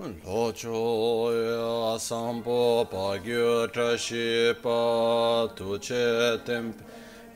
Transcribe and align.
lo 0.00 0.50
cho 0.52 1.30
ya 1.30 1.96
sampo 1.98 2.84
pa 2.90 3.16
gyu 3.16 3.68
tra 3.72 3.96
shi 3.96 4.52
pa 4.60 5.46
tu 5.54 5.78
che 5.78 6.36
temp 6.44 6.74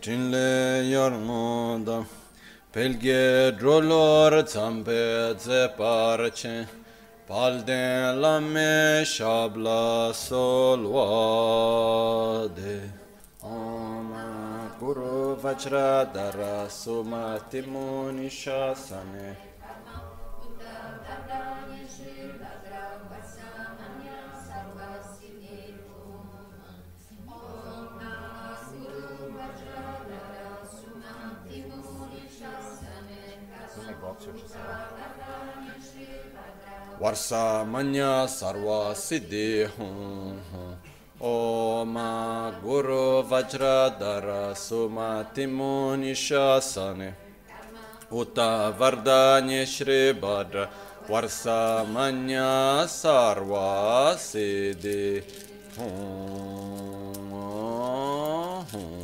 tin 0.01 0.31
le 0.33 0.83
yar 0.91 1.13
mo 1.13 1.79
da 1.85 2.05
pelge 2.73 3.57
drolor 3.57 4.43
tsampe 4.43 5.37
ze 5.39 5.69
par 5.77 6.31
che 6.31 6.67
pal 7.29 7.63
den 7.65 8.21
la 8.21 8.41
me 8.41 9.05
shabla 9.05 10.13
solwa 10.13 11.07
de 12.57 12.91
Om 13.41 14.13
Guru 14.81 15.37
Vajradhara 15.37 16.67
Sumati 16.69 17.63
Muni 17.65 18.29
Shasane 18.29 19.37
वर्षमन्य 37.03 38.03
सर्वसिद्धिं 38.29 39.75
ॐ 41.29 41.95
गुरु 42.65 43.05
वज्रधर 43.31 44.27
सुमतिमुनिशासने 44.59 45.41
उत 48.21 48.39
वरदान्य 48.81 49.59
श्रीभद्र 49.75 50.59
वर्षमन्य 51.11 52.37
सर्वसिद्धि 52.99 55.03
हूँ 55.79 55.95
हूँ 58.73 58.98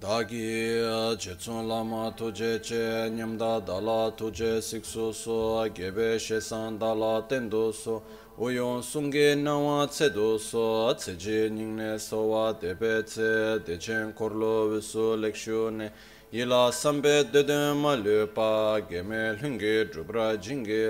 dāgī 0.00 0.80
chēcōng 1.20 1.66
lāma 1.68 2.06
tūjē 2.16 2.52
chē 2.64 2.84
ñamdā 3.12 3.60
dālā 3.68 4.08
tūjē 4.16 4.56
sīksū 4.64 5.10
sō 5.12 5.36
gēbē 5.76 6.16
shēsāng 6.16 6.78
dālā 6.80 7.10
tēndō 7.28 7.60
sō 7.76 7.98
wōyōng 8.40 8.80
sūngē 8.80 9.26
nāwā 9.42 9.84
tsē 9.92 10.08
dō 10.16 10.30
sō 10.40 10.64
tsē 10.96 11.16
jī 11.20 11.36
nīngnē 11.52 11.90
sō 12.00 12.22
wā 12.32 12.46
tēpē 12.64 12.94
tsē 13.12 13.28
tēchēng 13.68 14.16
kōrlō 14.16 14.56
wēsū 14.72 15.06
lēkshū 15.20 15.68
nē 15.76 15.92
yīlā 16.32 16.64
sāmbē 16.80 17.16
dēdēn 17.36 17.76
mā 17.84 17.98
lē 18.00 18.24
pā 18.32 18.80
gēmē 18.88 19.24
lhūngē 19.36 19.78
drupra 19.92 20.32
jīngē 20.40 20.84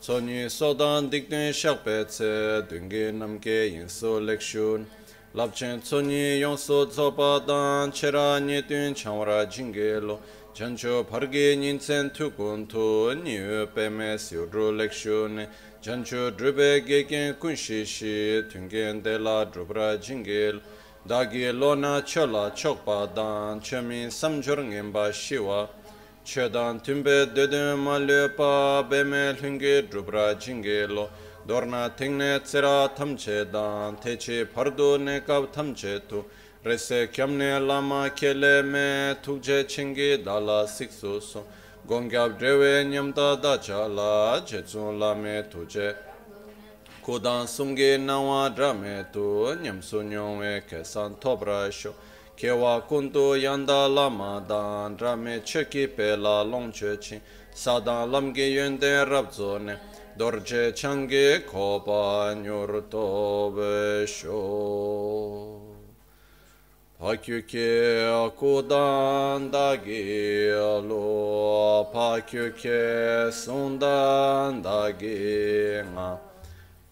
tsō 0.00 0.22
nī 0.24 0.46
sōdān 0.48 1.12
dīkdēn 1.12 1.50
shāqbē 1.52 2.04
tsē 2.08 2.30
dūngē 2.72 3.10
namkē 3.20 3.64
yīnsō 3.76 4.16
lēkshū 4.30 4.70
nē. 4.80 5.05
labchen 5.36 5.82
tsonyi 5.82 6.40
yongso 6.40 6.86
tsopa 6.86 7.46
dan 7.46 7.92
chera 7.92 8.40
nye 8.40 8.62
tun 8.62 8.94
chanwara 8.94 9.44
jingi 9.46 10.00
lo. 10.00 10.18
Chancho 10.54 11.04
pargi 11.04 11.54
nintsen 11.54 12.10
tukun 12.10 12.66
tu 12.66 13.12
niyo 13.22 13.66
peme 13.66 14.16
siudru 14.16 14.72
lekshu 14.72 15.28
ne. 15.28 15.46
Chancho 15.82 16.30
drube 16.30 16.80
geken 16.86 17.34
kunshi 17.34 17.84
shi 17.84 18.44
tungen 18.50 19.02
de 19.02 19.18
la 19.18 19.44
drubra 19.44 19.98
jingi 19.98 20.54
lo. 20.54 20.60
Dagi 21.06 21.52
lo 21.52 21.74
na 21.74 22.00
chola 22.00 22.50
chokpa 22.54 23.14
dan 23.14 23.60
chemi 23.60 24.06
samchor 24.06 24.64
ngenpa 24.64 25.12
shiwa 25.12 25.68
che 26.24 26.48
dan 26.48 26.80
tunbe 26.80 27.26
dedun 27.34 27.78
ma 27.78 27.98
lepa 27.98 28.82
beme 28.88 29.36
lungi 29.38 29.86
drubra 29.86 30.34
jingi 30.34 30.88
lo. 30.88 31.10
dorna 31.46 31.88
tingne 31.96 32.40
tsera 32.42 32.88
tamche 32.88 33.50
dan 33.50 33.96
techi 33.96 34.44
pardu 34.44 34.98
ne 34.98 35.20
kav 35.20 35.46
thamche 35.52 36.00
tu. 36.08 36.24
Rese 36.64 37.08
kyamne 37.12 37.64
lama 37.64 38.10
kele 38.10 38.62
me 38.64 39.14
tukje 39.22 39.64
chingi 39.64 40.24
dala 40.24 40.66
siksu 40.66 41.22
su 41.22 41.40
gongyab 41.86 42.36
drewe 42.36 42.84
nyamda 42.84 43.40
dacha 43.40 43.86
la 43.86 44.40
chetsun 44.44 44.98
lame 44.98 45.44
tuje 45.48 45.94
kudan 47.04 47.46
sungi 47.46 47.96
nawa 47.96 48.50
drame 48.52 49.06
tu 49.12 49.54
nyamsu 49.62 50.02
nyongwe 50.02 50.62
kesan 50.68 51.14
topra 51.20 51.70
sho. 51.70 51.94
Kewa 52.36 52.82
kundu 52.88 53.40
yanda 53.40 53.88
lama 53.88 54.44
dan 54.48 54.96
drame 54.96 55.40
cheki 55.44 55.86
pe 55.86 56.16
la 56.16 56.42
longche 56.42 57.00
ching 57.00 57.20
sadan 57.54 58.10
lamge 58.10 58.50
yönde 58.52 59.08
rabzo 59.08 59.58
ne. 59.62 59.76
dorje 60.18 60.74
change 60.74 61.44
kopanyur 61.46 62.82
tobe 62.90 64.06
sho. 64.06 65.60
Pakyuke 66.98 68.08
akudan 68.24 69.50
da 69.52 69.76
gelo, 69.76 71.04
pakyuke 71.92 73.30
sundan 73.30 74.62
da 74.62 74.90
genga, 74.90 76.18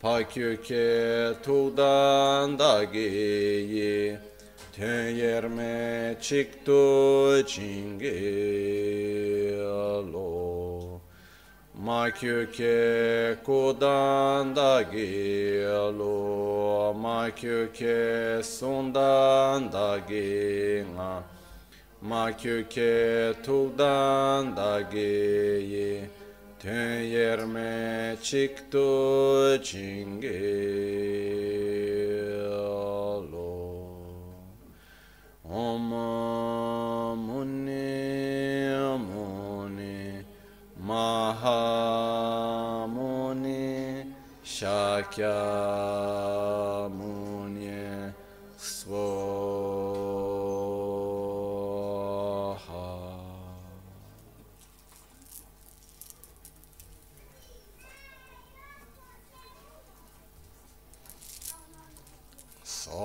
pakyuke 0.03 1.35
tudan 1.43 2.59
da 2.59 2.85
geyi, 2.85 4.19
teyerme 4.77 6.17
çıktı 6.21 7.45
çingelo. 7.47 7.95
Makyuke 11.83 13.37
kudan 13.45 14.55
da 14.55 14.83
gilu, 14.83 16.05
makyuke 16.95 18.43
sundan 18.43 19.73
da 19.73 19.99
gina, 20.09 21.23
makyuke 22.01 23.33
tuğdan 23.45 24.57
da 24.57 24.81
giyi, 24.81 26.05
tün 26.59 27.01
yerme 27.01 28.17
çıktı 28.23 29.61
çingilu. 29.63 30.35
Om 35.45 35.83
muni 37.19 38.15
Mahamuni 40.95 42.55
Shakyamuni 44.45 45.33
Swaha 48.57 49.44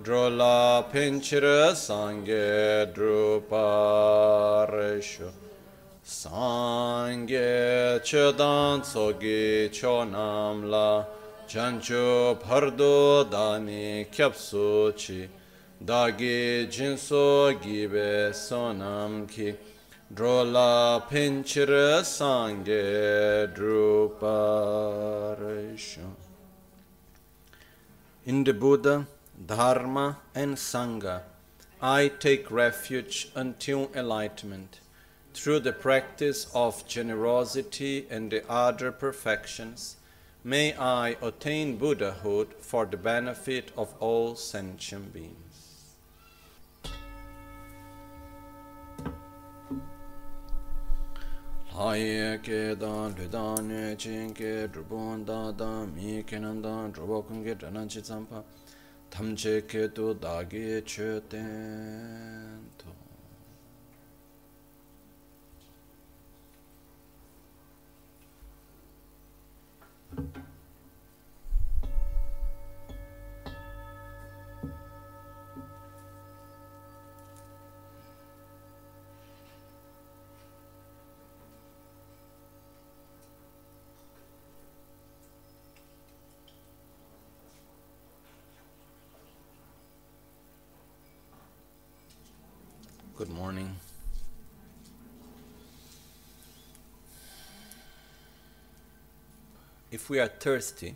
drola 0.05 0.85
pinchira 0.93 1.75
sangye 1.75 2.87
drupa 2.95 4.69
shu 5.03 5.29
sangye 6.05 7.99
chedan 8.05 8.83
tsogi 8.83 9.69
chonam 9.73 10.71
la 10.71 11.05
chanchu 11.49 12.39
pardo 12.39 13.25
dani 13.25 14.07
kyapsu 14.13 14.95
chi 14.95 15.42
jinso 15.85 17.53
gibe 17.61 18.33
sonam 18.33 19.27
ki 19.29 19.55
drola 20.13 21.03
pinchira 21.09 22.03
sangye 22.03 23.47
druparishu 23.55 24.63
in 28.25 28.45
the 28.45 28.55
Buddha, 28.55 29.09
Dharma, 29.47 30.19
and 30.33 30.57
Sangha, 30.57 31.23
I 31.81 32.07
take 32.07 32.53
refuge 32.53 33.33
until 33.35 33.91
enlightenment. 33.97 34.79
Through 35.35 35.61
the 35.61 35.73
practice 35.73 36.47
of 36.55 36.87
generosity 36.87 38.07
and 38.09 38.31
the 38.31 38.49
other 38.49 38.93
perfections, 38.93 39.97
may 40.45 40.73
I 40.75 41.17
attain 41.21 41.79
Buddhahood 41.79 42.55
for 42.61 42.87
the 42.87 42.97
benefit 42.97 43.73
of 43.77 43.93
all 43.99 44.37
sentient 44.37 45.13
beings. 45.13 45.42
Hāyē 51.73 52.37
kē 52.45 52.77
dāng, 52.77 53.15
lē 53.17 53.27
dāng, 53.33 53.65
nē 53.65 53.97
chēng 53.97 54.35
kē, 54.37 54.69
drupōng 54.75 55.23
dā 55.25 55.39
dāng, 55.57 55.89
mī 55.97 56.19
kē 56.29 56.37
nāng 56.45 56.61
dāng, 56.61 56.93
drupō 56.93 57.21
kōng 57.29 57.41
kē 57.47 57.55
dā 57.63 57.71
nāng 57.73 57.89
chī 57.89 58.03
tsaṁ 58.05 58.27
pā, 58.29 58.43
tam 59.09 59.33
chē 59.33 59.55
kē 59.65 59.89
tu 59.97 60.13
dā 60.21 60.35
kē 60.53 60.85
chē 60.85 61.09
tēng. 61.33 62.72
Morning. 93.43 93.75
If 99.91 100.09
we 100.09 100.21
are 100.21 100.29
thirsty 100.29 100.95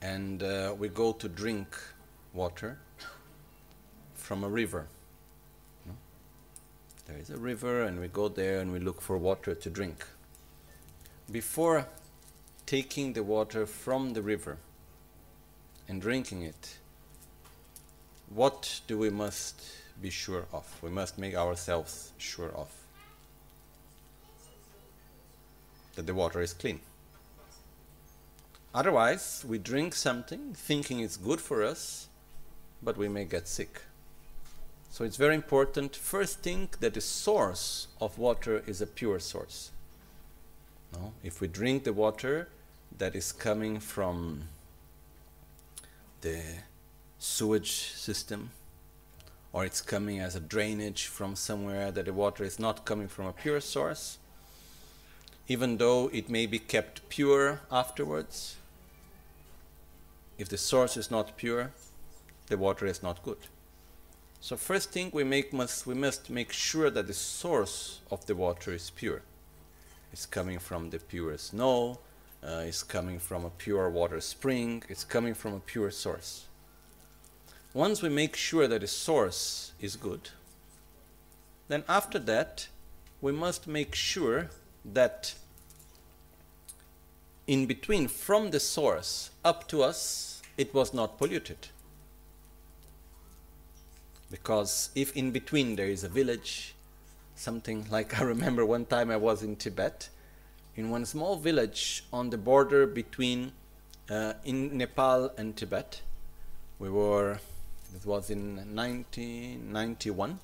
and 0.00 0.42
uh, 0.42 0.74
we 0.78 0.88
go 0.88 1.12
to 1.12 1.28
drink 1.28 1.76
water 2.32 2.78
from 4.14 4.42
a 4.42 4.48
river, 4.48 4.86
no? 5.84 5.92
there 7.06 7.18
is 7.18 7.28
a 7.28 7.36
river 7.36 7.82
and 7.82 8.00
we 8.00 8.08
go 8.08 8.28
there 8.28 8.60
and 8.60 8.72
we 8.72 8.78
look 8.78 9.02
for 9.02 9.18
water 9.18 9.54
to 9.54 9.68
drink. 9.68 10.06
Before 11.30 11.88
taking 12.64 13.12
the 13.12 13.22
water 13.22 13.66
from 13.66 14.14
the 14.14 14.22
river 14.22 14.56
and 15.88 16.00
drinking 16.00 16.40
it, 16.40 16.78
what 18.30 18.80
do 18.86 18.96
we 18.96 19.10
must 19.10 19.62
be 20.00 20.10
sure 20.10 20.46
of? 20.52 20.64
We 20.82 20.90
must 20.90 21.18
make 21.18 21.34
ourselves 21.34 22.12
sure 22.18 22.50
of 22.54 22.68
that 25.94 26.06
the 26.06 26.14
water 26.14 26.40
is 26.40 26.52
clean. 26.52 26.80
Otherwise, 28.74 29.44
we 29.48 29.58
drink 29.58 29.94
something 29.94 30.54
thinking 30.54 31.00
it's 31.00 31.16
good 31.16 31.40
for 31.40 31.64
us, 31.64 32.08
but 32.82 32.96
we 32.96 33.08
may 33.08 33.24
get 33.24 33.48
sick. 33.48 33.82
So 34.90 35.04
it's 35.04 35.16
very 35.16 35.34
important 35.34 35.96
first 35.96 36.40
think 36.40 36.80
that 36.80 36.94
the 36.94 37.00
source 37.00 37.88
of 38.00 38.18
water 38.18 38.62
is 38.66 38.80
a 38.80 38.86
pure 38.86 39.18
source. 39.18 39.70
No? 40.92 41.12
If 41.22 41.40
we 41.40 41.48
drink 41.48 41.84
the 41.84 41.92
water 41.92 42.48
that 42.96 43.14
is 43.14 43.32
coming 43.32 43.80
from 43.80 44.44
the 46.20 46.40
sewage 47.18 47.92
system, 47.92 48.50
or 49.52 49.64
it's 49.64 49.80
coming 49.80 50.20
as 50.20 50.36
a 50.36 50.40
drainage 50.40 51.06
from 51.06 51.34
somewhere 51.34 51.90
that 51.90 52.04
the 52.04 52.12
water 52.12 52.44
is 52.44 52.58
not 52.58 52.84
coming 52.84 53.08
from 53.08 53.26
a 53.26 53.32
pure 53.32 53.60
source, 53.60 54.18
even 55.46 55.78
though 55.78 56.10
it 56.12 56.28
may 56.28 56.46
be 56.46 56.58
kept 56.58 57.08
pure 57.08 57.60
afterwards, 57.70 58.56
if 60.36 60.48
the 60.48 60.58
source 60.58 60.96
is 60.96 61.10
not 61.10 61.36
pure, 61.36 61.72
the 62.46 62.56
water 62.56 62.86
is 62.86 63.02
not 63.02 63.22
good. 63.22 63.38
So 64.40 64.56
first 64.56 64.92
thing 64.92 65.10
we 65.12 65.24
make 65.24 65.52
must 65.52 65.86
we 65.86 65.94
must 65.94 66.30
make 66.30 66.52
sure 66.52 66.90
that 66.90 67.06
the 67.08 67.14
source 67.14 68.00
of 68.10 68.24
the 68.26 68.36
water 68.36 68.72
is 68.72 68.90
pure. 68.90 69.22
It's 70.12 70.26
coming 70.26 70.58
from 70.58 70.90
the 70.90 70.98
pure 70.98 71.36
snow, 71.38 71.98
uh, 72.42 72.62
it's 72.66 72.82
coming 72.82 73.18
from 73.18 73.44
a 73.44 73.50
pure 73.50 73.90
water 73.90 74.20
spring, 74.20 74.84
it's 74.88 75.04
coming 75.04 75.34
from 75.34 75.54
a 75.54 75.60
pure 75.60 75.90
source. 75.90 76.47
Once 77.74 78.02
we 78.02 78.08
make 78.08 78.34
sure 78.34 78.66
that 78.66 78.80
the 78.80 78.86
source 78.86 79.72
is 79.80 79.96
good, 79.96 80.30
then 81.68 81.84
after 81.88 82.18
that 82.18 82.68
we 83.20 83.32
must 83.32 83.66
make 83.66 83.94
sure 83.94 84.48
that 84.84 85.34
in 87.46 87.66
between 87.66 88.08
from 88.08 88.50
the 88.50 88.60
source 88.60 89.30
up 89.44 89.68
to 89.68 89.82
us 89.82 90.42
it 90.56 90.72
was 90.74 90.92
not 90.92 91.18
polluted. 91.18 91.68
Because 94.30 94.90
if 94.94 95.16
in 95.16 95.30
between 95.30 95.76
there 95.76 95.86
is 95.86 96.04
a 96.04 96.08
village, 96.08 96.74
something 97.34 97.86
like 97.90 98.20
I 98.20 98.24
remember 98.24 98.66
one 98.66 98.84
time 98.84 99.10
I 99.10 99.16
was 99.16 99.42
in 99.42 99.56
Tibet, 99.56 100.08
in 100.76 100.90
one 100.90 101.06
small 101.06 101.36
village 101.36 102.04
on 102.12 102.30
the 102.30 102.38
border 102.38 102.86
between 102.86 103.52
uh, 104.10 104.34
in 104.44 104.76
Nepal 104.76 105.32
and 105.36 105.56
Tibet. 105.56 106.02
We 106.78 106.88
were, 106.88 107.40
it 107.94 108.04
was 108.04 108.30
in 108.30 108.56
1991, 108.74 110.38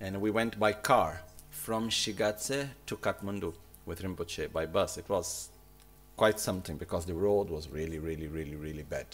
and 0.00 0.20
we 0.20 0.30
went 0.30 0.58
by 0.58 0.72
car 0.72 1.22
from 1.50 1.90
Shigatse 1.90 2.68
to 2.86 2.96
Kathmandu 2.96 3.52
with 3.84 4.02
Rinpoche 4.02 4.52
by 4.52 4.66
bus. 4.66 4.96
It 4.96 5.08
was 5.08 5.50
quite 6.16 6.40
something 6.40 6.76
because 6.76 7.04
the 7.04 7.14
road 7.14 7.50
was 7.50 7.68
really, 7.68 7.98
really, 7.98 8.26
really, 8.26 8.56
really 8.56 8.82
bad. 8.82 9.06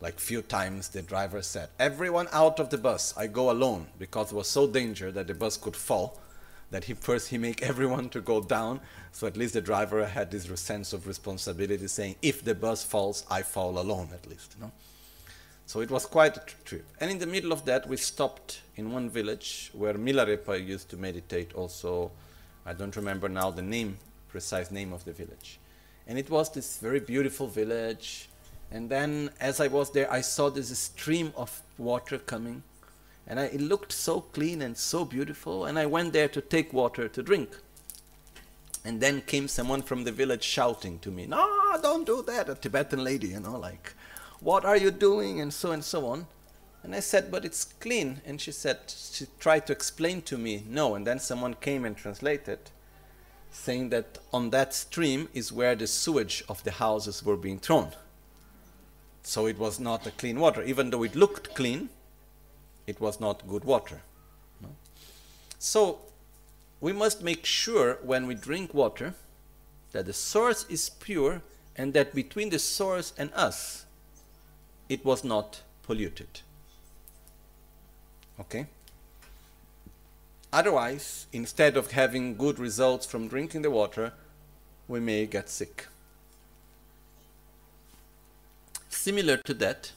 Like 0.00 0.18
few 0.18 0.42
times 0.42 0.88
the 0.88 1.02
driver 1.02 1.42
said, 1.42 1.68
"Everyone 1.78 2.28
out 2.32 2.58
of 2.58 2.70
the 2.70 2.78
bus. 2.78 3.14
I 3.16 3.28
go 3.28 3.50
alone 3.50 3.86
because 3.98 4.32
it 4.32 4.34
was 4.34 4.48
so 4.48 4.66
danger 4.66 5.12
that 5.12 5.26
the 5.26 5.34
bus 5.34 5.56
could 5.56 5.76
fall." 5.76 6.20
That 6.70 6.84
he 6.84 6.94
first 6.94 7.28
he 7.28 7.38
make 7.38 7.62
everyone 7.70 8.08
to 8.10 8.20
go 8.20 8.42
down, 8.42 8.80
so 9.12 9.26
at 9.26 9.36
least 9.36 9.54
the 9.54 9.60
driver 9.60 10.04
had 10.06 10.30
this 10.30 10.48
sense 10.60 10.92
of 10.92 11.06
responsibility, 11.06 11.86
saying, 11.88 12.16
"If 12.20 12.44
the 12.44 12.54
bus 12.54 12.82
falls, 12.82 13.24
I 13.30 13.42
fall 13.42 13.78
alone 13.78 14.08
at 14.12 14.28
least." 14.28 14.56
You 14.56 14.64
know? 14.64 14.72
So 15.66 15.80
it 15.80 15.90
was 15.90 16.06
quite 16.06 16.36
a 16.36 16.42
trip. 16.64 16.84
And 17.00 17.10
in 17.10 17.18
the 17.18 17.26
middle 17.26 17.52
of 17.52 17.64
that, 17.64 17.88
we 17.88 17.96
stopped 17.96 18.60
in 18.76 18.92
one 18.92 19.08
village 19.08 19.70
where 19.72 19.94
Milarepa 19.94 20.64
used 20.64 20.90
to 20.90 20.96
meditate. 20.96 21.54
Also, 21.54 22.10
I 22.66 22.74
don't 22.74 22.94
remember 22.96 23.28
now 23.28 23.50
the 23.50 23.62
name, 23.62 23.98
precise 24.28 24.70
name 24.70 24.92
of 24.92 25.04
the 25.04 25.12
village. 25.12 25.58
And 26.06 26.18
it 26.18 26.28
was 26.28 26.50
this 26.52 26.78
very 26.78 27.00
beautiful 27.00 27.46
village. 27.46 28.28
And 28.70 28.90
then, 28.90 29.30
as 29.40 29.60
I 29.60 29.68
was 29.68 29.90
there, 29.90 30.10
I 30.12 30.20
saw 30.20 30.50
this 30.50 30.76
stream 30.78 31.32
of 31.36 31.62
water 31.78 32.18
coming. 32.18 32.62
And 33.26 33.40
I, 33.40 33.44
it 33.44 33.60
looked 33.60 33.92
so 33.92 34.20
clean 34.20 34.60
and 34.60 34.76
so 34.76 35.04
beautiful. 35.04 35.64
And 35.64 35.78
I 35.78 35.86
went 35.86 36.12
there 36.12 36.28
to 36.28 36.40
take 36.42 36.72
water 36.72 37.08
to 37.08 37.22
drink. 37.22 37.56
And 38.84 39.00
then 39.00 39.22
came 39.22 39.48
someone 39.48 39.80
from 39.80 40.04
the 40.04 40.12
village 40.12 40.42
shouting 40.42 40.98
to 41.00 41.10
me, 41.10 41.24
No, 41.26 41.78
don't 41.82 42.04
do 42.04 42.22
that. 42.22 42.50
A 42.50 42.54
Tibetan 42.54 43.02
lady, 43.02 43.28
you 43.28 43.40
know, 43.40 43.58
like, 43.58 43.94
What 44.44 44.66
are 44.66 44.76
you 44.76 44.90
doing? 44.90 45.40
And 45.40 45.52
so 45.52 45.72
and 45.72 45.82
so 45.82 46.06
on. 46.06 46.26
And 46.82 46.94
I 46.94 47.00
said, 47.00 47.30
But 47.30 47.46
it's 47.46 47.64
clean. 47.64 48.20
And 48.26 48.38
she 48.38 48.52
said, 48.52 48.78
She 48.88 49.26
tried 49.40 49.66
to 49.66 49.72
explain 49.72 50.20
to 50.22 50.36
me, 50.36 50.62
No. 50.68 50.94
And 50.94 51.06
then 51.06 51.18
someone 51.18 51.54
came 51.54 51.86
and 51.86 51.96
translated 51.96 52.58
saying 53.50 53.88
that 53.88 54.18
on 54.32 54.50
that 54.50 54.74
stream 54.74 55.28
is 55.32 55.50
where 55.50 55.74
the 55.74 55.86
sewage 55.86 56.44
of 56.48 56.62
the 56.64 56.72
houses 56.72 57.24
were 57.24 57.36
being 57.36 57.58
thrown. 57.58 57.92
So 59.22 59.46
it 59.46 59.58
was 59.58 59.80
not 59.80 60.06
a 60.06 60.10
clean 60.10 60.38
water. 60.38 60.62
Even 60.62 60.90
though 60.90 61.04
it 61.04 61.14
looked 61.14 61.54
clean, 61.54 61.88
it 62.86 63.00
was 63.00 63.20
not 63.20 63.48
good 63.48 63.64
water. 63.64 64.02
No? 64.60 64.68
So 65.58 66.00
we 66.82 66.92
must 66.92 67.22
make 67.22 67.46
sure 67.46 67.98
when 68.02 68.26
we 68.26 68.34
drink 68.34 68.74
water 68.74 69.14
that 69.92 70.04
the 70.04 70.12
source 70.12 70.66
is 70.68 70.90
pure 70.90 71.40
and 71.76 71.94
that 71.94 72.14
between 72.14 72.50
the 72.50 72.58
source 72.58 73.14
and 73.16 73.32
us 73.32 73.83
it 74.88 75.04
was 75.04 75.24
not 75.24 75.62
polluted. 75.82 76.40
Okay? 78.40 78.66
Otherwise, 80.52 81.26
instead 81.32 81.76
of 81.76 81.92
having 81.92 82.36
good 82.36 82.58
results 82.58 83.06
from 83.06 83.28
drinking 83.28 83.62
the 83.62 83.70
water, 83.70 84.12
we 84.86 85.00
may 85.00 85.26
get 85.26 85.48
sick. 85.48 85.86
Similar 88.88 89.38
to 89.38 89.54
that, 89.54 89.92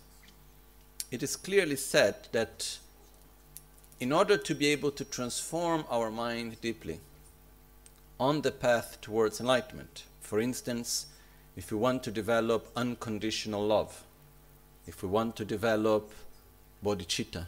it 1.12 1.22
is 1.24 1.36
clearly 1.36 1.76
said 1.76 2.28
that 2.32 2.80
in 4.00 4.12
order 4.12 4.38
to 4.38 4.56
be 4.56 4.68
able 4.68 4.92
to 4.92 5.06
transform 5.06 5.86
our 5.90 6.12
mind 6.12 6.60
deeply 6.62 7.00
on 8.20 8.42
the 8.42 8.52
path 8.52 8.98
towards 9.02 9.40
enlightenment, 9.40 10.04
for 10.22 10.40
instance, 10.40 11.06
if 11.56 11.72
we 11.72 11.78
want 11.78 12.04
to 12.04 12.12
develop 12.12 12.72
unconditional 12.76 13.66
love, 13.66 14.04
if 14.88 15.04
we 15.04 15.10
want 15.10 15.36
to 15.36 15.46
develop 15.46 16.12
bodhicitta, 16.84 17.46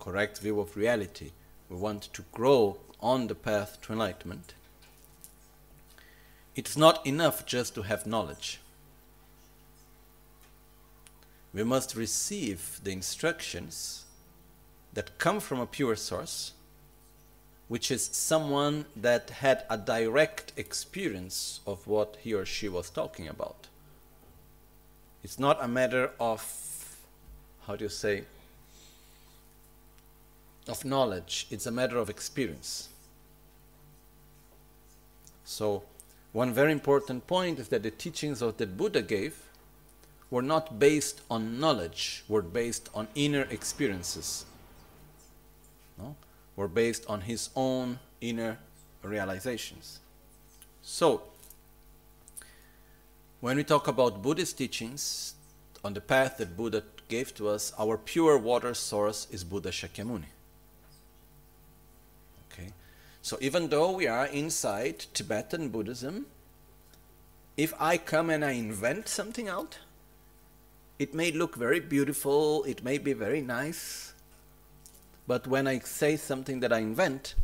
correct 0.00 0.38
view 0.38 0.58
of 0.58 0.76
reality, 0.76 1.30
we 1.68 1.76
want 1.76 2.02
to 2.14 2.24
grow 2.32 2.78
on 3.00 3.26
the 3.26 3.34
path 3.34 3.78
to 3.82 3.92
enlightenment, 3.92 4.54
it's 6.54 6.76
not 6.76 7.06
enough 7.06 7.44
just 7.44 7.74
to 7.74 7.82
have 7.82 8.06
knowledge. 8.06 8.60
We 11.52 11.62
must 11.64 11.94
receive 11.94 12.80
the 12.82 12.92
instructions 12.92 14.04
that 14.94 15.18
come 15.18 15.40
from 15.40 15.60
a 15.60 15.66
pure 15.66 15.96
source, 15.96 16.52
which 17.68 17.90
is 17.90 18.06
someone 18.06 18.86
that 18.96 19.28
had 19.28 19.64
a 19.68 19.76
direct 19.76 20.52
experience 20.56 21.60
of 21.66 21.86
what 21.86 22.16
he 22.22 22.32
or 22.32 22.46
she 22.46 22.68
was 22.68 22.88
talking 22.88 23.28
about. 23.28 23.66
It's 25.26 25.40
not 25.40 25.58
a 25.60 25.66
matter 25.66 26.12
of, 26.20 26.40
how 27.66 27.74
do 27.74 27.82
you 27.82 27.88
say, 27.88 28.22
of 30.68 30.84
knowledge, 30.84 31.48
it's 31.50 31.66
a 31.66 31.72
matter 31.72 31.98
of 31.98 32.08
experience. 32.08 32.90
So, 35.44 35.82
one 36.32 36.52
very 36.52 36.70
important 36.70 37.26
point 37.26 37.58
is 37.58 37.66
that 37.70 37.82
the 37.82 37.90
teachings 37.90 38.40
of 38.40 38.58
the 38.58 38.68
Buddha 38.68 39.02
gave 39.02 39.36
were 40.30 40.42
not 40.42 40.78
based 40.78 41.22
on 41.28 41.58
knowledge, 41.58 42.22
were 42.28 42.40
based 42.40 42.88
on 42.94 43.08
inner 43.16 43.48
experiences. 43.50 44.44
No? 45.98 46.14
Were 46.54 46.68
based 46.68 47.04
on 47.08 47.22
his 47.22 47.50
own 47.56 47.98
inner 48.20 48.58
realizations. 49.02 49.98
So, 50.82 51.22
when 53.40 53.56
we 53.56 53.64
talk 53.64 53.88
about 53.88 54.22
Buddhist 54.22 54.58
teachings, 54.58 55.34
on 55.84 55.94
the 55.94 56.00
path 56.00 56.38
that 56.38 56.56
Buddha 56.56 56.82
gave 57.08 57.34
to 57.36 57.48
us, 57.48 57.72
our 57.78 57.96
pure 57.96 58.36
water 58.36 58.74
source 58.74 59.28
is 59.30 59.44
Buddha 59.44 59.70
Shakyamuni. 59.70 60.30
Okay? 62.50 62.72
So 63.22 63.38
even 63.40 63.68
though 63.68 63.92
we 63.92 64.08
are 64.08 64.26
inside 64.26 65.06
Tibetan 65.14 65.68
Buddhism, 65.68 66.26
if 67.56 67.72
I 67.78 67.98
come 67.98 68.30
and 68.30 68.44
I 68.44 68.52
invent 68.52 69.08
something 69.08 69.48
out, 69.48 69.78
it 70.98 71.14
may 71.14 71.30
look 71.30 71.54
very 71.54 71.80
beautiful, 71.80 72.64
it 72.64 72.82
may 72.82 72.98
be 72.98 73.12
very 73.12 73.40
nice, 73.40 74.12
but 75.26 75.46
when 75.46 75.66
I 75.66 75.78
say 75.80 76.16
something 76.16 76.60
that 76.60 76.72
I 76.72 76.78
invent, 76.78 77.34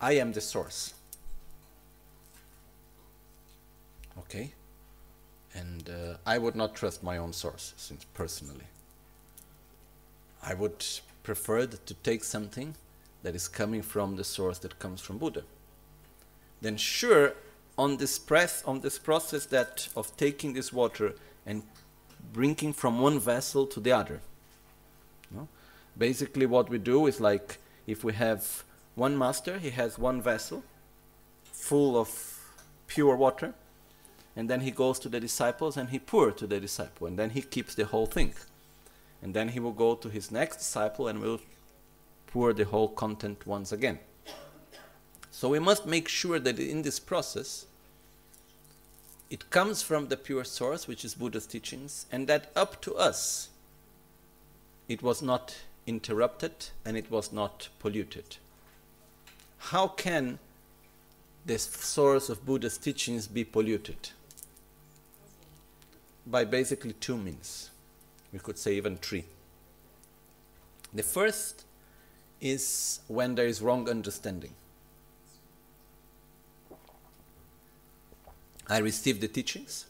I 0.00 0.12
am 0.12 0.32
the 0.32 0.40
source. 0.40 0.94
Okay? 4.18 4.52
And 5.56 5.88
uh, 5.88 6.16
I 6.26 6.38
would 6.38 6.54
not 6.54 6.74
trust 6.74 7.02
my 7.02 7.16
own 7.16 7.32
source, 7.32 7.72
since 7.76 8.04
personally. 8.12 8.66
I 10.42 10.54
would 10.54 10.84
prefer 11.22 11.66
to 11.66 11.94
take 11.94 12.24
something 12.24 12.74
that 13.22 13.34
is 13.34 13.48
coming 13.48 13.82
from 13.82 14.16
the 14.16 14.24
source 14.24 14.58
that 14.58 14.78
comes 14.78 15.00
from 15.00 15.18
Buddha. 15.18 15.42
Then 16.60 16.76
sure, 16.76 17.32
on 17.78 17.96
this 17.96 18.18
press, 18.18 18.62
on 18.64 18.80
this 18.80 18.98
process 18.98 19.46
that 19.46 19.88
of 19.96 20.16
taking 20.16 20.52
this 20.52 20.72
water 20.72 21.14
and 21.44 21.62
bringing 22.32 22.72
from 22.72 23.00
one 23.00 23.18
vessel 23.18 23.66
to 23.66 23.80
the 23.80 23.92
other. 23.92 24.20
No? 25.30 25.48
Basically, 25.96 26.46
what 26.46 26.68
we 26.68 26.78
do 26.78 27.06
is 27.06 27.20
like 27.20 27.58
if 27.86 28.04
we 28.04 28.12
have 28.12 28.64
one 28.94 29.16
master, 29.16 29.58
he 29.58 29.70
has 29.70 29.98
one 29.98 30.20
vessel 30.22 30.62
full 31.52 31.98
of 31.98 32.40
pure 32.86 33.16
water, 33.16 33.54
and 34.36 34.50
then 34.50 34.60
he 34.60 34.70
goes 34.70 34.98
to 35.00 35.08
the 35.08 35.18
disciples 35.18 35.76
and 35.78 35.88
he 35.88 35.98
pours 35.98 36.34
to 36.36 36.46
the 36.46 36.60
disciple, 36.60 37.06
and 37.06 37.18
then 37.18 37.30
he 37.30 37.42
keeps 37.42 37.74
the 37.74 37.86
whole 37.86 38.06
thing. 38.06 38.34
And 39.22 39.32
then 39.32 39.48
he 39.48 39.60
will 39.60 39.72
go 39.72 39.94
to 39.94 40.08
his 40.10 40.30
next 40.30 40.58
disciple 40.58 41.08
and 41.08 41.20
will 41.20 41.40
pour 42.26 42.52
the 42.52 42.64
whole 42.64 42.88
content 42.88 43.46
once 43.46 43.72
again. 43.72 43.98
So 45.30 45.48
we 45.48 45.58
must 45.58 45.86
make 45.86 46.06
sure 46.08 46.38
that 46.38 46.58
in 46.58 46.82
this 46.82 47.00
process, 47.00 47.66
it 49.30 49.50
comes 49.50 49.82
from 49.82 50.08
the 50.08 50.16
pure 50.16 50.44
source, 50.44 50.86
which 50.86 51.04
is 51.04 51.14
Buddha's 51.14 51.46
teachings, 51.46 52.06
and 52.12 52.26
that 52.28 52.50
up 52.54 52.80
to 52.82 52.94
us, 52.94 53.48
it 54.88 55.02
was 55.02 55.22
not 55.22 55.56
interrupted 55.86 56.68
and 56.84 56.96
it 56.96 57.10
was 57.10 57.32
not 57.32 57.68
polluted. 57.78 58.36
How 59.58 59.88
can 59.88 60.38
the 61.44 61.58
source 61.58 62.28
of 62.28 62.44
Buddha's 62.44 62.78
teachings 62.78 63.26
be 63.26 63.44
polluted? 63.44 64.10
By 66.26 66.44
basically 66.44 66.94
two 66.94 67.16
means. 67.16 67.70
We 68.32 68.38
could 68.38 68.58
say 68.58 68.74
even 68.74 68.96
three. 68.96 69.24
The 70.92 71.02
first 71.02 71.64
is 72.40 73.00
when 73.06 73.34
there 73.34 73.46
is 73.46 73.62
wrong 73.62 73.88
understanding. 73.88 74.52
I 78.68 78.78
receive 78.78 79.20
the 79.20 79.28
teachings 79.28 79.86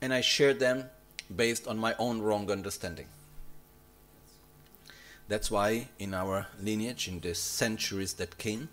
and 0.00 0.12
I 0.12 0.20
share 0.20 0.54
them 0.54 0.90
based 1.34 1.66
on 1.66 1.78
my 1.78 1.94
own 1.98 2.20
wrong 2.20 2.50
understanding. 2.50 3.06
That's 5.28 5.50
why 5.50 5.88
in 5.98 6.14
our 6.14 6.46
lineage, 6.60 7.08
in 7.08 7.20
the 7.20 7.34
centuries 7.34 8.14
that 8.14 8.38
came, 8.38 8.68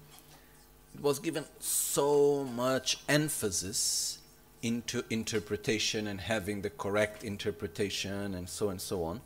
it 0.94 1.02
was 1.02 1.20
given 1.20 1.46
so 1.60 2.44
much 2.44 3.00
emphasis 3.10 4.20
into 4.64 5.04
interpretation 5.12 6.08
and 6.08 6.20
having 6.20 6.64
the 6.64 6.72
correct 6.72 7.24
interpretation 7.24 8.34
and 8.34 8.50
so 8.50 8.70
and 8.70 8.82
so 8.82 9.04
on 9.04 9.22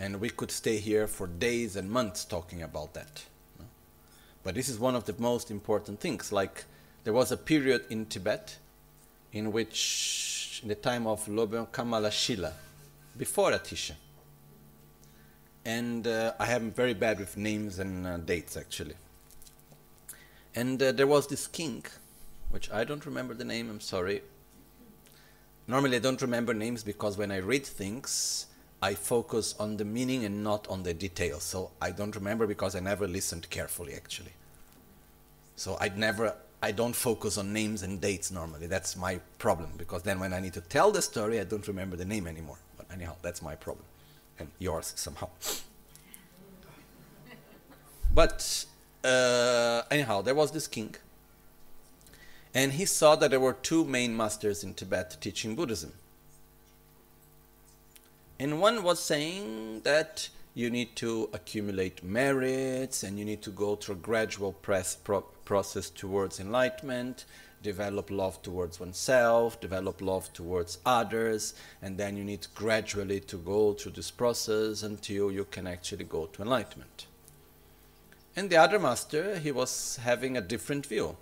and 0.00 0.18
we 0.18 0.30
could 0.30 0.50
stay 0.50 0.78
here 0.78 1.06
for 1.06 1.26
days 1.26 1.76
and 1.76 1.90
months 1.90 2.24
talking 2.24 2.62
about 2.62 2.94
that. 2.94 3.22
But 4.42 4.54
this 4.54 4.70
is 4.70 4.78
one 4.78 4.96
of 4.96 5.04
the 5.04 5.14
most 5.18 5.50
important 5.50 6.00
things. 6.00 6.32
Like 6.32 6.64
there 7.04 7.12
was 7.12 7.30
a 7.30 7.36
period 7.36 7.84
in 7.90 8.06
Tibet 8.06 8.56
in 9.32 9.52
which, 9.52 10.60
in 10.62 10.68
the 10.68 10.74
time 10.74 11.06
of 11.06 11.26
Lobeng 11.26 11.70
Kamala 11.70 12.10
Shila, 12.10 12.54
before 13.16 13.50
Atisha, 13.50 13.92
and 15.66 16.06
uh, 16.06 16.32
I 16.40 16.52
am 16.52 16.70
very 16.70 16.94
bad 16.94 17.18
with 17.18 17.36
names 17.36 17.78
and 17.78 18.06
uh, 18.06 18.16
dates 18.16 18.56
actually. 18.56 18.94
And 20.54 20.82
uh, 20.82 20.92
there 20.92 21.06
was 21.06 21.26
this 21.26 21.46
king, 21.46 21.84
which 22.48 22.70
I 22.70 22.84
don't 22.84 23.04
remember 23.04 23.34
the 23.34 23.44
name, 23.44 23.68
I'm 23.68 23.80
sorry. 23.80 24.22
Normally 25.70 25.98
I 25.98 26.00
don't 26.00 26.20
remember 26.20 26.52
names 26.52 26.82
because 26.82 27.16
when 27.16 27.30
I 27.30 27.36
read 27.36 27.64
things, 27.64 28.46
I 28.82 28.94
focus 28.94 29.54
on 29.60 29.76
the 29.76 29.84
meaning 29.84 30.24
and 30.24 30.42
not 30.42 30.66
on 30.66 30.82
the 30.82 30.92
details. 30.92 31.44
So 31.44 31.70
I 31.80 31.92
don't 31.92 32.12
remember 32.16 32.48
because 32.48 32.74
I 32.74 32.80
never 32.80 33.06
listened 33.06 33.48
carefully 33.50 33.94
actually. 33.94 34.32
So 35.54 35.76
I'd 35.80 35.96
never 35.96 36.34
I 36.60 36.72
don't 36.72 36.96
focus 36.96 37.38
on 37.38 37.52
names 37.52 37.84
and 37.84 38.00
dates 38.00 38.32
normally. 38.32 38.66
That's 38.66 38.96
my 38.96 39.20
problem 39.38 39.70
because 39.76 40.02
then 40.02 40.18
when 40.18 40.32
I 40.32 40.40
need 40.40 40.54
to 40.54 40.60
tell 40.60 40.90
the 40.90 41.02
story 41.02 41.38
I 41.38 41.44
don't 41.44 41.68
remember 41.68 41.96
the 41.96 42.04
name 42.04 42.26
anymore. 42.26 42.58
But 42.76 42.86
anyhow, 42.92 43.14
that's 43.22 43.40
my 43.40 43.54
problem. 43.54 43.86
And 44.40 44.48
yours 44.58 44.92
somehow. 44.96 45.28
but 48.12 48.64
uh, 49.04 49.82
anyhow, 49.88 50.22
there 50.22 50.34
was 50.34 50.50
this 50.50 50.66
king. 50.66 50.96
And 52.54 52.72
he 52.72 52.84
saw 52.84 53.14
that 53.16 53.30
there 53.30 53.40
were 53.40 53.52
two 53.52 53.84
main 53.84 54.16
masters 54.16 54.64
in 54.64 54.74
Tibet 54.74 55.16
teaching 55.20 55.54
Buddhism. 55.54 55.92
And 58.38 58.60
one 58.60 58.82
was 58.82 59.00
saying 59.00 59.82
that 59.82 60.28
you 60.54 60.70
need 60.70 60.96
to 60.96 61.28
accumulate 61.32 62.02
merits 62.02 63.02
and 63.02 63.18
you 63.18 63.24
need 63.24 63.42
to 63.42 63.50
go 63.50 63.76
through 63.76 63.96
a 63.96 63.98
gradual 63.98 64.52
pro 64.52 64.82
process 65.44 65.90
towards 65.90 66.40
enlightenment, 66.40 67.24
develop 67.62 68.10
love 68.10 68.40
towards 68.42 68.80
oneself, 68.80 69.60
develop 69.60 70.00
love 70.00 70.32
towards 70.32 70.78
others, 70.86 71.54
and 71.82 71.98
then 71.98 72.16
you 72.16 72.24
need 72.24 72.46
gradually 72.54 73.20
to 73.20 73.36
go 73.36 73.72
through 73.74 73.92
this 73.92 74.10
process 74.10 74.82
until 74.82 75.30
you 75.30 75.44
can 75.44 75.66
actually 75.66 76.04
go 76.04 76.26
to 76.26 76.42
enlightenment. 76.42 77.06
And 78.36 78.48
the 78.48 78.56
other 78.56 78.78
master, 78.78 79.38
he 79.38 79.52
was 79.52 79.98
having 80.02 80.36
a 80.36 80.40
different 80.40 80.86
view. 80.86 81.16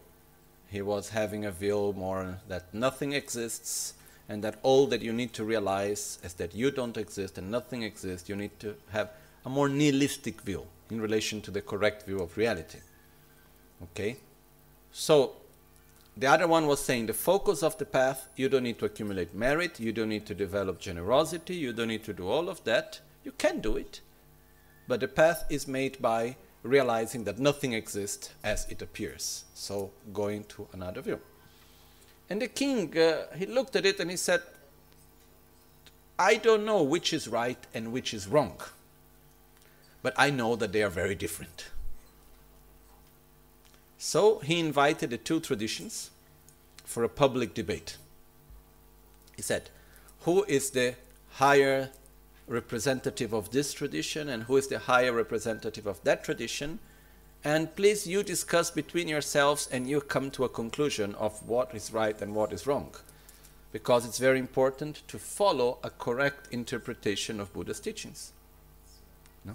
He 0.70 0.82
was 0.82 1.10
having 1.10 1.44
a 1.44 1.50
view 1.50 1.94
more 1.96 2.38
that 2.48 2.72
nothing 2.74 3.12
exists, 3.12 3.94
and 4.28 4.44
that 4.44 4.58
all 4.62 4.86
that 4.88 5.00
you 5.00 5.12
need 5.12 5.32
to 5.32 5.44
realize 5.44 6.18
is 6.22 6.34
that 6.34 6.54
you 6.54 6.70
don't 6.70 6.96
exist 6.96 7.38
and 7.38 7.50
nothing 7.50 7.82
exists. 7.82 8.28
You 8.28 8.36
need 8.36 8.58
to 8.60 8.74
have 8.90 9.10
a 9.44 9.48
more 9.48 9.68
nihilistic 9.68 10.42
view. 10.42 10.66
in 10.90 11.00
relation 11.00 11.40
to 11.42 11.50
the 11.50 11.60
correct 11.60 12.06
view 12.06 12.18
of 12.18 12.36
reality. 12.36 12.78
Okay? 13.82 14.16
So, 14.90 15.36
the 16.16 16.26
other 16.26 16.48
one 16.48 16.66
was 16.66 16.80
saying 16.80 17.06
the 17.06 17.12
focus 17.12 17.62
of 17.62 17.78
the 17.78 17.84
path, 17.84 18.28
you 18.36 18.48
don't 18.48 18.64
need 18.64 18.78
to 18.78 18.86
accumulate 18.86 19.34
merit, 19.34 19.78
you 19.78 19.92
don't 19.92 20.08
need 20.08 20.26
to 20.26 20.34
develop 20.34 20.80
generosity, 20.80 21.54
you 21.54 21.72
don't 21.72 21.88
need 21.88 22.04
to 22.04 22.12
do 22.12 22.28
all 22.28 22.48
of 22.48 22.64
that. 22.64 23.00
You 23.24 23.32
can 23.32 23.60
do 23.60 23.76
it. 23.76 24.00
But 24.88 25.00
the 25.00 25.08
path 25.08 25.44
is 25.50 25.68
made 25.68 26.00
by 26.00 26.36
realizing 26.62 27.24
that 27.24 27.38
nothing 27.38 27.72
exists 27.72 28.30
as 28.42 28.66
it 28.68 28.82
appears. 28.82 29.44
So, 29.54 29.90
going 30.12 30.44
to 30.44 30.66
another 30.72 31.00
view. 31.00 31.20
And 32.30 32.42
the 32.42 32.48
king, 32.48 32.96
uh, 32.98 33.26
he 33.36 33.46
looked 33.46 33.76
at 33.76 33.86
it 33.86 34.00
and 34.00 34.10
he 34.10 34.16
said, 34.16 34.42
I 36.18 36.34
don't 36.34 36.64
know 36.64 36.82
which 36.82 37.12
is 37.12 37.28
right 37.28 37.58
and 37.72 37.92
which 37.92 38.12
is 38.12 38.26
wrong, 38.26 38.60
but 40.02 40.14
I 40.16 40.30
know 40.30 40.56
that 40.56 40.72
they 40.72 40.82
are 40.82 40.90
very 40.90 41.14
different. 41.14 41.70
So 43.98 44.40
he 44.40 44.58
invited 44.58 45.10
the 45.10 45.18
two 45.18 45.40
traditions 45.40 46.10
for 46.84 47.04
a 47.04 47.08
public 47.08 47.54
debate. 47.54 47.96
He 49.36 49.42
said, 49.42 49.70
Who 50.22 50.44
is 50.44 50.70
the 50.70 50.94
higher 51.32 51.90
representative 52.48 53.32
of 53.32 53.50
this 53.50 53.72
tradition 53.72 54.28
and 54.28 54.44
who 54.44 54.56
is 54.56 54.68
the 54.68 54.78
higher 54.78 55.12
representative 55.12 55.86
of 55.86 56.02
that 56.04 56.24
tradition? 56.24 56.78
And 57.44 57.74
please, 57.76 58.06
you 58.06 58.22
discuss 58.22 58.70
between 58.70 59.06
yourselves 59.06 59.68
and 59.70 59.88
you 59.88 60.00
come 60.00 60.30
to 60.32 60.44
a 60.44 60.48
conclusion 60.48 61.14
of 61.14 61.46
what 61.46 61.74
is 61.74 61.92
right 61.92 62.20
and 62.20 62.34
what 62.34 62.52
is 62.52 62.66
wrong. 62.66 62.94
Because 63.70 64.04
it's 64.04 64.18
very 64.18 64.38
important 64.38 65.02
to 65.08 65.18
follow 65.18 65.78
a 65.84 65.90
correct 65.90 66.48
interpretation 66.50 67.38
of 67.38 67.52
Buddha's 67.52 67.80
teachings. 67.80 68.32
No? 69.44 69.54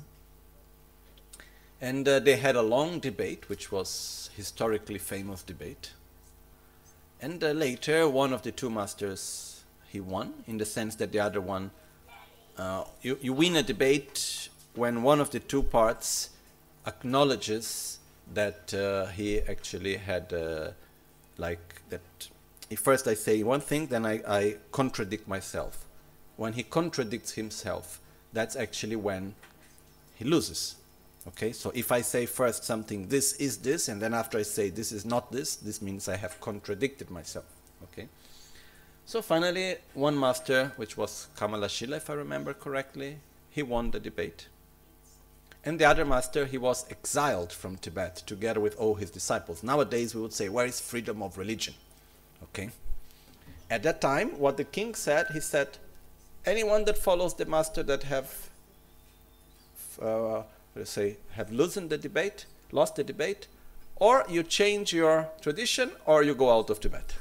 And 1.81 2.07
uh, 2.07 2.19
they 2.19 2.37
had 2.37 2.55
a 2.55 2.61
long 2.61 2.99
debate, 2.99 3.49
which 3.49 3.71
was 3.71 4.29
historically 4.35 4.99
famous 4.99 5.43
debate. 5.43 5.91
And 7.19 7.43
uh, 7.43 7.51
later, 7.51 8.07
one 8.07 8.33
of 8.33 8.43
the 8.43 8.51
two 8.51 8.69
masters 8.69 9.63
he 9.89 9.99
won, 9.99 10.33
in 10.47 10.57
the 10.57 10.65
sense 10.65 10.95
that 10.95 11.11
the 11.11 11.19
other 11.19 11.41
one, 11.41 11.71
uh, 12.57 12.83
you, 13.01 13.17
you 13.21 13.33
win 13.33 13.55
a 13.55 13.63
debate 13.63 14.49
when 14.75 15.03
one 15.03 15.19
of 15.19 15.31
the 15.31 15.39
two 15.39 15.63
parts 15.63 16.29
acknowledges 16.85 17.99
that 18.33 18.73
uh, 18.73 19.07
he 19.07 19.41
actually 19.41 19.97
had 19.97 20.33
uh, 20.33 20.71
like 21.37 21.81
that 21.89 22.01
if 22.69 22.79
first 22.79 23.07
I 23.07 23.13
say 23.13 23.43
one 23.43 23.61
thing 23.61 23.87
then 23.87 24.05
I, 24.05 24.21
I 24.27 24.55
contradict 24.71 25.27
myself. 25.27 25.85
When 26.37 26.53
he 26.53 26.63
contradicts 26.63 27.33
himself 27.33 27.99
that's 28.31 28.55
actually 28.55 28.95
when 28.95 29.35
he 30.15 30.25
loses. 30.25 30.75
Okay 31.27 31.51
so 31.51 31.71
if 31.75 31.91
I 31.91 32.01
say 32.01 32.25
first 32.25 32.63
something 32.63 33.07
this 33.07 33.33
is 33.33 33.57
this 33.57 33.87
and 33.87 34.01
then 34.01 34.13
after 34.13 34.37
I 34.37 34.43
say 34.43 34.69
this 34.69 34.91
is 34.91 35.05
not 35.05 35.31
this 35.31 35.55
this 35.55 35.81
means 35.81 36.07
I 36.07 36.17
have 36.17 36.39
contradicted 36.39 37.09
myself. 37.09 37.45
Okay 37.83 38.07
so 39.05 39.21
finally 39.21 39.75
one 39.93 40.19
master 40.19 40.71
which 40.75 40.97
was 40.97 41.27
Kamala 41.35 41.67
Kamalashila 41.67 41.97
if 41.97 42.09
I 42.09 42.13
remember 42.13 42.53
correctly 42.53 43.17
he 43.49 43.61
won 43.63 43.91
the 43.91 43.99
debate 43.99 44.47
and 45.65 45.79
the 45.79 45.85
other 45.85 46.03
master, 46.03 46.45
he 46.45 46.57
was 46.57 46.85
exiled 46.89 47.53
from 47.53 47.77
Tibet 47.77 48.17
together 48.25 48.59
with 48.59 48.75
all 48.77 48.95
his 48.95 49.09
disciples. 49.09 49.63
Nowadays, 49.63 50.13
we 50.13 50.21
would 50.21 50.33
say, 50.33 50.49
where 50.49 50.65
is 50.65 50.81
freedom 50.81 51.23
of 51.23 51.37
religion? 51.37 51.73
Okay. 52.43 52.69
At 53.69 53.83
that 53.83 54.01
time, 54.01 54.37
what 54.39 54.57
the 54.57 54.65
king 54.65 54.93
said, 54.93 55.27
he 55.31 55.39
said, 55.39 55.77
anyone 56.45 56.83
that 56.85 56.97
follows 56.97 57.35
the 57.35 57.45
master 57.45 57.81
that 57.83 58.03
have, 58.03 58.49
uh, 60.01 60.43
let's 60.75 60.91
say, 60.91 61.15
have 61.31 61.49
loosened 61.49 61.89
the 61.89 61.97
debate, 61.97 62.45
lost 62.73 62.97
the 62.97 63.03
debate, 63.03 63.47
or 63.95 64.25
you 64.27 64.43
change 64.43 64.91
your 64.91 65.29
tradition, 65.39 65.91
or 66.05 66.23
you 66.23 66.35
go 66.35 66.51
out 66.51 66.69
of 66.69 66.81
Tibet. 66.81 67.13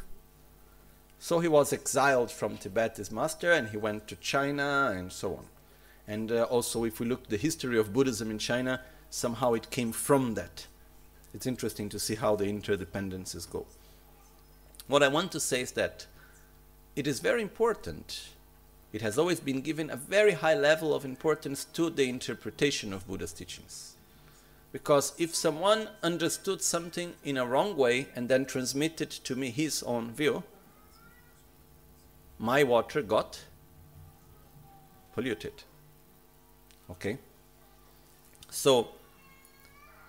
So 1.22 1.38
he 1.38 1.46
was 1.46 1.72
exiled 1.72 2.32
from 2.32 2.56
Tibet, 2.56 2.96
his 2.96 3.12
master, 3.12 3.52
and 3.52 3.68
he 3.68 3.76
went 3.76 4.08
to 4.08 4.16
China 4.16 4.92
and 4.92 5.12
so 5.12 5.36
on. 5.36 5.44
And 6.08 6.32
uh, 6.32 6.42
also, 6.50 6.82
if 6.82 6.98
we 6.98 7.06
look 7.06 7.22
at 7.22 7.30
the 7.30 7.36
history 7.36 7.78
of 7.78 7.92
Buddhism 7.92 8.28
in 8.28 8.40
China, 8.40 8.80
somehow 9.08 9.52
it 9.52 9.70
came 9.70 9.92
from 9.92 10.34
that. 10.34 10.66
It's 11.32 11.46
interesting 11.46 11.88
to 11.90 12.00
see 12.00 12.16
how 12.16 12.34
the 12.34 12.46
interdependencies 12.46 13.48
go. 13.48 13.66
What 14.88 15.04
I 15.04 15.06
want 15.06 15.30
to 15.30 15.38
say 15.38 15.60
is 15.60 15.70
that 15.72 16.06
it 16.96 17.06
is 17.06 17.20
very 17.20 17.40
important. 17.40 18.30
It 18.92 19.02
has 19.02 19.16
always 19.16 19.38
been 19.38 19.60
given 19.60 19.90
a 19.90 19.96
very 19.96 20.32
high 20.32 20.54
level 20.54 20.92
of 20.92 21.04
importance 21.04 21.64
to 21.66 21.88
the 21.88 22.08
interpretation 22.08 22.92
of 22.92 23.06
Buddha's 23.06 23.32
teachings. 23.32 23.94
Because 24.72 25.12
if 25.18 25.36
someone 25.36 25.86
understood 26.02 26.62
something 26.62 27.14
in 27.22 27.36
a 27.36 27.46
wrong 27.46 27.76
way 27.76 28.08
and 28.16 28.28
then 28.28 28.44
transmitted 28.44 29.10
to 29.10 29.36
me 29.36 29.50
his 29.50 29.84
own 29.84 30.10
view, 30.10 30.42
my 32.42 32.64
water 32.64 33.00
got 33.02 33.40
polluted. 35.14 35.62
Okay? 36.90 37.16
So, 38.50 38.88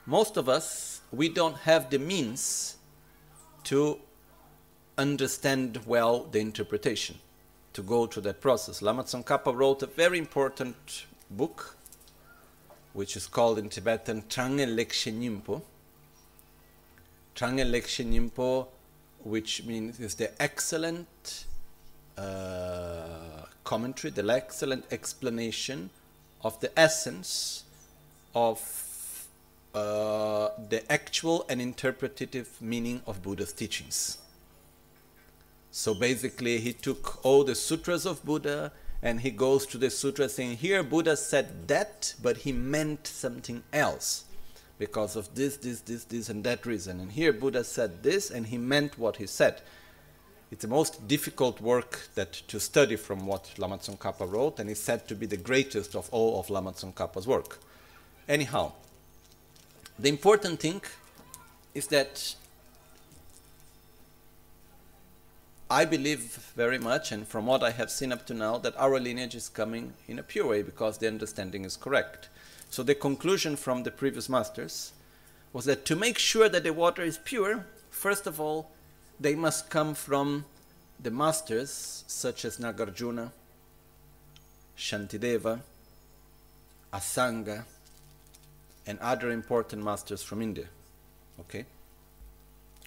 most 0.08 0.36
of 0.36 0.50
us, 0.50 1.02
we 1.12 1.30
don't 1.30 1.58
have 1.60 1.92
the 1.92 2.00
means 2.00 2.78
to 3.66 4.00
understand 4.98 5.80
well 5.86 6.24
the 6.24 6.40
interpretation, 6.40 7.20
to 7.74 7.84
go 7.84 8.08
through 8.08 8.24
that 8.24 8.42
process. 8.42 8.82
Lama 8.82 9.04
Tsongkhapa 9.04 9.56
wrote 9.56 9.84
a 9.84 9.88
very 9.88 10.18
important 10.18 11.06
book, 11.30 11.78
which 12.94 13.16
is 13.16 13.28
called 13.28 13.60
in 13.60 13.70
Tibetan 13.70 14.24
Trange 14.24 14.66
Lekshe 14.76 15.14
Nyingpo. 15.14 15.62
Trange 17.36 17.64
Lekshe 17.70 18.04
Nyingpo, 18.04 18.68
which 19.24 19.64
means 19.66 20.00
is 20.00 20.16
the 20.16 20.42
excellent 20.42 21.46
uh, 22.18 23.46
commentary, 23.64 24.12
the 24.12 24.28
excellent 24.32 24.86
explanation 24.92 25.90
of 26.42 26.60
the 26.60 26.78
essence 26.80 27.64
of 28.36 29.28
uh, 29.74 30.50
the 30.70 30.84
actual 30.92 31.46
and 31.50 31.62
interpretative 31.62 32.62
meaning 32.62 33.02
of 33.08 33.24
Buddha's 33.24 33.54
teachings. 33.54 34.18
So 35.72 35.96
basically, 35.96 36.60
he 36.60 36.74
took 36.74 37.26
all 37.26 37.44
the 37.44 37.56
sutras 37.56 38.06
of 38.06 38.24
Buddha 38.24 38.72
and 39.02 39.20
he 39.20 39.32
goes 39.32 39.66
to 39.68 39.78
the 39.78 39.90
sutra 39.90 40.30
saying, 40.30 40.58
Here 40.58 40.84
Buddha 40.84 41.18
said 41.18 41.68
that, 41.68 42.14
but 42.22 42.38
he 42.38 42.52
meant 42.52 43.08
something 43.08 43.64
else 43.74 44.26
because 44.78 45.16
of 45.16 45.34
this, 45.36 45.58
this, 45.58 45.82
this, 45.82 46.04
this, 46.06 46.30
and 46.30 46.44
that 46.44 46.66
reason. 46.66 47.00
And 47.00 47.12
here 47.12 47.34
Buddha 47.34 47.64
said 47.64 48.04
this 48.04 48.30
and 48.30 48.48
he 48.48 48.58
meant 48.58 49.00
what 49.00 49.18
he 49.18 49.26
said. 49.26 49.62
It's 50.54 50.62
the 50.62 50.68
most 50.68 51.08
difficult 51.08 51.60
work 51.62 52.10
that 52.14 52.32
to 52.50 52.60
study 52.60 52.96
from 52.96 53.26
what 53.26 53.58
Lama 53.58 53.80
Tsongkhapa 53.80 54.32
wrote, 54.32 54.60
and 54.60 54.70
is 54.70 54.80
said 54.80 55.08
to 55.08 55.16
be 55.16 55.26
the 55.26 55.36
greatest 55.36 55.96
of 55.96 56.08
all 56.12 56.40
of 56.40 56.52
Lama 56.52 56.74
Tsongkhapa's 56.74 57.26
work. 57.26 57.58
Anyhow, 58.30 58.74
the 59.98 60.10
important 60.10 60.60
thing 60.60 60.84
is 61.74 61.88
that 61.88 62.36
I 65.72 65.86
believe 65.86 66.54
very 66.56 66.78
much, 66.78 67.12
and 67.12 67.28
from 67.28 67.48
what 67.48 67.64
I 67.64 67.72
have 67.72 67.90
seen 67.90 68.12
up 68.12 68.28
to 68.28 68.36
now, 68.36 68.60
that 68.60 68.78
our 68.78 69.00
lineage 69.00 69.34
is 69.34 69.50
coming 69.50 69.94
in 70.08 70.20
a 70.20 70.24
pure 70.24 70.46
way 70.46 70.62
because 70.62 71.00
the 71.00 71.08
understanding 71.08 71.66
is 71.66 71.76
correct. 71.76 72.30
So 72.70 72.84
the 72.84 72.94
conclusion 72.94 73.56
from 73.56 73.82
the 73.82 73.90
previous 73.90 74.30
masters 74.30 74.92
was 75.52 75.66
that 75.66 75.84
to 75.86 75.96
make 75.96 76.20
sure 76.20 76.48
that 76.48 76.64
the 76.64 76.74
water 76.74 77.02
is 77.02 77.18
pure, 77.18 77.66
first 77.90 78.28
of 78.28 78.40
all, 78.40 78.70
they 79.24 79.36
must 79.36 79.70
come 79.70 79.96
from 79.96 80.44
the 81.02 81.10
masters 81.10 82.04
such 82.08 82.44
as 82.44 82.58
Nagarjuna, 82.58 83.32
Shantideva, 84.78 85.62
Asanga, 86.92 87.64
and 88.86 89.00
other 89.00 89.32
important 89.32 89.82
masters 89.82 90.22
from 90.22 90.42
India. 90.42 90.66
Okay? 91.40 91.66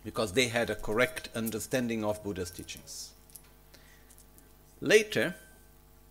Because 0.05 0.35
they 0.35 0.49
had 0.49 0.68
a 0.68 0.75
correct 0.75 1.31
understanding 1.35 2.05
of 2.05 2.22
Buddha's 2.22 2.51
teachings. 2.51 3.12
Later, 4.83 5.35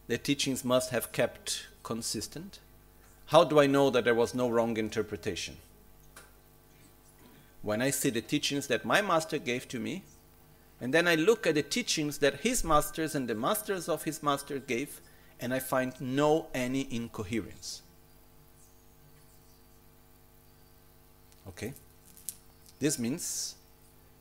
the 0.07 0.17
teachings 0.17 0.65
must 0.65 0.89
have 0.89 1.11
kept 1.11 1.67
consistent. 1.83 2.57
How 3.27 3.43
do 3.43 3.59
I 3.59 3.67
know 3.67 3.91
that 3.91 4.05
there 4.05 4.15
was 4.15 4.33
no 4.33 4.49
wrong 4.49 4.75
interpretation? 4.77 5.57
when 7.65 7.81
I 7.81 7.89
see 7.89 8.11
the 8.11 8.21
teachings 8.21 8.67
that 8.67 8.85
my 8.85 9.01
master 9.01 9.39
gave 9.39 9.67
to 9.69 9.79
me, 9.79 10.03
and 10.81 10.93
then 10.93 11.07
I 11.07 11.15
look 11.15 11.47
at 11.47 11.55
the 11.55 11.63
teachings 11.63 12.17
that 12.19 12.41
his 12.41 12.63
masters 12.63 13.15
and 13.15 13.27
the 13.27 13.35
masters 13.35 13.87
of 13.87 14.03
his 14.03 14.21
master 14.21 14.59
gave, 14.59 15.01
and 15.39 15.53
I 15.53 15.59
find 15.59 15.93
no 15.99 16.47
any 16.53 16.87
incoherence. 16.91 17.81
Okay? 21.47 21.73
This 22.79 22.99
means 22.99 23.55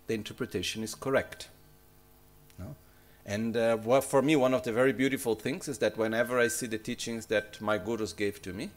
the 0.06 0.14
interpretation 0.14 0.82
is 0.82 0.94
correct. 0.94 1.48
No? 2.58 2.76
And 3.26 3.56
uh, 3.56 3.78
well, 3.82 4.00
for 4.00 4.22
me, 4.22 4.36
one 4.36 4.54
of 4.54 4.62
the 4.62 4.72
very 4.72 4.92
beautiful 4.92 5.34
things 5.34 5.66
is 5.66 5.78
that 5.78 5.96
whenever 5.96 6.38
I 6.38 6.48
see 6.48 6.66
the 6.66 6.78
teachings 6.78 7.26
that 7.26 7.60
my 7.60 7.78
gurus 7.78 8.12
gave 8.12 8.40
to 8.42 8.52
me, 8.52 8.70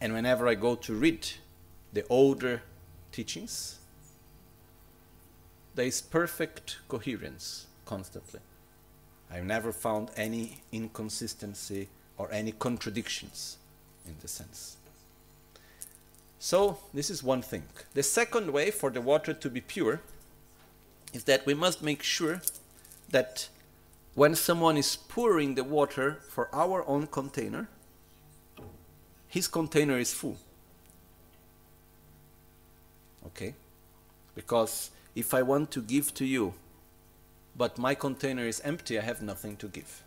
And 0.00 0.14
whenever 0.14 0.48
I 0.48 0.54
go 0.54 0.76
to 0.76 0.94
read 0.94 1.28
the 1.92 2.04
older 2.08 2.62
teachings, 3.12 3.79
there 5.80 5.86
is 5.86 6.02
perfect 6.02 6.76
coherence 6.88 7.66
constantly. 7.86 8.40
I've 9.32 9.46
never 9.46 9.72
found 9.72 10.10
any 10.14 10.60
inconsistency 10.72 11.88
or 12.18 12.30
any 12.30 12.52
contradictions 12.52 13.56
in 14.04 14.14
the 14.20 14.28
sense. 14.28 14.76
So, 16.38 16.76
this 16.92 17.08
is 17.08 17.22
one 17.22 17.40
thing. 17.40 17.62
The 17.94 18.02
second 18.02 18.52
way 18.52 18.70
for 18.70 18.90
the 18.90 19.00
water 19.00 19.32
to 19.32 19.48
be 19.48 19.62
pure 19.62 20.02
is 21.14 21.24
that 21.24 21.46
we 21.46 21.54
must 21.54 21.82
make 21.82 22.02
sure 22.02 22.42
that 23.08 23.48
when 24.14 24.34
someone 24.34 24.76
is 24.76 24.96
pouring 24.96 25.54
the 25.54 25.64
water 25.64 26.18
for 26.28 26.54
our 26.54 26.86
own 26.86 27.06
container, 27.06 27.70
his 29.28 29.48
container 29.48 29.98
is 29.98 30.12
full. 30.12 30.36
Okay? 33.28 33.54
Because 34.34 34.90
if 35.14 35.34
I 35.34 35.42
want 35.42 35.70
to 35.72 35.82
give 35.82 36.14
to 36.14 36.24
you, 36.24 36.54
but 37.56 37.78
my 37.78 37.94
container 37.94 38.46
is 38.46 38.60
empty, 38.60 38.98
I 38.98 39.02
have 39.02 39.22
nothing 39.22 39.56
to 39.56 39.68
give. 39.68 40.02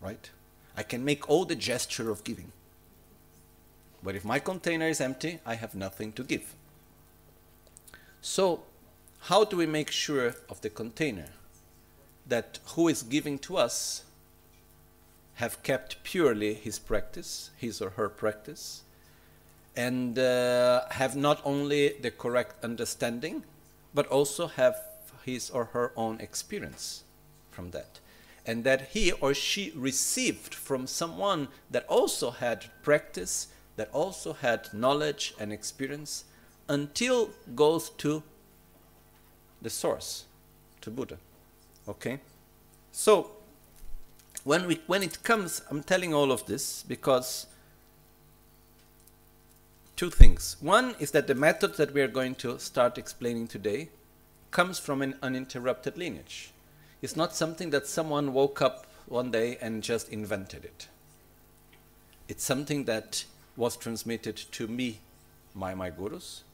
Right? 0.00 0.30
I 0.76 0.82
can 0.82 1.04
make 1.04 1.28
all 1.28 1.44
the 1.44 1.56
gesture 1.56 2.10
of 2.10 2.24
giving. 2.24 2.52
But 4.02 4.14
if 4.14 4.24
my 4.24 4.38
container 4.38 4.88
is 4.88 5.00
empty, 5.00 5.40
I 5.44 5.54
have 5.54 5.74
nothing 5.74 6.12
to 6.12 6.22
give. 6.22 6.54
So, 8.22 8.62
how 9.24 9.44
do 9.44 9.56
we 9.56 9.66
make 9.66 9.90
sure 9.90 10.34
of 10.48 10.60
the 10.62 10.70
container 10.70 11.28
that 12.26 12.58
who 12.74 12.88
is 12.88 13.02
giving 13.02 13.38
to 13.40 13.56
us 13.56 14.04
have 15.34 15.62
kept 15.62 16.02
purely 16.02 16.54
his 16.54 16.78
practice, 16.78 17.50
his 17.56 17.80
or 17.80 17.90
her 17.90 18.08
practice, 18.08 18.82
and 19.76 20.18
uh, 20.18 20.82
have 20.90 21.16
not 21.16 21.40
only 21.44 21.94
the 22.00 22.10
correct 22.10 22.64
understanding, 22.64 23.44
but 23.94 24.06
also 24.08 24.46
have 24.46 24.76
his 25.24 25.50
or 25.50 25.66
her 25.66 25.92
own 25.96 26.20
experience 26.20 27.04
from 27.50 27.70
that. 27.70 28.00
And 28.46 28.64
that 28.64 28.88
he 28.90 29.12
or 29.12 29.34
she 29.34 29.72
received 29.76 30.54
from 30.54 30.86
someone 30.86 31.48
that 31.70 31.86
also 31.88 32.30
had 32.30 32.66
practice, 32.82 33.48
that 33.76 33.90
also 33.92 34.32
had 34.32 34.72
knowledge 34.72 35.34
and 35.38 35.52
experience, 35.52 36.24
until 36.68 37.30
goes 37.54 37.90
to 37.90 38.22
the 39.60 39.70
source, 39.70 40.24
to 40.80 40.90
Buddha. 40.90 41.18
Okay? 41.86 42.20
So, 42.92 43.30
when, 44.44 44.66
we, 44.66 44.80
when 44.86 45.02
it 45.02 45.22
comes, 45.22 45.62
I'm 45.70 45.82
telling 45.82 46.14
all 46.14 46.32
of 46.32 46.46
this 46.46 46.82
because 46.82 47.46
two 50.00 50.08
things. 50.08 50.56
One 50.60 50.94
is 50.98 51.10
that 51.10 51.26
the 51.26 51.34
method 51.34 51.74
that 51.74 51.92
we 51.92 52.00
are 52.00 52.08
going 52.08 52.34
to 52.36 52.58
start 52.58 52.96
explaining 52.96 53.48
today 53.48 53.90
comes 54.50 54.78
from 54.78 55.02
an 55.02 55.14
uninterrupted 55.22 55.98
lineage. 55.98 56.52
It's 57.02 57.16
not 57.16 57.34
something 57.34 57.68
that 57.68 57.86
someone 57.86 58.32
woke 58.32 58.62
up 58.62 58.86
one 59.08 59.30
day 59.30 59.58
and 59.60 59.82
just 59.82 60.08
invented 60.08 60.64
it. 60.64 60.88
It's 62.28 62.42
something 62.42 62.84
that 62.86 63.26
was 63.58 63.76
transmitted 63.76 64.38
to 64.52 64.66
me 64.66 65.00
by 65.54 65.74
my 65.74 65.90
gurus, 65.90 66.44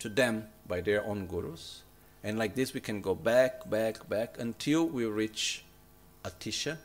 to 0.00 0.08
them 0.08 0.48
by 0.66 0.80
their 0.80 1.04
own 1.04 1.28
gurus, 1.28 1.82
and 2.24 2.36
like 2.40 2.56
this 2.56 2.74
we 2.74 2.80
can 2.80 3.00
go 3.00 3.14
back, 3.14 3.70
back, 3.70 4.08
back 4.08 4.34
until 4.40 4.84
we 4.84 5.04
reach 5.04 5.62
Atisha. 6.24 6.78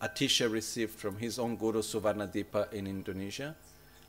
Atisha 0.00 0.50
received 0.50 0.98
from 0.98 1.18
his 1.18 1.38
own 1.38 1.56
guru 1.56 1.82
Suvarnadipa 1.82 2.72
in 2.72 2.86
Indonesia, 2.86 3.54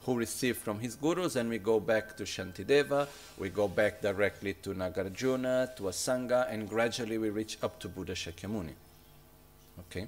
who 0.05 0.15
received 0.15 0.57
from 0.57 0.79
his 0.79 0.95
gurus, 0.95 1.35
and 1.35 1.49
we 1.49 1.57
go 1.57 1.79
back 1.79 2.17
to 2.17 2.23
Shantideva, 2.23 3.07
we 3.37 3.49
go 3.49 3.67
back 3.67 4.01
directly 4.01 4.53
to 4.55 4.73
Nagarjuna, 4.73 5.75
to 5.77 5.83
Asanga, 5.83 6.51
and 6.51 6.67
gradually 6.67 7.17
we 7.17 7.29
reach 7.29 7.57
up 7.63 7.79
to 7.79 7.87
Buddha 7.87 8.13
Shakyamuni. 8.13 8.73
Okay? 9.79 10.07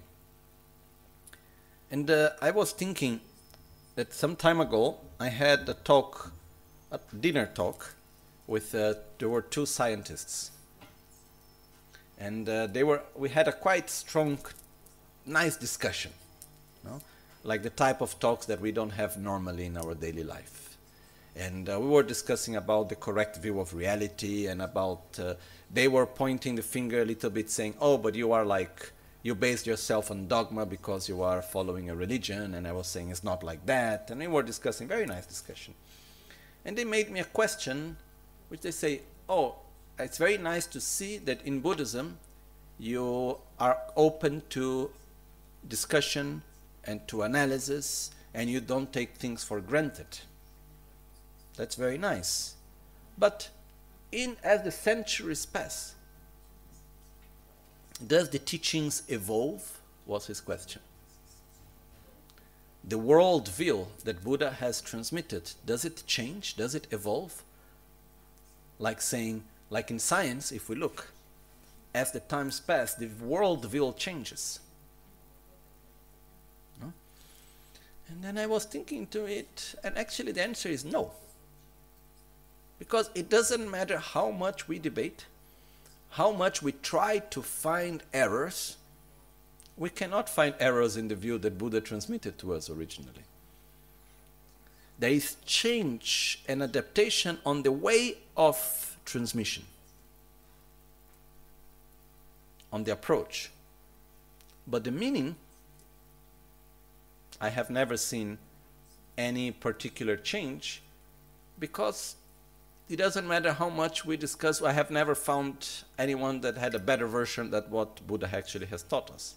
And 1.91 2.09
uh, 2.09 2.31
I 2.41 2.51
was 2.51 2.71
thinking 2.71 3.21
that 3.95 4.13
some 4.13 4.35
time 4.35 4.59
ago 4.59 4.97
I 5.19 5.29
had 5.29 5.69
a 5.69 5.73
talk, 5.73 6.31
a 6.91 6.99
dinner 7.19 7.49
talk, 7.53 7.95
with 8.47 8.75
uh, 8.75 8.93
there 9.17 9.29
were 9.29 9.41
two 9.41 9.65
scientists, 9.65 10.51
and 12.19 12.47
uh, 12.47 12.67
they 12.67 12.83
were 12.83 13.01
we 13.15 13.29
had 13.29 13.47
a 13.47 13.51
quite 13.51 13.89
strong, 13.89 14.37
nice 15.25 15.57
discussion, 15.57 16.11
no? 16.83 17.01
Like 17.45 17.63
the 17.63 17.69
type 17.69 18.01
of 18.01 18.19
talks 18.19 18.45
that 18.47 18.59
we 18.59 18.71
don't 18.71 18.89
have 18.89 19.17
normally 19.17 19.65
in 19.65 19.77
our 19.77 19.93
daily 19.93 20.23
life, 20.23 20.77
and 21.35 21.69
uh, 21.69 21.79
we 21.79 21.87
were 21.87 22.03
discussing 22.03 22.55
about 22.55 22.89
the 22.89 22.95
correct 22.95 23.37
view 23.37 23.59
of 23.59 23.73
reality 23.73 24.47
and 24.47 24.61
about 24.61 25.19
uh, 25.19 25.35
they 25.71 25.87
were 25.87 26.05
pointing 26.05 26.55
the 26.55 26.61
finger 26.61 27.01
a 27.01 27.05
little 27.05 27.29
bit, 27.29 27.49
saying, 27.49 27.75
"Oh, 27.79 27.97
but 27.97 28.15
you 28.15 28.31
are 28.33 28.45
like." 28.45 28.91
You 29.23 29.33
base 29.33 29.65
yourself 29.65 30.11
on 30.11 30.27
dogma 30.27 30.67
because 30.67 31.09
you 31.09 31.23
are 31.23 31.41
following 31.41 31.89
a 31.89 31.95
religion, 31.95 32.53
and 32.53 32.67
I 32.67 32.71
was 32.73 32.85
saying 32.85 33.09
it's 33.09 33.23
not 33.23 33.41
like 33.41 33.65
that. 33.65 34.11
And 34.11 34.19
we 34.19 34.27
were 34.27 34.43
discussing, 34.43 34.87
very 34.87 35.07
nice 35.07 35.25
discussion. 35.25 35.73
And 36.63 36.77
they 36.77 36.83
made 36.83 37.09
me 37.09 37.21
a 37.21 37.23
question 37.25 37.97
which 38.49 38.61
they 38.61 38.69
say, 38.69 39.01
oh, 39.27 39.55
it's 39.97 40.17
very 40.17 40.37
nice 40.37 40.67
to 40.67 40.81
see 40.81 41.17
that 41.19 41.41
in 41.45 41.61
Buddhism 41.61 42.17
you 42.77 43.39
are 43.59 43.79
open 43.95 44.43
to 44.49 44.91
discussion 45.67 46.41
and 46.85 47.05
to 47.07 47.23
analysis 47.23 48.11
and 48.33 48.49
you 48.49 48.59
don't 48.59 48.91
take 48.91 49.15
things 49.15 49.43
for 49.43 49.61
granted. 49.61 50.19
That's 51.57 51.75
very 51.75 51.97
nice. 51.97 52.55
But 53.17 53.49
in 54.11 54.37
as 54.43 54.63
the 54.63 54.71
centuries 54.71 55.45
pass, 55.45 55.95
does 58.05 58.29
the 58.29 58.39
teachings 58.39 59.03
evolve? 59.07 59.79
Was 60.05 60.27
his 60.27 60.39
question. 60.41 60.81
The 62.87 62.99
world 62.99 63.49
view 63.49 63.87
that 64.03 64.23
Buddha 64.23 64.51
has 64.51 64.81
transmitted, 64.81 65.53
does 65.65 65.83
it 65.83 66.03
change? 66.05 66.55
Does 66.55 66.75
it 66.75 66.85
evolve? 66.91 67.41
like 68.79 69.01
saying, 69.01 69.43
like 69.69 69.89
in 69.89 69.99
science, 69.99 70.51
if 70.51 70.69
we 70.69 70.75
look, 70.75 71.11
as 71.93 72.11
the 72.11 72.19
times 72.19 72.59
pass, 72.59 72.93
the 72.93 73.07
world 73.07 73.71
will 73.71 73.93
changes. 73.93 74.59
No? 76.81 76.91
And 78.09 78.23
then 78.23 78.37
I 78.37 78.45
was 78.45 78.65
thinking 78.65 79.07
to 79.07 79.25
it, 79.25 79.75
and 79.83 79.97
actually 79.97 80.31
the 80.31 80.43
answer 80.43 80.69
is 80.69 80.85
no. 80.85 81.11
Because 82.77 83.09
it 83.15 83.29
doesn't 83.29 83.69
matter 83.69 83.97
how 83.97 84.31
much 84.31 84.67
we 84.67 84.79
debate, 84.79 85.25
how 86.11 86.31
much 86.31 86.61
we 86.61 86.71
try 86.71 87.19
to 87.19 87.41
find 87.41 88.03
errors, 88.13 88.77
we 89.77 89.89
cannot 89.89 90.29
find 90.29 90.53
errors 90.59 90.97
in 90.97 91.07
the 91.07 91.15
view 91.15 91.37
that 91.39 91.57
Buddha 91.57 91.81
transmitted 91.81 92.37
to 92.39 92.53
us 92.53 92.69
originally 92.69 93.23
there 94.97 95.11
is 95.11 95.35
change 95.45 96.41
and 96.47 96.63
adaptation 96.63 97.37
on 97.45 97.63
the 97.63 97.71
way 97.71 98.17
of 98.37 98.97
transmission, 99.03 99.63
on 102.71 102.83
the 102.85 102.93
approach. 102.93 103.51
But 104.67 104.83
the 104.83 104.91
meaning, 104.91 105.35
I 107.39 107.49
have 107.49 107.69
never 107.69 107.97
seen 107.97 108.37
any 109.17 109.51
particular 109.51 110.15
change 110.17 110.81
because 111.59 112.15
it 112.89 112.97
doesn't 112.97 113.27
matter 113.27 113.53
how 113.53 113.69
much 113.69 114.05
we 114.05 114.17
discuss. 114.17 114.61
I 114.61 114.71
have 114.71 114.91
never 114.91 115.15
found 115.15 115.67
anyone 115.97 116.41
that 116.41 116.57
had 116.57 116.75
a 116.75 116.79
better 116.79 117.07
version 117.07 117.49
than 117.51 117.63
what 117.69 118.05
Buddha 118.05 118.29
actually 118.31 118.67
has 118.67 118.83
taught 118.83 119.09
us. 119.11 119.35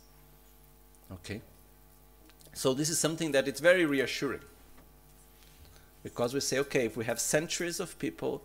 Okay? 1.13 1.41
So 2.53 2.75
this 2.75 2.91
is 2.91 2.99
something 2.99 3.33
that 3.33 3.49
it's 3.49 3.61
very 3.61 3.87
reassuring. 3.87 4.41
Because 6.03 6.35
we 6.35 6.41
say, 6.41 6.59
okay, 6.59 6.87
if 6.87 6.97
we 6.97 7.05
have 7.07 7.19
centuries 7.19 7.81
of 7.81 7.99
people 7.99 8.43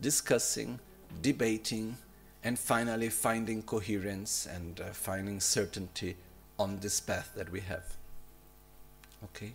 discussing, 0.00 0.78
debating, 1.20 1.96
and 2.42 2.58
finally 2.58 3.08
finding 3.08 3.62
coherence 3.62 4.46
and 4.46 4.80
uh, 4.80 4.84
finding 4.92 5.40
certainty 5.40 6.16
on 6.58 6.78
this 6.78 7.00
path 7.00 7.32
that 7.34 7.50
we 7.50 7.60
have. 7.60 7.96
Okay? 9.26 9.54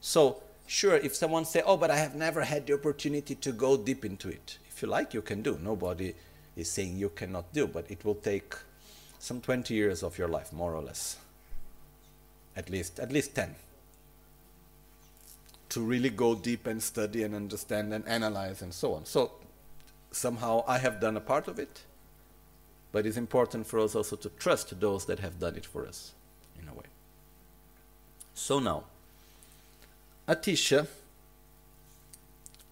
So, 0.00 0.42
sure, 0.66 0.96
if 0.96 1.14
someone 1.14 1.44
say, 1.44 1.62
oh, 1.64 1.76
but 1.76 1.90
I 1.90 1.96
have 1.96 2.14
never 2.14 2.42
had 2.42 2.66
the 2.66 2.74
opportunity 2.74 3.34
to 3.36 3.52
go 3.52 3.76
deep 3.76 4.04
into 4.04 4.28
it. 4.28 4.58
If 4.68 4.82
you 4.82 4.88
like, 4.88 5.14
you 5.14 5.22
can 5.22 5.42
do. 5.42 5.58
Nobody 5.62 6.14
is 6.56 6.70
saying 6.70 6.98
you 6.98 7.08
cannot 7.10 7.52
do, 7.52 7.66
but 7.66 7.90
it 7.90 8.04
will 8.04 8.14
take 8.14 8.54
some 9.18 9.40
20 9.40 9.74
years 9.74 10.02
of 10.02 10.18
your 10.18 10.28
life, 10.28 10.52
more 10.52 10.74
or 10.74 10.82
less. 10.82 11.16
At 12.56 12.68
least, 12.68 12.98
at 12.98 13.12
least 13.12 13.34
10 13.34 13.54
to 15.72 15.80
really 15.80 16.10
go 16.10 16.34
deep 16.34 16.66
and 16.66 16.82
study 16.82 17.22
and 17.22 17.34
understand 17.34 17.94
and 17.94 18.06
analyze 18.06 18.60
and 18.60 18.74
so 18.74 18.92
on. 18.92 19.06
So 19.06 19.32
somehow 20.10 20.64
I 20.68 20.76
have 20.76 21.00
done 21.00 21.16
a 21.16 21.20
part 21.20 21.48
of 21.48 21.58
it, 21.58 21.80
but 22.92 23.06
it's 23.06 23.16
important 23.16 23.66
for 23.66 23.78
us 23.78 23.94
also 23.94 24.16
to 24.16 24.28
trust 24.28 24.78
those 24.80 25.06
that 25.06 25.20
have 25.20 25.40
done 25.40 25.56
it 25.56 25.64
for 25.64 25.86
us 25.86 26.12
in 26.60 26.68
a 26.68 26.74
way. 26.74 26.84
So 28.34 28.58
now, 28.58 28.84
Atisha, 30.32 30.86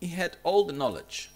he 0.00 0.06
had 0.06 0.38
all 0.44 0.64
the 0.64 0.72
knowledge, 0.72 1.30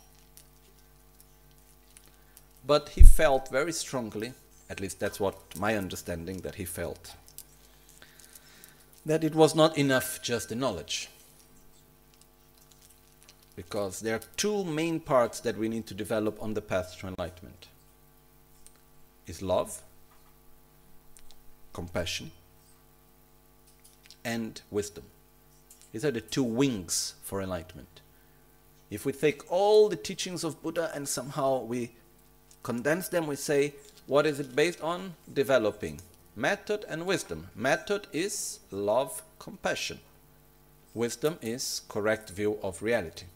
but 2.66 2.88
he 2.90 3.02
felt 3.02 3.50
very 3.50 3.72
strongly, 3.72 4.32
at 4.70 4.80
least 4.80 4.98
that's 4.98 5.20
what 5.20 5.37
my 5.58 5.76
understanding 5.76 6.38
that 6.40 6.54
he 6.54 6.64
felt, 6.64 7.14
that 9.04 9.22
it 9.22 9.34
was 9.34 9.54
not 9.54 9.76
enough 9.76 10.22
just 10.22 10.48
the 10.48 10.54
knowledge. 10.54 11.10
Because 13.54 14.00
there 14.00 14.16
are 14.16 14.22
two 14.38 14.64
main 14.64 15.00
parts 15.00 15.40
that 15.40 15.58
we 15.58 15.68
need 15.68 15.87
to 15.88 15.94
develop 15.94 16.42
on 16.42 16.54
the 16.54 16.62
path 16.62 16.96
to 17.00 17.06
enlightenment. 17.06 17.68
Is 19.26 19.42
love, 19.42 19.82
compassion, 21.74 22.30
and 24.24 24.62
wisdom. 24.70 25.04
These 25.94 26.04
are 26.04 26.11
the 26.11 26.20
two 26.20 26.42
wings 26.42 27.14
for 27.22 27.40
enlightenment. 27.40 28.00
If 28.90 29.07
we 29.07 29.12
take 29.12 29.48
all 29.48 29.88
the 29.88 29.94
teachings 29.94 30.42
of 30.42 30.61
Buddha 30.61 30.90
and 30.92 31.09
somehow 31.09 31.62
we 31.62 31.92
condense 32.64 33.07
them, 33.07 33.28
we 33.28 33.37
say, 33.37 33.74
what 34.09 34.26
is 34.26 34.40
it 34.40 34.57
based 34.57 34.80
on? 34.80 35.14
Developing 35.33 36.00
method 36.35 36.85
and 36.88 37.07
wisdom. 37.07 37.46
Method 37.54 38.09
is 38.12 38.59
love, 38.72 39.22
compassion. 39.38 40.00
Wisdom 40.94 41.38
is 41.40 41.83
correct 41.88 42.28
view 42.30 42.59
of 42.61 42.83
reality. 42.83 43.26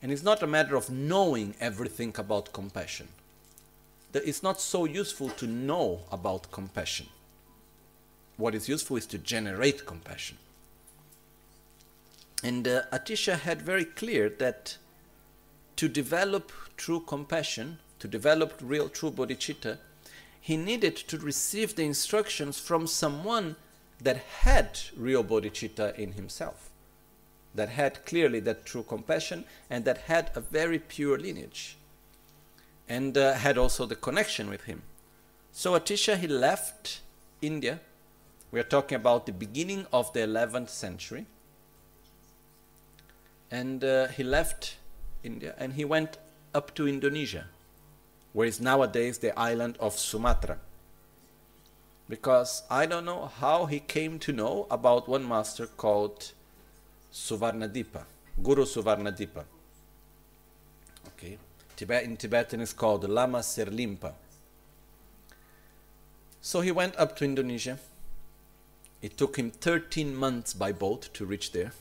And 0.00 0.10
it's 0.10 0.22
not 0.22 0.42
a 0.42 0.46
matter 0.46 0.74
of 0.74 0.88
knowing 0.88 1.54
everything 1.60 2.14
about 2.16 2.54
compassion. 2.54 3.08
It's 4.14 4.42
not 4.42 4.58
so 4.58 4.86
useful 4.86 5.28
to 5.28 5.46
know 5.46 6.00
about 6.10 6.50
compassion. 6.50 7.08
What 8.38 8.54
is 8.54 8.70
useful 8.70 8.96
is 8.96 9.04
to 9.08 9.18
generate 9.18 9.84
compassion. 9.84 10.38
And 12.46 12.68
uh, 12.68 12.82
Atisha 12.92 13.40
had 13.40 13.60
very 13.60 13.84
clear 13.84 14.28
that 14.28 14.76
to 15.74 15.88
develop 15.88 16.52
true 16.76 17.00
compassion, 17.00 17.78
to 17.98 18.06
develop 18.06 18.60
real 18.62 18.88
true 18.88 19.10
bodhicitta, 19.10 19.78
he 20.40 20.56
needed 20.56 20.94
to 21.08 21.18
receive 21.18 21.74
the 21.74 21.82
instructions 21.82 22.60
from 22.60 22.86
someone 22.86 23.56
that 24.00 24.18
had 24.42 24.78
real 24.96 25.24
bodhicitta 25.24 25.98
in 25.98 26.12
himself, 26.12 26.70
that 27.52 27.70
had 27.70 28.06
clearly 28.06 28.38
that 28.38 28.64
true 28.64 28.84
compassion 28.84 29.44
and 29.68 29.84
that 29.84 30.02
had 30.02 30.30
a 30.36 30.40
very 30.40 30.78
pure 30.78 31.18
lineage 31.18 31.76
and 32.88 33.18
uh, 33.18 33.34
had 33.34 33.58
also 33.58 33.86
the 33.86 33.96
connection 33.96 34.48
with 34.48 34.62
him. 34.66 34.82
So 35.50 35.72
Atisha, 35.72 36.16
he 36.16 36.28
left 36.28 37.00
India. 37.42 37.80
We 38.52 38.60
are 38.60 38.70
talking 38.76 38.94
about 38.94 39.26
the 39.26 39.32
beginning 39.32 39.88
of 39.92 40.12
the 40.12 40.20
11th 40.20 40.68
century. 40.68 41.26
And 43.50 43.84
uh, 43.84 44.08
he 44.08 44.22
left 44.22 44.76
India 45.22 45.54
and 45.58 45.74
he 45.74 45.84
went 45.84 46.18
up 46.54 46.74
to 46.74 46.88
Indonesia, 46.88 47.46
where 48.32 48.46
is 48.46 48.60
nowadays 48.60 49.18
the 49.18 49.38
island 49.38 49.76
of 49.78 49.98
Sumatra. 49.98 50.58
Because 52.08 52.62
I 52.70 52.86
don't 52.86 53.04
know 53.04 53.26
how 53.26 53.66
he 53.66 53.80
came 53.80 54.18
to 54.20 54.32
know 54.32 54.66
about 54.70 55.08
one 55.08 55.26
master 55.28 55.66
called 55.66 56.32
Suvarnadipa, 57.12 58.04
Guru 58.42 58.64
Suvarnadipa. 58.64 59.44
Okay. 61.08 61.38
Tibet, 61.76 62.04
in 62.04 62.16
Tibetan 62.16 62.60
is 62.60 62.72
called 62.72 63.08
Lama 63.08 63.40
Serlingpa. 63.40 64.12
So 66.40 66.60
he 66.62 66.72
went 66.72 66.96
up 66.96 67.16
to 67.16 67.24
Indonesia. 67.24 67.78
It 69.02 69.18
took 69.18 69.36
him 69.36 69.50
13 69.50 70.16
months 70.16 70.54
by 70.54 70.72
boat 70.72 71.10
to 71.12 71.26
reach 71.26 71.52
there. 71.52 71.72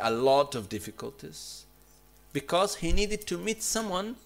A 0.00 0.10
lot 0.10 0.54
of 0.54 0.68
difficulties 0.68 1.66
because 2.32 2.76
he 2.76 2.92
needed 2.92 3.26
to 3.26 3.38
meet 3.38 3.62
someone 3.62 4.16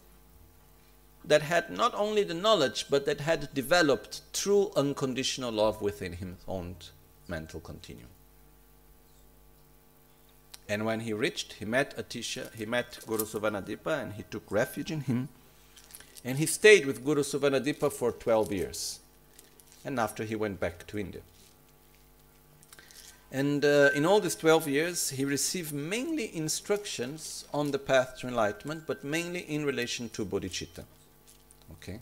that 1.24 1.42
had 1.42 1.68
not 1.70 1.94
only 1.94 2.22
the 2.22 2.34
knowledge 2.34 2.86
but 2.88 3.04
that 3.06 3.20
had 3.20 3.52
developed 3.52 4.20
true 4.32 4.70
unconditional 4.76 5.52
love 5.52 5.82
within 5.82 6.14
his 6.14 6.36
own 6.46 6.76
mental 7.26 7.60
continuum. 7.60 8.08
And 10.68 10.84
when 10.84 11.00
he 11.00 11.12
reached, 11.12 11.54
he 11.54 11.64
met 11.64 11.96
Atisha, 11.96 12.54
he 12.54 12.66
met 12.66 12.98
Guru 13.06 13.24
Suvarnadipa, 13.24 14.02
and 14.02 14.12
he 14.12 14.24
took 14.24 14.50
refuge 14.50 14.90
in 14.90 15.00
him. 15.00 15.28
And 16.22 16.36
he 16.36 16.44
stayed 16.44 16.84
with 16.84 17.04
Guru 17.04 17.22
Suvarnadipa 17.22 17.90
for 17.90 18.12
12 18.12 18.52
years. 18.52 19.00
And 19.82 19.98
after 19.98 20.24
he 20.24 20.36
went 20.36 20.60
back 20.60 20.86
to 20.88 20.98
India. 20.98 21.22
And 23.30 23.64
uh, 23.64 23.90
in 23.94 24.06
all 24.06 24.20
these 24.20 24.36
12 24.36 24.68
years, 24.68 25.10
he 25.10 25.24
received 25.24 25.72
mainly 25.72 26.34
instructions 26.34 27.44
on 27.52 27.72
the 27.72 27.78
path 27.78 28.18
to 28.20 28.28
enlightenment, 28.28 28.84
but 28.86 29.04
mainly 29.04 29.40
in 29.40 29.66
relation 29.66 30.08
to 30.10 30.24
bodhicitta. 30.24 30.84
Okay? 31.72 32.00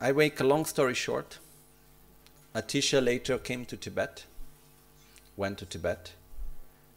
I 0.00 0.12
make 0.12 0.40
a 0.40 0.44
long 0.44 0.64
story 0.64 0.94
short. 0.94 1.38
Atisha 2.54 3.04
later 3.04 3.38
came 3.38 3.64
to 3.66 3.76
Tibet, 3.76 4.24
went 5.36 5.58
to 5.58 5.66
Tibet, 5.66 6.12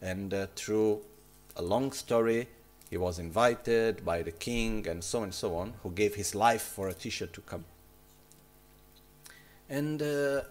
and 0.00 0.32
uh, 0.32 0.46
through 0.54 1.00
a 1.56 1.62
long 1.62 1.92
story, 1.92 2.48
he 2.90 2.96
was 2.96 3.18
invited 3.18 4.04
by 4.04 4.22
the 4.22 4.32
king 4.32 4.86
and 4.86 5.02
so 5.02 5.18
on 5.18 5.24
and 5.24 5.34
so 5.34 5.56
on, 5.56 5.74
who 5.82 5.90
gave 5.90 6.14
his 6.14 6.34
life 6.34 6.62
for 6.62 6.88
Atisha 6.88 7.30
to 7.32 7.40
come. 7.42 7.64
And 9.68 10.00
uh, 10.00 10.42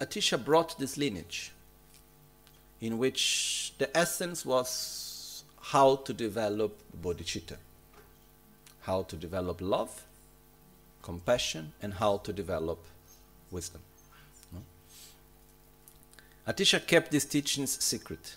Atisha 0.00 0.42
brought 0.42 0.78
this 0.78 0.96
lineage 0.96 1.52
in 2.80 2.96
which 2.98 3.74
the 3.78 3.94
essence 3.96 4.46
was 4.46 5.44
how 5.60 5.96
to 5.96 6.12
develop 6.12 6.80
bodhicitta, 7.02 7.56
how 8.80 9.02
to 9.02 9.16
develop 9.16 9.60
love, 9.60 10.04
compassion, 11.02 11.72
and 11.82 11.94
how 11.94 12.16
to 12.18 12.32
develop 12.32 12.78
wisdom. 13.50 13.82
No? 14.52 14.60
Atisha 16.50 16.84
kept 16.86 17.10
these 17.10 17.26
teachings 17.26 17.82
secret 17.84 18.36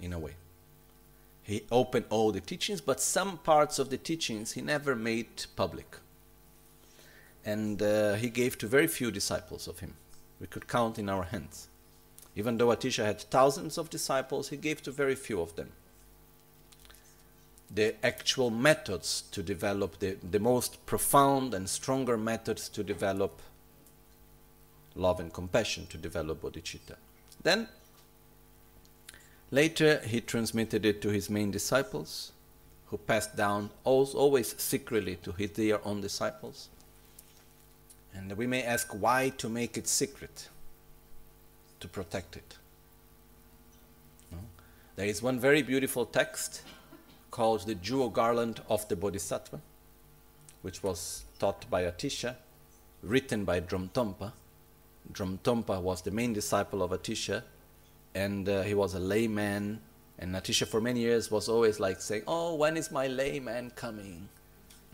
in 0.00 0.12
a 0.12 0.18
way. 0.18 0.34
He 1.44 1.62
opened 1.70 2.06
all 2.10 2.32
the 2.32 2.40
teachings, 2.40 2.80
but 2.80 3.00
some 3.00 3.38
parts 3.38 3.78
of 3.78 3.90
the 3.90 3.96
teachings 3.96 4.52
he 4.52 4.60
never 4.60 4.96
made 4.96 5.46
public. 5.56 5.96
And 7.44 7.80
uh, 7.80 8.14
he 8.14 8.28
gave 8.28 8.58
to 8.58 8.66
very 8.66 8.86
few 8.86 9.10
disciples 9.10 9.66
of 9.66 9.78
him. 9.78 9.94
We 10.40 10.46
could 10.46 10.66
count 10.68 10.98
in 10.98 11.08
our 11.08 11.24
hands. 11.24 11.68
Even 12.34 12.56
though 12.56 12.68
Atisha 12.68 13.04
had 13.04 13.20
thousands 13.20 13.76
of 13.76 13.90
disciples, 13.90 14.48
he 14.48 14.56
gave 14.56 14.82
to 14.82 14.90
very 14.90 15.14
few 15.14 15.40
of 15.40 15.56
them. 15.56 15.72
The 17.72 17.94
actual 18.04 18.50
methods 18.50 19.22
to 19.32 19.42
develop, 19.42 19.98
the, 19.98 20.16
the 20.28 20.40
most 20.40 20.84
profound 20.86 21.54
and 21.54 21.68
stronger 21.68 22.16
methods 22.16 22.68
to 22.70 22.82
develop 22.82 23.42
love 24.96 25.20
and 25.20 25.32
compassion, 25.32 25.86
to 25.88 25.98
develop 25.98 26.42
bodhicitta. 26.42 26.96
Then 27.42 27.68
Later, 29.50 30.00
he 30.06 30.20
transmitted 30.20 30.84
it 30.84 31.02
to 31.02 31.08
his 31.08 31.28
main 31.28 31.50
disciples, 31.50 32.32
who 32.86 32.98
passed 32.98 33.36
down 33.36 33.70
always 33.84 34.54
secretly 34.60 35.16
to 35.16 35.32
his, 35.32 35.50
their 35.52 35.84
own 35.86 36.00
disciples. 36.00 36.68
And 38.14 38.36
we 38.36 38.46
may 38.46 38.62
ask 38.62 38.88
why 38.88 39.30
to 39.38 39.48
make 39.48 39.76
it 39.76 39.86
secret, 39.86 40.48
to 41.80 41.88
protect 41.88 42.36
it. 42.36 42.56
No? 44.32 44.38
There 44.96 45.06
is 45.06 45.22
one 45.22 45.38
very 45.38 45.62
beautiful 45.62 46.06
text 46.06 46.62
called 47.30 47.66
the 47.66 47.74
Jewel 47.74 48.10
Garland 48.10 48.60
of 48.68 48.86
the 48.88 48.96
Bodhisattva, 48.96 49.60
which 50.62 50.82
was 50.82 51.24
taught 51.38 51.68
by 51.70 51.84
Atisha, 51.84 52.36
written 53.02 53.44
by 53.44 53.60
Dromtonpa. 53.60 54.32
Dromtonpa 55.12 55.80
was 55.80 56.02
the 56.02 56.10
main 56.10 56.32
disciple 56.32 56.82
of 56.82 56.90
Atisha, 56.90 57.42
and 58.14 58.48
uh, 58.48 58.62
he 58.62 58.74
was 58.74 58.94
a 58.94 59.00
layman. 59.00 59.80
And 60.18 60.34
Atisha 60.34 60.66
for 60.66 60.80
many 60.80 61.00
years 61.00 61.30
was 61.30 61.48
always 61.48 61.80
like 61.80 62.00
saying, 62.00 62.24
"Oh, 62.26 62.54
when 62.56 62.76
is 62.76 62.90
my 62.90 63.06
layman 63.06 63.70
coming?" 63.70 64.28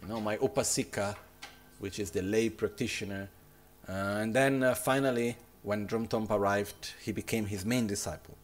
You 0.03 0.09
know, 0.09 0.21
my 0.21 0.37
upasika, 0.37 1.17
which 1.79 1.99
is 1.99 2.11
the 2.11 2.23
lay 2.23 2.49
practitioner. 2.49 3.29
Uh, 3.89 3.93
and 3.93 4.35
then 4.35 4.63
uh, 4.63 4.75
finally, 4.75 5.37
when 5.63 5.87
Dromtonpa 5.87 6.31
arrived, 6.31 6.93
he 7.03 7.13
became 7.13 7.47
his 7.47 7.65
main 7.65 7.87
disciple. 7.87 8.37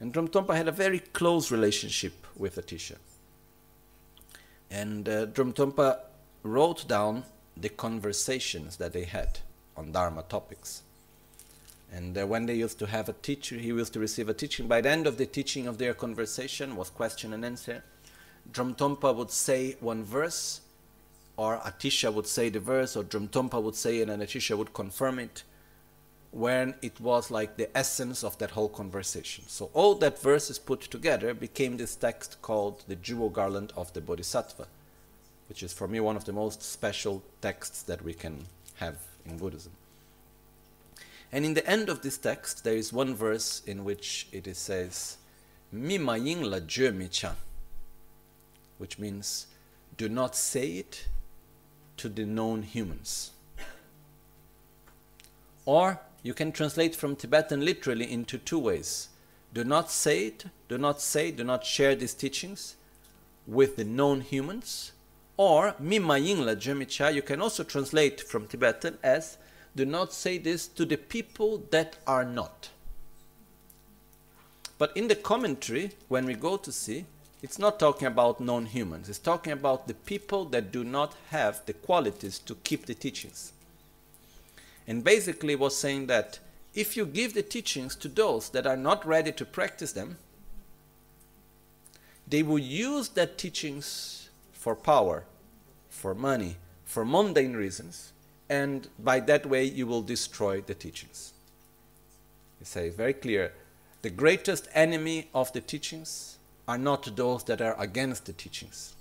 And 0.00 0.12
Dromtonpa 0.12 0.54
had 0.54 0.68
a 0.68 0.72
very 0.72 1.00
close 1.00 1.50
relationship 1.50 2.26
with 2.36 2.56
Atisha. 2.56 2.96
And 4.70 5.08
uh, 5.08 5.26
Dromtonpa 5.26 6.00
wrote 6.42 6.86
down 6.86 7.24
the 7.56 7.68
conversations 7.68 8.76
that 8.76 8.92
they 8.92 9.04
had 9.04 9.40
on 9.76 9.92
Dharma 9.92 10.22
topics. 10.28 10.82
And 11.92 12.16
uh, 12.18 12.26
when 12.26 12.46
they 12.46 12.54
used 12.54 12.78
to 12.80 12.86
have 12.86 13.08
a 13.08 13.14
teacher, 13.14 13.56
he 13.56 13.68
used 13.68 13.92
to 13.94 14.00
receive 14.00 14.28
a 14.28 14.34
teaching. 14.34 14.68
By 14.68 14.80
the 14.80 14.90
end 14.90 15.06
of 15.06 15.16
the 15.16 15.26
teaching 15.26 15.66
of 15.66 15.78
their 15.78 15.94
conversation 15.94 16.76
was 16.76 16.90
question 16.90 17.32
and 17.32 17.44
answer. 17.44 17.82
Dromtonpa 18.52 19.14
would 19.14 19.30
say 19.30 19.76
one 19.80 20.04
verse, 20.04 20.60
or 21.38 21.58
Atisha 21.60 22.12
would 22.12 22.26
say 22.26 22.50
the 22.50 22.60
verse, 22.60 22.96
or 22.96 23.04
Dromtonpa 23.04 23.62
would 23.62 23.76
say 23.76 23.98
it, 24.00 24.10
and 24.10 24.22
Atisha 24.22 24.58
would 24.58 24.74
confirm 24.74 25.18
it. 25.18 25.44
when 26.30 26.74
it 26.82 27.00
was 27.00 27.30
like 27.30 27.56
the 27.56 27.74
essence 27.76 28.22
of 28.22 28.36
that 28.38 28.50
whole 28.50 28.68
conversation. 28.68 29.44
So 29.48 29.70
all 29.72 29.94
that 29.96 30.20
verses 30.20 30.58
put 30.58 30.82
together 30.82 31.32
became 31.34 31.76
this 31.76 31.96
text 31.96 32.40
called 32.42 32.84
the 32.86 32.96
Jewel 32.96 33.30
Garland 33.30 33.72
of 33.76 33.92
the 33.92 34.00
Bodhisattva, 34.00 34.66
which 35.48 35.62
is 35.62 35.72
for 35.72 35.88
me 35.88 36.00
one 36.00 36.16
of 36.16 36.26
the 36.26 36.32
most 36.32 36.62
special 36.62 37.22
texts 37.40 37.82
that 37.84 38.02
we 38.02 38.12
can 38.12 38.44
have 38.74 38.98
in 39.24 39.38
Buddhism. 39.38 39.72
And 41.32 41.44
in 41.44 41.54
the 41.54 41.66
end 41.68 41.88
of 41.88 42.02
this 42.02 42.18
text, 42.18 42.64
there 42.64 42.76
is 42.76 42.92
one 42.92 43.14
verse 43.14 43.62
in 43.66 43.84
which 43.84 44.28
it 44.32 44.54
says, 44.56 45.16
Mi 45.70 45.98
ma 45.98 46.16
la 46.16 46.60
which 48.78 48.98
means, 48.98 49.46
do 49.96 50.08
not 50.08 50.36
say 50.36 50.72
it 50.72 51.08
to 51.98 52.08
the 52.08 52.24
known 52.24 52.62
humans. 52.62 53.32
Or 55.64 56.00
you 56.22 56.34
can 56.34 56.50
translate 56.52 56.96
from 56.96 57.14
Tibetan 57.14 57.64
literally 57.64 58.10
into 58.10 58.38
two 58.38 58.58
ways. 58.58 59.08
Do 59.52 59.64
not 59.64 59.90
say 59.90 60.26
it, 60.26 60.44
do 60.68 60.78
not 60.78 61.00
say, 61.00 61.30
do 61.30 61.44
not 61.44 61.64
share 61.64 61.94
these 61.94 62.14
teachings 62.14 62.76
with 63.46 63.76
the 63.76 63.84
known 63.84 64.22
humans. 64.22 64.92
Or 65.36 65.74
Mima 65.78 66.14
Yingla 66.14 66.56
Jemicha, 66.56 67.14
you 67.14 67.22
can 67.22 67.40
also 67.40 67.62
translate 67.64 68.20
from 68.20 68.46
Tibetan 68.46 68.98
as 69.02 69.38
do 69.76 69.84
not 69.84 70.12
say 70.12 70.38
this 70.38 70.66
to 70.66 70.84
the 70.84 70.96
people 70.96 71.62
that 71.70 71.96
are 72.06 72.24
not. 72.24 72.70
But 74.78 74.96
in 74.96 75.08
the 75.08 75.14
commentary, 75.14 75.92
when 76.08 76.26
we 76.26 76.34
go 76.34 76.56
to 76.56 76.72
see, 76.72 77.06
it's 77.42 77.58
not 77.58 77.78
talking 77.78 78.08
about 78.08 78.40
non-humans. 78.40 79.08
It's 79.08 79.18
talking 79.18 79.52
about 79.52 79.86
the 79.86 79.94
people 79.94 80.44
that 80.46 80.72
do 80.72 80.82
not 80.82 81.14
have 81.30 81.64
the 81.66 81.72
qualities 81.72 82.38
to 82.40 82.56
keep 82.56 82.86
the 82.86 82.94
teachings. 82.94 83.52
And 84.86 85.04
basically 85.04 85.54
was 85.54 85.76
saying 85.76 86.06
that 86.06 86.40
if 86.74 86.96
you 86.96 87.06
give 87.06 87.34
the 87.34 87.42
teachings 87.42 87.94
to 87.96 88.08
those 88.08 88.48
that 88.50 88.66
are 88.66 88.76
not 88.76 89.06
ready 89.06 89.32
to 89.32 89.44
practice 89.44 89.92
them, 89.92 90.16
they 92.26 92.42
will 92.42 92.58
use 92.58 93.08
that 93.10 93.38
teachings 93.38 94.28
for 94.52 94.74
power, 94.74 95.24
for 95.88 96.14
money, 96.14 96.56
for 96.84 97.04
mundane 97.04 97.54
reasons, 97.54 98.12
and 98.48 98.88
by 98.98 99.20
that 99.20 99.46
way 99.46 99.64
you 99.64 99.86
will 99.86 100.02
destroy 100.02 100.60
the 100.60 100.74
teachings. 100.74 101.32
He 102.58 102.64
says 102.64 102.94
very 102.94 103.12
clear 103.12 103.52
the 104.02 104.10
greatest 104.10 104.68
enemy 104.74 105.28
of 105.34 105.52
the 105.52 105.60
teachings 105.60 106.37
are 106.68 106.78
not 106.78 107.16
those 107.16 107.42
that 107.44 107.60
are 107.60 107.74
against 107.80 108.26
the 108.26 108.32
teachings 108.32 108.94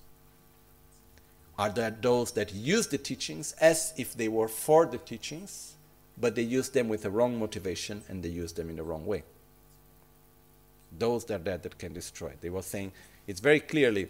are 1.59 1.69
there 1.69 1.95
those 2.01 2.31
that 2.31 2.53
use 2.53 2.87
the 2.87 2.97
teachings 2.97 3.53
as 3.59 3.93
if 3.97 4.15
they 4.15 4.27
were 4.27 4.47
for 4.47 4.85
the 4.85 4.97
teachings 4.97 5.75
but 6.19 6.35
they 6.35 6.41
use 6.41 6.69
them 6.69 6.89
with 6.89 7.03
the 7.03 7.09
wrong 7.09 7.37
motivation 7.37 8.03
and 8.09 8.23
they 8.23 8.29
use 8.29 8.53
them 8.53 8.69
in 8.69 8.75
the 8.75 8.83
wrong 8.83 9.05
way. 9.05 9.23
Those 10.97 11.25
that 11.25 11.41
are 11.41 11.43
there 11.43 11.57
that 11.57 11.77
can 11.77 11.93
destroy. 11.93 12.33
They 12.41 12.49
were 12.49 12.61
saying 12.61 12.91
it's 13.27 13.39
very 13.39 13.59
clearly 13.59 14.07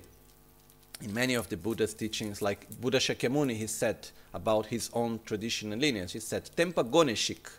in 1.02 1.14
many 1.14 1.36
of 1.36 1.50
the 1.50 1.58
Buddha's 1.58 1.94
teachings, 1.94 2.42
like 2.42 2.68
Buddha 2.82 2.98
Shakyamuni, 2.98 3.56
he 3.56 3.68
said 3.68 4.10
about 4.34 4.68
his 4.68 4.90
own 4.94 5.20
tradition 5.26 5.72
and 5.72 5.82
lineage, 5.82 6.14
he 6.14 6.20
said, 6.20 6.50
Tempa 6.56 6.90
Goneshik, 6.90 7.52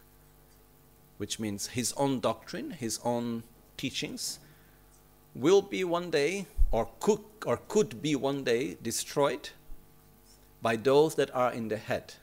which 1.19 1.39
means 1.39 1.69
his 1.69 1.93
own 1.93 2.19
doctrine, 2.19 2.73
his 2.73 2.99
own 3.05 3.45
teachings, 3.77 4.41
will 5.39 5.63
be 5.63 5.85
one 5.85 6.11
day, 6.11 6.47
or 6.73 6.89
could, 6.99 7.21
or 7.47 7.59
could 7.69 8.03
be 8.03 8.17
one 8.17 8.43
day, 8.43 8.77
destroyed 8.83 9.51
by 10.61 10.75
those 10.75 11.15
that 11.15 11.35
are 11.35 11.53
in 11.53 11.69
the 11.69 11.77
head, 11.77 12.15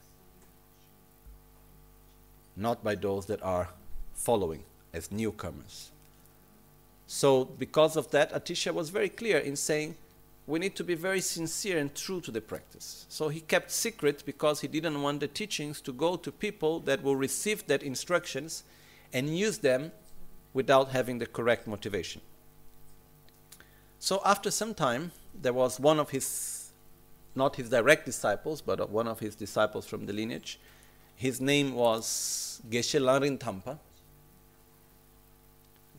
not 2.58 2.84
by 2.84 2.94
those 2.94 3.26
that 3.28 3.42
are 3.42 3.70
following 4.14 4.64
as 4.94 5.12
newcomers. 5.12 5.92
So, 7.08 7.46
because 7.46 7.96
of 7.96 8.12
that, 8.12 8.34
Atisha 8.34 8.74
was 8.74 8.90
very 8.90 9.10
clear 9.10 9.38
in 9.38 9.56
saying 9.56 9.96
we 10.48 10.60
need 10.60 10.76
to 10.76 10.84
be 10.84 10.96
very 10.96 11.22
sincere 11.22 11.78
and 11.78 11.94
true 11.96 12.20
to 12.22 12.32
the 12.32 12.42
practice. 12.42 13.06
So, 13.08 13.30
he 13.30 13.40
kept 13.40 13.72
secret 13.72 14.24
because 14.26 14.60
he 14.60 14.68
didn't 14.68 15.02
want 15.02 15.22
the 15.22 15.28
teachings 15.28 15.80
to 15.82 15.94
go 15.94 16.18
to 16.18 16.32
people 16.32 16.80
that 16.82 17.02
will 17.02 17.16
receive 17.16 17.66
that 17.68 17.84
instructions 17.84 18.64
and 19.14 19.38
use 19.38 19.60
them 19.60 19.92
without 20.54 20.90
having 20.90 21.20
the 21.20 21.26
correct 21.26 21.68
motivation. 21.68 22.22
So, 24.08 24.22
after 24.24 24.52
some 24.52 24.76
time, 24.76 25.12
there 25.34 25.52
was 25.52 25.80
one 25.80 26.00
of 26.00 26.12
his, 26.12 26.72
not 27.34 27.56
his 27.56 27.70
direct 27.70 28.06
disciples, 28.06 28.62
but 28.62 28.88
one 28.92 29.08
of 29.08 29.20
his 29.20 29.34
disciples 29.34 29.88
from 29.88 30.06
the 30.06 30.14
lineage 30.14 30.60
his 31.16 31.42
name 31.42 31.74
was 31.74 32.62
Geshe 32.70 33.00
Langri 33.02 33.36
Tangpa, 33.40 33.80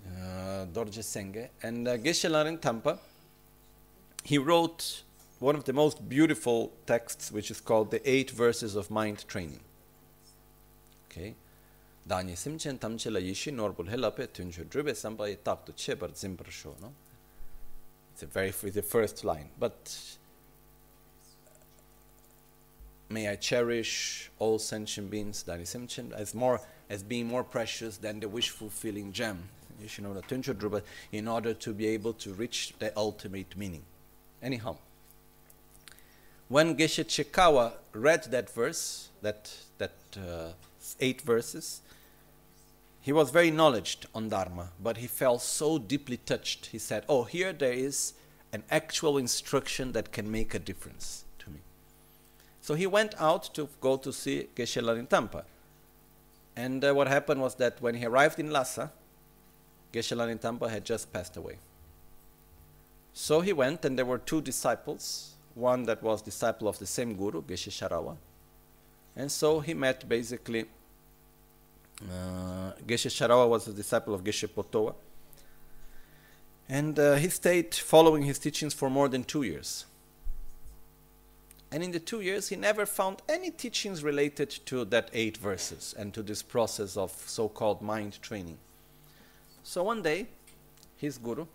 uh, 0.07 0.67
Dorje 0.67 1.03
Senge. 1.03 1.49
And 1.65 1.89
uh, 1.89 1.97
Geshe 1.97 2.31
Langri 2.31 2.61
Tangpa, 2.61 2.99
he 4.23 4.39
wrote 4.39 5.03
one 5.41 5.57
of 5.57 5.65
the 5.65 5.73
most 5.73 6.09
beautiful 6.09 6.73
texts, 6.87 7.33
which 7.33 7.51
is 7.51 7.61
called 7.61 7.91
The 7.91 8.09
Eight 8.09 8.31
Verses 8.31 8.77
of 8.77 8.89
Mind 8.89 9.25
Training. 9.27 9.65
Okay. 11.11 11.35
Dani 12.09 12.37
simchen 12.37 12.79
yishi 12.79 13.53
norbul 13.53 13.89
helape 13.89 14.29
tunju 14.29 14.67
drube 14.67 14.95
samba 14.95 15.35
tap 15.35 15.67
to 15.67 15.73
chebar 15.73 16.13
zimbr 16.13 16.49
show, 16.49 16.77
no? 16.81 16.93
It's 18.17 18.23
a 18.23 18.27
very, 18.27 18.51
the 18.51 18.81
first 18.81 19.27
line. 19.27 19.51
But 19.61 20.17
may 23.11 23.29
I 23.29 23.37
cherish 23.37 24.31
all 24.39 24.59
sentient 24.59 25.11
beings 25.11 25.43
that 25.43 25.61
is 25.61 25.69
sentient 25.69 26.15
as 26.15 26.35
more 26.35 26.63
as 26.89 27.03
being 27.03 27.27
more 27.27 27.45
precious 27.45 27.99
than 27.99 28.21
the 28.21 28.29
wish 28.31 28.49
fulfilling 28.49 29.13
gem. 29.13 29.51
You 29.83 29.89
should 29.89 30.05
know 30.05 30.15
the 30.15 30.23
in 31.13 31.29
order 31.29 31.53
to 31.53 31.75
be 31.75 31.89
able 31.89 32.15
to 32.15 32.33
reach 32.33 32.73
the 32.79 32.91
ultimate 32.97 33.55
meaning. 33.55 33.83
Anyhow, 34.43 34.79
when 36.49 36.75
Geshe 36.75 37.05
Chekawa 37.05 37.75
read 37.93 38.31
that 38.31 38.49
verse, 38.49 39.11
that 39.21 39.55
that 39.77 39.93
uh, 40.17 40.53
eight 41.01 41.21
verses, 41.21 41.83
he 43.07 43.13
was 43.13 43.31
very 43.31 43.53
knowledgeable 43.53 44.09
on 44.17 44.29
Dharma, 44.29 44.73
but 44.83 44.97
he 44.97 45.07
felt 45.07 45.41
so 45.41 45.79
deeply 45.79 46.17
touched. 46.17 46.67
He 46.67 46.79
said, 46.79 47.05
"Oh, 47.09 47.23
here 47.23 47.53
there 47.53 47.73
is 47.73 48.15
an 48.53 48.65
actual 48.69 49.17
instruction 49.17 49.93
that 49.93 50.11
can 50.11 50.29
make 50.29 50.55
a 50.55 50.59
difference." 50.59 51.25
To 51.39 51.51
me. 51.51 51.61
So 52.61 52.75
he 52.75 52.89
went 52.89 53.15
out 53.21 53.55
to 53.55 53.69
go 53.81 53.97
to 53.97 54.13
see 54.13 54.49
Geshe 54.57 54.99
in 54.99 55.07
Tampa. 55.07 55.45
And 56.57 56.85
uh, 56.85 56.95
what 56.95 57.07
happened 57.07 57.41
was 57.41 57.55
that 57.63 57.81
when 57.81 57.95
he 57.95 58.05
arrived 58.05 58.41
in 58.41 58.51
Lhasa, 58.51 58.91
Geshe 59.93 60.29
in 60.29 60.39
Tampa 60.39 60.69
had 60.69 60.85
just 60.85 61.13
passed 61.13 61.37
away. 61.37 61.59
So 63.13 63.41
he 63.41 63.53
went, 63.53 63.85
and 63.85 63.97
there 63.97 64.05
were 64.05 64.19
two 64.19 64.41
disciples. 64.41 65.37
One 65.55 65.85
that 65.85 66.03
was 66.03 66.23
disciple 66.23 66.67
of 66.67 66.81
the 66.81 66.87
same 66.87 67.15
guru, 67.15 67.41
Geshe 67.43 67.71
Sharawa. 67.71 68.17
And 69.15 69.31
so 69.31 69.61
he 69.61 69.75
met 69.75 70.09
basically, 70.09 70.65
uh, 72.03 72.73
Geshe 72.87 73.11
Sharawa 73.11 73.49
was 73.49 73.69
a 73.69 73.73
disciple 73.73 74.15
of 74.15 74.23
Geshe 74.23 74.49
Potowa. 74.49 74.95
And 76.69 76.99
uh, 76.99 77.15
he 77.15 77.29
stayed 77.29 77.75
following 77.75 78.23
his 78.23 78.39
teachings 78.39 78.75
for 78.75 78.91
more 78.91 79.09
than 79.09 79.25
two 79.25 79.43
years. 79.43 79.87
And 81.71 81.83
in 81.83 81.93
the 81.93 82.01
two 82.01 82.21
years, 82.21 82.49
he 82.49 82.57
never 82.57 82.87
found 82.87 83.23
any 83.29 83.51
teachings 83.51 84.03
related 84.03 84.51
to 84.67 84.85
that 84.87 85.11
eight 85.13 85.37
verses 85.37 85.95
and 85.99 86.13
to 86.15 86.23
this 86.23 86.43
process 86.43 86.97
of 86.97 87.13
so 87.27 87.49
called 87.49 87.83
mind 87.83 88.21
training. 88.23 88.59
So 89.63 89.83
one 89.83 90.03
day, 90.03 90.27
his 90.97 91.19
guru, 91.19 91.47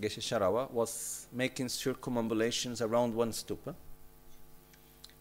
Geshe 0.00 0.20
Sharawa, 0.20 0.70
was 0.70 1.26
making 1.32 1.66
circumambulations 1.66 2.80
around 2.80 3.14
one 3.14 3.30
stupa. 3.30 3.74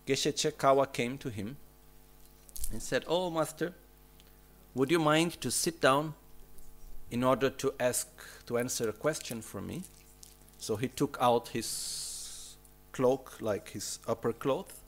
Geshe 0.06 0.34
Chekawa 0.34 0.92
came 0.92 1.18
to 1.20 1.30
him 1.30 1.58
and 2.72 2.82
said, 2.82 3.04
Oh, 3.08 3.30
master, 3.30 3.74
would 4.78 4.92
you 4.92 5.00
mind 5.00 5.42
to 5.42 5.50
sit 5.50 5.82
down 5.82 6.14
in 7.10 7.24
order 7.24 7.50
to 7.50 7.74
ask, 7.80 8.08
to 8.46 8.60
answer 8.60 8.88
a 8.88 8.94
question 8.94 9.42
for 9.42 9.60
me? 9.60 9.82
So 10.60 10.76
he 10.76 10.88
took 10.88 11.18
out 11.20 11.48
his 11.48 12.56
cloak, 12.92 13.38
like 13.42 13.70
his 13.70 13.98
upper 14.08 14.34
cloth, 14.34 14.80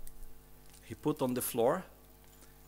he 0.84 0.94
put 0.94 1.24
on 1.24 1.34
the 1.34 1.42
floor, 1.42 1.84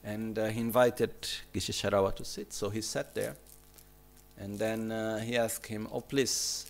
and 0.04 0.38
uh, 0.40 0.48
he 0.48 0.62
invited 0.62 1.14
Geshe 1.54 1.74
Sharawa 1.74 2.16
to 2.16 2.26
sit. 2.26 2.54
So 2.54 2.72
he 2.72 2.82
sat 2.82 3.14
there, 3.14 3.36
and 4.40 4.58
then 4.58 4.92
uh, 4.92 5.20
he 5.20 5.38
asked 5.38 5.68
him, 5.68 5.88
"Oh, 5.92 6.02
please." 6.02 6.66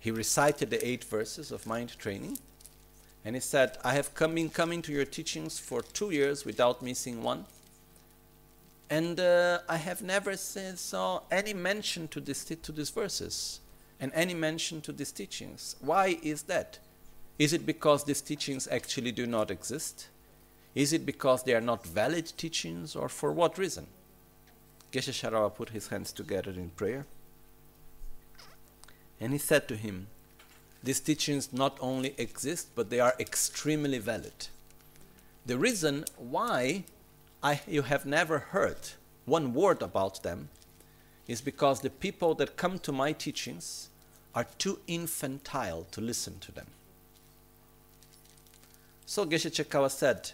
He 0.00 0.10
recited 0.10 0.68
the 0.70 0.86
eight 0.86 1.02
verses 1.04 1.50
of 1.50 1.66
mind 1.66 1.98
training, 1.98 2.36
and 3.24 3.36
he 3.36 3.40
said, 3.40 3.78
"I 3.84 3.94
have 3.94 4.12
come 4.14 4.34
been 4.34 4.50
coming 4.50 4.82
to 4.82 4.92
your 4.92 5.06
teachings 5.06 5.58
for 5.58 5.82
two 5.82 6.10
years 6.10 6.44
without 6.44 6.82
missing 6.82 7.22
one." 7.22 7.46
And 8.90 9.18
uh, 9.18 9.60
I 9.68 9.76
have 9.76 10.02
never 10.02 10.36
seen, 10.36 10.76
saw 10.76 11.22
any 11.30 11.54
mention 11.54 12.08
to, 12.08 12.20
this, 12.20 12.44
to 12.44 12.72
these 12.72 12.90
verses 12.90 13.60
and 13.98 14.12
any 14.14 14.34
mention 14.34 14.80
to 14.82 14.92
these 14.92 15.12
teachings. 15.12 15.76
Why 15.80 16.18
is 16.22 16.42
that? 16.44 16.78
Is 17.38 17.52
it 17.52 17.66
because 17.66 18.04
these 18.04 18.20
teachings 18.20 18.68
actually 18.68 19.12
do 19.12 19.26
not 19.26 19.50
exist? 19.50 20.08
Is 20.74 20.92
it 20.92 21.06
because 21.06 21.42
they 21.44 21.54
are 21.54 21.60
not 21.60 21.86
valid 21.86 22.32
teachings, 22.36 22.96
or 22.96 23.08
for 23.08 23.32
what 23.32 23.58
reason? 23.58 23.86
Geshe 24.92 25.10
Sharawa 25.10 25.54
put 25.54 25.70
his 25.70 25.88
hands 25.88 26.12
together 26.12 26.50
in 26.50 26.70
prayer. 26.70 27.06
And 29.20 29.32
he 29.32 29.38
said 29.38 29.68
to 29.68 29.76
him, 29.76 30.08
These 30.82 31.00
teachings 31.00 31.52
not 31.52 31.78
only 31.80 32.14
exist, 32.18 32.68
but 32.74 32.90
they 32.90 33.00
are 33.00 33.14
extremely 33.18 33.98
valid. 33.98 34.48
The 35.46 35.58
reason 35.58 36.04
why 36.16 36.84
I, 37.44 37.60
you 37.68 37.82
have 37.82 38.06
never 38.06 38.38
heard 38.38 38.78
one 39.26 39.52
word 39.52 39.82
about 39.82 40.22
them 40.22 40.48
is 41.28 41.42
because 41.42 41.80
the 41.82 41.90
people 41.90 42.34
that 42.36 42.56
come 42.56 42.78
to 42.80 42.90
my 42.90 43.12
teachings 43.12 43.90
are 44.34 44.46
too 44.56 44.78
infantile 44.86 45.86
to 45.90 46.00
listen 46.00 46.38
to 46.40 46.52
them. 46.52 46.66
So 49.04 49.26
Geshe 49.26 49.50
Chekawa 49.50 49.90
said, 49.90 50.32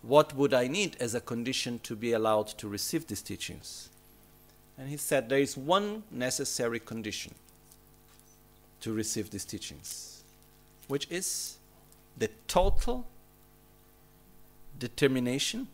What 0.00 0.34
would 0.34 0.54
I 0.54 0.66
need 0.66 0.96
as 0.98 1.14
a 1.14 1.20
condition 1.20 1.78
to 1.80 1.94
be 1.94 2.12
allowed 2.12 2.48
to 2.58 2.68
receive 2.68 3.06
these 3.06 3.20
teachings? 3.20 3.90
And 4.78 4.88
he 4.88 4.96
said, 4.96 5.28
There 5.28 5.38
is 5.38 5.58
one 5.58 6.04
necessary 6.10 6.80
condition 6.80 7.34
to 8.80 8.94
receive 8.94 9.30
these 9.30 9.44
teachings, 9.44 10.24
which 10.88 11.06
is 11.10 11.58
the 12.16 12.30
total 12.48 13.06
determination 14.78 15.68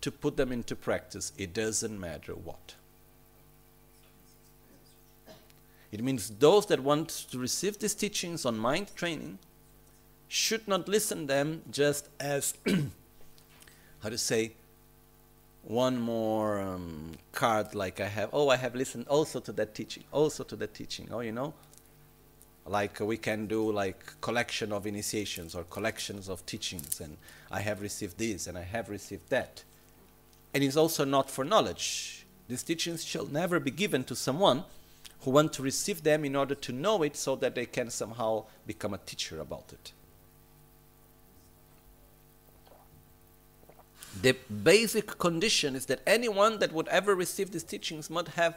to 0.00 0.10
put 0.10 0.36
them 0.36 0.52
into 0.52 0.76
practice. 0.76 1.32
It 1.36 1.52
doesn't 1.52 1.98
matter 1.98 2.32
what. 2.32 2.74
It 5.90 6.02
means 6.02 6.30
those 6.30 6.66
that 6.66 6.80
want 6.80 7.08
to 7.30 7.38
receive 7.38 7.78
these 7.78 7.94
teachings 7.94 8.44
on 8.44 8.58
mind 8.58 8.94
training 8.94 9.38
should 10.28 10.68
not 10.68 10.86
listen 10.86 11.26
them 11.26 11.62
just 11.70 12.08
as 12.20 12.54
how 14.02 14.10
to 14.10 14.18
say 14.18 14.52
one 15.62 15.98
more 15.98 16.60
um, 16.60 17.12
card 17.32 17.74
like 17.74 18.00
I 18.00 18.06
have. 18.08 18.30
Oh, 18.32 18.48
I 18.48 18.56
have 18.56 18.74
listened 18.74 19.06
also 19.08 19.40
to 19.40 19.52
that 19.52 19.74
teaching, 19.74 20.04
also 20.12 20.44
to 20.44 20.56
that 20.56 20.74
teaching. 20.74 21.08
Oh, 21.10 21.20
you 21.20 21.32
know, 21.32 21.54
like 22.66 23.00
we 23.00 23.16
can 23.16 23.46
do 23.46 23.72
like 23.72 24.20
collection 24.20 24.72
of 24.72 24.86
initiations 24.86 25.54
or 25.54 25.64
collections 25.64 26.28
of 26.28 26.44
teachings, 26.46 27.00
and 27.00 27.16
I 27.50 27.60
have 27.60 27.80
received 27.80 28.18
this 28.18 28.46
and 28.46 28.58
I 28.58 28.62
have 28.62 28.90
received 28.90 29.30
that. 29.30 29.64
And 30.54 30.64
it's 30.64 30.76
also 30.76 31.04
not 31.04 31.30
for 31.30 31.44
knowledge. 31.44 32.26
These 32.48 32.62
teachings 32.62 33.04
shall 33.04 33.26
never 33.26 33.60
be 33.60 33.70
given 33.70 34.04
to 34.04 34.16
someone 34.16 34.64
who 35.22 35.30
want 35.30 35.52
to 35.54 35.62
receive 35.62 36.02
them 36.02 36.24
in 36.24 36.36
order 36.36 36.54
to 36.54 36.72
know 36.72 37.02
it 37.02 37.16
so 37.16 37.36
that 37.36 37.54
they 37.54 37.66
can 37.66 37.90
somehow 37.90 38.44
become 38.66 38.94
a 38.94 38.98
teacher 38.98 39.40
about 39.40 39.72
it. 39.72 39.92
The 44.22 44.36
basic 44.62 45.18
condition 45.18 45.76
is 45.76 45.86
that 45.86 46.00
anyone 46.06 46.58
that 46.58 46.72
would 46.72 46.88
ever 46.88 47.14
receive 47.14 47.50
these 47.50 47.62
teachings 47.62 48.08
must 48.08 48.28
have 48.28 48.56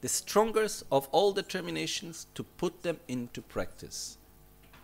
the 0.00 0.08
strongest 0.08 0.84
of 0.92 1.08
all 1.12 1.32
determinations 1.32 2.26
to 2.34 2.42
put 2.42 2.82
them 2.82 2.98
into 3.08 3.40
practice 3.40 4.18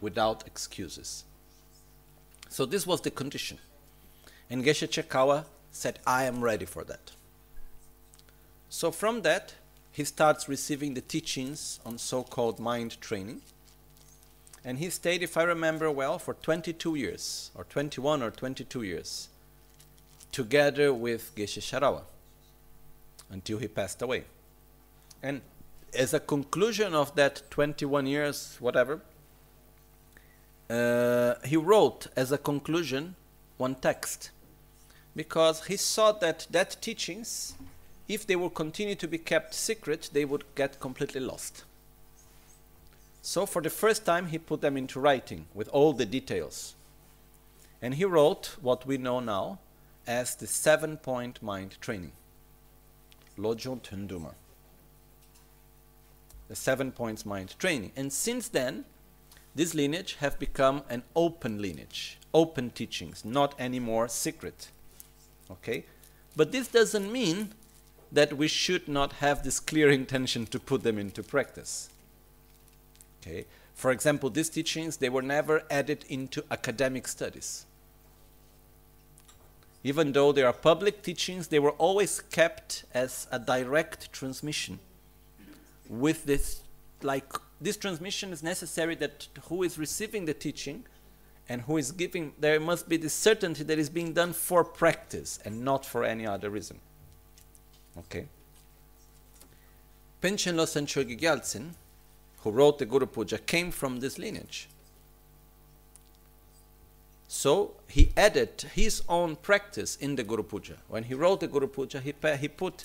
without 0.00 0.46
excuses. 0.46 1.24
So 2.48 2.64
this 2.64 2.86
was 2.86 3.00
the 3.02 3.10
condition. 3.10 3.58
And 4.48 4.64
Geshe 4.64 4.88
Chekawa 4.88 5.44
said, 5.70 5.98
I 6.06 6.24
am 6.24 6.42
ready 6.42 6.64
for 6.64 6.84
that. 6.84 7.12
So 8.68 8.90
from 8.90 9.22
that, 9.22 9.54
he 9.90 10.04
starts 10.04 10.48
receiving 10.48 10.94
the 10.94 11.00
teachings 11.00 11.80
on 11.84 11.98
so 11.98 12.22
called 12.22 12.60
mind 12.60 13.00
training. 13.00 13.42
And 14.64 14.78
he 14.78 14.90
stayed, 14.90 15.22
if 15.22 15.36
I 15.36 15.44
remember 15.44 15.90
well, 15.90 16.18
for 16.18 16.34
22 16.34 16.94
years, 16.94 17.50
or 17.54 17.64
21 17.64 18.22
or 18.22 18.30
22 18.30 18.82
years, 18.82 19.28
together 20.30 20.92
with 20.92 21.34
Geshe 21.34 21.60
Sharawa, 21.60 22.02
until 23.30 23.58
he 23.58 23.68
passed 23.68 24.02
away. 24.02 24.24
And 25.22 25.40
as 25.94 26.12
a 26.12 26.20
conclusion 26.20 26.94
of 26.94 27.14
that 27.16 27.42
21 27.50 28.06
years, 28.06 28.56
whatever, 28.60 29.00
uh, 30.68 31.34
he 31.44 31.56
wrote 31.56 32.08
as 32.14 32.30
a 32.30 32.38
conclusion 32.38 33.14
one 33.56 33.74
text 33.74 34.30
because 35.14 35.66
he 35.66 35.76
saw 35.76 36.12
that 36.12 36.46
that 36.50 36.76
teachings 36.80 37.54
if 38.08 38.26
they 38.26 38.36
would 38.36 38.54
continue 38.54 38.94
to 38.94 39.06
be 39.06 39.18
kept 39.18 39.52
secret, 39.54 40.08
they 40.12 40.24
would 40.24 40.44
get 40.54 40.80
completely 40.80 41.20
lost. 41.20 41.64
So, 43.20 43.44
for 43.44 43.60
the 43.60 43.70
first 43.70 44.06
time, 44.06 44.28
he 44.28 44.38
put 44.38 44.62
them 44.62 44.76
into 44.78 44.98
writing 44.98 45.46
with 45.54 45.68
all 45.68 45.92
the 45.92 46.06
details. 46.06 46.74
And 47.82 47.94
he 47.94 48.06
wrote 48.06 48.56
what 48.62 48.86
we 48.86 48.96
know 48.96 49.20
now 49.20 49.58
as 50.06 50.34
the 50.34 50.46
seven 50.46 50.96
point 50.96 51.42
mind 51.42 51.76
training. 51.80 52.12
Lojong 53.36 53.82
Tunduma. 53.82 54.34
The 56.48 56.56
seven 56.56 56.92
points 56.92 57.26
mind 57.26 57.54
training. 57.58 57.92
And 57.94 58.10
since 58.10 58.48
then, 58.48 58.86
this 59.54 59.74
lineage 59.74 60.14
have 60.20 60.38
become 60.38 60.82
an 60.88 61.02
open 61.14 61.60
lineage, 61.60 62.18
open 62.32 62.70
teachings, 62.70 63.24
not 63.24 63.54
anymore 63.58 64.08
secret. 64.08 64.70
Okay? 65.50 65.84
But 66.36 66.52
this 66.52 66.68
doesn't 66.68 67.10
mean 67.10 67.54
that 68.10 68.36
we 68.36 68.48
should 68.48 68.88
not 68.88 69.14
have 69.14 69.42
this 69.42 69.60
clear 69.60 69.90
intention 69.90 70.46
to 70.46 70.58
put 70.58 70.82
them 70.82 70.98
into 70.98 71.22
practice. 71.22 71.90
Okay? 73.20 73.46
For 73.74 73.90
example, 73.90 74.30
these 74.30 74.48
teachings, 74.48 74.96
they 74.96 75.08
were 75.08 75.22
never 75.22 75.62
added 75.70 76.04
into 76.08 76.44
academic 76.50 77.06
studies. 77.06 77.64
Even 79.84 80.12
though 80.12 80.32
they 80.32 80.42
are 80.42 80.52
public 80.52 81.02
teachings, 81.02 81.48
they 81.48 81.58
were 81.58 81.72
always 81.72 82.20
kept 82.20 82.84
as 82.92 83.28
a 83.30 83.38
direct 83.38 84.12
transmission. 84.12 84.80
With 85.88 86.24
this, 86.24 86.62
like, 87.02 87.32
this 87.60 87.76
transmission 87.76 88.32
is 88.32 88.42
necessary 88.42 88.94
that 88.96 89.28
who 89.48 89.62
is 89.62 89.78
receiving 89.78 90.24
the 90.24 90.34
teaching 90.34 90.84
and 91.48 91.62
who 91.62 91.76
is 91.76 91.92
giving, 91.92 92.32
there 92.38 92.60
must 92.60 92.88
be 92.88 92.96
the 92.96 93.08
certainty 93.08 93.64
that 93.64 93.78
is 93.78 93.88
being 93.88 94.12
done 94.12 94.32
for 94.32 94.62
practice 94.62 95.38
and 95.44 95.64
not 95.64 95.86
for 95.86 96.04
any 96.04 96.26
other 96.26 96.50
reason. 96.50 96.78
Okay. 97.96 98.26
Panchen 100.22 100.54
Losang 100.54 100.86
Chogi 100.86 101.18
Gyaltsen, 101.18 101.70
who 102.42 102.50
wrote 102.50 102.78
the 102.78 102.86
Guru 102.86 103.06
Puja, 103.06 103.38
came 103.38 103.70
from 103.70 104.00
this 104.00 104.18
lineage. 104.18 104.68
So 107.28 107.72
he 107.88 108.10
added 108.16 108.64
his 108.74 109.02
own 109.08 109.36
practice 109.36 109.96
in 109.96 110.16
the 110.16 110.22
Guru 110.22 110.42
Puja. 110.42 110.76
When 110.88 111.04
he 111.04 111.14
wrote 111.14 111.40
the 111.40 111.46
Guru 111.46 111.66
Puja, 111.66 112.00
he, 112.00 112.14
he 112.40 112.48
put 112.48 112.84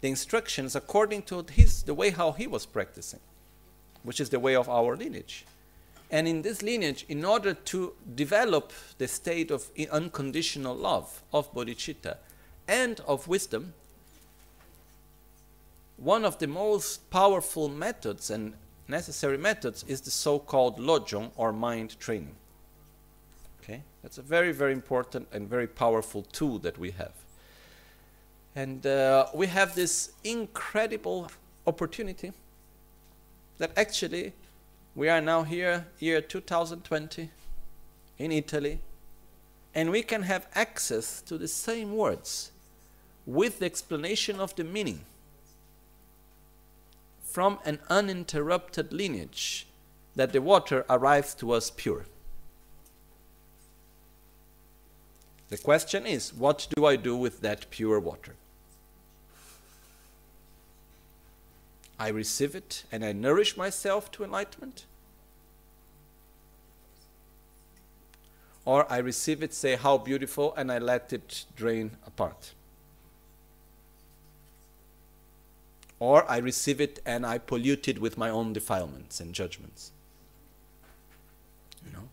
the 0.00 0.08
instructions 0.08 0.76
according 0.76 1.22
to 1.22 1.44
his, 1.50 1.82
the 1.82 1.94
way 1.94 2.10
how 2.10 2.32
he 2.32 2.46
was 2.46 2.66
practicing, 2.66 3.20
which 4.02 4.20
is 4.20 4.28
the 4.30 4.40
way 4.40 4.54
of 4.54 4.68
our 4.68 4.96
lineage. 4.96 5.44
And 6.10 6.28
in 6.28 6.42
this 6.42 6.62
lineage, 6.62 7.04
in 7.08 7.24
order 7.24 7.54
to 7.54 7.92
develop 8.14 8.72
the 8.98 9.08
state 9.08 9.50
of 9.50 9.70
unconditional 9.90 10.74
love 10.74 11.22
of 11.32 11.52
bodhicitta 11.52 12.18
and 12.68 13.00
of 13.00 13.26
wisdom, 13.26 13.74
one 15.96 16.24
of 16.24 16.38
the 16.38 16.46
most 16.46 17.10
powerful 17.10 17.68
methods 17.68 18.30
and 18.30 18.54
necessary 18.86 19.38
methods 19.38 19.84
is 19.88 20.00
the 20.02 20.10
so-called 20.10 20.78
lojong 20.78 21.30
or 21.36 21.52
mind 21.52 21.98
training. 21.98 22.36
Okay, 23.62 23.82
that's 24.02 24.18
a 24.18 24.22
very 24.22 24.52
very 24.52 24.72
important 24.72 25.26
and 25.32 25.48
very 25.48 25.66
powerful 25.66 26.22
tool 26.22 26.58
that 26.58 26.78
we 26.78 26.92
have. 26.92 27.12
And 28.54 28.86
uh, 28.86 29.26
we 29.34 29.48
have 29.48 29.74
this 29.74 30.12
incredible 30.22 31.30
opportunity 31.66 32.32
that 33.58 33.72
actually 33.76 34.32
we 34.96 35.10
are 35.10 35.20
now 35.20 35.42
here, 35.42 35.86
year 35.98 36.22
2020, 36.22 37.30
in 38.18 38.32
Italy, 38.32 38.80
and 39.74 39.90
we 39.90 40.02
can 40.02 40.22
have 40.22 40.48
access 40.54 41.20
to 41.20 41.36
the 41.36 41.46
same 41.46 41.94
words 41.94 42.50
with 43.26 43.58
the 43.58 43.66
explanation 43.66 44.40
of 44.40 44.56
the 44.56 44.64
meaning 44.64 45.00
from 47.22 47.58
an 47.66 47.78
uninterrupted 47.90 48.90
lineage 48.90 49.66
that 50.14 50.32
the 50.32 50.40
water 50.40 50.86
arrives 50.88 51.34
to 51.34 51.52
us 51.52 51.70
pure. 51.70 52.06
The 55.50 55.58
question 55.58 56.06
is, 56.06 56.32
what 56.32 56.68
do 56.74 56.86
I 56.86 56.96
do 56.96 57.14
with 57.14 57.42
that 57.42 57.68
pure 57.68 58.00
water? 58.00 58.34
I 61.98 62.08
receive 62.08 62.54
it 62.54 62.84
and 62.92 63.04
I 63.04 63.12
nourish 63.12 63.56
myself 63.56 64.10
to 64.12 64.24
enlightenment? 64.24 64.84
Or 68.64 68.90
I 68.90 68.98
receive 68.98 69.42
it, 69.42 69.54
say, 69.54 69.76
how 69.76 69.96
beautiful, 69.96 70.52
and 70.56 70.72
I 70.72 70.78
let 70.78 71.12
it 71.12 71.44
drain 71.54 71.92
apart? 72.04 72.52
or 75.98 76.30
I 76.30 76.38
receive 76.38 76.80
it 76.80 77.00
and 77.06 77.24
I 77.24 77.38
pollute 77.38 77.88
it 77.88 78.00
with 78.00 78.18
my 78.18 78.28
own 78.28 78.52
defilements 78.52 79.20
and 79.20 79.34
judgments. 79.34 79.92
You 81.84 81.92
know? 81.92 82.08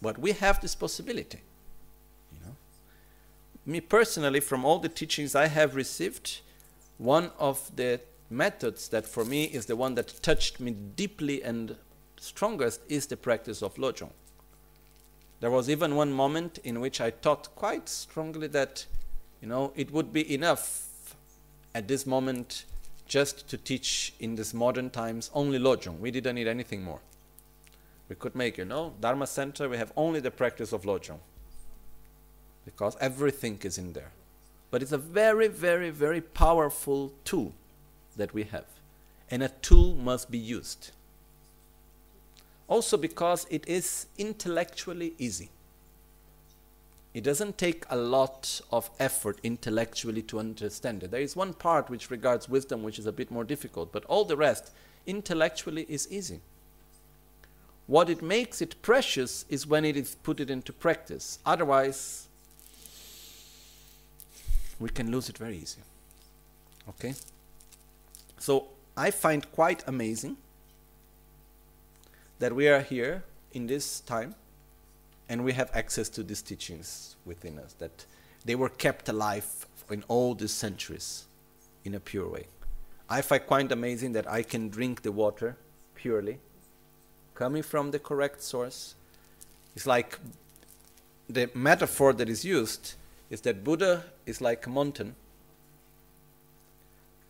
But 0.00 0.18
we 0.18 0.32
have 0.32 0.60
this 0.60 0.74
possibility. 0.74 1.40
You 2.32 2.46
know? 2.46 2.56
me 3.64 3.80
personally, 3.80 4.40
from 4.40 4.64
all 4.64 4.80
the 4.80 4.88
teachings 4.88 5.34
I 5.34 5.46
have 5.46 5.76
received, 5.76 6.40
one 6.98 7.30
of 7.38 7.70
the 7.76 8.00
methods 8.32 8.88
that 8.88 9.06
for 9.06 9.24
me 9.24 9.44
is 9.44 9.66
the 9.66 9.76
one 9.76 9.94
that 9.94 10.22
touched 10.22 10.58
me 10.58 10.70
deeply 10.70 11.42
and 11.42 11.76
strongest 12.18 12.80
is 12.88 13.06
the 13.06 13.16
practice 13.16 13.62
of 13.62 13.74
Lojong. 13.74 14.10
There 15.40 15.50
was 15.50 15.68
even 15.68 15.96
one 15.96 16.12
moment 16.12 16.58
in 16.64 16.80
which 16.80 17.00
I 17.00 17.10
thought 17.10 17.54
quite 17.56 17.88
strongly 17.88 18.46
that, 18.48 18.86
you 19.40 19.48
know, 19.48 19.72
it 19.74 19.90
would 19.90 20.12
be 20.12 20.32
enough 20.32 21.16
at 21.74 21.88
this 21.88 22.06
moment 22.06 22.64
just 23.06 23.48
to 23.48 23.56
teach 23.56 24.14
in 24.20 24.36
these 24.36 24.54
modern 24.54 24.88
times 24.90 25.30
only 25.34 25.58
Lojong. 25.58 25.98
We 25.98 26.10
didn't 26.10 26.36
need 26.36 26.46
anything 26.46 26.82
more. 26.82 27.00
We 28.08 28.16
could 28.16 28.34
make, 28.34 28.56
you 28.56 28.64
know, 28.64 28.94
Dharma 29.00 29.26
Center, 29.26 29.68
we 29.68 29.78
have 29.78 29.92
only 29.96 30.20
the 30.20 30.30
practice 30.30 30.72
of 30.72 30.82
Lojong. 30.82 31.18
Because 32.64 32.96
everything 33.00 33.58
is 33.62 33.78
in 33.78 33.92
there. 33.92 34.12
But 34.70 34.82
it's 34.82 34.92
a 34.92 34.98
very, 34.98 35.48
very, 35.48 35.90
very 35.90 36.20
powerful 36.20 37.12
tool 37.24 37.52
that 38.16 38.34
we 38.34 38.44
have. 38.44 38.66
And 39.30 39.42
a 39.42 39.48
tool 39.48 39.94
must 39.94 40.30
be 40.30 40.38
used. 40.38 40.90
Also 42.68 42.96
because 42.96 43.46
it 43.50 43.66
is 43.68 44.06
intellectually 44.18 45.14
easy. 45.18 45.50
It 47.14 47.24
doesn't 47.24 47.58
take 47.58 47.84
a 47.90 47.96
lot 47.96 48.60
of 48.70 48.90
effort 48.98 49.38
intellectually 49.42 50.22
to 50.22 50.38
understand 50.38 51.02
it. 51.02 51.10
There 51.10 51.20
is 51.20 51.36
one 51.36 51.52
part 51.52 51.90
which 51.90 52.10
regards 52.10 52.48
wisdom 52.48 52.82
which 52.82 52.98
is 52.98 53.06
a 53.06 53.12
bit 53.12 53.30
more 53.30 53.44
difficult, 53.44 53.92
but 53.92 54.04
all 54.06 54.24
the 54.24 54.36
rest 54.36 54.70
intellectually 55.06 55.84
is 55.88 56.10
easy. 56.10 56.40
What 57.86 58.08
it 58.08 58.22
makes 58.22 58.62
it 58.62 58.80
precious 58.80 59.44
is 59.50 59.66
when 59.66 59.84
it 59.84 59.96
is 59.96 60.14
put 60.22 60.40
it 60.40 60.48
into 60.48 60.72
practice. 60.72 61.38
Otherwise, 61.44 62.28
we 64.78 64.88
can 64.88 65.10
lose 65.10 65.28
it 65.28 65.36
very 65.36 65.58
easy. 65.58 65.82
Okay? 66.88 67.14
So 68.42 68.64
I 68.96 69.12
find 69.12 69.48
quite 69.52 69.84
amazing 69.86 70.36
that 72.40 72.52
we 72.52 72.66
are 72.66 72.80
here 72.80 73.22
in 73.52 73.68
this 73.68 74.00
time 74.00 74.34
and 75.28 75.44
we 75.44 75.52
have 75.52 75.70
access 75.72 76.08
to 76.08 76.24
these 76.24 76.42
teachings 76.42 77.14
within 77.24 77.60
us, 77.60 77.74
that 77.74 78.04
they 78.44 78.56
were 78.56 78.68
kept 78.68 79.08
alive 79.08 79.46
in 79.88 80.02
all 80.08 80.34
these 80.34 80.50
centuries 80.50 81.26
in 81.84 81.94
a 81.94 82.00
pure 82.00 82.28
way. 82.28 82.46
I 83.08 83.22
find 83.22 83.46
quite 83.46 83.70
amazing 83.70 84.12
that 84.14 84.28
I 84.28 84.42
can 84.42 84.68
drink 84.68 85.02
the 85.02 85.12
water 85.12 85.56
purely, 85.94 86.40
coming 87.36 87.62
from 87.62 87.92
the 87.92 88.00
correct 88.00 88.42
source. 88.42 88.96
It's 89.76 89.86
like 89.86 90.18
the 91.28 91.48
metaphor 91.54 92.12
that 92.14 92.28
is 92.28 92.44
used 92.44 92.94
is 93.30 93.42
that 93.42 93.62
Buddha 93.62 94.02
is 94.26 94.40
like 94.40 94.66
a 94.66 94.70
mountain 94.70 95.14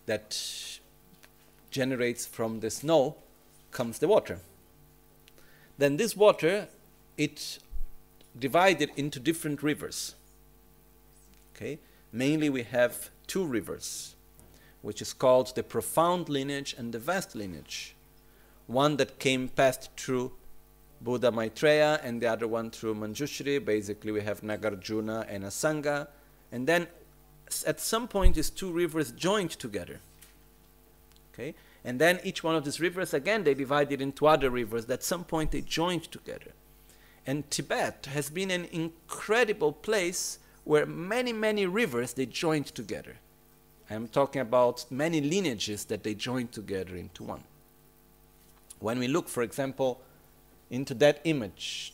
that 0.07 0.81
generates 1.73 2.27
from 2.27 2.61
the 2.61 2.70
snow 2.70 3.16
comes 3.73 3.99
the 3.99 4.07
water. 4.07 4.39
Then 5.79 5.97
this 5.97 6.16
water, 6.16 6.68
it 7.16 7.59
divided 8.39 8.91
into 8.97 9.18
different 9.18 9.62
rivers. 9.62 10.14
Okay, 11.57 11.79
mainly 12.12 12.49
we 12.49 12.62
have 12.62 13.11
two 13.27 13.45
rivers, 13.45 14.14
which 14.83 15.03
is 15.03 15.12
called 15.12 15.55
the 15.55 15.62
profound 15.62 16.29
lineage 16.29 16.75
and 16.79 16.93
the 16.93 16.99
vast 16.99 17.35
lineage. 17.35 17.95
One 18.66 18.97
that 18.99 19.18
came 19.18 19.49
past 19.49 19.91
through 19.97 20.33
Buddha 21.01 21.33
Maitreya, 21.33 22.01
and 22.05 22.20
the 22.20 22.29
other 22.29 22.47
one 22.47 22.70
through 22.70 22.95
Manjushri. 22.95 23.64
Basically, 23.64 24.12
we 24.12 24.20
have 24.20 24.41
Nagarjuna 24.43 25.27
and 25.29 25.45
Asanga, 25.45 26.07
and 26.53 26.66
then 26.66 26.87
at 27.66 27.81
some 27.81 28.07
point 28.07 28.37
these 28.37 28.51
two 28.51 28.70
rivers 28.70 29.11
joined 29.12 29.51
together. 29.51 30.01
Okay, 31.33 31.55
and 31.85 31.99
then 31.99 32.20
each 32.24 32.45
one 32.45 32.55
of 32.55 32.64
these 32.64 32.80
rivers 32.80 33.14
again 33.14 33.45
they 33.45 33.55
divided 33.55 34.01
into 34.01 34.26
other 34.26 34.51
rivers. 34.51 34.89
At 34.89 35.03
some 35.03 35.24
point 35.24 35.51
they 35.51 35.62
joined 35.62 36.05
together. 36.11 36.53
And 37.26 37.49
Tibet 37.51 38.09
has 38.12 38.30
been 38.30 38.51
an 38.51 38.66
incredible 38.72 39.72
place 39.72 40.39
where 40.64 40.87
many, 40.87 41.33
many 41.33 41.66
rivers 41.66 42.12
they 42.12 42.26
joined 42.26 42.66
together. 42.66 43.16
I'm 43.91 44.09
talking 44.09 44.41
about 44.41 44.87
many 44.91 45.20
lineages 45.20 45.85
that 45.87 46.03
they 46.03 46.14
joined 46.14 46.53
together 46.53 46.97
into 46.97 47.24
one. 47.24 47.45
When 48.80 48.99
we 48.99 49.07
look, 49.07 49.28
for 49.28 49.43
example, 49.43 50.01
into 50.70 50.95
that 50.95 51.20
image 51.24 51.93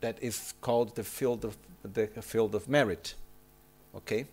that 0.00 0.18
is 0.20 0.54
called 0.60 0.96
the 0.96 1.04
field 1.04 1.44
of 1.44 1.56
the 1.82 2.08
field 2.20 2.54
of 2.54 2.68
merit, 2.68 3.14
okay. 3.94 4.26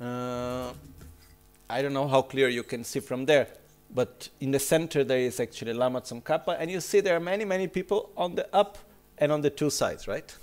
Uh, 0.00 0.72
I 1.70 1.82
don't 1.82 1.92
know 1.92 2.08
how 2.08 2.22
clear 2.22 2.48
you 2.48 2.64
can 2.64 2.82
see 2.82 3.00
from 3.00 3.26
there, 3.26 3.46
but 3.94 4.28
in 4.40 4.50
the 4.50 4.58
center 4.58 5.04
there 5.04 5.18
is 5.18 5.38
actually 5.38 5.72
Lama 5.72 6.00
Tsongkhapa, 6.00 6.56
and 6.58 6.70
you 6.70 6.80
see 6.80 7.00
there 7.00 7.16
are 7.16 7.20
many, 7.20 7.44
many 7.44 7.68
people 7.68 8.10
on 8.16 8.34
the 8.34 8.52
up 8.54 8.78
and 9.18 9.30
on 9.30 9.40
the 9.40 9.50
two 9.50 9.70
sides, 9.70 10.08
right? 10.08 10.34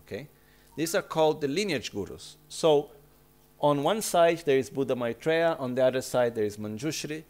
Okay? 0.00 0.28
These 0.76 0.94
are 0.94 1.02
called 1.02 1.42
the 1.42 1.48
lineage 1.48 1.92
gurus. 1.92 2.36
So, 2.48 2.90
on 3.60 3.82
one 3.82 4.00
side 4.00 4.42
there 4.46 4.56
is 4.56 4.70
Buddha 4.70 4.96
Maitreya, 4.96 5.56
on 5.58 5.74
the 5.74 5.84
other 5.84 6.00
side 6.00 6.34
there 6.34 6.44
is 6.44 6.56
Manjushri, 6.56 7.24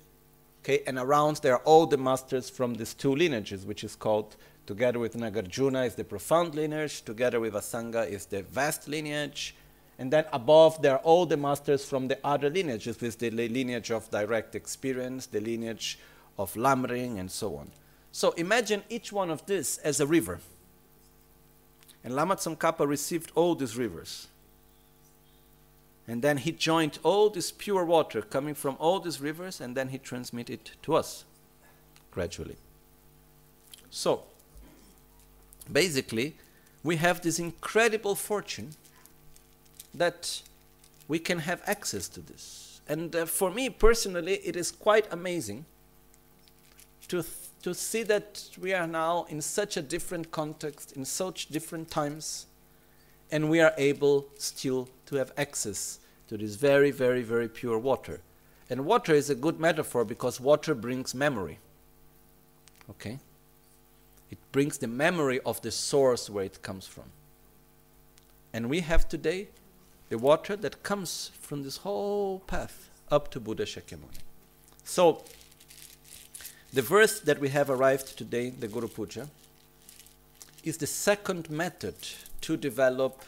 okay? 0.63 0.83
And 0.87 0.97
around 0.99 1.39
there 1.39 1.55
are 1.55 1.63
all 1.65 1.87
the 1.87 1.99
masters 1.99 2.49
from 2.49 2.75
these 2.75 2.95
two 2.95 3.15
lineages, 3.15 3.67
which 3.67 3.83
is 3.83 3.97
called, 3.97 4.37
together 4.67 5.01
with 5.01 5.17
Nagarjuna, 5.17 5.87
is 5.87 5.97
the 5.97 6.05
profound 6.05 6.55
lineage, 6.55 7.03
together 7.03 7.41
with 7.41 7.55
Asanga 7.55 8.09
is 8.09 8.27
the 8.27 8.43
vast 8.43 8.87
lineage, 8.87 9.57
and 9.99 10.13
then 10.13 10.25
above, 10.33 10.83
there 10.83 10.95
are 10.95 11.05
all 11.05 11.27
the 11.27 11.37
masters 11.37 11.85
from 11.85 12.09
the 12.09 12.19
other 12.25 12.51
lineages, 12.51 13.01
with 13.01 13.19
the 13.19 13.31
lineage 13.31 13.91
of 13.91 14.11
direct 14.11 14.55
experience, 14.55 15.27
the 15.27 15.41
lineage 15.41 15.99
of 16.39 16.55
Lamrim, 16.55 17.19
and 17.19 17.31
so 17.31 17.57
on. 17.57 17.71
So 18.11 18.33
imagine 18.33 18.83
each 18.89 19.13
one 19.13 19.31
of 19.31 19.47
these 19.47 19.79
as 19.79 20.01
a 20.01 20.07
river. 20.07 20.41
And 22.05 22.15
Lama 22.17 22.37
Tsongkhapa 22.37 22.87
received 22.87 23.33
all 23.35 23.55
these 23.55 23.77
rivers. 23.77 24.29
And 26.09 26.21
then 26.21 26.39
he 26.39 26.51
joined 26.51 26.99
all 27.03 27.31
this 27.31 27.53
pure 27.53 27.85
water 27.85 28.23
coming 28.23 28.55
from 28.55 28.77
all 28.81 28.99
these 28.99 29.21
rivers, 29.21 29.61
and 29.61 29.77
then 29.77 29.89
he 29.89 29.99
transmitted 29.99 30.55
it 30.55 30.71
to 30.83 30.95
us 30.95 31.25
gradually. 32.11 32.57
So, 33.89 34.25
basically, 35.71 36.35
we 36.83 36.97
have 36.97 37.21
this 37.21 37.39
incredible 37.39 38.15
fortune 38.15 38.71
that 39.95 40.43
we 41.09 41.19
can 41.19 41.41
have 41.41 41.63
access 41.67 42.09
to 42.09 42.21
this. 42.21 42.81
And 42.89 43.15
uh, 43.15 43.27
for 43.27 43.51
me 43.51 43.71
personally, 43.71 44.35
it 44.45 44.57
is 44.57 44.71
quite 44.71 45.07
amazing 45.13 45.65
to, 47.09 47.23
th- 47.23 47.35
to 47.63 47.75
see 47.75 48.03
that 48.05 48.49
we 48.61 48.73
are 48.73 48.87
now 48.87 49.27
in 49.29 49.41
such 49.41 49.77
a 49.77 49.83
different 49.83 50.31
context, 50.31 50.93
in 50.93 51.05
such 51.05 51.49
different 51.49 51.91
times, 51.91 52.47
and 53.31 53.49
we 53.49 53.61
are 53.61 53.73
able 53.79 54.27
still 54.39 54.89
to 55.07 55.17
have 55.17 55.33
access 55.37 55.99
to 56.29 56.37
this 56.37 56.55
very, 56.55 56.91
very, 56.91 57.23
very 57.23 57.49
pure 57.49 57.79
water. 57.79 58.21
And 58.71 58.87
water 58.87 59.15
is 59.15 59.29
a 59.29 59.35
good 59.35 59.61
metaphor 59.61 60.05
because 60.05 60.41
water 60.41 60.75
brings 60.75 61.15
memory. 61.15 61.59
Okay? 62.89 63.19
It 64.31 64.39
brings 64.51 64.79
the 64.79 64.87
memory 64.87 65.41
of 65.41 65.61
the 65.61 65.71
source 65.71 66.31
where 66.31 66.45
it 66.45 66.63
comes 66.63 66.87
from. 66.87 67.05
And 68.55 68.71
we 68.71 68.81
have 68.81 69.09
today 69.09 69.49
the 70.13 70.19
water 70.19 70.57
that 70.57 70.83
comes 70.83 71.31
from 71.41 71.63
this 71.63 71.79
whole 71.79 72.41
path 72.41 72.91
up 73.11 73.31
to 73.31 73.41
Buddha 73.41 73.65
Shakyamuni. 73.65 74.21
So, 74.85 75.25
the 76.71 76.83
verse 76.83 77.19
that 77.21 77.41
we 77.41 77.49
have 77.49 77.71
arrived 77.71 78.19
today, 78.19 78.51
the 78.51 78.69
Guru 78.69 78.89
Puja, 78.89 79.31
is 80.63 80.77
the 80.77 80.87
second 80.87 81.49
method 81.49 81.95
to 82.43 82.59
develop 82.59 83.23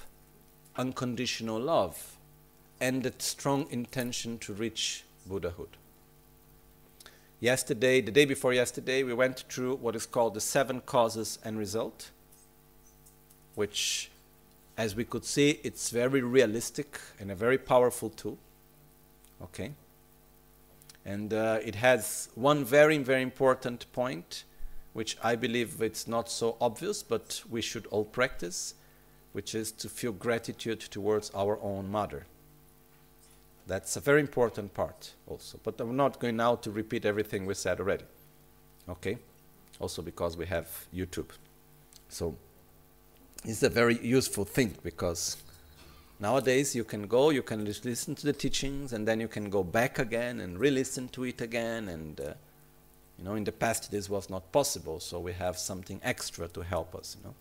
unconditional 0.76 1.59
love 1.59 2.16
and 2.82 3.03
the 3.03 3.14
strong 3.16 3.66
intention 3.70 4.37
to 4.41 4.53
reach 4.53 5.05
Buddhahood. 5.26 5.78
Yesterday, 7.41 8.03
the 8.03 8.12
day 8.12 8.26
before 8.26 8.53
yesterday, 8.53 9.03
we 9.03 9.14
went 9.14 9.47
through 9.49 9.76
what 9.76 9.97
is 9.97 10.05
called 10.05 10.35
the 10.35 10.41
seven 10.43 10.82
causes 10.82 11.39
and 11.43 11.57
result, 11.57 12.11
which 13.55 14.11
as 14.77 14.97
we 14.97 15.05
could 15.05 15.25
see, 15.25 15.61
it's 15.62 15.91
very 15.91 16.20
realistic 16.20 17.01
and 17.20 17.31
a 17.31 17.35
very 17.35 17.59
powerful 17.59 18.11
tool. 18.11 18.39
Okay? 19.43 19.72
And 21.05 21.33
uh, 21.33 21.59
it 21.64 21.77
has 21.77 22.29
one 22.35 22.64
very, 22.64 22.99
very 22.99 23.22
important 23.22 23.91
point, 23.93 24.45
which 24.93 25.16
I 25.22 25.37
believe 25.37 25.81
it's 25.83 26.09
not 26.09 26.31
so 26.31 26.57
obvious, 26.61 27.03
but 27.03 27.43
we 27.49 27.61
should 27.61 27.87
all 27.87 28.05
practice, 28.05 28.75
which 29.33 29.55
is 29.55 29.70
to 29.72 29.89
feel 29.89 30.12
gratitude 30.12 30.81
towards 30.81 31.31
our 31.35 31.61
own 31.61 31.91
mother. 31.91 32.27
That's 33.66 33.97
a 33.97 34.01
very 34.01 34.20
important 34.20 34.75
part 34.75 35.12
also. 35.27 35.59
But 35.62 35.81
I'm 35.81 35.97
not 35.97 36.18
going 36.20 36.37
now 36.37 36.57
to 36.57 36.70
repeat 36.70 37.05
everything 37.05 37.47
we 37.47 37.55
said 37.55 37.81
already. 37.81 38.05
Okay? 38.89 39.18
Also 39.79 40.03
because 40.03 40.37
we 40.37 40.47
have 40.47 40.87
YouTube. 40.95 41.31
So 42.09 42.37
it's 43.45 43.62
a 43.62 43.68
very 43.68 43.99
useful 43.99 44.45
thing 44.45 44.74
because 44.82 45.36
Nowadays, 46.20 46.76
you 46.76 46.84
can 46.84 47.07
go, 47.07 47.30
you 47.30 47.42
can 47.42 47.64
listen 47.64 48.14
to 48.14 48.24
the 48.24 48.32
teachings, 48.32 48.92
and 48.92 49.07
then 49.07 49.20
you 49.20 49.28
can 49.28 49.51
go 49.51 49.64
back 49.64 49.99
again 49.99 50.40
and 50.40 50.59
re-listen 50.59 51.09
to 51.09 51.24
it 51.24 51.40
again. 51.40 51.88
And 51.88 52.20
uh, 52.20 52.34
you 53.18 53.24
know, 53.24 53.34
in 53.34 53.45
the 53.45 53.53
past, 53.53 53.90
this 53.90 54.09
was 54.09 54.30
not 54.30 54.51
possible, 54.53 55.01
so 55.01 55.18
we 55.18 55.32
have 55.32 55.59
something 55.59 56.01
extra 56.03 56.47
to 56.49 56.61
help 56.61 56.95
us. 56.95 57.16
You 57.18 57.28
know, 57.28 57.34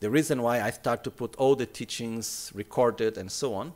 the 0.00 0.10
reason 0.10 0.42
why 0.42 0.60
I 0.60 0.70
start 0.70 1.04
to 1.04 1.10
put 1.10 1.36
all 1.36 1.54
the 1.54 1.66
teachings 1.66 2.50
recorded 2.54 3.16
and 3.16 3.30
so 3.30 3.54
on 3.54 3.72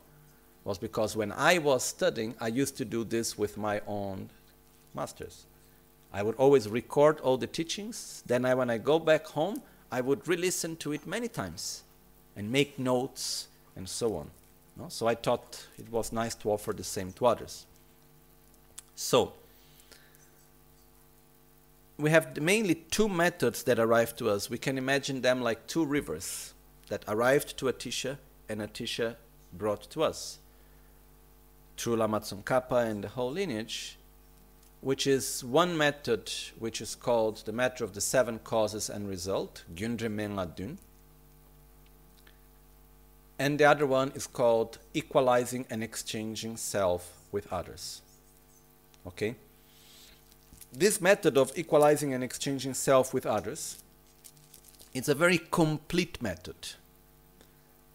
was 0.63 0.77
because 0.77 1.15
when 1.15 1.31
I 1.31 1.59
was 1.59 1.83
studying, 1.83 2.35
I 2.41 2.47
used 2.47 2.75
to 2.77 2.85
do 2.85 3.03
this 3.03 3.37
with 3.37 3.57
my 3.57 3.81
own 3.87 4.29
masters. 4.93 5.45
I 6.11 6.23
would 6.23 6.35
always 6.35 6.67
record 6.67 7.19
all 7.21 7.37
the 7.37 7.47
teachings. 7.47 8.21
Then, 8.25 8.45
I, 8.45 8.53
when 8.53 8.69
I 8.69 8.79
go 8.79 8.99
back 8.99 9.25
home, 9.27 9.61
I 9.91 10.01
would 10.01 10.27
re-listen 10.27 10.75
to 10.77 10.91
it 10.91 11.07
many 11.07 11.27
times 11.27 11.83
and 12.35 12.51
make 12.51 12.77
notes 12.77 13.47
and 13.75 13.87
so 13.87 14.17
on. 14.17 14.29
No? 14.77 14.89
So 14.89 15.07
I 15.07 15.15
thought 15.15 15.67
it 15.77 15.89
was 15.91 16.11
nice 16.11 16.35
to 16.35 16.49
offer 16.49 16.73
the 16.73 16.83
same 16.83 17.11
to 17.13 17.25
others. 17.25 17.65
So, 18.95 19.33
we 21.97 22.09
have 22.09 22.41
mainly 22.41 22.75
two 22.75 23.07
methods 23.07 23.63
that 23.63 23.79
arrive 23.79 24.15
to 24.17 24.29
us. 24.29 24.49
We 24.49 24.57
can 24.57 24.77
imagine 24.77 25.21
them 25.21 25.41
like 25.41 25.67
two 25.67 25.85
rivers 25.85 26.53
that 26.89 27.03
arrived 27.07 27.57
to 27.57 27.65
Atisha 27.65 28.17
and 28.49 28.61
Atisha 28.61 29.15
brought 29.53 29.89
to 29.91 30.03
us. 30.03 30.39
Through 31.77 31.97
Lama 31.97 32.19
Tsongkhapa 32.19 32.85
and 32.89 33.03
the 33.03 33.09
whole 33.09 33.31
lineage, 33.31 33.97
which 34.85 35.07
is 35.07 35.43
one 35.43 35.75
method 35.75 36.31
which 36.59 36.79
is 36.79 36.93
called 36.93 37.37
the 37.47 37.51
method 37.51 37.83
of 37.83 37.95
the 37.95 38.01
seven 38.01 38.37
causes 38.37 38.87
and 38.87 39.09
result, 39.09 39.63
Gyundre 39.73 40.09
Mengadun 40.09 40.77
and 43.39 43.57
the 43.57 43.65
other 43.65 43.87
one 43.87 44.11
is 44.13 44.27
called 44.27 44.77
equalizing 44.93 45.65
and 45.71 45.83
exchanging 45.83 46.55
self 46.55 47.13
with 47.31 47.51
others. 47.51 48.03
Okay? 49.07 49.33
This 50.71 51.01
method 51.01 51.35
of 51.35 51.51
equalizing 51.57 52.13
and 52.13 52.23
exchanging 52.23 52.75
self 52.75 53.11
with 53.11 53.25
others 53.25 53.81
it's 54.93 55.09
a 55.09 55.15
very 55.15 55.39
complete 55.49 56.21
method 56.21 56.75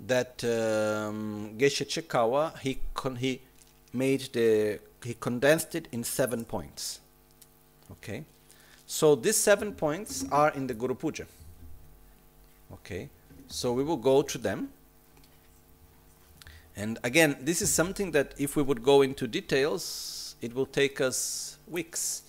that 0.00 0.42
um, 0.42 1.52
Geshe 1.56 1.86
Chekawa 1.86 2.58
he 2.58 2.80
he 3.16 3.42
made 3.92 4.28
the 4.32 4.80
he 5.02 5.14
condensed 5.14 5.74
it 5.74 5.88
in 5.92 6.04
seven 6.04 6.44
points. 6.44 7.00
Okay, 7.92 8.24
so 8.86 9.14
these 9.14 9.36
seven 9.36 9.72
points 9.72 10.24
are 10.30 10.50
in 10.50 10.66
the 10.66 10.74
Guru 10.74 10.94
Puja. 10.94 11.26
Okay, 12.72 13.08
so 13.48 13.72
we 13.72 13.82
will 13.82 13.96
go 13.96 14.22
to 14.22 14.38
them 14.38 14.70
and 16.80 16.98
again, 17.02 17.36
this 17.42 17.60
is 17.60 17.70
something 17.70 18.12
that 18.12 18.34
if 18.38 18.56
we 18.56 18.62
would 18.62 18.82
go 18.82 19.02
into 19.02 19.26
details, 19.26 20.34
it 20.40 20.54
will 20.54 20.64
take 20.64 20.98
us 20.98 21.58
weeks 21.68 22.22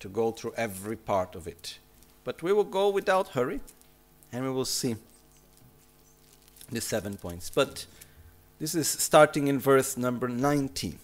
to 0.00 0.08
go 0.08 0.30
through 0.30 0.54
every 0.56 0.96
part 0.96 1.34
of 1.34 1.46
it. 1.46 1.78
But 2.24 2.42
we 2.42 2.54
will 2.54 2.64
go 2.64 2.88
without 2.88 3.28
hurry 3.28 3.60
and 4.32 4.42
we 4.42 4.50
will 4.50 4.64
see 4.64 4.96
the 6.72 6.80
seven 6.80 7.18
points. 7.18 7.50
But 7.50 7.84
this 8.64 8.74
is 8.74 8.88
starting 8.88 9.48
in 9.48 9.58
verse 9.58 9.98
number 9.98 10.26
19. 10.26 10.98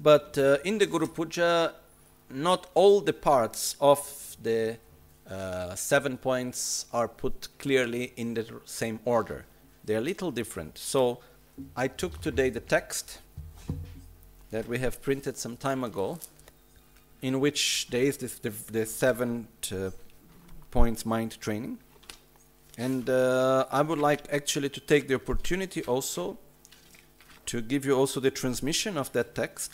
But 0.00 0.36
uh, 0.36 0.58
in 0.64 0.78
the 0.78 0.86
Guru 0.86 1.06
Puja, 1.06 1.72
not 2.28 2.68
all 2.74 3.00
the 3.00 3.12
parts 3.12 3.76
of 3.80 4.36
the 4.42 4.78
uh, 5.30 5.76
seven 5.76 6.18
points 6.18 6.86
are 6.92 7.06
put 7.06 7.46
clearly 7.60 8.12
in 8.16 8.34
the 8.34 8.60
same 8.64 8.98
order. 9.04 9.44
They 9.84 9.94
are 9.94 9.98
a 9.98 10.08
little 10.10 10.32
different. 10.32 10.76
So 10.76 11.20
I 11.76 11.86
took 11.86 12.20
today 12.20 12.50
the 12.50 12.58
text 12.58 13.20
that 14.50 14.66
we 14.66 14.80
have 14.80 15.00
printed 15.00 15.36
some 15.36 15.56
time 15.56 15.84
ago, 15.84 16.18
in 17.22 17.38
which 17.38 17.86
there 17.92 18.02
is 18.02 18.16
this, 18.16 18.40
the, 18.40 18.50
the 18.72 18.84
seven 18.84 19.46
uh, 19.70 19.90
points 20.72 21.06
mind 21.06 21.40
training. 21.40 21.78
And 22.76 23.08
uh, 23.08 23.66
I 23.70 23.82
would 23.82 24.00
like 24.00 24.26
actually 24.32 24.70
to 24.70 24.80
take 24.80 25.06
the 25.06 25.14
opportunity 25.14 25.84
also 25.84 26.36
to 27.46 27.60
give 27.60 27.84
you 27.84 27.96
also 27.96 28.20
the 28.20 28.30
transmission 28.30 28.96
of 28.96 29.12
that 29.12 29.34
text, 29.34 29.72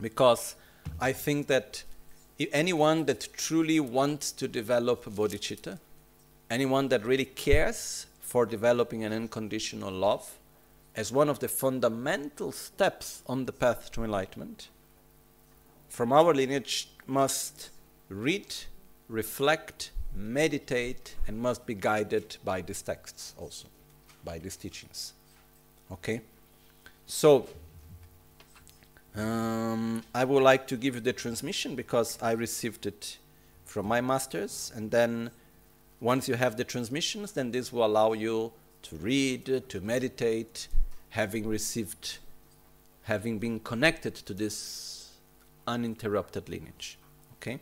because 0.00 0.56
I 1.00 1.12
think 1.12 1.46
that 1.46 1.84
anyone 2.52 3.06
that 3.06 3.28
truly 3.32 3.80
wants 3.80 4.32
to 4.32 4.48
develop 4.48 5.04
bodhicitta, 5.04 5.78
anyone 6.50 6.88
that 6.88 7.04
really 7.04 7.24
cares 7.24 8.06
for 8.20 8.44
developing 8.44 9.04
an 9.04 9.12
unconditional 9.12 9.90
love 9.90 10.38
as 10.94 11.12
one 11.12 11.28
of 11.28 11.38
the 11.38 11.48
fundamental 11.48 12.52
steps 12.52 13.22
on 13.26 13.44
the 13.44 13.52
path 13.52 13.90
to 13.92 14.04
enlightenment, 14.04 14.68
from 15.88 16.12
our 16.12 16.34
lineage 16.34 16.88
must 17.06 17.70
read, 18.08 18.54
reflect, 19.08 19.90
meditate, 20.14 21.14
and 21.26 21.38
must 21.38 21.66
be 21.66 21.74
guided 21.74 22.36
by 22.44 22.60
these 22.60 22.82
texts 22.82 23.34
also, 23.38 23.68
by 24.24 24.38
these 24.38 24.56
teachings. 24.56 25.12
Okay? 25.90 26.20
So, 27.06 27.48
um, 29.14 30.02
I 30.14 30.24
would 30.24 30.42
like 30.42 30.66
to 30.68 30.76
give 30.76 30.94
you 30.94 31.00
the 31.00 31.12
transmission 31.12 31.74
because 31.74 32.18
I 32.20 32.32
received 32.32 32.86
it 32.86 33.18
from 33.64 33.86
my 33.86 34.00
masters, 34.00 34.72
and 34.74 34.90
then 34.90 35.30
once 36.00 36.28
you 36.28 36.34
have 36.34 36.56
the 36.56 36.64
transmissions, 36.64 37.32
then 37.32 37.50
this 37.50 37.72
will 37.72 37.84
allow 37.84 38.12
you 38.12 38.52
to 38.82 38.96
read, 38.96 39.68
to 39.68 39.80
meditate, 39.80 40.68
having 41.10 41.46
received, 41.48 42.18
having 43.04 43.38
been 43.38 43.60
connected 43.60 44.14
to 44.14 44.34
this 44.34 45.12
uninterrupted 45.66 46.48
lineage. 46.48 46.98
Okay? 47.40 47.58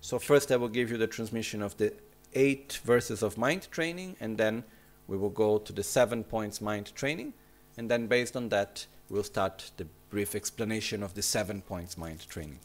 So, 0.00 0.18
first 0.18 0.50
I 0.50 0.56
will 0.56 0.68
give 0.68 0.90
you 0.90 0.96
the 0.96 1.06
transmission 1.06 1.62
of 1.62 1.76
the 1.76 1.92
eight 2.34 2.80
verses 2.84 3.22
of 3.22 3.38
mind 3.38 3.68
training, 3.70 4.16
and 4.20 4.38
then 4.38 4.64
we 5.06 5.16
will 5.16 5.30
go 5.30 5.58
to 5.58 5.72
the 5.72 5.82
seven 5.82 6.24
points 6.24 6.60
mind 6.60 6.94
training, 6.94 7.32
and 7.80 7.90
then 7.90 8.08
based 8.08 8.36
on 8.36 8.50
that, 8.50 8.84
we'll 9.08 9.22
start 9.24 9.70
the 9.78 9.86
brief 10.10 10.34
explanation 10.34 11.02
of 11.02 11.14
the 11.14 11.22
seven 11.22 11.62
points 11.62 11.96
mind 11.96 12.28
training. 12.28 12.58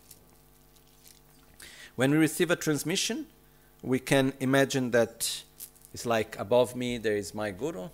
When 1.95 2.11
we 2.11 2.17
receive 2.17 2.51
a 2.51 2.57
transmission, 2.57 3.27
we 3.81 3.99
can 3.99 4.33
imagine 4.41 4.91
that 4.91 5.43
it's 5.93 6.05
like 6.05 6.37
above 6.37 6.75
me 6.75 6.97
there 6.97 7.15
is 7.15 7.33
my 7.33 7.51
guru, 7.51 7.87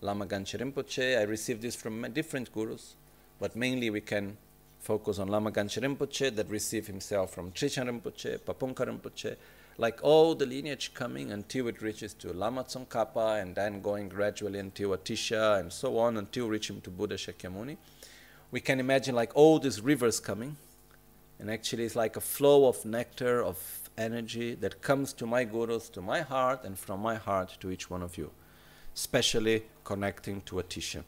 Lama 0.00 0.26
Gangchen 0.26 0.60
Rinpoche. 0.60 1.18
I 1.18 1.22
received 1.22 1.60
this 1.60 1.74
from 1.74 2.02
different 2.12 2.52
gurus, 2.52 2.94
but 3.40 3.56
mainly 3.56 3.90
we 3.90 4.00
can 4.00 4.36
focus 4.78 5.18
on 5.18 5.26
Lama 5.26 5.50
Gangchen 5.50 5.82
Rinpoche 5.82 6.36
that 6.36 6.48
received 6.48 6.86
himself 6.86 7.34
from 7.34 7.50
Trijang 7.50 7.88
Rinpoche, 7.88 8.38
Pabongka 8.38 8.86
Rinpoche, 8.86 9.34
like 9.76 9.98
all 10.02 10.34
the 10.34 10.46
lineage 10.46 10.94
coming 10.94 11.32
until 11.32 11.66
it 11.68 11.82
reaches 11.82 12.14
to 12.14 12.32
Lama 12.32 12.64
Tsongkhapa 12.64 13.42
and 13.42 13.54
then 13.56 13.80
going 13.80 14.08
gradually 14.08 14.58
until 14.58 14.90
Atisha 14.90 15.58
and 15.58 15.72
so 15.72 15.98
on 15.98 16.16
until 16.16 16.48
reaching 16.48 16.80
to 16.82 16.90
Buddha 16.90 17.16
Shakyamuni. 17.16 17.76
We 18.50 18.60
can 18.60 18.78
imagine 18.78 19.14
like 19.14 19.32
all 19.34 19.58
these 19.58 19.80
rivers 19.80 20.20
coming, 20.20 20.56
and 21.40 21.50
actually 21.50 21.84
it's 21.84 21.96
like 21.96 22.16
a 22.16 22.20
flow 22.20 22.68
of 22.68 22.84
nectar, 22.84 23.42
of 23.42 23.58
energy 23.98 24.54
that 24.54 24.80
comes 24.80 25.12
to 25.14 25.26
my 25.26 25.42
gurus, 25.44 25.88
to 25.88 26.00
my 26.00 26.20
heart, 26.20 26.64
and 26.64 26.78
from 26.78 27.00
my 27.00 27.16
heart 27.16 27.56
to 27.60 27.70
each 27.70 27.90
one 27.90 28.02
of 28.02 28.16
you, 28.16 28.30
especially 28.94 29.64
connecting 29.82 30.40
to 30.42 30.56
Atisha. 30.56 31.02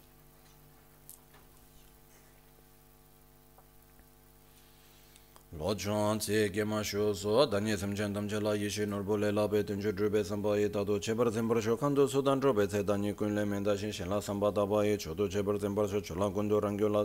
Ojon 5.66 6.18
tse 6.20 6.48
gema 6.48 6.80
sho 6.84 7.12
so 7.12 7.44
danye 7.44 7.76
samchen 7.76 8.14
tamche 8.14 8.40
la 8.40 8.54
yishi 8.54 8.86
norbo 8.86 9.16
le 9.16 9.32
la 9.32 9.48
pe 9.48 9.64
tencho 9.64 9.90
drube 9.90 10.24
samba 10.24 10.56
ye 10.56 10.70
tado 10.70 10.96
chebar 11.00 11.28
zembar 11.28 11.60
sho 11.60 11.76
kanto 11.76 12.06
so 12.06 12.22
dan 12.22 12.38
drobe 12.38 12.68
tse 12.68 12.84
danye 12.84 13.12
kun 13.16 13.34
le 13.34 13.44
menda 13.44 13.76
shin 13.76 13.90
la 14.08 14.20
samba 14.20 14.52
taba 14.52 14.84
ye 14.84 14.96
chodo 14.96 15.26
chebar 15.26 15.58
zembar 15.58 15.88
sho 15.88 16.00
chola 16.00 16.30
kundo 16.30 16.60
rangyo 16.60 16.88
la 16.88 17.04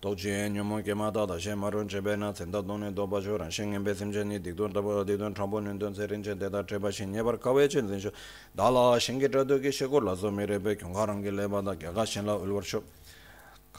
tokche 0.00 0.50
nyomo 0.50 0.82
kema 0.82 1.12
tata 1.12 1.38
shen 1.38 1.56
marun 1.56 1.86
chebe 1.86 2.18
na 2.18 2.32
tsenda 2.32 2.60
donne 2.60 2.92
doba 2.92 3.22
sho 3.22 3.36
ran 3.36 3.48
shen 3.48 3.70
ngenpe 3.70 3.94
samchen 3.94 4.26
ni 4.26 4.40
dikdun 4.40 4.72
tabo 4.72 5.04
dikdun 5.04 5.32
trampo 5.32 5.60
nindon 5.60 5.94
se 5.94 6.04
rinchen 6.04 6.36
teta 6.36 6.64
treba 6.64 6.90
shen 6.90 7.12
nyebar 7.12 7.38
kawe 7.38 7.68
chen 7.68 7.86
zin 7.86 8.00
sho. 8.00 8.10
Dala 8.56 8.98
shen 8.98 9.20
ge 9.20 9.28
trado 9.28 9.60
ki 9.60 9.70
shekor 9.70 10.02
la 10.02 10.16
zo 10.16 10.32
mire 10.32 10.58
pe 10.58 10.74
kyunga 10.74 11.06
rangi 11.06 11.30
le 11.30 11.46
bada 11.46 11.76
gyaga 11.76 12.04
shen 12.04 12.26
la 12.26 12.34
ulwar 12.34 12.64
sho. 12.64 12.82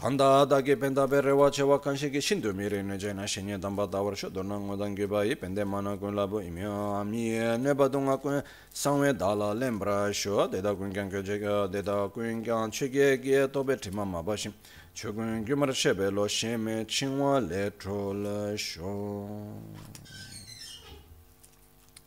Kanda 0.02 0.48
dagi 0.50 0.76
penda 0.80 1.08
be 1.08 1.22
rewa 1.22 1.52
chewa 1.52 1.80
kanshi 1.80 2.12
ki 2.12 2.18
shindu 2.18 2.56
miri 2.56 2.82
ne 2.82 2.98
jayna 2.98 3.28
shenye 3.28 3.62
damba 3.62 3.86
dawar 3.86 4.18
sho 4.18 4.30
dorna 4.30 4.58
ngodan 4.58 4.96
gyubayi 4.96 5.36
pende 5.36 5.64
mana 5.64 5.96
kun 5.96 6.16
labu 6.16 6.42
imyo 6.42 6.98
amye 7.00 7.56
neba 7.60 7.88
dunga 7.88 8.18
kun 8.18 8.42
sangwe 8.74 9.14
dala 9.16 9.54
lembra 9.54 10.12
sho 10.12 10.48
deda 10.48 10.74
kun 10.74 10.92
kyan 10.92 11.08
kyo 11.08 11.22
jega 11.22 11.72
deda 11.72 12.10
kun 12.10 12.42
kyan 12.44 12.72
chige 12.72 13.22
ge 13.22 13.48
tobe 13.54 13.78
tima 13.78 14.04
mabashim 14.04 14.52
chogun 14.96 15.46
gyumar 15.46 15.72
shebe 15.72 16.10
lo 16.12 16.26
sheme 16.28 16.84
chingwa 16.88 17.40
le 17.40 17.70
trola 17.78 18.58
sho 18.58 19.38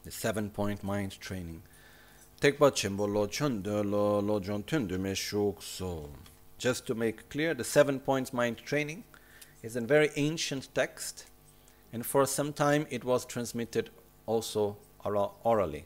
The 0.03 0.11
seven 0.11 0.51
point 0.51 0.83
mind 0.83 1.13
training. 1.21 1.63
Tekpa 2.41 2.73
chenpo 2.75 3.07
lo 3.07 3.29
chon 3.29 3.63
de 3.63 3.85
lo 3.85 4.19
lo 4.19 4.41
jon 4.41 4.65
tun 4.65 4.89
dume 4.89 5.15
shuk 5.15 5.63
so 5.63 6.11
Just 6.65 6.87
to 6.87 6.95
make 6.95 7.29
clear, 7.29 7.53
the 7.53 7.63
seven 7.63 8.01
points 8.01 8.33
mind 8.33 8.57
training 8.57 9.05
is 9.63 9.77
a 9.77 9.83
very 9.83 10.09
ancient 10.17 10.75
text, 10.75 11.27
and 11.93 12.07
for 12.07 12.25
some 12.25 12.55
time 12.55 12.87
it 12.89 13.05
was 13.05 13.27
transmitted 13.27 13.91
also 14.25 14.79
orally. 15.05 15.85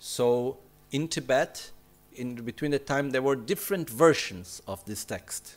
So 0.00 0.56
in 0.90 1.06
Tibet, 1.06 1.70
in 2.12 2.34
between 2.34 2.72
the 2.72 2.80
time 2.80 3.10
there 3.10 3.22
were 3.22 3.36
different 3.36 3.88
versions 3.88 4.60
of 4.66 4.84
this 4.86 5.04
text. 5.04 5.54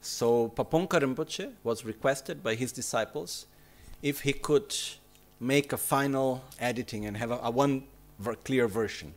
So 0.00 0.48
Pabongka 0.56 1.02
Rinpoche 1.02 1.52
was 1.62 1.84
requested 1.84 2.42
by 2.42 2.54
his 2.54 2.72
disciples 2.72 3.44
if 4.00 4.22
he 4.22 4.32
could 4.32 4.74
make 5.38 5.74
a 5.74 5.76
final 5.76 6.42
editing 6.58 7.04
and 7.04 7.18
have 7.18 7.30
a, 7.30 7.38
a 7.42 7.50
one 7.50 7.84
ver- 8.18 8.36
clear 8.36 8.66
version. 8.66 9.12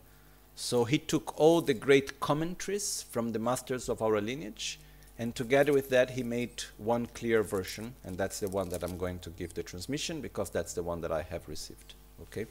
So 0.56 0.86
he 0.86 0.98
took 0.98 1.40
all 1.40 1.62
the 1.62 1.74
great 1.74 2.20
commentaries 2.20 3.06
from 3.10 3.32
the 3.32 3.40
masters 3.40 3.90
of 3.90 4.02
our 4.02 4.22
lineage, 4.22 4.80
and 5.18 5.36
together 5.36 5.74
with 5.74 5.90
that, 5.90 6.12
he 6.12 6.24
made 6.24 6.64
one 6.78 7.08
clear 7.08 7.44
version, 7.44 7.96
and 8.04 8.18
that's 8.18 8.40
the 8.40 8.50
one 8.50 8.70
that 8.70 8.84
I'm 8.84 8.98
going 8.98 9.20
to 9.20 9.30
give 9.30 9.54
the 9.54 9.64
transmission 9.64 10.22
because 10.22 10.50
that's 10.50 10.74
the 10.74 10.84
one 10.84 11.02
that 11.02 11.12
I 11.12 11.22
have 11.24 11.48
received. 11.48 11.94
Okay? 12.22 12.46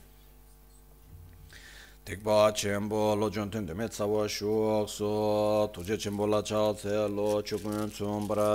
Tikpa 2.05 2.53
chenpo 2.53 3.17
lo 3.17 3.31
tsawa 3.31 4.89
so 4.89 5.71
tuje 5.73 5.97
chenpo 5.97 6.29
la 6.29 6.43
tse 6.43 7.09
lo 7.09 7.41
chukun 7.43 7.89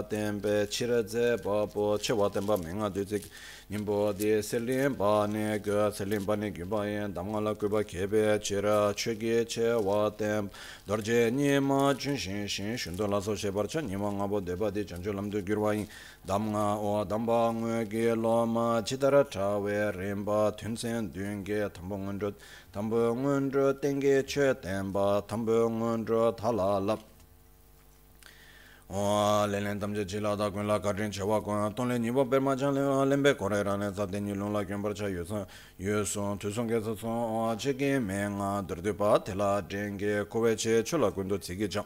tenpe 0.09 0.67
chire 0.69 1.01
tse 1.05 1.37
tenpa 1.37 2.57
menga 2.57 2.89
nimbo 3.69 4.13
di 4.13 4.41
selim 4.41 4.95
pa 4.95 5.25
ne 5.27 5.59
ge 5.59 5.91
selim 5.91 6.23
pa 6.23 6.35
ne 6.35 6.51
gyuba 6.51 6.85
yen 6.85 7.13
damga 7.13 7.41
la 7.41 7.53
kuba 7.53 7.83
kebe 7.83 8.39
chira 8.39 8.93
chegi 8.95 9.45
che 9.45 9.73
wa 9.73 10.09
tem 10.09 10.49
dorje 10.87 11.29
nima 11.29 11.93
chun 11.99 12.15
shin 12.15 12.47
shin 12.47 12.77
shundo 12.77 13.05
la 13.09 13.19
so 13.19 13.35
she 13.35 13.51
barcha 13.51 13.81
nima 13.81 14.09
nga 14.09 14.25
bo 14.25 14.39
deba 14.39 14.71
di 14.71 14.85
chanchu 14.85 15.11
lamdu 15.11 15.43
gyurwa 15.43 15.75
yin 15.75 15.85
damga 16.25 16.79
o 16.79 17.03
damba 17.03 17.51
ngue 17.51 17.89
ge 17.89 18.15
lo 18.15 18.45
ma 18.45 18.81
chidara 18.81 19.25
chawe 19.27 19.91
rimba 19.91 20.55
tunsen 20.55 21.11
dunge 21.11 21.69
tambo 21.73 21.97
ngun 21.97 22.19
rut 22.19 22.35
tambo 22.71 23.13
ngun 23.13 23.51
rut 23.51 23.81
tenge 23.81 24.23
che 24.23 24.55
temba 24.61 25.21
tambo 25.27 25.67
ngun 25.67 26.05
rut 26.07 26.39
halala 26.39 26.97
lēnlēn 28.87 29.81
tamche 29.81 30.05
chīlā 30.07 30.37
tā 30.39 30.47
kuñ 30.47 30.63
lā 30.63 30.79
kārtīn 30.79 31.11
chāwā 31.11 31.41
kuñ 31.43 31.75
tōng 31.75 31.89
lēn 31.91 32.05
nīpa 32.07 32.23
pēr 32.23 32.39
mā 32.39 32.55
chāng 32.55 32.71
lēn 32.71 33.09
lēn 33.11 33.21
bē 33.21 33.33
kōrē 33.35 33.59
rā 33.67 33.75
nē 33.75 33.91
sātē 33.91 34.21
nī 34.23 34.31
lōng 34.31 34.53
lā 34.55 34.63
kuñ 34.63 34.81
par 34.81 34.93
chā 34.95 35.11
yu 35.11 35.25
sāng 35.27 35.43
yu 35.77 36.05
sōng 36.07 36.39
tū 36.39 36.47
sōng 36.55 36.71
kē 36.71 36.79
sā 36.79 36.95
sōng 36.95 37.59
chē 37.59 37.75
kī 37.75 37.99
mē 37.99 38.31
ngā 38.31 38.63
dār 38.63 38.79
tū 38.79 38.95
pā 38.95 39.19
tē 39.19 39.35
lā 39.35 39.59
tēng 39.67 39.99
kē 39.99 40.23
kōwē 40.31 40.55
chē 40.55 40.87
chū 40.87 40.95
lā 41.03 41.11
kuñ 41.11 41.27
tō 41.27 41.35
tsī 41.35 41.59
kī 41.59 41.67
chāng 41.67 41.83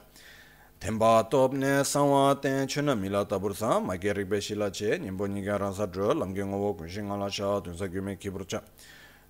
tēmbā 0.78 1.26
tōp 1.26 1.58
nē 1.58 1.82
sāng 1.82 2.06
wā 2.14 2.38
tēng 2.38 2.70
chū 2.70 2.86
nā 2.86 2.94
mī 2.94 3.10
lā 3.10 3.26
tā 3.26 3.42
pūr 3.42 3.58
sāng 3.58 3.82
mā 3.82 3.98
kē 3.98 4.14
rīk 4.22 4.30
bē 4.30 4.38
shī 4.38 4.62
lā 4.62 4.70
chē 4.70 5.02
nīmbo 5.02 5.26
nī 5.26 5.42
kā 5.42 5.58
rā 5.58 5.74
sā 5.74 5.90
trō 5.90 6.14
lām 6.14 6.38
kē 6.38 6.46
ngō 6.46 6.58
wō 6.62 6.72
kuñ 6.78 6.86
shī 6.86 7.02
ngā 7.02 7.18
lā 7.18 7.34
shā 7.34 7.50
tū 7.66 7.74
sā 7.82 7.90
kī 7.90 7.98
mē 7.98 8.14
kī 8.22 8.30
pūr 8.30 8.46
chāng 8.46 8.62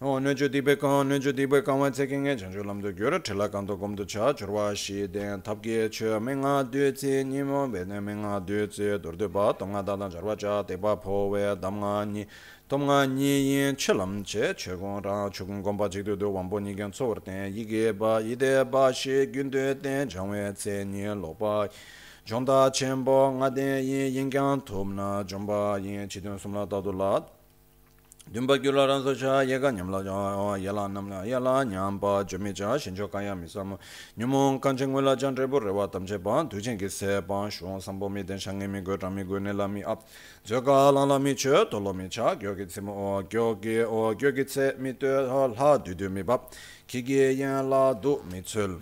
nyo 0.02 0.34
dibbe 0.50 0.76
kaan, 0.78 1.10
nyo 1.10 1.32
dibbe 1.32 1.62
kaanwa 1.62 1.92
tseke 1.92 2.18
nge 2.18 2.36
chanchu 2.36 2.64
lamdo 2.64 2.92
gyora 2.92 3.20
tila 3.20 3.48
kanto 3.50 3.78
gomdo 3.78 4.04
cha 4.04 4.34
chorwa 4.34 4.76
shi 4.76 5.08
den 5.08 5.40
tabge 5.44 5.90
che 5.92 6.18
menga 6.20 6.64
dwe 6.64 6.92
tse 6.92 7.24
nimo 7.24 7.68
bene 7.68 8.00
menga 8.02 8.40
dwe 8.40 8.68
tse 8.68 9.00
dorde 9.00 9.30
ba 9.30 9.54
tonga 9.54 9.84
dadan 9.84 10.10
charwa 10.10 10.36
cha 10.36 10.64
teba 10.64 10.98
po 10.98 11.30
we 11.30 11.56
damga 11.56 12.04
ni 12.04 12.26
tomga 12.68 13.06
ni 13.06 13.54
yin 13.54 13.76
che 13.76 13.94
lam 13.94 14.24
che 14.24 14.56
che 14.56 14.76
gong 14.76 15.04
rang 15.04 15.30
chukun 15.30 15.62
gomba 15.62 15.88
chikdo 15.88 16.18
do 16.18 16.32
wambo 16.32 16.58
ni 16.58 16.74
gen 16.74 16.90
tsor 16.90 17.22
ten 17.22 17.54
yige 17.54 17.94
ba 17.96 18.20
ide 18.22 18.66
ba 18.66 18.92
shi 18.92 19.30
gyunde 19.30 19.80
ten 19.80 20.10
changwe 20.10 20.52
tse 20.54 20.84
ni 20.84 21.06
lopa 21.14 21.70
chonda 22.26 22.72
chenpo 22.72 23.30
nga 23.38 23.52
den 23.52 23.84
yin 23.86 24.12
yin 24.12 24.30
kyang 24.32 24.64
tomna 24.66 25.24
chomba 25.28 25.78
yin 25.78 26.10
chidun 26.10 26.40
sumla 26.40 26.66
dadula 26.66 27.22
dunpa 28.32 28.58
gyula 28.58 28.88
ranzo 28.88 29.14
cha 29.14 29.44
yega 29.44 29.72
nyamla 29.72 30.58
yala 30.58 30.88
namla 30.88 31.26
yala 31.26 31.66
nyampa 31.66 32.24
jumi 32.24 32.54
cha 32.54 32.80
shincho 32.80 33.10
kaya 33.10 33.36
misamu 33.36 33.78
nyumon 34.18 34.58
kanchen 34.62 34.94
wela 34.94 35.18
chan 35.18 35.36
trebu 35.36 35.60
rewa 35.60 35.92
tamche 35.92 36.18
pan 36.18 36.48
tuchen 36.48 36.80
ki 36.80 36.88
se 36.88 37.22
pan 37.22 37.50
shuon 37.52 37.82
sambo 37.82 38.08
mi 38.08 38.24
ten 38.24 38.38
shangi 38.38 38.70
mi 38.70 38.80
go 38.80 38.96
rami 38.96 39.26
go 39.26 39.38
nela 39.38 39.68
mi 39.68 39.84
ap. 39.84 40.04
Zoka 40.46 40.94
lala 40.94 41.20
mi 41.20 41.36
che 41.36 41.68
tolo 41.70 41.94
mi 41.94 42.08
cha 42.08 42.34
gyo 42.36 42.56
ki 42.56 42.66
tsimu 42.68 42.92
o 42.92 43.22
gyo 43.24 43.60
ki 43.60 43.84
o 43.84 44.16
gyo 44.16 44.32
ki 44.32 44.46
tse 44.46 44.76
mi 44.80 44.94
tu 44.94 45.08
ha 45.08 45.78
dudu 45.78 46.10
mi 46.10 46.24
bap. 46.24 46.54
Ki 46.88 47.04
gi 47.04 47.36
yen 47.36 47.70
la 47.70 47.94
du 47.94 48.22
mi 48.32 48.42
tsul. 48.42 48.80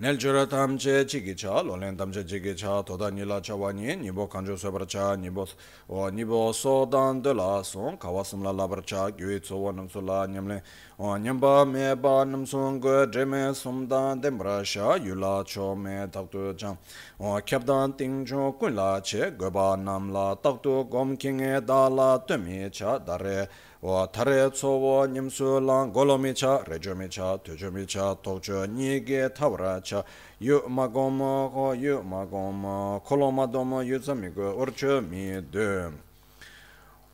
nel 0.00 0.16
jura 0.16 0.46
tamche 0.46 1.04
chigi 1.04 1.34
cha 1.34 1.60
lolen 1.60 1.94
tamche 1.94 2.24
chigi 2.24 2.54
cha 2.54 2.82
toda 2.82 3.10
nila 3.10 3.38
cha 3.42 3.54
wani 3.54 3.96
nibo 3.96 4.26
kanjo 4.26 4.56
sobar 4.56 4.86
cha 4.86 5.14
nibo 5.14 5.46
o 5.90 6.08
nibo 6.08 6.54
so 6.54 6.86
dan 6.86 7.20
de 7.20 7.34
la 7.34 7.62
son 7.62 7.98
kawasum 7.98 8.42
la 8.42 8.50
labar 8.50 8.82
cha 8.82 9.10
gyue 9.10 9.38
tso 9.42 9.58
wa 9.58 9.72
nam 9.72 9.90
so 9.90 10.00
la 10.00 10.26
nyamle 10.26 10.62
o 10.98 11.18
nyamba 11.18 11.66
me 11.70 11.94
ba 11.96 12.24
nam 12.24 12.46
son 12.46 12.80
go 12.80 13.04
de 13.04 13.26
me 13.26 13.52
sum 13.52 13.86
dan 13.88 14.18
de 14.22 14.30
mra 14.30 14.64
sha 14.64 14.94
yu 14.94 15.14
la 15.14 15.42
cho 15.42 15.74
me 15.74 16.06
tak 16.10 16.30
tu 16.30 16.54
cha. 16.54 16.74
O 17.18 17.38
kyap 17.42 17.66
dan 17.66 17.92
ting 17.92 18.24
jo 18.24 18.52
kun 18.52 18.74
la 18.74 19.00
che 19.00 19.30
go 19.36 19.50
ba 19.50 19.76
nam 19.76 20.10
la 20.10 20.34
tak 20.34 20.62
tu 20.62 20.82
gom 20.84 21.14
king 21.18 21.42
e 21.42 21.60
da 21.60 21.88
la 21.88 22.16
tu 22.16 22.38
mi 22.38 22.70
cha 22.70 22.96
da 22.96 23.16
re. 23.18 23.46
wa 23.82 24.06
thare 24.06 24.50
tsowo 24.50 25.06
nyimsu 25.06 25.60
lang 25.60 25.92
golomicha 25.92 26.62
rejomicha 26.64 27.38
tujomicha 27.38 28.14
tokcho 28.22 28.66
nige 28.66 29.28
tawracha 29.28 30.04
yu 30.38 30.62
magomo 30.68 31.48
ko 31.48 31.72
yu 31.74 32.02
magomo 32.02 33.00
kolomadomo 33.00 33.82
yu 33.82 33.98
zamigo 33.98 34.54
orcho 34.58 35.00
mi 35.00 35.40
de 35.50 35.90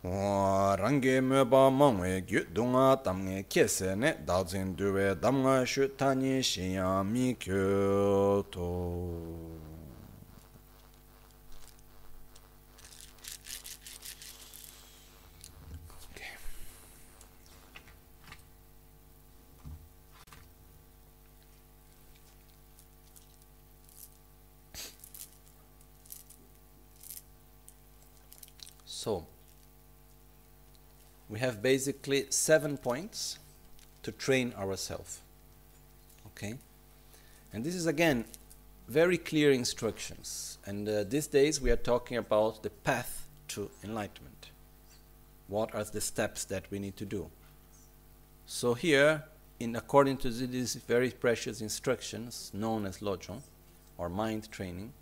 rangi 0.02 1.20
meba 1.20 1.70
mangwe 1.70 2.20
gyu 2.26 2.44
dunga 2.52 2.96
tamge 2.96 3.44
kese 3.48 3.94
ne 3.96 4.14
dazin 4.26 4.74
duwe 4.76 5.14
damga 5.14 5.64
shu 5.66 5.88
tani 5.96 6.42
shiya 6.42 7.04
mi 7.04 7.34
kyo 7.34 8.42
to. 8.50 9.45
So, 29.06 29.24
we 31.28 31.38
have 31.38 31.62
basically 31.62 32.26
seven 32.30 32.76
points 32.76 33.38
to 34.02 34.10
train 34.10 34.52
ourselves. 34.58 35.20
Okay? 36.26 36.54
And 37.52 37.62
this 37.62 37.76
is 37.76 37.86
again 37.86 38.24
very 38.88 39.16
clear 39.16 39.52
instructions. 39.52 40.58
And 40.66 40.88
uh, 40.88 41.04
these 41.04 41.28
days 41.28 41.60
we 41.60 41.70
are 41.70 41.76
talking 41.76 42.16
about 42.16 42.64
the 42.64 42.70
path 42.70 43.28
to 43.54 43.70
enlightenment. 43.84 44.50
What 45.46 45.72
are 45.72 45.84
the 45.84 46.00
steps 46.00 46.44
that 46.46 46.64
we 46.72 46.80
need 46.80 46.96
to 46.96 47.04
do? 47.04 47.30
So, 48.44 48.74
here, 48.74 49.22
in 49.60 49.76
according 49.76 50.16
to 50.16 50.30
these 50.30 50.74
very 50.74 51.12
precious 51.12 51.60
instructions 51.60 52.50
known 52.52 52.84
as 52.84 52.98
Lojong 52.98 53.42
or 53.98 54.08
mind 54.08 54.50
training, 54.50 54.92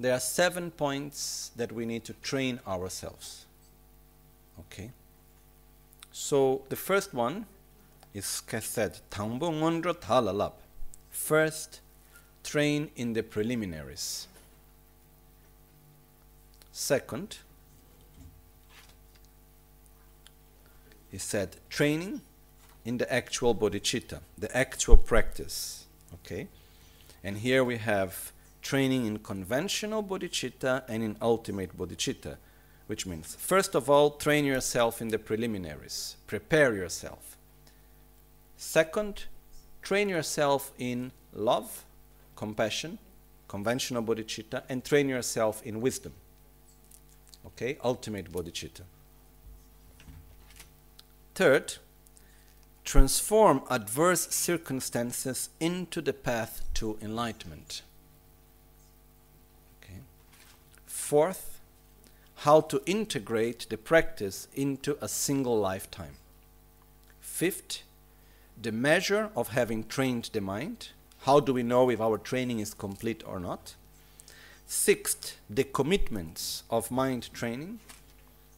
there 0.00 0.12
are 0.12 0.20
seven 0.20 0.70
points 0.70 1.50
that 1.56 1.72
we 1.72 1.84
need 1.84 2.04
to 2.04 2.12
train 2.14 2.60
ourselves. 2.66 3.46
Okay? 4.60 4.90
So 6.12 6.62
the 6.68 6.76
first 6.76 7.12
one 7.12 7.46
is 8.14 8.42
said, 8.60 8.98
Tangbo 9.10 9.50
ngondro 9.50 9.94
talalap. 9.94 10.54
First, 11.10 11.80
train 12.44 12.90
in 12.96 13.12
the 13.12 13.22
preliminaries. 13.22 14.28
Second, 16.72 17.38
he 21.10 21.18
said, 21.18 21.56
training 21.68 22.20
in 22.84 22.98
the 22.98 23.12
actual 23.12 23.54
bodhicitta, 23.54 24.20
the 24.36 24.56
actual 24.56 24.96
practice. 24.96 25.86
Okay? 26.14 26.48
And 27.24 27.38
here 27.38 27.64
we 27.64 27.78
have 27.78 28.32
training 28.68 29.06
in 29.06 29.18
conventional 29.20 30.02
bodhicitta 30.02 30.84
and 30.88 31.02
in 31.02 31.16
ultimate 31.22 31.74
bodhicitta, 31.74 32.36
which 32.86 33.06
means, 33.06 33.34
first 33.34 33.74
of 33.74 33.88
all, 33.88 34.10
train 34.10 34.44
yourself 34.44 35.00
in 35.00 35.08
the 35.08 35.18
preliminaries, 35.18 36.16
prepare 36.26 36.74
yourself. 36.74 37.38
Second, 38.58 39.24
train 39.80 40.10
yourself 40.10 40.70
in 40.76 41.10
love, 41.32 41.86
compassion, 42.36 42.98
conventional 43.48 44.02
bodhicitta, 44.02 44.62
and 44.68 44.84
train 44.84 45.08
yourself 45.08 45.62
in 45.64 45.80
wisdom. 45.80 46.12
Okay, 47.46 47.78
ultimate 47.82 48.30
bodhicitta. 48.30 48.82
Third, 51.34 51.76
transform 52.84 53.62
adverse 53.70 54.28
circumstances 54.28 55.48
into 55.58 56.02
the 56.02 56.12
path 56.12 56.64
to 56.74 56.98
enlightenment. 57.00 57.80
Okay. 59.82 60.00
Fourth, 61.08 61.58
how 62.44 62.60
to 62.60 62.82
integrate 62.84 63.66
the 63.70 63.78
practice 63.78 64.46
into 64.54 64.98
a 65.00 65.08
single 65.08 65.58
lifetime. 65.58 66.16
Fifth, 67.18 67.82
the 68.60 68.72
measure 68.72 69.30
of 69.34 69.48
having 69.48 69.84
trained 69.84 70.28
the 70.34 70.42
mind. 70.42 70.88
How 71.22 71.40
do 71.40 71.54
we 71.54 71.62
know 71.62 71.88
if 71.88 71.98
our 71.98 72.18
training 72.18 72.60
is 72.60 72.74
complete 72.74 73.22
or 73.26 73.40
not? 73.40 73.74
Sixth, 74.66 75.38
the 75.48 75.64
commitments 75.64 76.64
of 76.68 76.90
mind 76.90 77.32
training. 77.32 77.80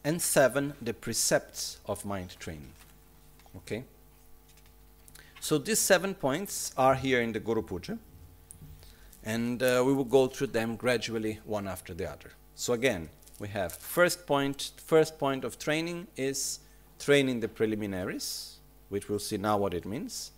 And 0.03 0.21
seven, 0.21 0.73
the 0.81 0.93
precepts 0.93 1.77
of 1.85 2.03
mind 2.03 2.35
training. 2.37 2.73
Okay? 3.59 3.85
So 5.39 5.57
these 5.57 5.79
seven 5.79 6.15
points 6.15 6.73
are 6.75 6.95
here 6.95 7.21
in 7.21 7.31
the 7.31 7.39
Guru 7.39 7.61
Puja. 7.61 7.97
And 9.23 9.63
uh, 9.63 9.83
we 9.87 9.93
will 9.93 10.03
go 10.03 10.27
through 10.27 10.47
them 10.47 10.75
gradually, 10.75 11.39
one 11.45 11.65
after 11.65 11.93
the 11.93 12.11
other. 12.11 12.31
So 12.61 12.73
again, 12.73 13.09
we 13.39 13.47
have 13.47 13.73
first 13.73 14.27
point, 14.27 14.73
first 14.85 15.17
point 15.17 15.43
of 15.43 15.57
training 15.57 16.05
is 16.15 16.59
training 16.99 17.39
the 17.39 17.47
preliminaries, 17.47 18.57
which 18.89 19.09
we'll 19.09 19.17
see 19.17 19.37
now 19.37 19.57
what 19.57 19.73
it 19.73 19.83
means. 19.83 20.29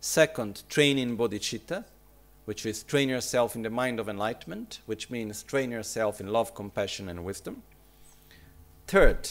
Second, 0.00 0.64
training 0.68 1.16
bodhicitta, 1.16 1.84
which 2.44 2.66
is 2.66 2.82
train 2.82 3.08
yourself 3.08 3.54
in 3.54 3.62
the 3.62 3.70
mind 3.70 4.00
of 4.00 4.08
enlightenment, 4.08 4.80
which 4.86 5.10
means 5.10 5.44
train 5.44 5.70
yourself 5.70 6.20
in 6.20 6.26
love, 6.32 6.56
compassion, 6.56 7.08
and 7.08 7.24
wisdom. 7.24 7.62
Third, 8.88 9.30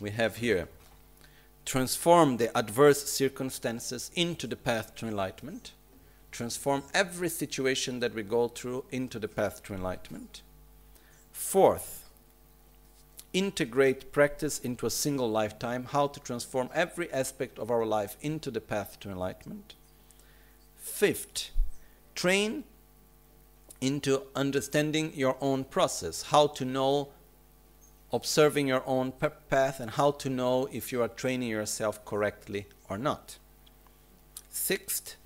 we 0.00 0.10
have 0.10 0.36
here 0.36 0.68
transform 1.64 2.36
the 2.36 2.56
adverse 2.56 3.10
circumstances 3.10 4.12
into 4.14 4.46
the 4.46 4.54
path 4.54 4.94
to 4.94 5.08
enlightenment, 5.08 5.72
transform 6.30 6.84
every 6.94 7.28
situation 7.28 7.98
that 7.98 8.14
we 8.14 8.22
go 8.22 8.46
through 8.46 8.84
into 8.92 9.18
the 9.18 9.26
path 9.26 9.60
to 9.64 9.74
enlightenment. 9.74 10.40
Fourth, 11.42 12.08
integrate 13.34 14.10
practice 14.10 14.58
into 14.58 14.86
a 14.86 14.90
single 14.90 15.30
lifetime, 15.30 15.84
how 15.84 16.06
to 16.06 16.18
transform 16.18 16.70
every 16.72 17.12
aspect 17.12 17.58
of 17.58 17.70
our 17.70 17.84
life 17.84 18.16
into 18.22 18.50
the 18.50 18.60
path 18.60 18.98
to 19.00 19.10
enlightenment. 19.10 19.74
Fifth, 20.78 21.50
train 22.14 22.64
into 23.82 24.22
understanding 24.34 25.12
your 25.14 25.36
own 25.42 25.64
process, 25.64 26.22
how 26.22 26.46
to 26.46 26.64
know, 26.64 27.08
observing 28.14 28.68
your 28.68 28.84
own 28.86 29.12
path, 29.50 29.78
and 29.78 29.90
how 29.90 30.12
to 30.12 30.30
know 30.30 30.70
if 30.72 30.90
you 30.90 31.02
are 31.02 31.08
training 31.08 31.50
yourself 31.50 32.02
correctly 32.06 32.66
or 32.88 32.96
not. 32.96 33.36
Sixth, 34.48 35.16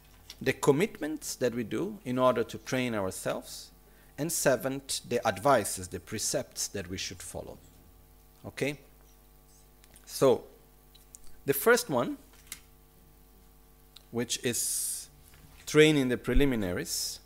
the 0.42 0.54
commitments 0.54 1.36
that 1.36 1.54
we 1.54 1.62
do 1.62 1.98
in 2.04 2.18
order 2.18 2.42
to 2.42 2.58
train 2.58 2.96
ourselves. 2.96 3.70
And 4.18 4.32
seventh, 4.32 5.00
the 5.08 5.26
advices, 5.26 5.88
the 5.88 6.00
precepts 6.00 6.68
that 6.68 6.88
we 6.88 6.96
should 6.96 7.22
follow. 7.22 7.58
Okay? 8.46 8.78
So, 10.06 10.44
the 11.44 11.52
first 11.52 11.90
one, 11.90 12.16
which 14.10 14.38
is 14.42 15.08
training 15.66 16.08
the 16.08 16.16
preliminaries. 16.16 17.20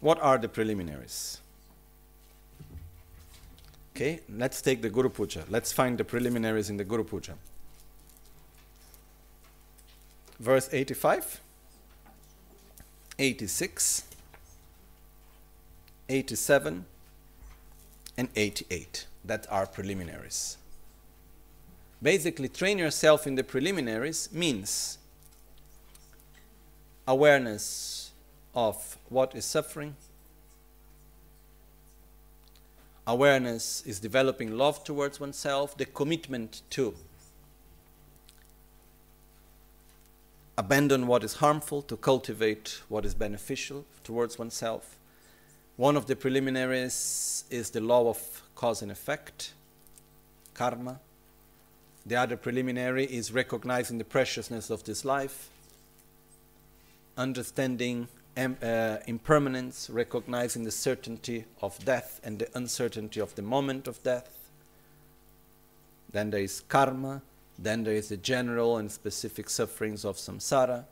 What 0.00 0.20
are 0.20 0.38
the 0.38 0.48
preliminaries? 0.48 1.40
Okay, 3.94 4.20
let's 4.28 4.60
take 4.60 4.82
the 4.82 4.90
Guru 4.90 5.08
Puja. 5.08 5.44
Let's 5.48 5.72
find 5.72 5.96
the 5.96 6.04
preliminaries 6.04 6.68
in 6.68 6.76
the 6.76 6.84
Guru 6.84 7.02
Puja. 7.02 7.32
Verse 10.38 10.68
85, 10.70 11.40
86, 13.18 14.04
87, 16.08 16.84
and 18.16 18.28
88 18.34 19.06
that 19.24 19.46
are 19.50 19.66
preliminaries. 19.66 20.56
Basically, 22.02 22.48
train 22.48 22.78
yourself 22.78 23.26
in 23.26 23.34
the 23.34 23.44
preliminaries 23.44 24.28
means 24.32 24.98
awareness 27.08 28.12
of 28.54 28.98
what 29.08 29.34
is 29.34 29.44
suffering. 29.44 29.96
Awareness 33.06 33.82
is 33.86 34.00
developing 34.00 34.56
love 34.56 34.82
towards 34.82 35.20
oneself, 35.20 35.76
the 35.76 35.84
commitment 35.84 36.62
to 36.70 36.94
abandon 40.58 41.06
what 41.06 41.22
is 41.22 41.34
harmful, 41.34 41.82
to 41.82 41.96
cultivate 41.96 42.80
what 42.88 43.04
is 43.04 43.14
beneficial 43.14 43.84
towards 44.02 44.38
oneself. 44.38 44.96
One 45.76 45.98
of 45.98 46.06
the 46.06 46.16
preliminaries 46.16 47.44
is 47.50 47.68
the 47.68 47.82
law 47.82 48.08
of 48.08 48.42
cause 48.54 48.80
and 48.80 48.90
effect, 48.90 49.52
karma. 50.54 51.00
The 52.06 52.16
other 52.16 52.38
preliminary 52.38 53.04
is 53.04 53.30
recognizing 53.30 53.98
the 53.98 54.04
preciousness 54.04 54.70
of 54.70 54.84
this 54.84 55.04
life, 55.04 55.50
understanding 57.18 58.08
uh, 58.38 58.96
impermanence, 59.06 59.90
recognizing 59.90 60.64
the 60.64 60.70
certainty 60.70 61.44
of 61.60 61.84
death 61.84 62.20
and 62.24 62.38
the 62.38 62.48
uncertainty 62.56 63.20
of 63.20 63.34
the 63.34 63.42
moment 63.42 63.86
of 63.86 64.02
death. 64.02 64.50
Then 66.10 66.30
there 66.30 66.40
is 66.40 66.60
karma, 66.60 67.20
then 67.58 67.84
there 67.84 67.94
is 67.94 68.08
the 68.08 68.16
general 68.16 68.78
and 68.78 68.90
specific 68.90 69.50
sufferings 69.50 70.06
of 70.06 70.16
samsara. 70.16 70.84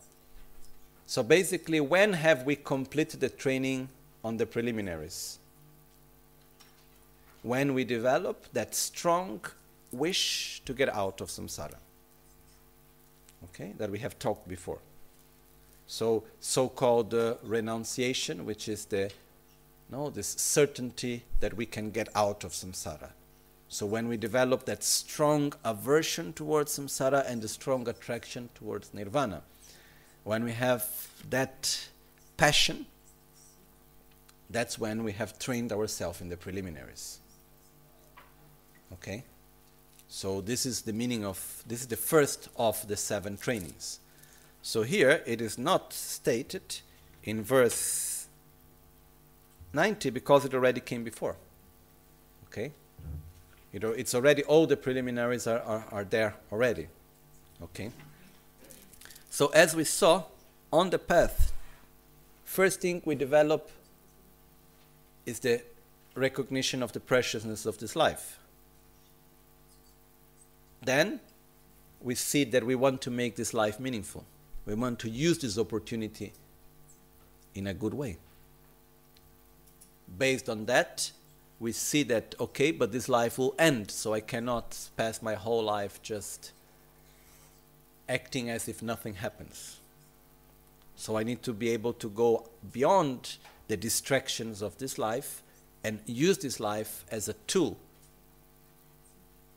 So 1.06 1.22
basically, 1.22 1.80
when 1.80 2.12
have 2.12 2.42
we 2.42 2.56
completed 2.56 3.20
the 3.20 3.30
training 3.30 3.88
on 4.24 4.36
the 4.36 4.46
preliminaries? 4.46 5.38
when 7.44 7.74
we 7.74 7.84
develop 7.84 8.46
that 8.54 8.74
strong 8.74 9.38
wish 9.92 10.62
to 10.64 10.72
get 10.72 10.88
out 10.88 11.20
of 11.20 11.28
samsara. 11.28 11.76
Okay, 13.44 13.74
that 13.78 13.90
we 13.90 13.98
have 13.98 14.18
talked 14.18 14.48
before. 14.48 14.78
So, 15.86 16.24
so-called 16.40 17.12
uh, 17.12 17.34
renunciation, 17.44 18.46
which 18.46 18.66
is 18.66 18.86
the 18.86 19.12
no 19.90 20.08
this 20.08 20.28
certainty 20.28 21.22
that 21.40 21.54
we 21.54 21.66
can 21.66 21.90
get 21.90 22.08
out 22.16 22.42
of 22.42 22.52
samsara. 22.52 23.10
So 23.68 23.84
when 23.84 24.08
we 24.08 24.16
develop 24.16 24.64
that 24.64 24.82
strong 24.82 25.52
aversion 25.64 26.32
towards 26.32 26.78
samsara 26.78 27.30
and 27.30 27.42
the 27.42 27.48
strong 27.48 27.86
attraction 27.86 28.48
towards 28.54 28.94
nirvana, 28.94 29.42
when 30.22 30.44
we 30.44 30.52
have 30.52 30.86
that 31.28 31.88
passion, 32.38 32.86
that's 34.54 34.78
when 34.78 35.02
we 35.02 35.10
have 35.10 35.36
trained 35.36 35.72
ourselves 35.72 36.20
in 36.20 36.28
the 36.28 36.36
preliminaries. 36.36 37.18
Okay? 38.92 39.24
So 40.06 40.40
this 40.40 40.64
is 40.64 40.82
the 40.82 40.92
meaning 40.92 41.24
of, 41.24 41.64
this 41.66 41.80
is 41.80 41.88
the 41.88 41.96
first 41.96 42.48
of 42.56 42.86
the 42.86 42.96
seven 42.96 43.36
trainings. 43.36 43.98
So 44.62 44.82
here 44.82 45.22
it 45.26 45.40
is 45.40 45.58
not 45.58 45.92
stated 45.92 46.80
in 47.24 47.42
verse 47.42 48.28
90 49.72 50.10
because 50.10 50.44
it 50.44 50.54
already 50.54 50.80
came 50.80 51.02
before. 51.02 51.34
Okay? 52.46 52.70
You 53.72 53.80
know, 53.80 53.90
it's 53.90 54.14
already, 54.14 54.44
all 54.44 54.68
the 54.68 54.76
preliminaries 54.76 55.48
are, 55.48 55.62
are, 55.62 55.84
are 55.90 56.04
there 56.04 56.36
already. 56.52 56.86
Okay? 57.60 57.90
So 59.30 59.48
as 59.48 59.74
we 59.74 59.82
saw 59.82 60.26
on 60.72 60.90
the 60.90 60.98
path, 61.00 61.52
first 62.44 62.80
thing 62.82 63.02
we 63.04 63.16
develop 63.16 63.68
is 65.26 65.40
the 65.40 65.62
recognition 66.14 66.82
of 66.82 66.92
the 66.92 67.00
preciousness 67.00 67.66
of 67.66 67.78
this 67.78 67.96
life 67.96 68.38
then 70.84 71.20
we 72.00 72.14
see 72.14 72.44
that 72.44 72.64
we 72.64 72.74
want 72.74 73.00
to 73.02 73.10
make 73.10 73.36
this 73.36 73.54
life 73.54 73.80
meaningful. 73.80 74.24
We 74.66 74.74
want 74.74 74.98
to 75.00 75.10
use 75.10 75.38
this 75.38 75.58
opportunity 75.58 76.32
in 77.54 77.66
a 77.66 77.74
good 77.74 77.94
way. 77.94 78.18
Based 80.18 80.48
on 80.48 80.66
that, 80.66 81.10
we 81.58 81.72
see 81.72 82.02
that, 82.04 82.34
okay, 82.38 82.72
but 82.72 82.92
this 82.92 83.08
life 83.08 83.38
will 83.38 83.54
end, 83.58 83.90
so 83.90 84.12
I 84.12 84.20
cannot 84.20 84.76
pass 84.96 85.22
my 85.22 85.34
whole 85.34 85.62
life 85.62 86.02
just 86.02 86.52
acting 88.08 88.50
as 88.50 88.68
if 88.68 88.82
nothing 88.82 89.14
happens. 89.14 89.80
So 90.96 91.16
I 91.16 91.22
need 91.22 91.42
to 91.44 91.52
be 91.52 91.70
able 91.70 91.94
to 91.94 92.08
go 92.10 92.48
beyond 92.72 93.36
the 93.68 93.76
distractions 93.76 94.62
of 94.62 94.78
this 94.78 94.98
life 94.98 95.42
and 95.82 96.00
use 96.06 96.38
this 96.38 96.60
life 96.60 97.04
as 97.10 97.28
a 97.28 97.34
tool 97.46 97.76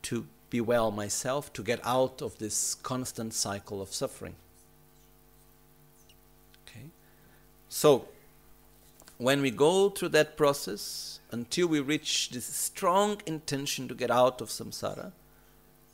to 0.03 0.25
be 0.49 0.61
well 0.61 0.91
myself 0.91 1.51
to 1.53 1.63
get 1.63 1.79
out 1.83 2.21
of 2.21 2.37
this 2.37 2.75
constant 2.75 3.33
cycle 3.33 3.81
of 3.81 3.93
suffering. 3.93 4.35
Okay? 6.67 6.85
So, 7.69 8.07
when 9.17 9.41
we 9.41 9.51
go 9.51 9.89
through 9.89 10.09
that 10.09 10.37
process 10.37 11.19
until 11.31 11.67
we 11.67 11.79
reach 11.79 12.29
this 12.29 12.45
strong 12.45 13.21
intention 13.25 13.87
to 13.87 13.95
get 13.95 14.11
out 14.11 14.39
of 14.41 14.49
samsara, 14.49 15.11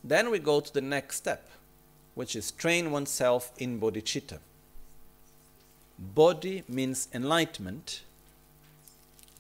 then 0.04 0.30
we 0.30 0.40
go 0.40 0.60
to 0.60 0.74
the 0.74 0.82
next 0.82 1.18
step. 1.18 1.50
which 2.16 2.36
is 2.36 2.52
train 2.52 2.92
oneself 2.92 3.52
in 3.58 3.80
bodhicitta. 3.80 4.40
Bodhi 5.98 6.64
means 6.68 7.08
enlightenment, 7.14 8.02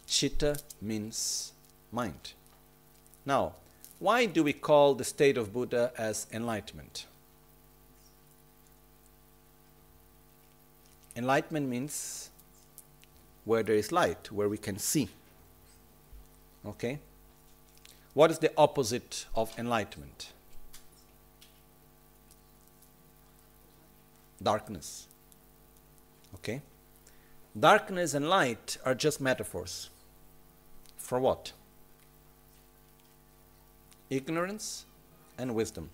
chitta 0.07 0.57
means 0.81 1.51
mind. 1.91 2.33
Now, 3.25 3.53
why 3.99 4.25
do 4.25 4.43
we 4.43 4.53
call 4.53 4.95
the 4.95 5.03
state 5.03 5.37
of 5.37 5.53
Buddha 5.53 5.91
as 5.97 6.27
enlightenment? 6.31 7.05
Enlightenment 11.15 11.69
means 11.69 12.29
where 13.45 13.63
there 13.63 13.75
is 13.75 13.91
light, 13.91 14.31
where 14.31 14.49
we 14.49 14.57
can 14.57 14.77
see. 14.77 15.09
Okay? 16.65 16.99
What 18.13 18.31
is 18.31 18.39
the 18.39 18.51
opposite 18.57 19.25
of 19.35 19.57
enlightenment? 19.57 20.31
Darkness. 24.41 25.07
Okay? 26.43 26.61
Darkness 27.57 28.13
and 28.13 28.27
light 28.27 28.77
are 28.83 28.93
just 28.93 29.21
metaphors. 29.21 29.89
For 30.97 31.19
what? 31.19 31.53
Ignorance 34.09 34.85
and 35.37 35.55
wisdom. 35.55 35.89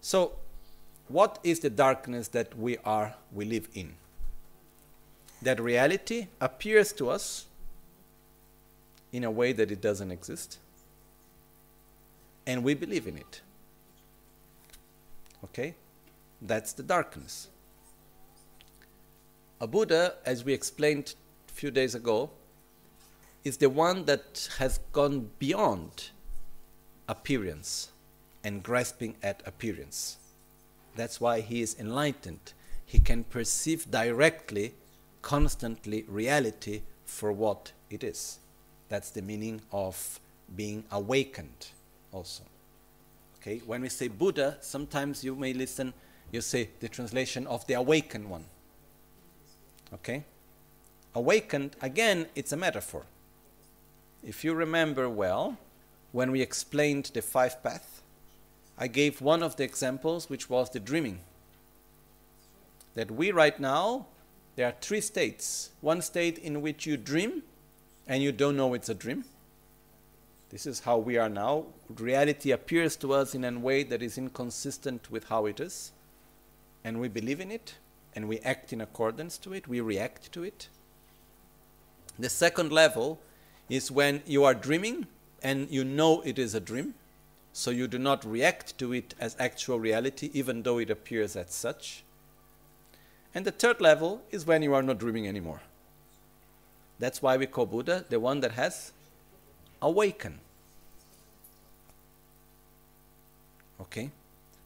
So, 0.00 0.32
what 1.08 1.38
is 1.44 1.60
the 1.60 1.70
darkness 1.70 2.28
that 2.28 2.56
we 2.58 2.78
are 2.78 3.14
we 3.32 3.44
live 3.44 3.68
in? 3.74 3.94
That 5.42 5.60
reality 5.60 6.28
appears 6.40 6.92
to 6.94 7.10
us 7.10 7.46
in 9.12 9.24
a 9.24 9.30
way 9.30 9.52
that 9.52 9.70
it 9.70 9.80
doesn't 9.80 10.10
exist, 10.10 10.58
and 12.46 12.64
we 12.64 12.74
believe 12.74 13.06
in 13.06 13.16
it. 13.16 13.40
Okay? 15.44 15.74
That's 16.40 16.72
the 16.72 16.82
darkness. 16.82 17.48
A 19.58 19.66
Buddha, 19.66 20.16
as 20.26 20.44
we 20.44 20.52
explained 20.52 21.14
a 21.48 21.52
few 21.52 21.70
days 21.70 21.94
ago, 21.94 22.30
is 23.42 23.56
the 23.56 23.70
one 23.70 24.04
that 24.04 24.48
has 24.58 24.80
gone 24.92 25.30
beyond 25.38 26.10
appearance 27.08 27.90
and 28.44 28.62
grasping 28.62 29.14
at 29.22 29.42
appearance. 29.46 30.18
That's 30.94 31.20
why 31.22 31.40
he 31.40 31.62
is 31.62 31.74
enlightened. 31.78 32.52
He 32.84 32.98
can 32.98 33.24
perceive 33.24 33.90
directly, 33.90 34.74
constantly, 35.22 36.04
reality 36.06 36.82
for 37.06 37.32
what 37.32 37.72
it 37.88 38.04
is. 38.04 38.40
That's 38.90 39.10
the 39.10 39.22
meaning 39.22 39.62
of 39.72 40.20
being 40.54 40.84
awakened, 40.90 41.68
also. 42.12 42.42
Okay, 43.40 43.62
when 43.64 43.80
we 43.80 43.88
say 43.88 44.08
Buddha, 44.08 44.58
sometimes 44.60 45.24
you 45.24 45.34
may 45.34 45.54
listen, 45.54 45.94
you 46.30 46.42
say 46.42 46.68
the 46.80 46.88
translation 46.88 47.46
of 47.46 47.66
the 47.66 47.74
awakened 47.74 48.28
one. 48.28 48.44
Okay? 49.92 50.24
Awakened, 51.14 51.76
again, 51.80 52.26
it's 52.34 52.52
a 52.52 52.56
metaphor. 52.56 53.04
If 54.22 54.44
you 54.44 54.54
remember 54.54 55.08
well, 55.08 55.56
when 56.12 56.30
we 56.30 56.42
explained 56.42 57.10
the 57.14 57.22
five 57.22 57.62
paths, 57.62 58.02
I 58.78 58.88
gave 58.88 59.20
one 59.20 59.42
of 59.42 59.56
the 59.56 59.64
examples, 59.64 60.28
which 60.28 60.50
was 60.50 60.70
the 60.70 60.80
dreaming. 60.80 61.20
That 62.94 63.10
we 63.10 63.30
right 63.30 63.58
now, 63.58 64.06
there 64.56 64.66
are 64.66 64.74
three 64.80 65.00
states. 65.00 65.70
One 65.80 66.02
state 66.02 66.38
in 66.38 66.62
which 66.62 66.86
you 66.86 66.96
dream 66.96 67.42
and 68.06 68.22
you 68.22 68.32
don't 68.32 68.56
know 68.56 68.74
it's 68.74 68.88
a 68.88 68.94
dream. 68.94 69.24
This 70.50 70.66
is 70.66 70.80
how 70.80 70.98
we 70.98 71.16
are 71.16 71.28
now. 71.28 71.66
Reality 71.98 72.52
appears 72.52 72.96
to 72.96 73.12
us 73.12 73.34
in 73.34 73.44
a 73.44 73.58
way 73.58 73.82
that 73.82 74.02
is 74.02 74.16
inconsistent 74.16 75.10
with 75.10 75.24
how 75.24 75.46
it 75.46 75.58
is, 75.58 75.92
and 76.84 77.00
we 77.00 77.08
believe 77.08 77.40
in 77.40 77.50
it, 77.50 77.74
and 78.16 78.26
we 78.26 78.38
act 78.40 78.72
in 78.72 78.80
accordance 78.80 79.36
to 79.36 79.52
it, 79.52 79.68
we 79.68 79.80
react 79.80 80.32
to 80.32 80.42
it. 80.42 80.68
The 82.18 82.30
second 82.30 82.72
level 82.72 83.20
is 83.68 83.90
when 83.90 84.22
you 84.26 84.42
are 84.42 84.54
dreaming 84.54 85.06
and 85.42 85.70
you 85.70 85.84
know 85.84 86.22
it 86.22 86.38
is 86.38 86.54
a 86.54 86.60
dream, 86.60 86.94
so 87.52 87.70
you 87.70 87.86
do 87.86 87.98
not 87.98 88.24
react 88.24 88.78
to 88.78 88.94
it 88.94 89.14
as 89.20 89.36
actual 89.38 89.78
reality, 89.78 90.30
even 90.32 90.62
though 90.62 90.78
it 90.78 90.88
appears 90.88 91.36
as 91.36 91.52
such. 91.52 92.04
And 93.34 93.44
the 93.44 93.52
third 93.52 93.82
level 93.82 94.22
is 94.30 94.46
when 94.46 94.62
you 94.62 94.72
are 94.72 94.82
not 94.82 94.98
dreaming 94.98 95.28
anymore. 95.28 95.60
That's 96.98 97.20
why 97.20 97.36
we 97.36 97.44
call 97.44 97.66
Buddha 97.66 98.06
the 98.08 98.18
one 98.18 98.40
that 98.40 98.52
has 98.52 98.92
awakened. 99.82 100.38
Okay? 103.78 104.10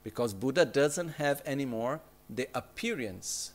Because 0.04 0.32
Buddha 0.34 0.64
doesn't 0.64 1.08
have 1.08 1.42
anymore 1.44 2.00
the 2.34 2.48
appearance 2.54 3.52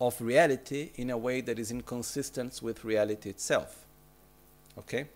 of 0.00 0.20
reality 0.20 0.90
in 0.96 1.10
a 1.10 1.18
way 1.18 1.40
that 1.40 1.58
is 1.58 1.70
inconsistent 1.70 2.60
with 2.62 2.84
reality 2.84 3.30
itself. 3.30 3.84
Okay? 4.78 5.06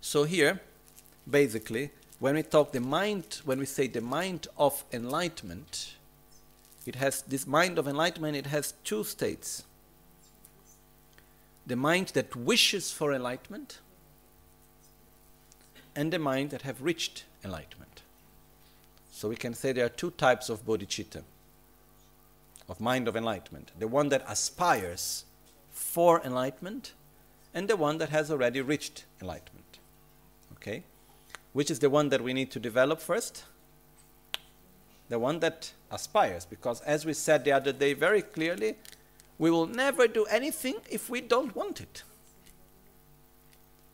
So 0.00 0.24
here, 0.24 0.60
basically, 1.28 1.90
when 2.18 2.34
we 2.34 2.42
talk 2.42 2.72
the 2.72 2.80
mind, 2.80 3.40
when 3.44 3.58
we 3.58 3.66
say 3.66 3.86
the 3.86 4.00
mind 4.00 4.48
of 4.56 4.84
enlightenment, 4.92 5.94
it 6.86 6.96
has 6.96 7.22
this 7.22 7.46
mind 7.46 7.78
of 7.78 7.86
enlightenment, 7.86 8.36
it 8.36 8.46
has 8.46 8.74
two 8.84 9.04
states 9.04 9.64
the 11.66 11.76
mind 11.76 12.08
that 12.14 12.34
wishes 12.34 12.90
for 12.90 13.12
enlightenment 13.12 13.78
and 15.94 16.10
the 16.10 16.18
mind 16.18 16.48
that 16.48 16.62
have 16.62 16.80
reached 16.80 17.24
enlightenment. 17.44 18.00
So 19.18 19.28
we 19.28 19.34
can 19.34 19.52
say 19.52 19.72
there 19.72 19.86
are 19.86 19.88
two 19.88 20.12
types 20.12 20.48
of 20.48 20.64
bodhicitta, 20.64 21.24
of 22.68 22.80
mind 22.80 23.08
of 23.08 23.16
enlightenment. 23.16 23.72
The 23.76 23.88
one 23.88 24.10
that 24.10 24.22
aspires 24.28 25.24
for 25.72 26.22
enlightenment 26.24 26.92
and 27.52 27.66
the 27.66 27.76
one 27.76 27.98
that 27.98 28.10
has 28.10 28.30
already 28.30 28.60
reached 28.60 29.06
enlightenment. 29.20 29.80
Okay? 30.52 30.84
Which 31.52 31.68
is 31.68 31.80
the 31.80 31.90
one 31.90 32.10
that 32.10 32.22
we 32.22 32.32
need 32.32 32.52
to 32.52 32.60
develop 32.60 33.00
first? 33.00 33.42
The 35.08 35.18
one 35.18 35.40
that 35.40 35.72
aspires, 35.90 36.44
because 36.44 36.80
as 36.82 37.04
we 37.04 37.12
said 37.12 37.44
the 37.44 37.50
other 37.50 37.72
day 37.72 37.94
very 37.94 38.22
clearly, 38.22 38.76
we 39.36 39.50
will 39.50 39.66
never 39.66 40.06
do 40.06 40.26
anything 40.26 40.76
if 40.88 41.10
we 41.10 41.20
don't 41.20 41.56
want 41.56 41.80
it. 41.80 42.04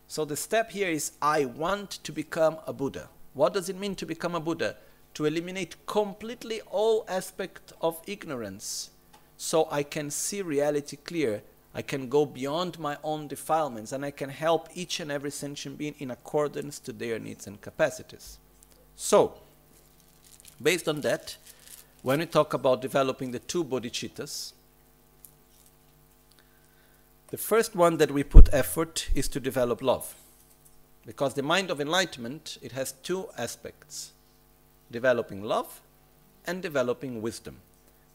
So 0.07 0.27
the 0.27 0.37
step 0.37 0.73
here 0.73 0.91
is 0.91 1.13
I 1.23 1.47
want 1.47 1.93
to 2.05 2.13
become 2.13 2.59
a 2.67 2.75
Buddha. 2.75 3.09
What 3.33 3.55
does 3.55 3.71
it 3.71 3.79
mean 3.79 3.95
to 3.95 4.05
become 4.05 4.35
a 4.35 4.41
Buddha? 4.41 4.77
To 5.15 5.27
eliminate 5.27 5.87
completely 5.87 6.61
all 6.63 7.05
aspect 7.09 7.73
of 7.81 8.01
ignorance 8.07 8.91
so 9.37 9.69
I 9.71 9.83
can 9.83 10.11
see 10.11 10.43
reality 10.43 10.97
clear. 10.97 11.43
I 11.75 11.83
can 11.83 12.09
go 12.09 12.25
beyond 12.25 12.79
my 12.79 12.99
own 13.03 13.29
defilements 13.29 13.93
and 13.93 14.05
I 14.05 14.11
can 14.11 14.31
help 14.31 14.69
each 14.75 15.01
and 15.01 15.11
every 15.11 15.31
sentient 15.31 15.79
being 15.79 15.95
in 15.99 16.11
accordance 16.11 16.79
to 16.81 16.93
their 16.93 17.19
needs 17.19 17.47
and 17.47 17.61
capacities. 17.61 18.39
So, 18.97 19.35
based 20.63 20.89
on 20.89 21.01
that, 21.01 21.37
when 22.03 22.21
we 22.21 22.27
talk 22.27 22.55
about 22.55 22.83
developing 22.83 23.33
the 23.33 23.39
two 23.39 23.65
bodhicittas, 23.65 24.53
the 27.29 27.37
first 27.37 27.75
one 27.75 27.97
that 27.97 28.13
we 28.13 28.23
put 28.23 28.49
effort 28.53 29.09
is 29.15 29.27
to 29.29 29.41
develop 29.41 29.83
love. 29.83 30.15
Because 31.05 31.35
the 31.35 31.43
mind 31.43 31.71
of 31.71 31.81
enlightenment, 31.81 32.59
it 32.63 32.73
has 32.73 32.93
two 32.93 33.29
aspects 33.37 34.13
developing 34.91 35.43
love 35.43 35.81
and 36.47 36.63
developing 36.63 37.23
wisdom. 37.23 37.57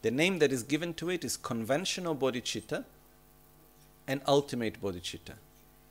The 0.02 0.10
name 0.10 0.38
that 0.38 0.52
is 0.52 0.62
given 0.62 0.94
to 0.94 1.10
it 1.10 1.24
is 1.24 1.36
conventional 1.36 2.16
bodhicitta 2.16 2.84
and 4.06 4.20
ultimate 4.26 4.80
bodhicitta. 4.80 5.34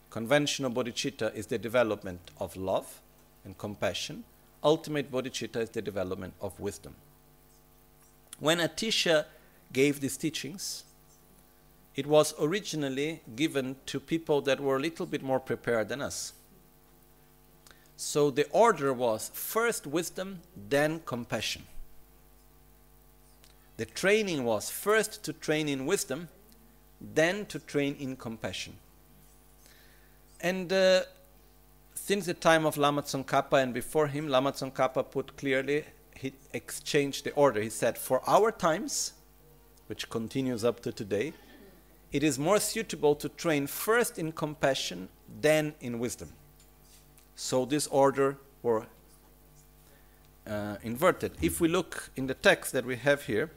Conventional 0.09 0.71
bodhicitta 0.71 1.34
is 1.36 1.47
the 1.47 1.57
development 1.57 2.32
of 2.39 2.55
love 2.55 3.01
and 3.45 3.57
compassion. 3.57 4.23
Ultimate 4.63 5.11
bodhicitta 5.11 5.57
is 5.57 5.69
the 5.69 5.82
development 5.82 6.34
of 6.41 6.59
wisdom. 6.59 6.95
When 8.39 8.59
Atisha 8.59 9.25
gave 9.71 9.99
these 9.99 10.17
teachings, 10.17 10.84
it 11.95 12.07
was 12.07 12.34
originally 12.39 13.21
given 13.36 13.75
to 13.86 13.99
people 13.99 14.41
that 14.41 14.59
were 14.59 14.77
a 14.77 14.80
little 14.80 15.05
bit 15.05 15.21
more 15.21 15.39
prepared 15.39 15.89
than 15.89 16.01
us. 16.01 16.34
So 18.02 18.32
the 18.32 18.47
order 18.52 18.93
was 18.93 19.30
first 19.34 19.86
wisdom, 19.86 20.39
then 20.56 21.02
compassion. 21.06 21.64
The 23.76 23.88
training 23.88 24.45
was 24.45 24.70
first 24.70 25.22
to 25.26 25.34
train 25.34 25.68
in 25.68 25.86
wisdom, 25.86 26.30
then 27.02 27.45
to 27.47 27.60
train 27.60 27.97
in 28.00 28.16
compassion. 28.16 28.78
And 30.39 30.72
uh, 30.72 31.02
since 31.93 32.26
the 32.26 32.34
time 32.34 32.66
of 32.66 32.78
Lama 32.78 33.02
Tsongkhapa 33.02 33.62
and 33.62 33.74
before 33.74 34.08
him, 34.08 34.30
Lama 34.30 34.54
Tsongkhapa 34.54 35.12
put 35.12 35.36
clearly, 35.36 35.84
he 36.16 36.32
exchanged 36.54 37.26
the 37.26 37.34
order. 37.34 37.60
He 37.60 37.70
said, 37.70 37.97
For 37.97 38.22
our 38.26 38.50
times, 38.50 39.12
which 39.88 40.10
continues 40.10 40.64
up 40.64 40.80
to 40.84 40.93
today, 40.93 41.34
it 42.14 42.24
is 42.24 42.39
more 42.39 42.62
suitable 42.62 43.16
to 43.16 43.28
train 43.28 43.68
first 43.68 44.18
in 44.18 44.32
compassion 44.32 45.10
then 45.41 45.74
in 45.82 46.00
wisdom. 46.00 46.30
So 47.42 47.64
this 47.64 47.88
order 47.88 48.36
were 48.64 48.86
uh, 50.46 50.76
inverted. 50.84 51.32
If 51.42 51.62
we 51.62 51.70
look 51.70 52.10
in 52.18 52.28
the 52.28 52.34
text 52.34 52.74
that 52.74 52.86
we 52.86 52.98
have 52.98 53.24
here, 53.24 53.50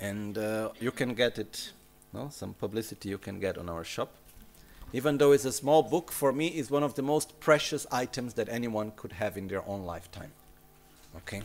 and 0.00 0.38
uh, 0.38 0.70
you 0.80 0.90
can 0.90 1.12
get 1.12 1.38
it, 1.38 1.72
no, 2.14 2.30
some 2.30 2.54
publicity 2.54 3.10
you 3.10 3.18
can 3.18 3.38
get 3.38 3.58
on 3.58 3.68
our 3.68 3.84
shop. 3.84 4.14
Even 4.94 5.18
though 5.18 5.32
it's 5.32 5.44
a 5.44 5.52
small 5.52 5.82
book, 5.82 6.10
for 6.10 6.32
me, 6.32 6.46
it's 6.46 6.70
one 6.70 6.82
of 6.82 6.94
the 6.94 7.02
most 7.02 7.38
precious 7.40 7.86
items 7.92 8.32
that 8.34 8.48
anyone 8.48 8.92
could 8.96 9.12
have 9.12 9.36
in 9.36 9.46
their 9.48 9.62
own 9.68 9.84
lifetime. 9.84 10.32
Okay. 11.18 11.42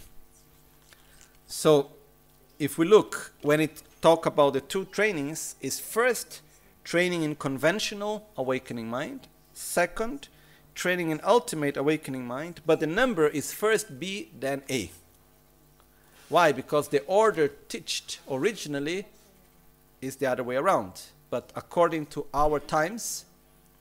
So, 1.46 1.92
if 2.58 2.78
we 2.78 2.86
look 2.86 3.34
when 3.42 3.60
it 3.60 3.84
talk 4.02 4.26
about 4.26 4.54
the 4.54 4.62
two 4.62 4.86
trainings, 4.86 5.58
is 5.60 5.82
first 5.82 6.40
training 6.86 7.24
in 7.24 7.36
conventional 7.36 8.30
awakening 8.38 8.90
mind, 8.90 9.28
second 9.54 10.30
training 10.78 11.10
in 11.10 11.20
ultimate 11.24 11.76
awakening 11.76 12.26
mind, 12.26 12.62
but 12.66 12.80
the 12.80 12.88
number 12.88 13.28
is 13.28 13.52
first 13.52 14.00
B, 14.00 14.30
then 14.40 14.62
A. 14.70 14.92
Why? 16.30 16.52
Because 16.52 16.90
the 16.90 17.04
order 17.06 17.48
taught 17.48 18.20
originally 18.30 19.06
is 20.02 20.18
the 20.18 20.28
other 20.28 20.44
way 20.44 20.56
around. 20.56 21.02
But 21.32 21.52
according 21.56 22.06
to 22.08 22.28
our 22.32 22.60
times, 22.60 23.26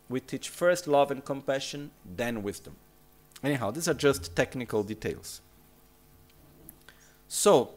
we 0.09 0.21
teach 0.21 0.49
first 0.49 0.89
love 0.89 1.11
and 1.11 1.23
compassion, 1.23 1.91
then 2.17 2.43
wisdom. 2.43 2.77
Anyhow, 3.45 3.73
these 3.73 3.89
are 3.89 3.95
just 3.95 4.35
technical 4.35 4.83
details. 4.83 5.43
So, 7.29 7.71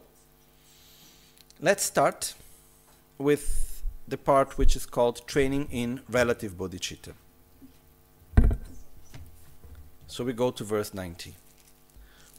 let's 1.60 1.84
start 1.84 2.34
with 3.18 3.82
the 4.08 4.16
part 4.16 4.56
which 4.56 4.74
is 4.76 4.86
called 4.86 5.26
training 5.26 5.68
in 5.70 6.00
relative 6.08 6.56
bodhicitta. 6.56 7.12
So 10.10 10.24
we 10.24 10.32
go 10.32 10.50
to 10.50 10.64
verse 10.64 10.92
90. 10.92 11.32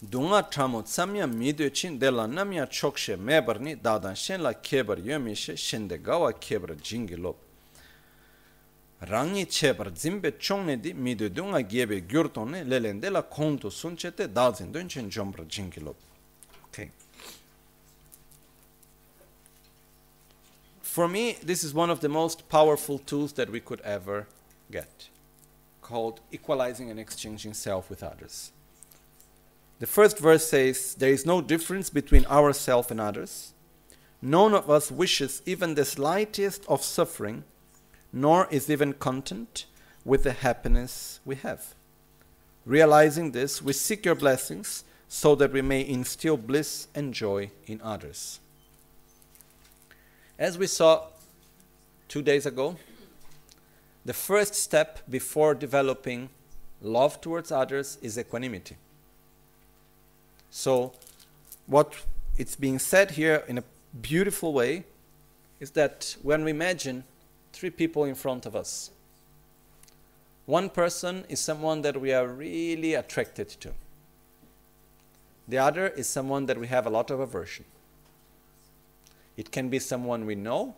Dunga 0.03 0.43
tramo 0.51 0.81
tsamya 0.83 1.25
midyo 1.25 1.73
chin 1.73 1.97
dela 1.97 2.27
namya 2.27 2.67
chokshe 2.67 3.15
mebarni 3.15 3.81
dadan 3.81 4.13
shen 4.13 4.41
la 4.41 4.51
kebar 4.51 4.97
yomishe 4.97 5.55
shende 5.55 5.97
gawa 6.03 6.33
kebar 6.33 6.75
jingi 6.75 7.17
lop. 7.17 7.37
Rangi 9.01 9.45
chebar 9.45 9.89
zimbe 9.95 10.33
chongne 10.37 10.81
di 10.81 10.91
midyo 10.91 11.29
dunga 11.29 11.61
gebe 11.61 12.05
gyurtone 12.05 12.67
lelen 12.67 12.99
dela 12.99 13.23
konto 13.23 13.69
sunchete 13.69 14.27
dazin 14.27 14.73
dunchen 14.73 15.09
jombra 15.09 15.45
jingi 15.45 15.81
lop. 15.81 15.95
Okay. 16.67 16.89
For 20.81 21.07
me, 21.07 21.37
this 21.41 21.63
is 21.63 21.73
one 21.73 21.89
of 21.89 22.01
the 22.01 22.09
most 22.09 22.49
powerful 22.49 22.99
tools 22.99 23.31
that 23.33 23.49
we 23.49 23.61
could 23.61 23.79
ever 23.85 24.27
get 24.69 25.07
called 25.91 26.21
equalizing 26.31 26.89
and 26.89 26.97
exchanging 26.97 27.53
self 27.53 27.89
with 27.89 28.01
others. 28.01 28.53
The 29.79 29.87
first 29.87 30.17
verse 30.19 30.47
says, 30.47 30.95
There 30.95 31.11
is 31.11 31.25
no 31.25 31.41
difference 31.41 31.89
between 31.89 32.25
ourself 32.27 32.91
and 32.91 33.01
others. 33.01 33.53
None 34.21 34.53
of 34.53 34.69
us 34.69 34.89
wishes 34.89 35.41
even 35.45 35.75
the 35.75 35.83
slightest 35.83 36.63
of 36.69 36.81
suffering, 36.81 37.43
nor 38.13 38.47
is 38.49 38.69
even 38.69 38.93
content 38.93 39.65
with 40.05 40.23
the 40.23 40.31
happiness 40.31 41.19
we 41.25 41.35
have. 41.35 41.75
Realizing 42.65 43.31
this, 43.31 43.61
we 43.61 43.73
seek 43.73 44.05
your 44.05 44.15
blessings 44.15 44.85
so 45.09 45.35
that 45.35 45.51
we 45.51 45.61
may 45.61 45.81
instill 45.85 46.37
bliss 46.37 46.87
and 46.95 47.13
joy 47.13 47.51
in 47.67 47.81
others. 47.81 48.39
As 50.39 50.57
we 50.57 50.67
saw 50.67 51.07
two 52.07 52.21
days 52.21 52.45
ago, 52.45 52.77
the 54.05 54.13
first 54.13 54.55
step 54.55 54.99
before 55.09 55.53
developing 55.53 56.29
love 56.81 57.21
towards 57.21 57.51
others 57.51 57.97
is 58.01 58.17
equanimity. 58.17 58.77
So, 60.49 60.93
what 61.67 61.93
it's 62.37 62.55
being 62.55 62.79
said 62.79 63.11
here 63.11 63.43
in 63.47 63.57
a 63.59 63.63
beautiful 64.01 64.53
way 64.53 64.85
is 65.59 65.71
that 65.71 66.15
when 66.21 66.43
we 66.43 66.51
imagine 66.51 67.03
three 67.53 67.69
people 67.69 68.03
in 68.05 68.15
front 68.15 68.45
of 68.45 68.55
us, 68.55 68.89
one 70.45 70.69
person 70.69 71.23
is 71.29 71.39
someone 71.39 71.83
that 71.83 72.01
we 72.01 72.11
are 72.11 72.27
really 72.27 72.95
attracted 72.95 73.47
to. 73.47 73.71
The 75.47 75.59
other 75.59 75.87
is 75.87 76.07
someone 76.07 76.47
that 76.47 76.57
we 76.57 76.67
have 76.67 76.87
a 76.87 76.89
lot 76.89 77.11
of 77.11 77.19
aversion. 77.19 77.65
It 79.37 79.51
can 79.51 79.69
be 79.69 79.79
someone 79.79 80.25
we 80.25 80.35
know, 80.35 80.75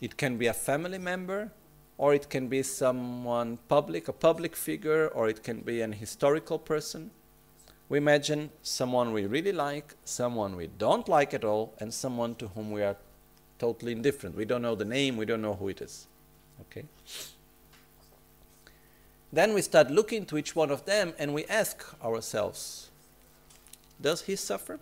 it 0.00 0.16
can 0.16 0.38
be 0.38 0.46
a 0.46 0.52
family 0.52 0.98
member, 0.98 1.50
or 1.98 2.14
it 2.14 2.28
can 2.30 2.48
be 2.48 2.62
someone 2.62 3.58
public, 3.68 4.08
a 4.08 4.12
public 4.12 4.56
figure, 4.56 5.08
or 5.08 5.28
it 5.28 5.42
can 5.42 5.60
be 5.60 5.80
an 5.80 5.92
historical 5.92 6.58
person. 6.58 7.10
We 7.88 7.98
imagine 7.98 8.50
someone 8.62 9.12
we 9.12 9.26
really 9.26 9.52
like, 9.52 9.94
someone 10.04 10.56
we 10.56 10.68
don't 10.78 11.08
like 11.08 11.34
at 11.34 11.44
all, 11.44 11.74
and 11.78 11.92
someone 11.92 12.34
to 12.36 12.48
whom 12.48 12.70
we 12.70 12.82
are 12.82 12.96
totally 13.58 13.92
indifferent. 13.92 14.36
We 14.36 14.44
don't 14.44 14.62
know 14.62 14.74
the 14.74 14.84
name, 14.84 15.16
we 15.16 15.26
don't 15.26 15.42
know 15.42 15.54
who 15.54 15.68
it 15.68 15.80
is. 15.80 16.06
Okay? 16.62 16.84
Then 19.32 19.54
we 19.54 19.62
start 19.62 19.90
looking 19.90 20.26
to 20.26 20.36
each 20.36 20.54
one 20.54 20.70
of 20.70 20.84
them 20.84 21.14
and 21.18 21.32
we 21.32 21.44
ask 21.46 21.84
ourselves, 22.04 22.90
does 24.00 24.22
he 24.22 24.36
suffer? 24.36 24.78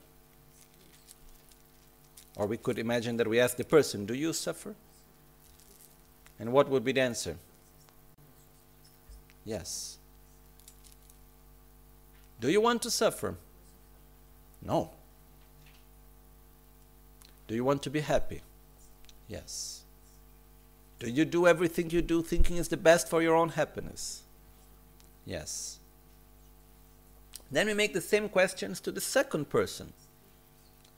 Or 2.36 2.46
we 2.46 2.56
could 2.56 2.78
imagine 2.78 3.16
that 3.18 3.28
we 3.28 3.38
ask 3.38 3.56
the 3.56 3.64
person, 3.64 4.06
do 4.06 4.14
you 4.14 4.32
suffer? 4.32 4.74
And 6.40 6.52
what 6.52 6.70
would 6.70 6.84
be 6.84 6.92
the 6.92 7.02
answer? 7.02 7.36
Yes. 9.44 9.98
Do 12.40 12.50
you 12.50 12.62
want 12.62 12.80
to 12.82 12.90
suffer? 12.90 13.36
No. 14.62 14.90
Do 17.46 17.54
you 17.54 17.62
want 17.62 17.82
to 17.82 17.90
be 17.90 18.00
happy? 18.00 18.40
Yes. 19.28 19.82
Do 20.98 21.10
you 21.10 21.24
do 21.24 21.46
everything 21.46 21.90
you 21.90 22.00
do 22.00 22.22
thinking 22.22 22.56
is 22.56 22.68
the 22.68 22.76
best 22.76 23.08
for 23.08 23.20
your 23.20 23.34
own 23.34 23.50
happiness? 23.50 24.22
Yes. 25.26 25.78
Then 27.50 27.66
we 27.66 27.74
make 27.74 27.92
the 27.92 28.00
same 28.00 28.28
questions 28.28 28.80
to 28.80 28.92
the 28.92 29.00
second 29.00 29.50
person. 29.50 29.92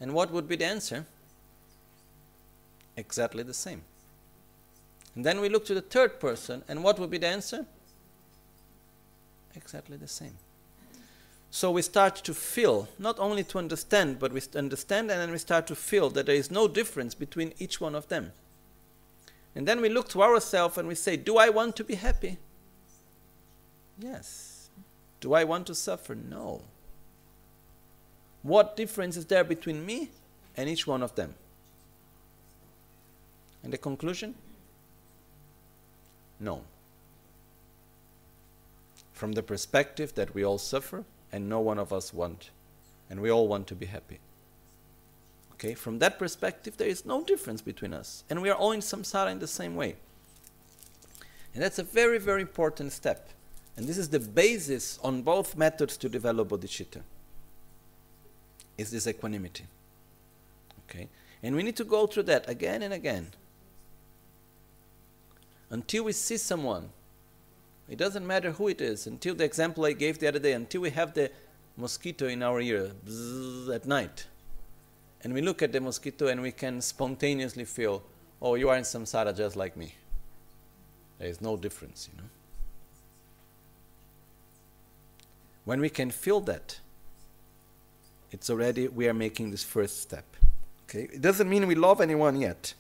And 0.01 0.15
what 0.15 0.31
would 0.31 0.47
be 0.47 0.57
the 0.57 0.67
answer? 0.67 1.07
Exactly 2.97 3.43
the 3.43 3.55
same. 3.55 3.83
And 5.15 5.25
then 5.25 5.41
we 5.41 5.49
look 5.49 5.67
to 5.67 5.75
the 5.75 5.83
third 5.83 6.21
person, 6.21 6.63
and 6.69 6.83
what 6.83 6.99
would 6.99 7.11
be 7.11 7.19
the 7.19 7.27
answer? 7.27 7.67
Exactly 9.55 9.97
the 9.97 10.09
same. 10.09 10.37
So 11.51 11.71
we 11.71 11.83
start 11.83 12.17
to 12.17 12.33
feel, 12.33 12.89
not 12.99 13.19
only 13.19 13.45
to 13.45 13.59
understand, 13.59 14.19
but 14.19 14.33
we 14.33 14.41
understand 14.57 15.11
and 15.11 15.21
then 15.21 15.31
we 15.31 15.37
start 15.37 15.67
to 15.67 15.75
feel 15.75 16.09
that 16.11 16.25
there 16.25 16.35
is 16.35 16.51
no 16.51 16.67
difference 16.67 17.15
between 17.15 17.53
each 17.59 17.79
one 17.79 17.95
of 17.95 18.09
them. 18.09 18.33
And 19.55 19.69
then 19.69 19.83
we 19.83 19.91
look 19.91 20.09
to 20.11 20.23
ourselves 20.23 20.79
and 20.79 20.89
we 20.89 20.95
say, 20.95 21.19
Do 21.19 21.37
I 21.37 21.51
want 21.51 21.77
to 21.77 21.85
be 21.85 21.97
happy? 21.97 22.39
Yes. 23.99 24.71
Do 25.21 25.35
I 25.35 25.45
want 25.45 25.67
to 25.67 25.75
suffer? 25.75 26.15
No. 26.15 26.63
What 28.43 28.75
difference 28.75 29.19
is 29.19 29.27
there 29.27 29.45
between 29.45 29.85
me 29.85 30.09
and 30.57 30.71
each 30.71 30.87
one 30.87 31.03
of 31.03 31.15
them? 31.17 31.35
And 33.63 33.75
the 33.75 33.79
conclusion? 33.79 34.35
No. 36.43 36.65
From 39.13 39.33
the 39.33 39.43
perspective 39.45 40.15
that 40.17 40.35
we 40.35 40.45
all 40.45 40.59
suffer 40.59 41.05
and 41.31 41.49
no 41.49 41.61
one 41.61 41.79
of 41.79 41.93
us 41.93 42.13
want, 42.13 42.51
and 43.09 43.23
we 43.23 43.31
all 43.31 43.47
want 43.47 43.69
to 43.69 43.77
be 43.77 43.87
happy. 43.87 44.19
Okay, 45.53 45.75
from 45.75 46.01
that 46.01 46.19
perspective, 46.19 46.77
there 46.77 46.89
is 46.89 47.07
no 47.07 47.23
difference 47.23 47.63
between 47.63 47.95
us, 47.95 48.25
and 48.29 48.43
we 48.43 48.51
are 48.51 48.57
all 48.57 48.73
in 48.73 48.81
samsara 48.81 49.31
in 49.31 49.39
the 49.39 49.47
same 49.47 49.77
way. 49.77 49.95
And 51.55 51.63
that's 51.63 51.79
a 51.79 51.85
very, 51.85 52.19
very 52.19 52.41
important 52.41 52.93
step. 52.93 53.29
And 53.77 53.87
this 53.87 53.97
is 53.97 54.09
the 54.09 54.19
basis 54.19 54.99
on 55.05 55.23
both 55.23 55.57
methods 55.57 55.97
to 55.99 56.09
develop 56.09 56.49
bodhicitta. 56.49 57.03
Is 58.77 58.91
this 58.91 59.07
equanimity. 59.07 59.65
Okay? 60.85 61.09
And 61.43 61.55
we 61.55 61.63
need 61.63 61.77
to 61.77 61.85
go 61.85 62.07
through 62.07 62.25
that 62.25 62.49
again 62.49 62.83
and 62.83 62.93
again 62.93 63.33
until 65.73 66.05
we 66.05 66.13
see 66.13 66.37
someone, 66.37 66.91
it 67.89 67.97
doesn't 67.97 68.27
matter 68.27 68.53
who 68.53 68.69
it 68.69 68.81
is, 68.81 69.07
until 69.07 69.35
the 69.35 69.45
example 69.45 69.87
I 69.87 69.93
gave 69.95 70.19
the 70.19 70.29
other 70.29 70.39
day, 70.39 70.53
until 70.53 70.83
we 70.83 70.91
have 70.91 71.15
the 71.15 71.31
mosquito 71.79 72.29
in 72.29 72.43
our 72.43 72.61
ear 72.61 72.93
at 73.73 73.87
night, 73.87 74.27
and 75.25 75.33
we 75.33 75.41
look 75.41 75.63
at 75.63 75.73
the 75.73 75.81
mosquito 75.81 76.27
and 76.27 76.43
we 76.43 76.53
can 76.53 76.83
spontaneously 76.83 77.65
feel, 77.65 78.03
oh, 78.43 78.55
you 78.55 78.69
are 78.69 78.77
in 78.77 78.85
samsara 78.85 79.35
just 79.35 79.57
like 79.57 79.75
me. 79.75 79.95
There 81.19 81.29
is 81.29 81.41
no 81.41 81.57
difference, 81.57 82.09
you 82.13 82.19
know. 82.21 82.29
When 85.65 85.81
we 85.81 85.89
can 85.89 86.11
feel 86.11 86.41
that, 86.43 86.81
it's 88.31 88.51
already, 88.51 88.89
we 88.89 89.09
are 89.09 89.15
making 89.15 89.53
this 89.53 89.65
first 89.65 90.03
step. 90.03 90.25
Okay? 90.85 91.09
It 91.15 91.23
doesn't 91.23 91.49
mean 91.49 91.67
we 91.67 91.77
love 91.77 92.03
anyone 92.03 92.39
yet 92.39 92.75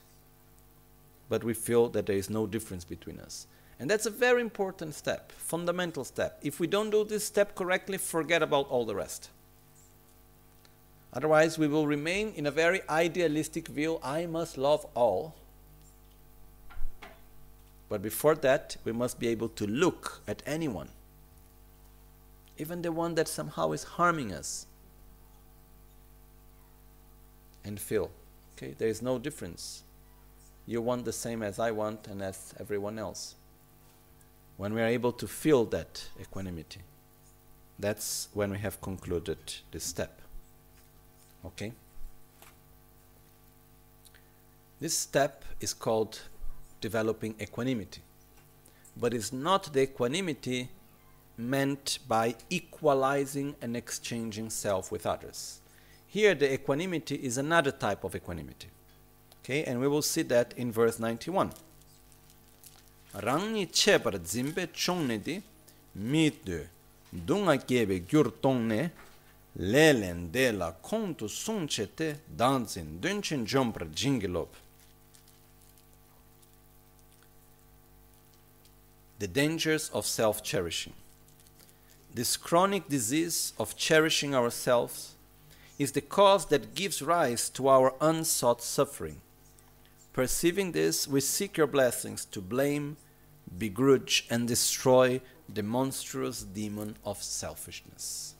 but 1.32 1.42
we 1.42 1.54
feel 1.54 1.88
that 1.88 2.04
there 2.04 2.18
is 2.18 2.28
no 2.28 2.46
difference 2.46 2.84
between 2.84 3.18
us. 3.18 3.46
And 3.80 3.88
that's 3.88 4.04
a 4.04 4.10
very 4.10 4.42
important 4.42 4.94
step, 4.94 5.32
fundamental 5.32 6.04
step. 6.04 6.38
If 6.42 6.60
we 6.60 6.66
don't 6.66 6.90
do 6.90 7.04
this 7.04 7.24
step 7.24 7.54
correctly, 7.54 7.96
forget 7.96 8.42
about 8.42 8.68
all 8.68 8.84
the 8.84 8.94
rest. 8.94 9.30
Otherwise, 11.10 11.58
we 11.58 11.68
will 11.68 11.86
remain 11.86 12.34
in 12.36 12.44
a 12.44 12.50
very 12.50 12.82
idealistic 12.86 13.68
view 13.68 13.98
I 14.02 14.26
must 14.26 14.58
love 14.58 14.84
all. 14.94 15.34
But 17.88 18.02
before 18.02 18.34
that, 18.34 18.76
we 18.84 18.92
must 18.92 19.18
be 19.18 19.28
able 19.28 19.48
to 19.48 19.66
look 19.66 20.20
at 20.28 20.42
anyone, 20.44 20.90
even 22.58 22.82
the 22.82 22.92
one 22.92 23.14
that 23.14 23.26
somehow 23.26 23.72
is 23.72 23.84
harming 23.84 24.34
us, 24.34 24.66
and 27.64 27.80
feel 27.80 28.10
okay, 28.54 28.74
there 28.76 28.88
is 28.88 29.00
no 29.00 29.18
difference. 29.18 29.84
You 30.66 30.80
want 30.80 31.04
the 31.04 31.12
same 31.12 31.42
as 31.42 31.58
I 31.58 31.70
want 31.70 32.06
and 32.08 32.22
as 32.22 32.54
everyone 32.60 32.98
else. 32.98 33.34
When 34.56 34.74
we 34.74 34.80
are 34.80 34.86
able 34.86 35.12
to 35.12 35.26
feel 35.26 35.64
that 35.66 36.08
equanimity, 36.20 36.80
that's 37.78 38.28
when 38.32 38.50
we 38.50 38.58
have 38.58 38.80
concluded 38.80 39.38
this 39.72 39.84
step. 39.84 40.20
Okay? 41.44 41.72
This 44.80 44.96
step 44.96 45.44
is 45.60 45.74
called 45.74 46.20
developing 46.80 47.34
equanimity. 47.40 48.02
But 48.96 49.14
it's 49.14 49.32
not 49.32 49.72
the 49.72 49.82
equanimity 49.82 50.68
meant 51.36 51.98
by 52.06 52.34
equalizing 52.50 53.56
and 53.62 53.76
exchanging 53.76 54.50
self 54.50 54.92
with 54.92 55.06
others. 55.06 55.60
Here, 56.06 56.34
the 56.34 56.52
equanimity 56.52 57.16
is 57.16 57.38
another 57.38 57.70
type 57.70 58.04
of 58.04 58.14
equanimity. 58.14 58.68
Okay, 59.44 59.64
and 59.64 59.80
we 59.80 59.88
will 59.88 60.02
see 60.02 60.22
that 60.22 60.54
in 60.56 60.70
verse 60.70 61.00
91. 61.00 61.50
Rangi 63.14 63.66
chebar 63.66 64.18
zimbe 64.24 64.68
chongne 64.72 65.22
di 65.22 65.42
mitu 65.98 66.68
dunga 67.12 67.58
kebe 67.58 68.06
gyur 68.06 68.30
tongne 68.40 68.90
lelen 69.56 70.30
de 70.30 70.52
la 70.52 70.72
kontu 70.72 71.28
sunchete 71.28 72.18
danzin 72.36 73.00
dunchin 73.00 73.44
jompra 73.44 73.84
jingilop. 73.92 74.48
The 79.18 79.26
dangers 79.26 79.90
of 79.92 80.06
self 80.06 80.42
cherishing. 80.42 80.94
This 82.14 82.36
chronic 82.36 82.88
disease 82.88 83.52
of 83.58 83.76
cherishing 83.76 84.34
ourselves 84.34 85.14
is 85.78 85.92
the 85.92 86.00
cause 86.00 86.46
that 86.46 86.74
gives 86.74 87.02
rise 87.02 87.48
to 87.50 87.68
our 87.68 87.94
unsought 88.00 88.62
suffering. 88.62 89.20
Perceiving 90.12 90.72
this, 90.72 91.08
we 91.08 91.20
seek 91.20 91.56
your 91.56 91.66
blessings 91.66 92.26
to 92.26 92.40
blame, 92.40 92.98
begrudge, 93.56 94.26
and 94.28 94.46
destroy 94.46 95.20
the 95.48 95.62
monstrous 95.62 96.42
demon 96.42 96.96
of 97.04 97.22
selfishness. 97.22 98.34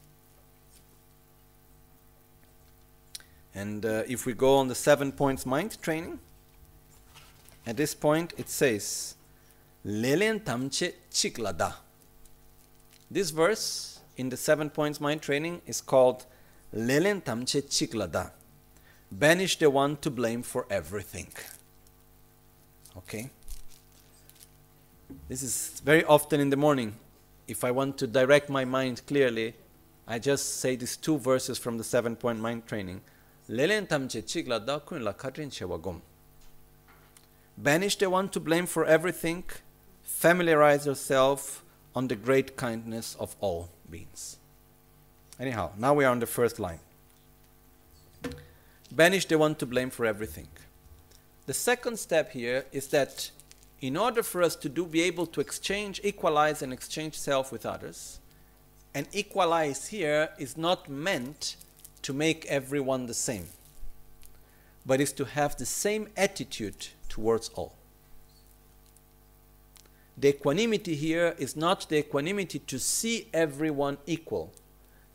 And 3.54 3.84
uh, 3.84 4.02
if 4.06 4.26
we 4.26 4.32
go 4.32 4.56
on 4.56 4.68
the 4.68 4.74
seven 4.74 5.12
points 5.12 5.46
mind 5.46 5.80
training, 5.82 6.18
at 7.66 7.76
this 7.76 7.94
point 7.94 8.32
it 8.36 8.48
says, 8.48 9.14
Lelen 9.84 10.40
tamche 10.40 10.92
chiklada. 11.10 11.74
This 13.10 13.30
verse 13.30 14.00
in 14.16 14.28
the 14.28 14.36
seven 14.36 14.70
points 14.70 15.00
mind 15.00 15.22
training 15.22 15.60
is 15.66 15.80
called 15.80 16.24
Lelen 16.72 17.20
tamche 17.20 17.62
chiklada. 17.62 18.30
Banish 19.10 19.58
the 19.58 19.68
one 19.68 19.96
to 19.98 20.10
blame 20.10 20.42
for 20.42 20.66
everything. 20.70 21.28
Okay? 22.96 23.30
This 25.28 25.42
is 25.42 25.80
very 25.84 26.04
often 26.04 26.40
in 26.40 26.50
the 26.50 26.56
morning. 26.56 26.94
If 27.48 27.64
I 27.64 27.70
want 27.70 27.98
to 27.98 28.06
direct 28.06 28.48
my 28.48 28.64
mind 28.64 29.02
clearly, 29.06 29.54
I 30.06 30.18
just 30.18 30.60
say 30.60 30.76
these 30.76 30.96
two 30.96 31.18
verses 31.18 31.58
from 31.58 31.78
the 31.78 31.84
seven 31.84 32.16
point 32.16 32.40
mind 32.40 32.66
training. 32.66 33.00
Banish 37.58 37.96
the 37.96 38.10
one 38.10 38.28
to 38.30 38.40
blame 38.40 38.66
for 38.66 38.84
everything. 38.84 39.44
Familiarize 40.02 40.86
yourself 40.86 41.64
on 41.94 42.08
the 42.08 42.16
great 42.16 42.56
kindness 42.56 43.16
of 43.20 43.36
all 43.40 43.68
beings. 43.90 44.38
Anyhow, 45.38 45.70
now 45.76 45.94
we 45.94 46.04
are 46.04 46.10
on 46.10 46.20
the 46.20 46.26
first 46.26 46.58
line. 46.58 46.80
Banish 48.90 49.26
the 49.26 49.38
one 49.38 49.54
to 49.56 49.66
blame 49.66 49.90
for 49.90 50.06
everything. 50.06 50.48
The 51.46 51.54
second 51.54 51.98
step 51.98 52.30
here 52.32 52.66
is 52.70 52.88
that 52.88 53.30
in 53.80 53.96
order 53.96 54.22
for 54.22 54.42
us 54.42 54.54
to 54.56 54.68
do, 54.68 54.86
be 54.86 55.02
able 55.02 55.26
to 55.26 55.40
exchange, 55.40 56.00
equalize, 56.04 56.62
and 56.62 56.72
exchange 56.72 57.18
self 57.18 57.50
with 57.50 57.66
others, 57.66 58.20
and 58.94 59.08
equalize 59.12 59.88
here 59.88 60.30
is 60.38 60.56
not 60.56 60.88
meant 60.88 61.56
to 62.02 62.12
make 62.12 62.46
everyone 62.46 63.06
the 63.06 63.14
same, 63.14 63.46
but 64.86 65.00
is 65.00 65.12
to 65.12 65.24
have 65.24 65.56
the 65.56 65.66
same 65.66 66.08
attitude 66.16 66.88
towards 67.08 67.48
all. 67.50 67.74
The 70.16 70.28
equanimity 70.28 70.94
here 70.94 71.34
is 71.38 71.56
not 71.56 71.88
the 71.88 71.98
equanimity 71.98 72.60
to 72.60 72.78
see 72.78 73.28
everyone 73.32 73.98
equal. 74.06 74.52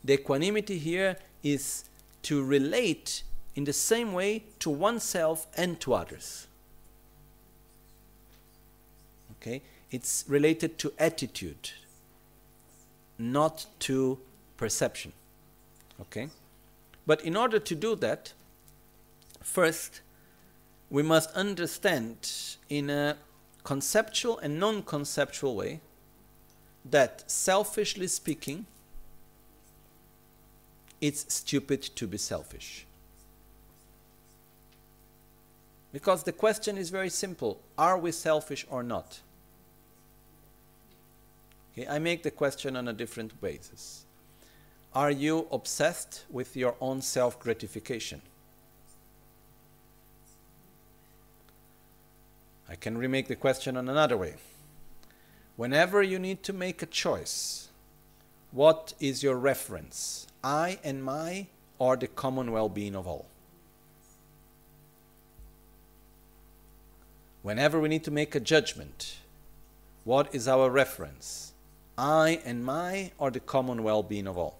The 0.03 0.13
equanimity 0.13 0.77
here 0.77 1.17
is 1.43 1.85
to 2.23 2.43
relate 2.43 3.23
in 3.57 3.63
the 3.63 3.73
same 3.73 4.13
way 4.13 4.43
to 4.59 4.69
oneself 4.69 5.47
and 5.57 5.79
to 5.79 5.95
others. 5.95 6.45
Okay? 9.31 9.63
It's 9.89 10.23
related 10.27 10.77
to 10.77 10.93
attitude, 10.99 11.71
not 13.17 13.65
to 13.79 14.19
perception. 14.57 15.11
Okay? 15.99 16.29
But 17.07 17.25
in 17.25 17.35
order 17.35 17.57
to 17.57 17.73
do 17.73 17.95
that, 17.95 18.33
first, 19.41 20.01
we 20.91 21.01
must 21.01 21.31
understand 21.31 22.31
in 22.69 22.91
a 22.91 23.17
conceptual 23.63 24.37
and 24.37 24.59
non 24.59 24.83
conceptual 24.83 25.55
way 25.55 25.81
that, 26.85 27.29
selfishly 27.29 28.07
speaking, 28.07 28.67
it's 31.01 31.33
stupid 31.33 31.81
to 31.81 32.05
be 32.05 32.19
selfish. 32.19 32.86
Because 35.91 36.23
the 36.23 36.31
question 36.31 36.77
is 36.77 36.89
very 36.89 37.09
simple 37.09 37.59
are 37.77 37.97
we 37.97 38.11
selfish 38.11 38.65
or 38.69 38.83
not? 38.83 39.21
Okay, 41.73 41.87
I 41.87 41.99
make 41.99 42.23
the 42.23 42.31
question 42.31 42.75
on 42.75 42.87
a 42.87 42.93
different 42.93 43.39
basis. 43.39 44.05
Are 44.93 45.11
you 45.11 45.47
obsessed 45.51 46.25
with 46.29 46.55
your 46.55 46.75
own 46.81 47.01
self 47.01 47.39
gratification? 47.39 48.21
I 52.69 52.75
can 52.75 52.97
remake 52.97 53.27
the 53.27 53.35
question 53.35 53.77
on 53.77 53.87
another 53.87 54.17
way. 54.17 54.35
Whenever 55.55 56.03
you 56.03 56.19
need 56.19 56.43
to 56.43 56.53
make 56.53 56.81
a 56.81 56.85
choice, 56.85 57.69
what 58.51 58.93
is 58.99 59.23
your 59.23 59.35
reference? 59.35 60.27
I 60.43 60.79
and 60.83 61.03
my, 61.03 61.47
or 61.79 61.95
the 61.95 62.07
common 62.07 62.51
well 62.51 62.69
being 62.69 62.95
of 62.95 63.07
all? 63.07 63.27
Whenever 67.47 67.79
we 67.79 67.87
need 67.87 68.03
to 68.03 68.11
make 68.11 68.35
a 68.35 68.41
judgment, 68.41 69.19
what 70.03 70.35
is 70.35 70.49
our 70.49 70.69
reference? 70.69 71.53
I 71.97 72.41
and 72.43 72.65
my, 72.65 73.13
or 73.17 73.31
the 73.31 73.39
common 73.39 73.83
well 73.83 74.03
being 74.03 74.27
of 74.27 74.37
all? 74.37 74.57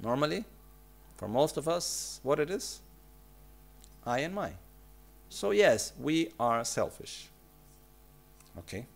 Normally, 0.00 0.44
for 1.16 1.26
most 1.26 1.56
of 1.56 1.66
us, 1.66 2.20
what 2.22 2.38
it 2.38 2.48
is? 2.48 2.78
I 4.06 4.20
and 4.20 4.32
my. 4.32 4.52
So, 5.30 5.50
yes, 5.50 5.92
we 6.00 6.30
are 6.38 6.64
selfish. 6.64 7.26
Okay? 8.56 8.86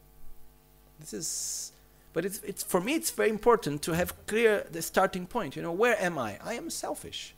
This 1.00 1.12
is, 1.12 1.72
but 2.12 2.24
it's, 2.24 2.38
it's, 2.44 2.62
for 2.62 2.80
me, 2.80 2.94
it's 2.94 3.10
very 3.10 3.30
important 3.30 3.82
to 3.82 3.92
have 3.94 4.14
clear 4.28 4.68
the 4.70 4.82
starting 4.82 5.26
point. 5.26 5.56
You 5.56 5.62
know, 5.62 5.72
where 5.72 6.00
am 6.00 6.16
I? 6.16 6.38
I 6.44 6.54
am 6.54 6.70
selfish. 6.70 7.34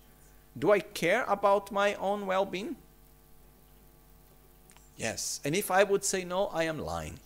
Do 0.58 0.72
I 0.72 0.80
care 0.80 1.24
about 1.24 1.70
my 1.70 1.94
own 1.94 2.26
well 2.26 2.44
being? 2.44 2.76
Yes. 4.96 5.40
And 5.44 5.54
if 5.54 5.70
I 5.70 5.84
would 5.84 6.04
say 6.04 6.24
no, 6.24 6.46
I 6.46 6.64
am 6.64 6.78
lying. 6.78 7.18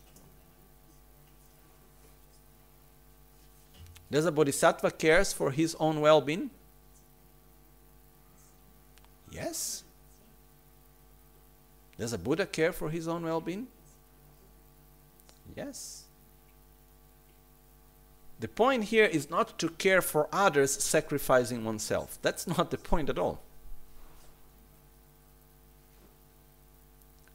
Does 4.10 4.26
a 4.26 4.32
bodhisattva 4.32 4.90
cares 4.92 5.32
for 5.32 5.52
his 5.52 5.76
own 5.78 6.00
well 6.00 6.20
being? 6.20 6.50
Yes. 9.30 9.84
Does 11.96 12.12
a 12.12 12.18
Buddha 12.18 12.46
care 12.46 12.72
for 12.72 12.90
his 12.90 13.06
own 13.06 13.22
well 13.22 13.40
being? 13.40 13.68
Yes. 15.54 16.04
The 18.40 18.48
point 18.48 18.84
here 18.84 19.04
is 19.04 19.28
not 19.28 19.58
to 19.58 19.68
care 19.68 20.00
for 20.00 20.26
others 20.32 20.72
sacrificing 20.72 21.62
oneself. 21.62 22.18
That's 22.22 22.46
not 22.46 22.70
the 22.70 22.78
point 22.78 23.10
at 23.10 23.18
all. 23.18 23.42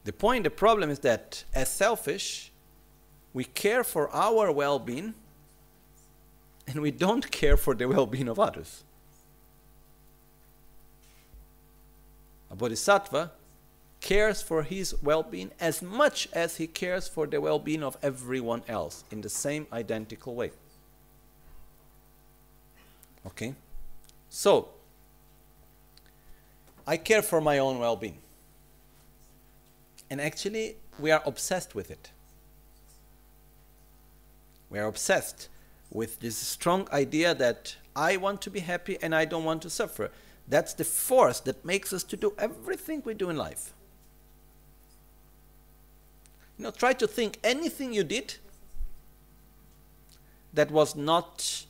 The 0.02 0.12
point, 0.12 0.44
the 0.44 0.50
problem 0.50 0.90
is 0.90 1.00
that 1.00 1.44
as 1.54 1.72
selfish, 1.72 2.52
we 3.32 3.44
care 3.44 3.84
for 3.84 4.08
our 4.14 4.50
well 4.50 4.78
being 4.78 5.14
and 6.66 6.80
we 6.80 6.90
don't 6.90 7.30
care 7.40 7.56
for 7.56 7.74
the 7.74 7.86
well 7.86 8.06
being 8.06 8.28
of 8.28 8.38
others. 8.38 8.82
A 12.50 12.56
bodhisattva 12.56 13.32
cares 14.00 14.42
for 14.42 14.62
his 14.62 14.94
well 15.02 15.22
being 15.22 15.50
as 15.60 15.82
much 15.82 16.28
as 16.32 16.56
he 16.56 16.66
cares 16.66 17.06
for 17.08 17.26
the 17.26 17.40
well 17.40 17.58
being 17.58 17.82
of 17.82 17.96
everyone 18.02 18.62
else 18.68 19.04
in 19.10 19.20
the 19.20 19.28
same 19.28 19.66
identical 19.72 20.34
way. 20.34 20.50
Okay? 23.26 23.54
So, 24.28 24.68
I 26.86 26.96
care 26.96 27.22
for 27.22 27.40
my 27.40 27.58
own 27.58 27.78
well 27.78 27.96
being. 27.96 28.18
And 30.08 30.20
actually, 30.20 30.76
we 30.98 31.10
are 31.10 31.22
obsessed 31.26 31.74
with 31.74 31.90
it. 31.90 32.10
We 34.70 34.78
are 34.78 34.86
obsessed 34.86 35.48
with 35.90 36.20
this 36.20 36.36
strong 36.36 36.88
idea 36.92 37.34
that 37.34 37.76
I 37.94 38.16
want 38.16 38.40
to 38.42 38.50
be 38.50 38.60
happy 38.60 38.98
and 39.00 39.14
I 39.14 39.24
don't 39.24 39.44
want 39.44 39.62
to 39.62 39.70
suffer. 39.70 40.10
That's 40.48 40.74
the 40.74 40.84
force 40.84 41.40
that 41.40 41.64
makes 41.64 41.92
us 41.92 42.04
to 42.04 42.16
do 42.16 42.34
everything 42.38 43.02
we 43.04 43.14
do 43.14 43.30
in 43.30 43.36
life. 43.36 43.72
You 46.58 46.64
know, 46.64 46.70
try 46.70 46.92
to 46.94 47.06
think 47.06 47.38
anything 47.42 47.92
you 47.92 48.04
did 48.04 48.36
that 50.54 50.70
was 50.70 50.96
not 50.96 51.65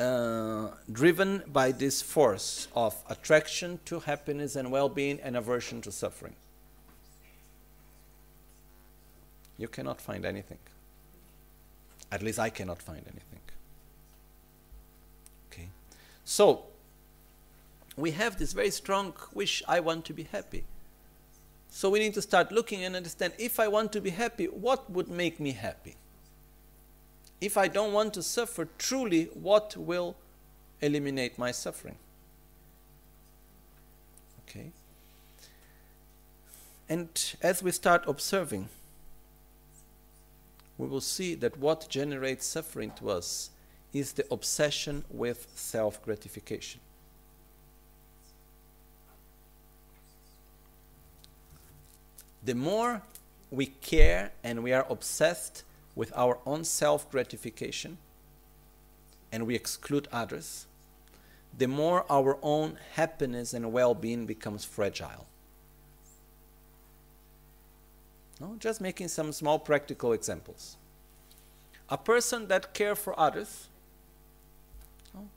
uh, 0.00 0.70
driven 0.90 1.42
by 1.52 1.72
this 1.72 2.00
force 2.00 2.68
of 2.74 2.96
attraction 3.10 3.78
to 3.84 4.00
happiness 4.00 4.56
and 4.56 4.72
well 4.72 4.88
being 4.88 5.20
and 5.20 5.36
aversion 5.36 5.82
to 5.82 5.92
suffering. 5.92 6.34
You 9.58 9.68
cannot 9.68 10.00
find 10.00 10.24
anything. 10.24 10.58
At 12.10 12.22
least 12.22 12.38
I 12.38 12.48
cannot 12.48 12.80
find 12.80 13.02
anything. 13.02 13.40
Okay? 15.52 15.68
So, 16.24 16.64
we 17.96 18.12
have 18.12 18.38
this 18.38 18.54
very 18.54 18.70
strong 18.70 19.12
wish 19.34 19.62
I 19.68 19.80
want 19.80 20.06
to 20.06 20.14
be 20.14 20.22
happy. 20.22 20.64
So, 21.68 21.90
we 21.90 21.98
need 21.98 22.14
to 22.14 22.22
start 22.22 22.50
looking 22.50 22.84
and 22.84 22.96
understand 22.96 23.34
if 23.38 23.60
I 23.60 23.68
want 23.68 23.92
to 23.92 24.00
be 24.00 24.10
happy, 24.10 24.46
what 24.46 24.90
would 24.90 25.08
make 25.08 25.38
me 25.38 25.52
happy? 25.52 25.96
If 27.40 27.56
I 27.56 27.68
don't 27.68 27.92
want 27.92 28.14
to 28.14 28.22
suffer, 28.22 28.68
truly, 28.78 29.24
what 29.34 29.76
will 29.76 30.16
eliminate 30.80 31.38
my 31.38 31.52
suffering? 31.52 31.96
Okay? 34.48 34.72
And 36.88 37.08
as 37.40 37.62
we 37.62 37.70
start 37.70 38.04
observing, 38.06 38.68
we 40.76 40.86
will 40.86 41.00
see 41.00 41.34
that 41.36 41.58
what 41.58 41.88
generates 41.88 42.46
suffering 42.46 42.92
to 42.96 43.10
us 43.10 43.50
is 43.92 44.12
the 44.12 44.26
obsession 44.30 45.04
with 45.10 45.46
self 45.54 46.02
gratification. 46.02 46.80
The 52.44 52.54
more 52.54 53.02
we 53.50 53.66
care 53.66 54.32
and 54.42 54.62
we 54.62 54.72
are 54.72 54.86
obsessed 54.88 55.64
with 56.00 56.10
our 56.16 56.38
own 56.46 56.64
self 56.64 57.10
gratification 57.10 57.98
and 59.30 59.46
we 59.46 59.54
exclude 59.54 60.08
others, 60.10 60.66
the 61.58 61.68
more 61.68 62.06
our 62.08 62.38
own 62.40 62.78
happiness 62.94 63.52
and 63.52 63.70
well 63.70 63.94
being 63.94 64.24
becomes 64.24 64.64
fragile. 64.64 65.26
No? 68.40 68.56
Just 68.58 68.80
making 68.80 69.08
some 69.08 69.30
small 69.30 69.58
practical 69.58 70.14
examples. 70.14 70.78
A 71.90 71.98
person 71.98 72.48
that 72.48 72.72
cares 72.72 72.98
for 72.98 73.12
others, 73.20 73.68
no? 75.12 75.28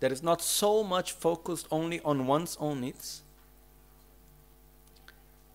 that 0.00 0.10
is 0.10 0.22
not 0.22 0.40
so 0.40 0.82
much 0.82 1.12
focused 1.12 1.68
only 1.70 2.00
on 2.00 2.26
one's 2.26 2.56
own 2.58 2.80
needs, 2.80 3.20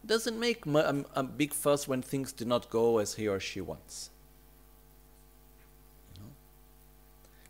doesn't 0.05 0.39
make 0.39 0.67
a, 0.67 0.89
um, 0.89 1.07
a 1.15 1.23
big 1.23 1.51
fuss 1.51 1.87
when 1.87 2.03
things 2.03 2.31
do 2.31 2.45
not 2.45 2.69
go 2.69 2.99
as 2.99 3.15
he 3.15 3.27
or 3.27 3.39
she 3.39 3.59
wants. 3.59 4.11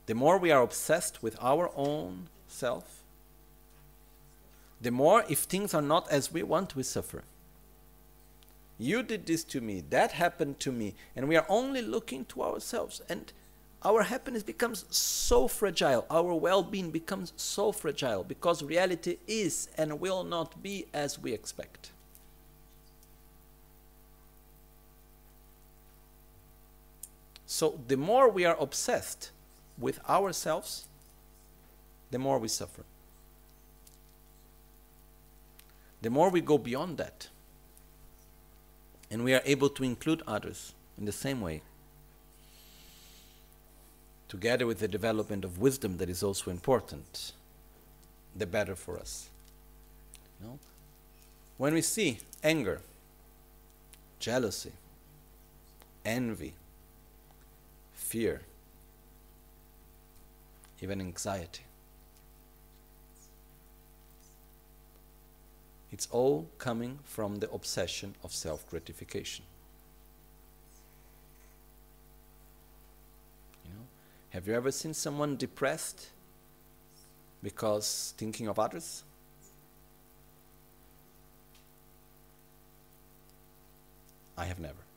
The 0.10 0.16
more 0.16 0.40
we 0.40 0.50
are 0.50 0.64
obsessed 0.64 1.22
with 1.22 1.38
our 1.40 1.70
own 1.76 2.30
self, 2.48 3.04
the 4.82 4.90
more, 4.90 5.24
if 5.30 5.42
things 5.42 5.72
are 5.76 5.84
not 5.84 6.10
as 6.10 6.34
we 6.34 6.42
want, 6.42 6.76
we 6.76 6.82
suffer. 6.82 7.24
You 8.80 9.04
did 9.04 9.28
this 9.28 9.44
to 9.44 9.62
me, 9.62 9.84
that 9.92 10.14
happened 10.14 10.60
to 10.62 10.72
me, 10.72 10.96
and 11.16 11.30
we 11.30 11.38
are 11.38 11.46
only 11.48 11.84
looking 11.84 12.26
to 12.26 12.42
ourselves. 12.42 13.04
And 13.08 13.32
our 13.84 14.02
happiness 14.02 14.42
becomes 14.42 14.86
so 14.90 15.48
fragile, 15.48 16.08
our 16.10 16.34
well 16.34 16.64
being 16.64 16.90
becomes 16.90 17.32
so 17.36 17.72
fragile 17.72 18.24
because 18.24 18.64
reality 18.64 19.18
is 19.28 19.70
and 19.78 20.00
will 20.00 20.24
not 20.24 20.64
be 20.64 20.88
as 20.92 21.20
we 21.20 21.34
expect. 21.34 21.92
So, 27.46 27.80
the 27.88 27.98
more 27.98 28.28
we 28.28 28.44
are 28.46 28.58
obsessed 28.60 29.30
with 29.80 30.00
ourselves, 30.10 30.88
the 32.12 32.20
more 32.20 32.38
we 32.38 32.48
suffer. 32.48 32.84
The 36.02 36.10
more 36.10 36.30
we 36.30 36.42
go 36.42 36.58
beyond 36.58 36.98
that, 36.98 37.28
and 39.12 39.24
we 39.24 39.34
are 39.34 39.42
able 39.46 39.70
to 39.70 39.84
include 39.84 40.22
others 40.28 40.74
in 40.98 41.06
the 41.06 41.12
same 41.12 41.42
way, 41.42 41.62
together 44.28 44.66
with 44.66 44.80
the 44.80 44.88
development 44.88 45.44
of 45.44 45.60
wisdom 45.60 45.98
that 45.98 46.10
is 46.10 46.24
also 46.24 46.52
important, 46.52 47.34
the 48.36 48.46
better 48.46 48.76
for 48.76 48.98
us. 48.98 49.30
You 50.40 50.48
know? 50.48 50.60
When 51.58 51.74
we 51.74 51.82
see 51.82 52.20
anger, 52.44 52.82
jealousy, 54.20 54.72
envy, 56.06 56.54
fear, 57.94 58.42
even 60.82 61.02
anxiety. 61.02 61.64
It's 65.92 66.08
all 66.12 66.48
coming 66.58 67.00
from 67.04 67.38
the 67.38 67.50
obsession 67.52 68.16
of 68.24 68.32
self 68.34 68.70
gratification. 68.70 69.46
You 73.66 73.72
know, 73.72 73.86
have 74.30 74.48
you 74.48 74.54
ever 74.54 74.72
seen 74.72 74.94
someone 74.94 75.36
depressed 75.36 76.10
because 77.42 78.14
thinking 78.18 78.48
of 78.48 78.60
others? 78.60 79.04
I 84.38 84.46
have 84.46 84.60
never. 84.60 84.89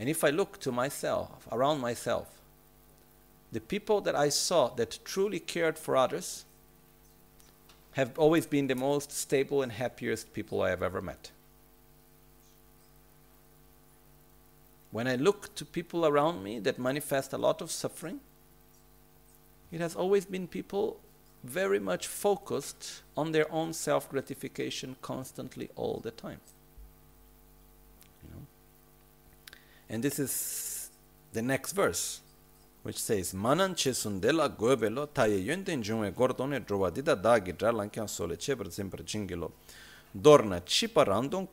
And 0.00 0.08
if 0.08 0.24
I 0.24 0.30
look 0.30 0.58
to 0.60 0.72
myself, 0.72 1.46
around 1.52 1.80
myself, 1.80 2.26
the 3.52 3.60
people 3.60 4.00
that 4.00 4.16
I 4.16 4.30
saw 4.30 4.68
that 4.68 4.98
truly 5.04 5.38
cared 5.38 5.78
for 5.78 5.94
others 5.94 6.46
have 7.92 8.18
always 8.18 8.46
been 8.46 8.66
the 8.66 8.74
most 8.74 9.12
stable 9.12 9.60
and 9.60 9.70
happiest 9.70 10.32
people 10.32 10.62
I 10.62 10.70
have 10.70 10.82
ever 10.82 11.02
met. 11.02 11.32
When 14.90 15.06
I 15.06 15.16
look 15.16 15.54
to 15.56 15.66
people 15.66 16.06
around 16.06 16.42
me 16.42 16.60
that 16.60 16.78
manifest 16.78 17.34
a 17.34 17.38
lot 17.38 17.60
of 17.60 17.70
suffering, 17.70 18.20
it 19.70 19.82
has 19.82 19.94
always 19.94 20.24
been 20.24 20.48
people 20.48 20.98
very 21.44 21.78
much 21.78 22.06
focused 22.06 23.02
on 23.18 23.32
their 23.32 23.52
own 23.52 23.74
self 23.74 24.08
gratification 24.08 24.96
constantly 25.02 25.68
all 25.76 26.00
the 26.02 26.10
time. 26.10 26.40
And 29.90 30.04
this 30.04 30.20
is 30.20 30.88
the 31.32 31.42
next 31.42 31.72
verse, 31.72 32.20
which 32.84 33.02
says, 33.02 33.34
Manan 33.34 33.74
chesun 33.74 34.20
de 34.20 34.32
la 34.32 34.48
goebelo 34.48 35.08
taye 35.08 35.44
yönden 35.44 35.82
jungwe 35.82 36.12
gordone 36.14 36.60
drowa 36.64 36.92
dida 36.92 37.16
dagi 37.20 37.52
dralan 37.52 37.90
kyan 37.90 38.06
sole 38.08 38.36
chebar 38.36 38.70
zimbra 38.70 39.02
jingilo. 39.02 39.50
Dorna 40.16 40.60
chipa 40.60 41.04
randon 41.04 41.48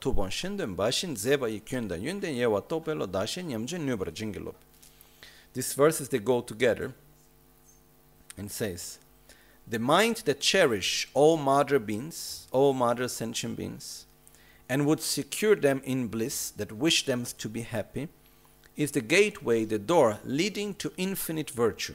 tubon 0.00 0.30
shinden 0.30 0.74
bashin 0.74 1.14
zeba 1.14 1.50
i 1.50 1.60
kyönda 1.60 1.98
yönden 1.98 2.34
yewa 2.34 2.62
topelo 2.62 3.06
dashen 3.06 3.50
yamjen 3.50 3.84
nubra 3.84 4.10
jingilo. 4.10 4.54
These 5.52 5.74
verses, 5.74 6.08
they 6.08 6.18
go 6.18 6.40
together 6.40 6.94
and 8.38 8.50
says, 8.50 8.98
The 9.68 9.78
mind 9.78 10.22
that 10.24 10.40
cherish 10.40 11.08
all 11.12 11.36
mother 11.36 11.78
beings, 11.78 12.46
all 12.52 12.72
mother 12.72 13.06
sentient 13.08 13.58
beings, 13.58 14.05
and 14.68 14.86
would 14.86 15.00
secure 15.00 15.54
them 15.54 15.80
in 15.84 16.08
bliss 16.08 16.50
that 16.50 16.72
wish 16.72 17.06
them 17.06 17.24
to 17.38 17.48
be 17.48 17.62
happy, 17.62 18.08
is 18.76 18.92
the 18.92 19.00
gateway, 19.00 19.64
the 19.64 19.78
door 19.78 20.18
leading 20.24 20.74
to 20.74 20.92
infinite 20.96 21.50
virtue. 21.50 21.94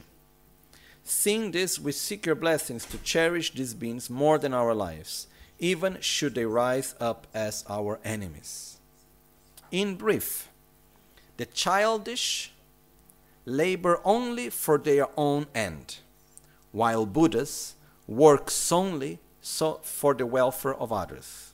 Seeing 1.04 1.50
this, 1.50 1.78
we 1.78 1.92
seek 1.92 2.26
your 2.26 2.34
blessings 2.34 2.84
to 2.86 2.98
cherish 2.98 3.52
these 3.52 3.74
beings 3.74 4.08
more 4.08 4.38
than 4.38 4.54
our 4.54 4.74
lives, 4.74 5.26
even 5.58 5.98
should 6.00 6.34
they 6.34 6.44
rise 6.44 6.94
up 7.00 7.26
as 7.34 7.64
our 7.68 7.98
enemies. 8.04 8.78
In 9.70 9.96
brief, 9.96 10.48
the 11.36 11.46
childish 11.46 12.52
labor 13.44 14.00
only 14.04 14.50
for 14.50 14.78
their 14.78 15.08
own 15.16 15.46
end, 15.54 15.98
while 16.70 17.06
Buddhas 17.06 17.74
work 18.06 18.50
solely 18.50 19.18
so 19.40 19.80
for 19.82 20.14
the 20.14 20.26
welfare 20.26 20.74
of 20.74 20.92
others. 20.92 21.51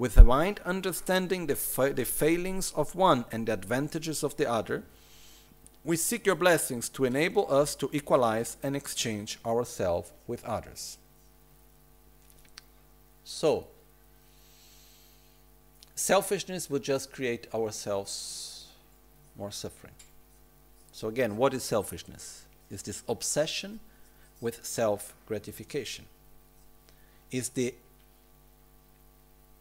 With 0.00 0.16
a 0.16 0.24
mind 0.24 0.60
understanding 0.64 1.46
the, 1.46 1.56
fa- 1.56 1.92
the 1.92 2.06
failings 2.06 2.72
of 2.74 2.94
one 2.94 3.26
and 3.30 3.46
the 3.46 3.52
advantages 3.52 4.22
of 4.22 4.34
the 4.38 4.50
other, 4.50 4.84
we 5.84 5.98
seek 5.98 6.24
your 6.24 6.36
blessings 6.36 6.88
to 6.88 7.04
enable 7.04 7.52
us 7.52 7.74
to 7.74 7.90
equalize 7.92 8.56
and 8.62 8.74
exchange 8.74 9.38
ourselves 9.44 10.10
with 10.26 10.42
others. 10.46 10.96
So, 13.24 13.66
selfishness 15.94 16.70
will 16.70 16.78
just 16.78 17.12
create 17.12 17.46
ourselves 17.52 18.68
more 19.36 19.52
suffering. 19.52 19.92
So, 20.92 21.08
again, 21.08 21.36
what 21.36 21.52
is 21.52 21.62
selfishness? 21.62 22.46
Is 22.70 22.80
this 22.80 23.02
obsession 23.06 23.80
with 24.40 24.64
self 24.64 25.12
gratification? 25.26 26.06
Is 27.30 27.50
the 27.50 27.74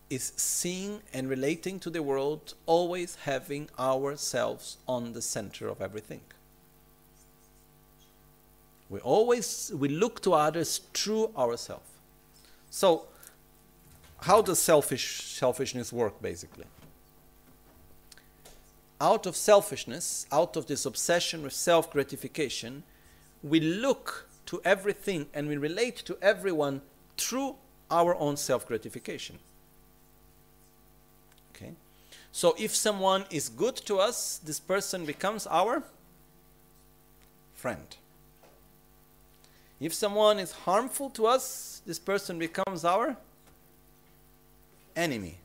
is 0.09 0.33
seeing 0.35 1.01
and 1.13 1.29
relating 1.29 1.79
to 1.79 1.89
the 1.89 2.01
world, 2.01 2.55
always 2.65 3.15
having 3.23 3.69
ourselves 3.77 4.77
on 4.87 5.13
the 5.13 5.21
center 5.21 5.67
of 5.67 5.81
everything. 5.81 6.21
We 8.89 8.99
always 9.01 9.71
we 9.75 9.87
look 9.87 10.21
to 10.23 10.33
others 10.33 10.81
through 10.93 11.31
ourselves. 11.37 11.87
So, 12.71 13.05
how 14.21 14.41
does 14.41 14.59
selfish 14.59 15.23
selfishness 15.23 15.93
work 15.93 16.19
basically? 16.21 16.65
Out 18.99 19.25
of 19.27 19.35
selfishness, 19.35 20.25
out 20.31 20.57
of 20.57 20.65
this 20.65 20.85
obsession 20.85 21.43
with 21.43 21.53
self 21.53 21.91
gratification, 21.91 22.83
we 23.43 23.59
look 23.59 24.27
to 24.47 24.59
everything 24.65 25.27
and 25.35 25.47
we 25.47 25.57
relate 25.57 25.97
to 25.97 26.17
everyone 26.21 26.81
through 27.15 27.55
our 27.91 28.15
own 28.15 28.37
self 28.37 28.67
gratification. 28.67 29.37
Okay? 29.37 29.48
So 32.31 32.55
if 32.57 32.75
someone 32.75 33.25
is 33.29 33.49
good 33.49 33.75
to 33.87 33.99
us, 33.99 34.39
this 34.43 34.59
person 34.59 35.05
becomes 35.05 35.47
our 35.47 35.83
friend. 37.53 37.97
If 39.79 39.93
someone 39.93 40.39
is 40.39 40.51
harmful 40.51 41.09
to 41.11 41.25
us, 41.25 41.81
this 41.85 41.99
person 41.99 42.37
becomes 42.37 42.85
our 42.85 43.17
enemy. 44.95 45.37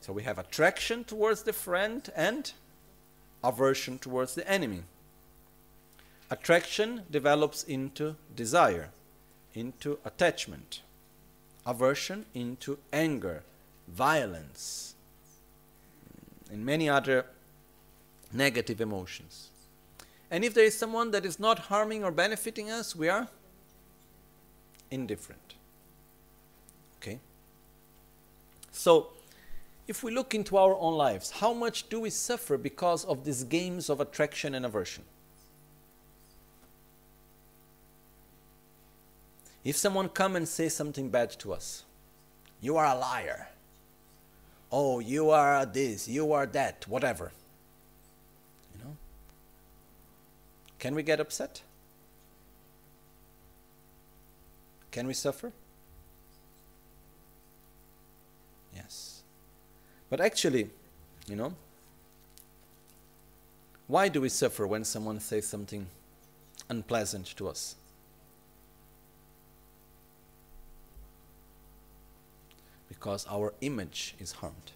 So 0.00 0.12
we 0.12 0.22
have 0.22 0.38
attraction 0.38 1.04
towards 1.04 1.42
the 1.42 1.52
friend 1.52 2.08
and 2.16 2.50
aversion 3.44 3.98
towards 3.98 4.34
the 4.34 4.48
enemy. 4.50 4.82
Attraction 6.30 7.02
develops 7.10 7.62
into 7.62 8.16
desire, 8.34 8.90
into 9.54 9.98
attachment. 10.04 10.82
Aversion 11.66 12.24
into 12.34 12.78
anger, 12.92 13.42
violence, 13.86 14.94
and 16.50 16.64
many 16.64 16.88
other 16.88 17.26
negative 18.32 18.80
emotions. 18.80 19.48
And 20.30 20.44
if 20.44 20.54
there 20.54 20.64
is 20.64 20.76
someone 20.76 21.10
that 21.12 21.24
is 21.24 21.38
not 21.38 21.58
harming 21.58 22.04
or 22.04 22.10
benefiting 22.10 22.70
us, 22.70 22.94
we 22.94 23.08
are 23.08 23.28
indifferent. 24.90 25.54
Okay? 27.00 27.18
So, 28.72 29.08
if 29.86 30.02
we 30.02 30.10
look 30.10 30.34
into 30.34 30.58
our 30.58 30.76
own 30.76 30.94
lives, 30.94 31.30
how 31.30 31.54
much 31.54 31.88
do 31.88 32.00
we 32.00 32.10
suffer 32.10 32.58
because 32.58 33.04
of 33.06 33.24
these 33.24 33.44
games 33.44 33.88
of 33.88 34.00
attraction 34.00 34.54
and 34.54 34.66
aversion? 34.66 35.04
If 39.64 39.76
someone 39.76 40.10
come 40.10 40.36
and 40.36 40.46
say 40.46 40.68
something 40.68 41.08
bad 41.08 41.30
to 41.40 41.52
us, 41.52 41.84
you 42.60 42.76
are 42.76 42.84
a 42.84 42.94
liar 42.94 43.48
oh, 44.70 44.98
you 45.00 45.30
are 45.30 45.64
this, 45.64 46.08
you 46.08 46.32
are 46.32 46.46
that, 46.46 46.84
whatever. 46.88 47.32
You 48.74 48.84
know? 48.84 48.96
Can 50.78 50.94
we 50.94 51.02
get 51.02 51.20
upset? 51.20 51.62
Can 54.90 55.06
we 55.06 55.14
suffer? 55.14 55.52
Yes. 58.74 59.22
But 60.10 60.20
actually, 60.20 60.70
you 61.28 61.36
know, 61.36 61.54
why 63.86 64.08
do 64.08 64.20
we 64.20 64.28
suffer 64.28 64.66
when 64.66 64.84
someone 64.84 65.20
says 65.20 65.46
something 65.46 65.86
unpleasant 66.68 67.26
to 67.36 67.48
us? 67.48 67.74
Because 72.98 73.26
our 73.30 73.54
image 73.60 74.14
is 74.18 74.32
harmed. 74.32 74.72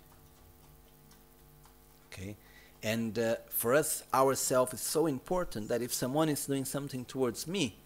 Okay? 2.12 2.36
And 2.82 3.18
uh, 3.18 3.36
for 3.48 3.74
us, 3.74 4.04
ourself 4.12 4.72
is 4.74 4.80
so 4.80 5.06
important 5.06 5.68
that 5.68 5.82
if 5.82 5.92
someone 5.92 6.28
is 6.28 6.46
doing 6.46 6.64
something 6.64 7.04
towards 7.04 7.46
me 7.46 7.76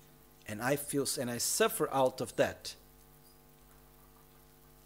and 0.49 0.63
I 0.63 0.77
feel 0.77 1.07
and 1.21 1.31
I 1.31 1.39
suffer 1.39 1.89
out 1.93 2.21
of 2.21 2.37
that, 2.37 2.75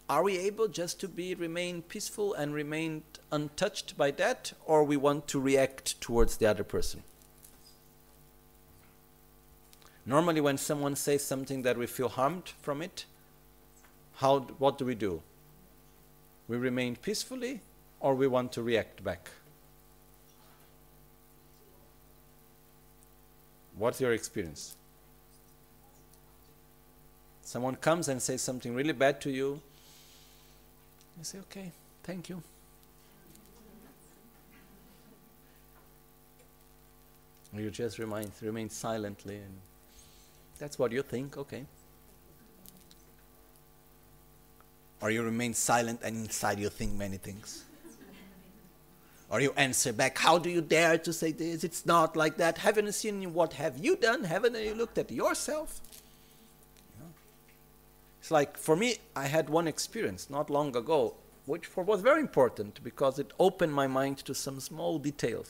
are 0.09 0.23
we 0.23 0.37
able 0.37 0.67
just 0.67 0.99
to 1.01 1.07
be 1.07 1.35
remain 1.35 1.81
peaceful 1.81 2.33
and 2.33 2.53
remain 2.53 3.03
untouched 3.31 3.95
by 3.97 4.11
that, 4.11 4.51
or 4.65 4.83
we 4.83 4.97
want 4.97 5.27
to 5.29 5.39
react 5.39 6.01
towards 6.01 6.35
the 6.35 6.45
other 6.47 6.65
person? 6.65 7.03
Normally, 10.05 10.41
when 10.41 10.57
someone 10.57 10.97
says 10.97 11.23
something 11.23 11.61
that 11.61 11.77
we 11.77 11.87
feel 11.87 12.09
harmed 12.09 12.49
from 12.61 12.81
it, 12.81 13.05
how 14.15 14.39
what 14.59 14.77
do 14.77 14.83
we 14.83 14.95
do? 14.95 15.23
We 16.47 16.57
remain 16.57 16.95
peacefully 16.95 17.61
or 17.99 18.15
we 18.15 18.27
want 18.27 18.51
to 18.53 18.61
react 18.61 19.03
back? 19.03 19.29
What's 23.77 24.01
your 24.01 24.13
experience? 24.13 24.75
Someone 27.41 27.75
comes 27.75 28.07
and 28.07 28.21
says 28.21 28.41
something 28.41 28.73
really 28.73 28.93
bad 28.93 29.19
to 29.21 29.31
you. 29.31 29.59
You 31.17 31.23
say, 31.23 31.39
okay, 31.39 31.71
thank 32.03 32.29
you. 32.29 32.41
You 37.53 37.69
just 37.69 37.99
remain, 37.99 38.31
remain 38.41 38.69
silently 38.69 39.35
and 39.35 39.53
that's 40.57 40.79
what 40.79 40.91
you 40.91 41.01
think, 41.01 41.37
okay. 41.37 41.65
Or 45.01 45.09
you 45.09 45.23
remain 45.23 45.53
silent 45.53 46.01
and 46.03 46.15
inside 46.15 46.59
you 46.59 46.69
think 46.69 46.93
many 46.93 47.17
things. 47.17 47.65
Or 49.29 49.39
you 49.39 49.53
answer 49.55 49.93
back, 49.93 50.17
How 50.17 50.37
do 50.37 50.49
you 50.49 50.61
dare 50.61 50.97
to 50.99 51.13
say 51.13 51.31
this? 51.31 51.63
It's 51.63 51.85
not 51.85 52.15
like 52.15 52.37
that. 52.37 52.57
Haven't 52.59 52.85
you 52.85 52.91
seen 52.91 53.33
what 53.33 53.53
have 53.53 53.77
you 53.77 53.95
done? 53.95 54.25
Haven't 54.25 54.55
you 54.55 54.75
looked 54.75 54.97
at 54.97 55.09
yourself? 55.09 55.81
It's 58.19 58.29
like 58.29 58.57
for 58.57 58.75
me, 58.75 58.97
I 59.15 59.25
had 59.25 59.49
one 59.49 59.67
experience 59.67 60.29
not 60.29 60.49
long 60.51 60.75
ago, 60.75 61.15
which 61.45 61.65
for 61.65 61.83
was 61.83 62.01
very 62.01 62.21
important 62.21 62.83
because 62.83 63.17
it 63.17 63.31
opened 63.39 63.73
my 63.73 63.87
mind 63.87 64.17
to 64.19 64.35
some 64.35 64.59
small 64.59 64.99
details. 64.99 65.49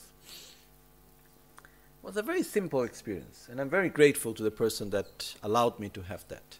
It 1.58 2.06
was 2.06 2.16
a 2.16 2.22
very 2.22 2.42
simple 2.42 2.82
experience, 2.82 3.48
and 3.50 3.60
I'm 3.60 3.68
very 3.68 3.90
grateful 3.90 4.32
to 4.32 4.42
the 4.42 4.50
person 4.50 4.88
that 4.90 5.34
allowed 5.42 5.78
me 5.78 5.90
to 5.90 6.02
have 6.02 6.26
that. 6.28 6.58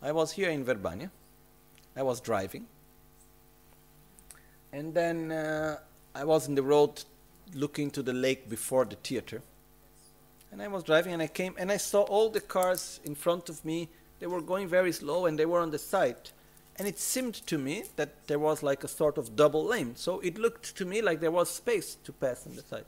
I 0.00 0.10
was 0.10 0.32
here 0.32 0.48
in 0.48 0.64
Verbania 0.64 1.10
I 1.96 2.02
was 2.02 2.20
driving. 2.20 2.66
And 4.72 4.94
then 4.94 5.30
uh, 5.30 5.78
I 6.14 6.24
was 6.24 6.48
in 6.48 6.54
the 6.54 6.62
road 6.62 7.04
looking 7.54 7.90
to 7.90 8.02
the 8.02 8.12
lake 8.12 8.48
before 8.48 8.84
the 8.84 8.96
theater. 8.96 9.42
And 10.50 10.62
I 10.62 10.68
was 10.68 10.82
driving 10.82 11.12
and 11.12 11.22
I 11.22 11.26
came 11.26 11.54
and 11.58 11.70
I 11.70 11.76
saw 11.76 12.02
all 12.02 12.30
the 12.30 12.40
cars 12.40 13.00
in 13.04 13.14
front 13.14 13.48
of 13.48 13.64
me. 13.64 13.88
They 14.18 14.26
were 14.26 14.40
going 14.40 14.68
very 14.68 14.92
slow 14.92 15.26
and 15.26 15.38
they 15.38 15.46
were 15.46 15.60
on 15.60 15.70
the 15.70 15.78
side. 15.78 16.30
And 16.76 16.88
it 16.88 16.98
seemed 16.98 17.34
to 17.46 17.58
me 17.58 17.84
that 17.96 18.26
there 18.28 18.38
was 18.38 18.62
like 18.62 18.82
a 18.84 18.88
sort 18.88 19.18
of 19.18 19.36
double 19.36 19.64
lane. 19.64 19.96
So 19.96 20.20
it 20.20 20.38
looked 20.38 20.76
to 20.76 20.84
me 20.84 21.02
like 21.02 21.20
there 21.20 21.30
was 21.30 21.50
space 21.50 21.96
to 22.04 22.12
pass 22.12 22.46
on 22.46 22.56
the 22.56 22.62
side. 22.62 22.86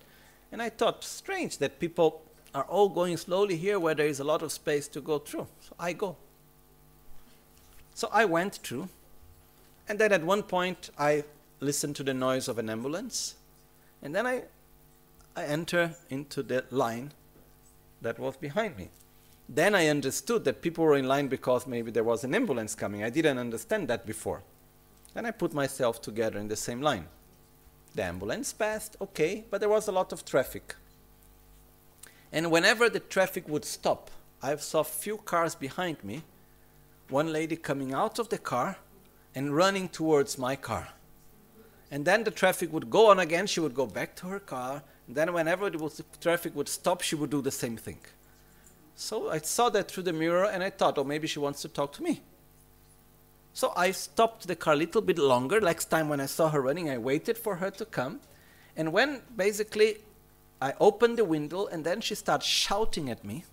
And 0.53 0.63
I 0.63 0.71
thought, 0.71 1.05
strange 1.05 1.59
that 1.59 1.81
people 1.81 2.23
are 2.55 2.65
all 2.65 2.89
going 2.89 3.17
slowly 3.17 3.57
here 3.57 3.79
where 3.79 3.95
there 3.95 4.07
is 4.07 4.21
a 4.21 4.25
lot 4.25 4.43
of 4.43 4.53
space 4.53 4.89
to 4.89 5.01
go 5.01 5.19
through. 5.19 5.49
So 5.61 5.75
I 5.79 5.93
go. 5.93 6.17
So 7.95 8.09
I 8.13 8.25
went 8.25 8.57
through, 8.57 8.89
and 9.89 9.99
then 9.99 10.13
at 10.13 10.25
one 10.25 10.43
point 10.43 10.91
I 10.99 11.25
listened 11.61 11.97
to 11.97 12.03
the 12.03 12.13
noise 12.13 12.49
of 12.49 12.59
an 12.59 12.69
ambulance, 12.69 13.37
and 14.03 14.15
then 14.15 14.27
I, 14.27 14.43
I 15.37 15.45
enter 15.45 15.95
into 16.11 16.43
the 16.43 16.65
line 16.71 17.13
that 18.03 18.19
was 18.19 18.37
behind 18.37 18.77
me. 18.77 18.91
Then 19.49 19.75
I 19.75 19.89
understood 19.89 20.45
that 20.45 20.63
people 20.63 20.85
were 20.85 20.97
in 20.97 21.07
line 21.07 21.29
because 21.29 21.67
maybe 21.67 21.91
there 21.91 22.05
was 22.05 22.25
an 22.25 22.35
ambulance 22.35 22.75
coming. 22.75 23.05
I 23.05 23.11
didn't 23.11 23.39
understand 23.39 23.89
that 23.89 24.07
before. 24.07 24.43
Then 25.13 25.27
I 25.27 25.31
put 25.31 25.55
myself 25.55 26.03
together 26.03 26.39
in 26.39 26.49
the 26.49 26.57
same 26.57 26.83
line. 26.83 27.07
The 27.95 28.03
ambulance 28.03 28.53
passed, 28.53 28.97
okay, 29.01 29.45
but 29.51 29.61
there 29.61 29.69
was 29.69 29.87
a 29.87 29.93
lot 29.93 30.13
of 30.13 30.25
traffic. 30.25 30.75
And 32.33 32.51
whenever 32.51 32.91
the 32.91 32.99
traffic 32.99 33.49
would 33.49 33.65
stop, 33.65 34.11
I 34.43 34.57
saw 34.57 34.83
few 34.83 35.19
cars 35.19 35.55
behind 35.55 36.03
me, 36.03 36.25
one 37.09 37.33
lady 37.33 37.57
coming 37.57 37.93
out 37.93 38.19
of 38.19 38.29
the 38.29 38.39
car 38.39 38.79
and 39.35 39.55
running 39.55 39.89
towards 39.89 40.39
my 40.39 40.57
car. 40.57 40.89
And 41.91 42.05
then 42.05 42.25
the 42.25 42.31
traffic 42.31 42.73
would 42.73 42.91
go 42.91 43.11
on 43.11 43.19
again, 43.19 43.47
she 43.47 43.61
would 43.61 43.75
go 43.75 43.87
back 43.87 44.17
to 44.17 44.27
her 44.27 44.41
car, 44.41 44.83
and 45.07 45.17
then 45.17 45.33
whenever 45.33 45.71
the 45.71 46.05
traffic 46.21 46.57
would 46.57 46.69
stop, 46.69 47.03
she 47.03 47.15
would 47.15 47.31
do 47.31 47.43
the 47.43 47.51
same 47.51 47.77
thing. 47.77 47.99
So 48.97 49.29
I 49.31 49.39
saw 49.39 49.71
that 49.71 49.91
through 49.91 50.05
the 50.05 50.13
mirror 50.13 50.45
and 50.45 50.63
I 50.63 50.71
thought, 50.71 50.99
oh, 50.99 51.05
maybe 51.05 51.27
she 51.27 51.39
wants 51.39 51.63
to 51.63 51.69
talk 51.69 51.93
to 51.95 52.03
me. 52.03 52.23
So 53.53 53.73
I 53.77 53.91
stopped 53.91 54.47
the 54.47 54.57
car 54.57 54.75
a 54.75 54.77
little 54.77 55.03
bit 55.03 55.19
longer. 55.19 55.61
Next 55.61 55.87
time 55.87 56.09
when 56.09 56.21
I 56.21 56.27
saw 56.27 56.49
her 56.49 56.61
running, 56.61 56.91
I 56.91 56.99
waited 56.99 57.39
for 57.39 57.57
her 57.57 57.71
to 57.73 57.85
come. 57.85 58.21
And 58.77 58.93
when 58.93 59.23
basically 59.37 59.99
I 60.61 60.75
opened 60.81 61.19
the 61.19 61.25
window 61.25 61.67
and 61.67 61.85
then 61.85 62.01
she 62.01 62.15
started 62.15 62.45
shouting 62.45 63.11
at 63.11 63.25
me, 63.25 63.45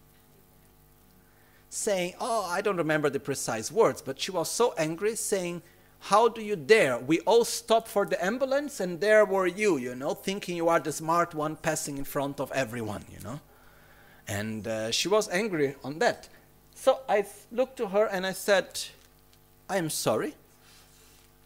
saying, 1.72 2.14
Oh, 2.20 2.46
I 2.46 2.62
don't 2.62 2.78
remember 2.78 3.10
the 3.10 3.20
precise 3.20 3.72
words, 3.72 4.02
but 4.02 4.20
she 4.20 4.30
was 4.30 4.52
so 4.52 4.76
angry, 4.78 5.16
saying, 5.16 5.64
How 6.00 6.28
do 6.28 6.42
you 6.42 6.56
dare? 6.56 7.00
We 7.00 7.22
all 7.22 7.46
stopped 7.46 7.88
for 7.88 8.06
the 8.06 8.24
ambulance 8.24 8.80
and 8.80 9.00
there 9.00 9.26
were 9.26 9.48
you, 9.48 9.78
you 9.78 9.96
know, 9.96 10.14
thinking 10.14 10.58
you 10.58 10.70
are 10.70 10.80
the 10.80 10.92
smart 10.92 11.34
one 11.34 11.56
passing 11.56 11.98
in 11.98 12.04
front 12.04 12.40
of 12.40 12.52
everyone, 12.52 13.06
you 13.12 13.24
know. 13.24 13.40
And 14.28 14.68
uh, 14.68 14.92
she 14.92 15.08
was 15.08 15.30
angry 15.30 15.76
on 15.84 16.00
that. 16.00 16.30
So 16.76 17.00
I 17.10 17.26
looked 17.52 17.78
to 17.78 17.88
her 17.88 18.06
and 18.06 18.26
I 18.26 18.34
said, 18.34 18.68
I 19.70 19.78
am 19.78 19.90
sorry. 19.90 20.36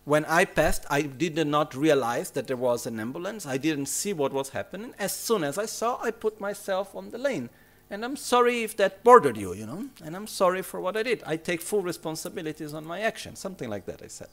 When 0.06 0.26
I 0.26 0.46
passed, 0.46 0.86
I 0.90 1.02
did 1.02 1.36
not 1.48 1.74
realize 1.74 2.32
that 2.32 2.48
there 2.48 2.58
was 2.58 2.86
an 2.86 3.00
ambulance. 3.00 3.46
I 3.46 3.58
didn't 3.58 3.88
see 3.88 4.14
what 4.14 4.34
was 4.34 4.50
happening. 4.50 4.94
As 5.00 5.16
soon 5.16 5.44
as 5.44 5.58
I 5.58 5.66
saw, 5.66 6.00
I 6.02 6.12
put 6.12 6.40
myself 6.40 6.96
on 6.96 7.10
the 7.10 7.18
lane. 7.18 7.50
And 7.90 8.04
I'm 8.04 8.16
sorry 8.16 8.64
if 8.64 8.76
that 8.78 9.04
bothered 9.04 9.38
you, 9.38 9.54
you 9.54 9.66
know. 9.66 9.86
And 10.04 10.16
I'm 10.16 10.28
sorry 10.28 10.62
for 10.62 10.80
what 10.82 10.98
I 10.98 11.04
did. 11.04 11.22
I 11.26 11.38
take 11.38 11.62
full 11.62 11.82
responsibilities 11.82 12.74
on 12.74 12.86
my 12.86 13.02
actions. 13.02 13.40
Something 13.40 13.70
like 13.70 13.86
that, 13.86 14.02
I 14.04 14.08
said. 14.08 14.30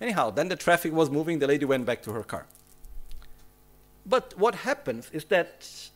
Anyhow, 0.00 0.30
then 0.30 0.48
the 0.48 0.56
traffic 0.56 0.92
was 0.92 1.10
moving. 1.10 1.38
The 1.38 1.46
lady 1.46 1.64
went 1.64 1.86
back 1.86 2.02
to 2.02 2.12
her 2.12 2.22
car. 2.22 2.46
But 4.04 4.34
what 4.36 4.54
happens 4.54 5.08
is 5.12 5.24
that 5.24 5.90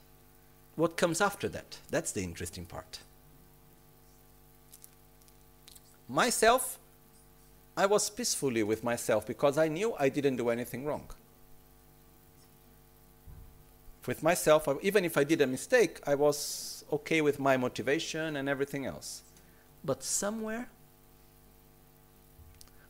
what 0.77 0.97
comes 0.97 1.21
after 1.21 1.49
that? 1.49 1.79
That's 1.91 2.13
the 2.13 2.23
interesting 2.23 2.65
part. 2.65 3.01
Myself, 6.09 6.79
I 7.77 7.85
was 7.85 8.09
peacefully 8.09 8.63
with 8.63 8.83
myself 8.83 9.27
because 9.27 9.59
I 9.59 9.69
knew 9.69 9.95
I 9.99 10.09
didn't 10.09 10.37
do 10.37 10.49
anything 10.49 10.87
wrong. 10.87 11.05
With 14.07 14.23
myself, 14.23 14.67
even 14.81 15.05
if 15.05 15.19
I 15.19 15.25
did 15.25 15.43
a 15.43 15.47
mistake, 15.47 16.01
I 16.07 16.15
was 16.15 16.78
okay 16.93 17.21
with 17.21 17.39
my 17.39 17.57
motivation 17.57 18.37
and 18.37 18.49
everything 18.49 18.87
else. 18.87 19.23
But 19.85 20.03
somewhere 20.03 20.69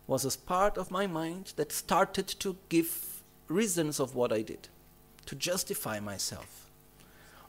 was 0.07 0.25
a 0.25 0.39
part 0.39 0.79
of 0.79 0.91
my 0.91 1.07
mind 1.07 1.53
that 1.57 1.71
started 1.73 2.27
to 2.27 2.57
give 2.69 3.23
reasons 3.49 4.01
of 4.01 4.15
what 4.15 4.33
I 4.33 4.43
did, 4.43 4.69
to 5.27 5.35
justify 5.35 6.01
myself 6.01 6.59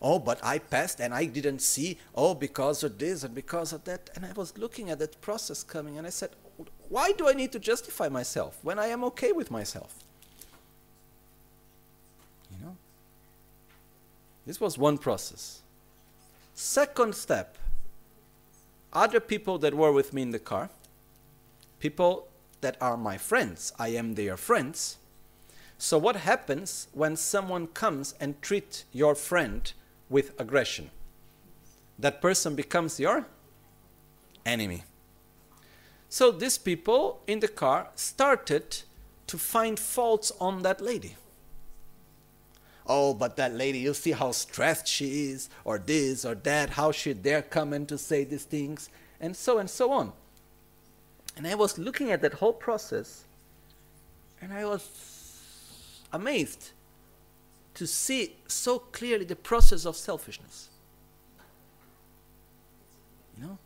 oh, 0.01 0.19
but 0.19 0.39
I 0.43 0.59
passed 0.59 0.99
and 0.99 1.13
I 1.13 1.25
didn't 1.25 1.59
see, 1.59 1.97
oh, 2.15 2.33
because 2.33 2.83
of 2.83 2.97
this 2.97 3.23
and 3.23 3.35
because 3.35 3.73
of 3.73 3.83
that. 3.85 4.09
And 4.15 4.25
I 4.25 4.31
was 4.33 4.57
looking 4.57 4.89
at 4.89 4.99
that 4.99 5.19
process 5.21 5.63
coming 5.63 5.97
and 5.97 6.07
I 6.07 6.09
said, 6.09 6.31
why 6.87 7.11
do 7.11 7.27
I 7.27 7.33
need 7.33 7.51
to 7.53 7.59
justify 7.59 8.09
myself 8.09 8.59
when 8.63 8.79
I 8.79 8.87
am 8.87 9.03
okay 9.05 9.31
with 9.31 9.51
myself? 9.51 10.03
You 12.51 12.65
know? 12.65 12.77
This 14.45 14.59
was 14.59 14.77
one 14.77 14.97
process. 14.97 15.61
Second 16.61 17.15
step 17.15 17.57
other 18.91 19.21
people 19.21 19.57
that 19.59 19.73
were 19.73 19.93
with 19.93 20.11
me 20.11 20.23
in 20.23 20.31
the 20.31 20.39
car, 20.39 20.69
people 21.79 22.27
that 22.59 22.75
are 22.81 22.97
my 22.97 23.17
friends, 23.17 23.71
I 23.79 23.89
am 23.95 24.15
their 24.15 24.35
friends. 24.35 24.97
So, 25.77 25.97
what 25.97 26.17
happens 26.17 26.89
when 26.91 27.15
someone 27.15 27.67
comes 27.67 28.13
and 28.19 28.41
treat 28.41 28.83
your 28.91 29.15
friend 29.15 29.71
with 30.09 30.37
aggression. 30.37 30.89
That 31.97 32.21
person 32.21 32.55
becomes 32.55 32.99
your 32.99 33.25
enemy. 34.45 34.83
So 36.09 36.29
these 36.29 36.57
people 36.57 37.21
in 37.25 37.39
the 37.39 37.47
car 37.47 37.87
started 37.95 38.81
to 39.27 39.37
find 39.37 39.79
faults 39.79 40.33
on 40.41 40.63
that 40.63 40.81
lady. 40.81 41.15
Oh, 42.91 43.13
but 43.13 43.35
that 43.35 43.53
lady, 43.53 43.77
you 43.77 43.93
see 43.93 44.11
how 44.11 44.31
stressed 44.31 44.87
she 44.87 45.29
is, 45.29 45.47
or 45.63 45.77
this 45.77 46.25
or 46.25 46.33
that, 46.33 46.71
how 46.71 46.91
she 46.91 47.13
dare 47.13 47.43
come 47.43 47.71
in 47.71 47.85
to 47.85 47.99
say 47.99 48.23
these 48.23 48.45
things, 48.45 48.89
and 49.21 49.35
so 49.37 49.59
and 49.59 49.69
so 49.69 49.91
on. 49.91 50.11
And 51.37 51.45
I 51.45 51.53
was 51.53 51.77
looking 51.77 52.11
at 52.11 52.21
that 52.23 52.33
whole 52.33 52.51
process, 52.51 53.25
and 54.41 54.51
I 54.51 54.65
was 54.65 56.01
amazed 56.11 56.71
to 57.75 57.85
see 57.85 58.35
so 58.47 58.79
clearly 58.79 59.23
the 59.23 59.35
process 59.35 59.85
of 59.85 59.95
selfishness. 59.95 60.69
You 63.37 63.45
know? 63.45 63.57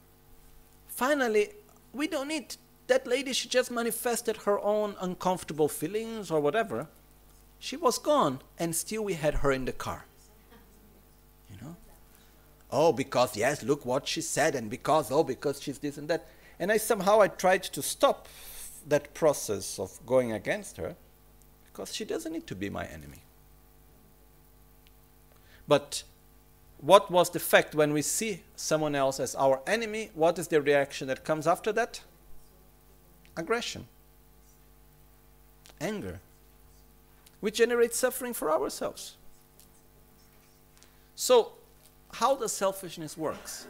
Finally, 0.87 1.51
we 1.93 2.07
don't 2.07 2.27
need 2.27 2.57
that 2.87 3.07
lady, 3.07 3.31
she 3.31 3.47
just 3.47 3.71
manifested 3.71 4.35
her 4.37 4.59
own 4.59 4.95
uncomfortable 4.99 5.69
feelings 5.69 6.29
or 6.29 6.41
whatever. 6.41 6.87
She 7.63 7.77
was 7.77 7.97
gone, 7.97 8.41
and 8.59 8.75
still 8.75 9.05
we 9.05 9.13
had 9.13 9.35
her 9.35 9.49
in 9.49 9.63
the 9.63 9.71
car. 9.71 10.03
You 11.49 11.55
know? 11.61 11.77
Oh, 12.69 12.91
because 12.91 13.37
yes, 13.37 13.63
look 13.63 13.85
what 13.85 14.05
she 14.05 14.19
said, 14.19 14.53
and 14.53 14.69
because, 14.69 15.09
oh, 15.09 15.23
because 15.23 15.61
she's 15.61 15.77
this 15.77 15.97
and 15.97 16.09
that. 16.09 16.27
And 16.59 16.73
I 16.73 16.75
somehow 16.75 17.21
I 17.21 17.29
tried 17.29 17.63
to 17.63 17.81
stop 17.81 18.27
that 18.85 19.13
process 19.13 19.79
of 19.79 19.97
going 20.05 20.33
against 20.33 20.75
her 20.75 20.97
because 21.71 21.95
she 21.95 22.03
doesn't 22.03 22.33
need 22.33 22.47
to 22.47 22.55
be 22.55 22.69
my 22.69 22.83
enemy. 22.83 23.23
But 25.65 26.03
what 26.81 27.09
was 27.09 27.29
the 27.29 27.39
fact 27.39 27.75
when 27.75 27.93
we 27.93 28.01
see 28.01 28.41
someone 28.57 28.93
else 28.93 29.21
as 29.21 29.35
our 29.35 29.61
enemy? 29.65 30.11
What 30.15 30.37
is 30.37 30.49
the 30.49 30.61
reaction 30.61 31.07
that 31.07 31.23
comes 31.23 31.47
after 31.47 31.71
that? 31.71 32.01
Aggression, 33.37 33.87
anger, 35.79 36.19
which 37.43 37.57
generate 37.57 37.93
suffering 37.93 38.33
for 38.33 38.49
ourselves. 38.49 39.17
So, 41.13 41.51
how 42.13 42.37
does 42.37 42.53
selfishness 42.53 43.17
works? 43.17 43.67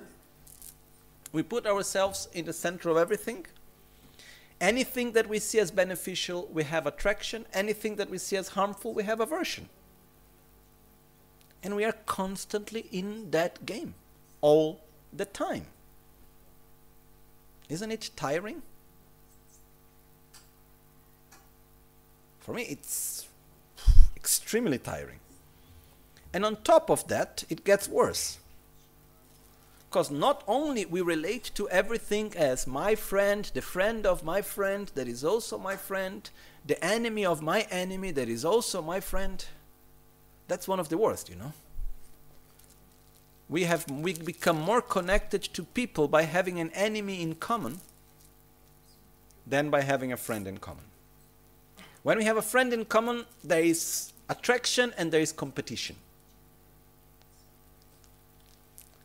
We 1.31 1.41
put 1.41 1.65
ourselves 1.65 2.27
in 2.33 2.45
the 2.45 2.53
center 2.53 2.89
of 2.89 2.97
everything. 2.97 3.47
Anything 4.61 5.13
that 5.13 5.27
we 5.27 5.39
see 5.39 5.57
as 5.57 5.71
beneficial, 5.71 6.47
we 6.53 6.65
have 6.65 6.85
attraction. 6.85 7.47
Anything 7.51 7.95
that 7.95 8.11
we 8.11 8.19
see 8.19 8.35
as 8.37 8.49
harmful, 8.49 8.93
we 8.93 9.05
have 9.05 9.19
aversion. 9.19 9.67
And 11.63 11.75
we 11.75 11.83
are 11.83 11.95
constantly 12.05 12.85
in 12.91 13.31
that 13.31 13.65
game 13.65 13.95
all 14.41 14.81
the 15.11 15.25
time. 15.25 15.65
Isn't 17.69 17.89
it 17.89 18.11
tiring? 18.15 18.61
For 22.39 22.53
me, 22.53 22.67
it's 22.69 23.29
extremely 24.23 24.77
tiring. 24.77 25.19
And 26.33 26.45
on 26.45 26.55
top 26.63 26.89
of 26.89 27.05
that, 27.09 27.43
it 27.49 27.65
gets 27.65 27.89
worse. 27.89 28.39
Because 29.89 30.09
not 30.09 30.45
only 30.47 30.85
we 30.85 31.01
relate 31.01 31.51
to 31.55 31.67
everything 31.69 32.33
as 32.37 32.65
my 32.65 32.95
friend, 32.95 33.51
the 33.53 33.61
friend 33.61 34.05
of 34.05 34.23
my 34.23 34.41
friend 34.41 34.89
that 34.95 35.09
is 35.09 35.25
also 35.25 35.57
my 35.57 35.75
friend, 35.75 36.29
the 36.65 36.83
enemy 36.83 37.25
of 37.25 37.41
my 37.41 37.67
enemy 37.69 38.11
that 38.11 38.29
is 38.29 38.45
also 38.45 38.81
my 38.81 39.01
friend, 39.01 39.45
that's 40.47 40.69
one 40.69 40.79
of 40.79 40.87
the 40.87 40.97
worst, 40.97 41.29
you 41.29 41.35
know. 41.35 41.51
We 43.49 43.65
have 43.65 43.85
we 43.91 44.13
become 44.13 44.59
more 44.59 44.81
connected 44.81 45.43
to 45.43 45.63
people 45.63 46.07
by 46.07 46.23
having 46.23 46.61
an 46.61 46.71
enemy 46.71 47.21
in 47.21 47.35
common 47.35 47.81
than 49.45 49.69
by 49.69 49.81
having 49.81 50.13
a 50.13 50.17
friend 50.17 50.47
in 50.47 50.57
common. 50.59 50.85
When 52.03 52.17
we 52.17 52.23
have 52.23 52.37
a 52.37 52.41
friend 52.41 52.73
in 52.73 52.85
common, 52.85 53.25
there 53.43 53.63
is 53.63 54.12
attraction 54.29 54.93
and 54.97 55.11
there 55.11 55.21
is 55.21 55.31
competition. 55.31 55.95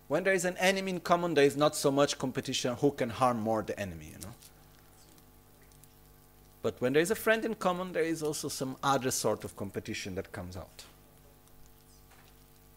When 0.08 0.24
there 0.24 0.32
is 0.32 0.44
an 0.44 0.56
enemy 0.56 0.92
in 0.92 1.00
common, 1.00 1.34
there 1.34 1.44
is 1.44 1.56
not 1.56 1.76
so 1.76 1.90
much 1.90 2.18
competition 2.18 2.74
who 2.76 2.92
can 2.92 3.10
harm 3.10 3.40
more 3.40 3.62
the 3.62 3.78
enemy, 3.78 4.06
you 4.06 4.18
know. 4.22 4.34
But 6.62 6.80
when 6.80 6.94
there 6.94 7.02
is 7.02 7.10
a 7.10 7.14
friend 7.14 7.44
in 7.44 7.54
common, 7.54 7.92
there 7.92 8.02
is 8.02 8.22
also 8.22 8.48
some 8.48 8.76
other 8.82 9.10
sort 9.10 9.44
of 9.44 9.54
competition 9.56 10.14
that 10.14 10.32
comes 10.32 10.56
out. 10.56 10.84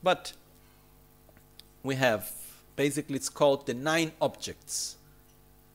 But 0.03 0.33
we 1.83 1.95
have 1.95 2.31
Basically, 2.75 3.15
it's 3.15 3.29
called 3.29 3.67
the 3.67 3.73
nine 3.73 4.11
objects, 4.21 4.95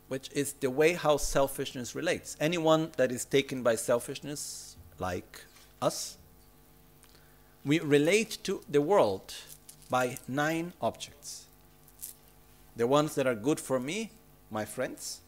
which 0.09 0.29
is 0.33 0.55
the 0.55 0.71
way 0.71 0.95
how 0.95 1.19
selfishness 1.19 1.95
relates. 1.95 2.37
Anyone 2.41 2.91
that 2.97 3.13
is 3.13 3.25
taken 3.25 3.63
by 3.63 3.77
selfishness, 3.77 4.77
like 4.99 5.45
us, 5.83 6.17
we 7.67 7.81
relate 7.81 8.39
to 8.45 8.63
the 8.71 8.81
world 8.81 9.35
by 9.91 10.17
nine 10.29 10.73
objects. 10.81 11.47
The 12.77 12.87
ones 12.87 13.17
that 13.17 13.27
are 13.27 13.35
good 13.35 13.59
for 13.59 13.81
me, 13.81 14.13
my 14.53 14.65
friends. 14.65 15.21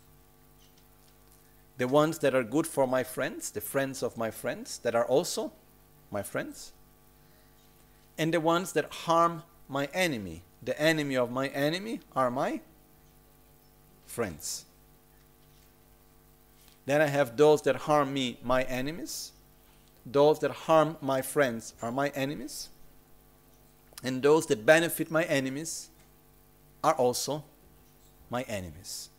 The 1.78 1.88
ones 1.88 2.18
that 2.20 2.36
are 2.36 2.44
good 2.44 2.66
for 2.66 2.86
my 2.86 3.02
friends, 3.02 3.50
the 3.50 3.60
friends 3.60 4.04
of 4.04 4.16
my 4.16 4.30
friends, 4.30 4.78
that 4.78 4.94
are 4.94 5.04
also 5.04 5.50
my 6.12 6.22
friends. 6.22 6.70
And 8.16 8.32
the 8.32 8.40
ones 8.40 8.72
that 8.72 8.92
harm 8.92 9.42
my 9.68 9.86
enemy, 9.92 10.42
the 10.62 10.80
enemy 10.80 11.16
of 11.16 11.32
my 11.32 11.48
enemy, 11.48 12.00
are 12.14 12.30
my 12.30 12.60
friends. 14.06 14.64
Then 16.86 17.00
I 17.00 17.06
have 17.06 17.36
those 17.36 17.62
that 17.62 17.76
harm 17.76 18.14
me, 18.14 18.38
my 18.44 18.62
enemies. 18.62 19.32
Those 20.10 20.38
that 20.40 20.50
harm 20.50 20.96
my 21.02 21.20
friends 21.20 21.74
are 21.82 21.92
my 21.92 22.08
enemies. 22.10 22.70
And 24.02 24.22
those 24.22 24.46
that 24.46 24.64
benefit 24.64 25.10
my 25.10 25.24
enemies 25.24 25.90
are 26.82 26.94
also 26.94 27.44
my 28.30 28.42
enemies. 28.42 29.10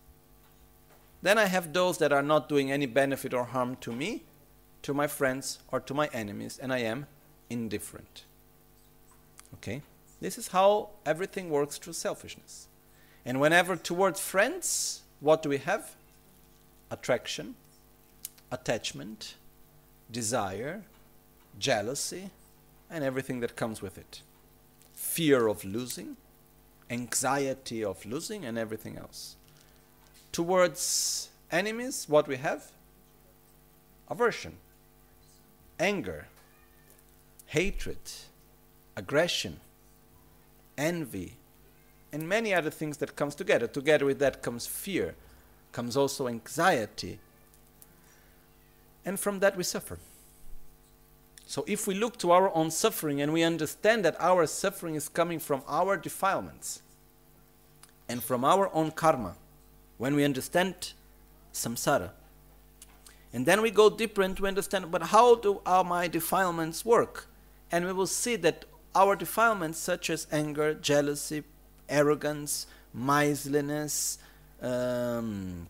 Then 1.22 1.38
I 1.38 1.46
have 1.46 1.74
those 1.74 1.98
that 1.98 2.14
are 2.14 2.24
not 2.24 2.50
doing 2.50 2.72
any 2.72 2.86
benefit 2.86 3.34
or 3.34 3.44
harm 3.44 3.76
to 3.82 3.92
me, 3.92 4.24
to 4.84 4.94
my 4.94 5.06
friends, 5.06 5.60
or 5.72 5.80
to 5.82 5.94
my 5.94 6.10
enemies, 6.14 6.58
and 6.58 6.72
I 6.72 6.80
am 6.80 7.08
indifferent. 7.50 8.24
Okay? 9.56 9.82
This 10.22 10.38
is 10.38 10.50
how 10.50 10.90
everything 11.06 11.50
works 11.50 11.78
through 11.78 11.94
selfishness. 11.94 12.68
And 13.26 13.40
whenever 13.40 13.76
towards 13.76 14.20
friends, 14.20 15.02
what 15.20 15.44
do 15.44 15.50
we 15.50 15.58
have? 15.58 15.96
Attraction, 16.90 17.56
attachment, 18.52 19.36
desire, 20.12 20.84
jealousy, 21.58 22.32
and 22.90 23.04
everything 23.04 23.40
that 23.42 23.56
comes 23.56 23.82
with 23.82 23.98
it. 23.98 24.22
Fear 24.94 25.48
of 25.48 25.64
losing, 25.64 26.18
anxiety 26.90 27.84
of 27.84 28.06
losing, 28.06 28.46
and 28.46 28.58
everything 28.58 28.98
else. 28.98 29.36
Towards 30.32 31.30
enemies, 31.52 32.06
what 32.08 32.28
we 32.28 32.38
have? 32.38 32.72
Aversion, 34.10 34.58
anger, 35.80 36.28
hatred, 37.48 38.00
aggression, 38.96 39.60
envy, 40.78 41.38
and 42.12 42.28
many 42.28 42.54
other 42.54 42.70
things 42.72 42.98
that 42.98 43.16
comes 43.16 43.36
together. 43.36 43.68
Together 43.68 44.06
with 44.06 44.20
that 44.20 44.42
comes 44.42 44.66
fear, 44.66 45.16
comes 45.72 45.96
also 45.96 46.28
anxiety, 46.28 47.20
and 49.06 49.20
from 49.20 49.40
that 49.40 49.58
we 49.58 49.64
suffer. 49.64 49.98
So 51.46 51.64
if 51.68 51.88
we 51.88 51.96
look 51.96 52.18
to 52.20 52.32
our 52.32 52.56
own 52.56 52.70
suffering 52.70 53.22
and 53.22 53.34
we 53.34 53.42
understand 53.42 54.06
that 54.06 54.16
our 54.20 54.46
suffering 54.46 54.96
is 54.96 55.10
coming 55.10 55.40
from 55.40 55.64
our 55.68 55.98
defilements 55.98 56.82
and 58.08 58.24
from 58.24 58.46
our 58.46 58.74
own 58.74 58.92
karma, 58.92 59.36
when 59.98 60.16
we 60.16 60.24
understand 60.24 60.94
samsara, 61.52 62.12
and 63.34 63.46
then 63.46 63.62
we 63.62 63.72
go 63.72 63.90
deeper 63.90 64.22
and 64.22 64.40
we 64.40 64.48
understand, 64.48 64.92
but 64.92 65.04
how 65.04 65.36
do 65.36 65.62
our 65.66 65.84
my 65.84 66.08
defilements 66.08 66.84
work? 66.84 67.28
And 67.72 67.86
we 67.86 67.94
will 67.94 68.08
see 68.08 68.36
that 68.38 68.66
our 68.96 69.16
defilements, 69.16 69.78
such 69.78 70.10
as 70.10 70.26
anger, 70.32 70.74
jealousy, 70.74 71.44
arrogance, 71.88 72.66
miserliness, 72.94 74.18
um, 74.62 75.68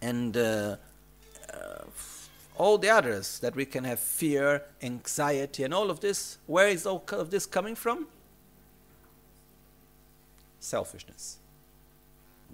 and 0.00 0.36
uh, 0.36 0.76
uh, 1.52 1.84
all 2.58 2.76
the 2.76 2.90
others 2.90 3.38
that 3.38 3.54
we 3.56 3.64
can 3.64 3.84
have 3.84 4.00
fear, 4.00 4.62
anxiety, 4.82 5.62
and 5.64 5.72
all 5.72 5.90
of 5.90 6.00
this, 6.00 6.38
where 6.46 6.68
is 6.68 6.84
all 6.86 7.04
of 7.12 7.30
this 7.30 7.46
coming 7.46 7.74
from? 7.74 8.06
Selfishness. 10.60 11.38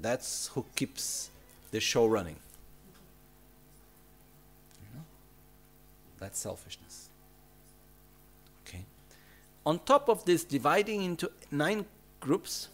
That's 0.01 0.49
who 0.49 0.65
keeps 0.77 1.31
the 1.71 1.81
show 1.81 2.07
running. 2.07 2.37
You 4.81 4.99
know? 4.99 5.05
That's 6.21 6.39
selfishness. 6.39 7.09
Okay. 8.67 8.85
On 9.65 9.79
top 9.81 10.09
of 10.09 10.25
this, 10.25 10.45
dividing 10.45 11.03
into 11.03 11.31
nine 11.51 11.87
groups, 12.21 12.69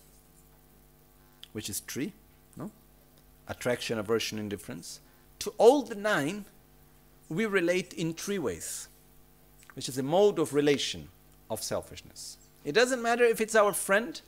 which 1.53 1.71
is 1.71 1.81
three, 1.81 2.13
no? 2.57 2.71
Attraction, 3.49 3.99
aversion, 3.99 4.39
indifference. 4.39 5.01
To 5.41 5.53
all 5.59 5.83
the 5.83 5.95
nine, 5.95 6.45
we 7.31 7.47
relate 7.47 7.95
in 7.95 8.13
three 8.13 8.39
ways, 8.39 8.89
which 9.75 9.89
is 9.89 9.97
a 9.97 10.03
mode 10.03 10.39
of 10.39 10.53
relation 10.53 11.09
of 11.49 11.63
selfishness. 11.63 12.37
It 12.65 12.73
doesn't 12.73 13.01
matter 13.01 13.25
if 13.25 13.41
it's 13.41 13.55
our 13.55 13.73
friend, 13.73 14.21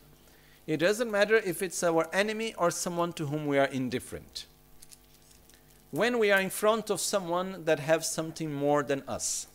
it 0.66 0.78
doesn't 0.78 1.10
matter 1.10 1.36
if 1.36 1.60
it's 1.60 1.82
our 1.82 2.08
enemy 2.14 2.54
or 2.56 2.70
someone 2.70 3.12
to 3.14 3.26
whom 3.26 3.46
we 3.46 3.58
are 3.58 3.66
indifferent. 3.66 4.46
When 5.90 6.18
we 6.18 6.30
are 6.30 6.40
in 6.40 6.48
front 6.48 6.88
of 6.88 7.00
someone 7.00 7.64
that 7.64 7.80
has 7.80 8.10
something 8.10 8.54
more 8.54 8.82
than 8.82 9.02
us, 9.08 9.48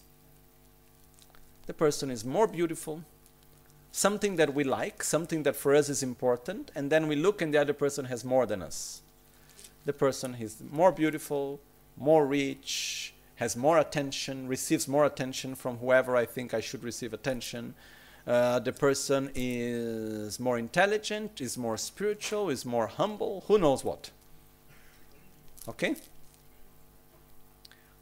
the 1.65 1.74
person 1.74 2.11
is 2.11 2.24
more 2.24 2.48
beautiful, 2.48 3.03
something 3.91 4.36
that 4.36 4.53
we 4.53 4.65
like, 4.65 5.03
something 5.03 5.44
that 5.44 5.56
for 5.56 5.74
us 5.74 5.90
is 5.90 6.03
important, 6.03 6.69
and 6.76 6.91
then 6.91 7.07
we 7.07 7.15
look 7.15 7.41
and 7.41 7.53
the 7.53 7.61
other 7.61 7.74
person 7.74 8.06
has 8.06 8.24
more 8.26 8.45
than 8.45 8.61
us. 8.61 9.02
The 9.86 9.94
person 9.94 10.36
is 10.40 10.61
more 10.69 10.91
beautiful, 10.91 11.60
more 11.95 12.28
rich, 12.28 13.14
has 13.38 13.55
more 13.55 13.77
attention, 13.77 14.47
receives 14.47 14.88
more 14.88 15.05
attention 15.05 15.55
from 15.55 15.77
whoever 15.77 16.15
I 16.15 16.26
think 16.26 16.53
I 16.53 16.59
should 16.59 16.84
receive 16.84 17.14
attention. 17.14 17.76
Uh, 18.26 18.59
the 18.59 18.73
person 18.73 19.31
is 19.35 20.39
more 20.39 20.57
intelligent, 20.57 21.39
is 21.39 21.57
more 21.57 21.77
spiritual, 21.77 22.49
is 22.49 22.65
more 22.65 22.88
humble, 22.88 23.43
who 23.47 23.57
knows 23.57 23.84
what. 23.84 24.09
Okay? 25.69 25.95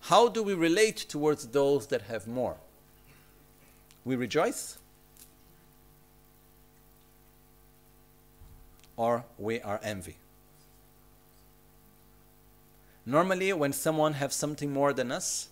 How 0.01 0.29
do 0.29 0.41
we 0.41 0.53
relate 0.53 0.97
towards 0.97 1.47
those 1.47 1.87
that 1.87 2.03
have 2.03 2.27
more? 2.27 2.55
We 4.05 4.15
rejoice? 4.15 4.77
Or 8.95 9.25
we 9.37 9.59
are 9.61 9.81
envy? 9.83 10.17
Normally, 13.05 13.53
when 13.53 13.71
someone 13.71 14.13
has 14.13 14.33
something 14.33 14.73
more 14.73 14.91
than 14.91 15.11
us, 15.11 15.49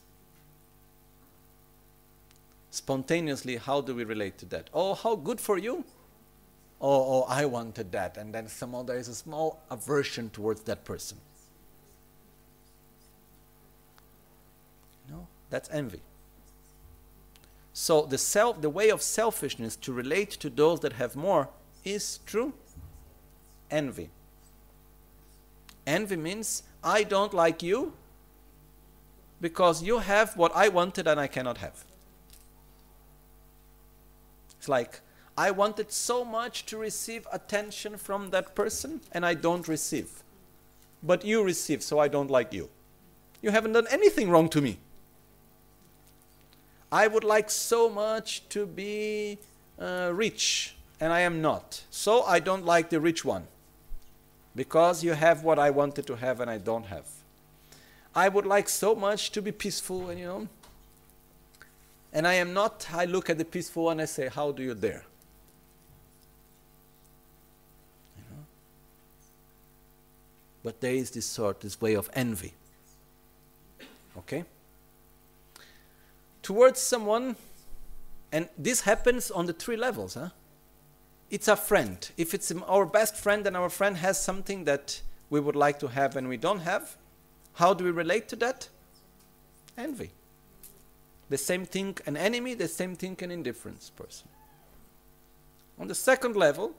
spontaneously, 2.72 3.58
how 3.58 3.82
do 3.82 3.94
we 3.94 4.04
relate 4.04 4.38
to 4.40 4.46
that? 4.48 4.70
Oh, 4.74 4.96
how 4.96 5.16
good 5.16 5.40
for 5.40 5.58
you! 5.58 5.86
Oh, 6.82 7.22
oh, 7.22 7.26
I 7.30 7.46
wanted 7.46 7.92
that. 7.92 8.18
And 8.18 8.34
then 8.34 8.48
somehow 8.48 8.84
there 8.84 8.98
is 8.98 9.08
a 9.08 9.16
small 9.16 9.62
aversion 9.70 10.30
towards 10.32 10.62
that 10.64 10.84
person. 10.84 11.18
No, 15.10 15.28
that's 15.50 15.70
envy. 15.72 16.02
So 17.72 18.02
the 18.06 18.18
self, 18.18 18.62
the 18.62 18.70
way 18.70 18.90
of 18.90 19.02
selfishness 19.02 19.76
to 19.78 19.94
relate 19.94 20.32
to 20.32 20.50
those 20.50 20.82
that 20.82 20.94
have 20.94 21.16
more 21.16 21.50
is 21.84 22.20
true 22.26 22.54
envy. 23.72 24.10
Envy 25.88 26.16
means 26.16 26.64
I 26.84 27.04
don't 27.04 27.34
like 27.34 27.64
you 27.64 27.94
because 29.40 29.82
you 29.82 30.00
have 30.00 30.36
what 30.36 30.52
I 30.56 30.68
wanted 30.68 31.08
and 31.08 31.20
I 31.20 31.28
cannot 31.28 31.58
have. 31.60 31.86
It's 34.58 34.68
like, 34.68 35.02
I 35.38 35.52
wanted 35.52 35.92
so 35.92 36.24
much 36.24 36.66
to 36.68 36.78
receive 36.78 37.28
attention 37.32 37.98
from 37.98 38.30
that 38.32 38.54
person 38.56 39.02
and 39.12 39.26
I 39.26 39.34
don't 39.34 39.68
receive. 39.68 40.24
But 41.02 41.26
you 41.26 41.44
receive, 41.44 41.84
so 41.84 42.00
I 42.00 42.08
don't 42.08 42.30
like 42.30 42.54
you. 42.54 42.70
You 43.42 43.52
haven't 43.52 43.74
done 43.74 43.88
anything 43.90 44.30
wrong 44.30 44.50
to 44.50 44.62
me. 44.62 44.78
I 46.92 47.08
would 47.08 47.24
like 47.24 47.50
so 47.50 47.90
much 47.90 48.48
to 48.50 48.66
be 48.66 49.40
uh, 49.80 50.12
rich 50.14 50.76
and 51.00 51.12
I 51.12 51.22
am 51.22 51.42
not. 51.42 51.84
So 51.90 52.24
I 52.24 52.40
don't 52.40 52.66
like 52.66 52.90
the 52.90 53.02
rich 53.02 53.26
one 53.26 53.48
because 54.56 55.04
you 55.04 55.14
have 55.14 55.44
what 55.44 55.60
I 55.60 55.70
wanted 55.70 56.08
to 56.08 56.16
have 56.16 56.40
and 56.40 56.50
I 56.50 56.58
don't 56.58 56.86
have. 56.86 57.06
I 58.16 58.30
would 58.30 58.46
like 58.46 58.70
so 58.70 58.94
much 58.94 59.32
to 59.32 59.42
be 59.42 59.52
peaceful 59.52 60.10
and 60.10 60.20
you 60.20 60.26
know. 60.26 60.48
And 62.12 62.28
I 62.28 62.36
am 62.36 62.54
not 62.54 62.88
I 62.94 63.06
look 63.06 63.30
at 63.30 63.40
the 63.40 63.46
peaceful 63.46 63.86
one 63.86 63.94
and 63.94 64.02
I 64.02 64.06
say 64.06 64.28
how 64.28 64.52
do 64.52 64.62
you 64.62 64.76
dare? 64.76 65.04
You 68.18 68.24
know? 68.30 68.44
But 70.64 70.80
there 70.82 70.94
is 70.94 71.10
this 71.10 71.26
sort 71.26 71.62
this 71.62 71.82
way 71.82 71.96
of 71.96 72.10
envy. 72.14 72.54
Okay? 74.16 74.46
Towards 76.44 76.80
someone 76.80 77.36
and 78.32 78.48
this 78.58 78.82
happens 78.82 79.32
on 79.32 79.48
the 79.48 79.54
three 79.54 79.78
levels 79.78 80.14
huh 80.14 80.30
it's 81.34 81.48
a 81.48 81.56
friend. 81.56 82.12
If 82.16 82.36
it's 82.36 82.52
our 82.68 82.86
best 82.86 83.16
friend 83.16 83.48
and 83.48 83.58
our 83.58 83.70
friend 83.70 83.98
has 83.98 84.24
something 84.24 84.66
that 84.66 85.02
we 85.32 85.40
would 85.40 85.56
like 85.56 85.80
to 85.80 85.88
have 85.88 86.16
and 86.16 86.30
we 86.30 86.38
don't 86.38 86.60
have, 86.60 86.96
how 87.54 87.74
do 87.74 87.84
we 87.84 87.90
relate 87.90 88.28
to 88.30 88.36
that? 88.36 88.70
Envy. 89.76 90.12
The 91.30 91.40
same 91.40 91.66
thing, 91.66 91.98
an 92.06 92.18
enemy, 92.18 92.54
the 92.54 92.68
same 92.68 92.96
thing, 92.96 93.18
an 93.22 93.32
indifference 93.32 93.90
person. 93.90 94.28
On 95.80 95.88
the 95.88 95.96
second 95.96 96.36
level, 96.36 96.76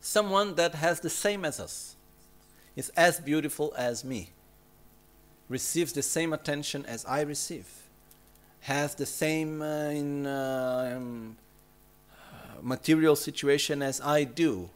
someone 0.00 0.56
that 0.56 0.74
has 0.74 0.98
the 0.98 1.10
same 1.10 1.44
as 1.44 1.60
us, 1.60 1.94
is 2.74 2.88
as 2.96 3.20
beautiful 3.20 3.72
as 3.78 4.02
me, 4.04 4.30
receives 5.48 5.92
the 5.92 6.02
same 6.02 6.32
attention 6.32 6.84
as 6.86 7.04
I 7.04 7.20
receive, 7.20 7.68
has 8.62 8.96
the 8.96 9.06
same 9.06 9.62
uh, 9.62 9.90
in, 9.90 10.26
uh, 10.26 10.94
um, 10.96 11.36
material 12.64 13.14
situation 13.14 13.82
as 13.82 14.00
I 14.00 14.24
do, 14.24 14.70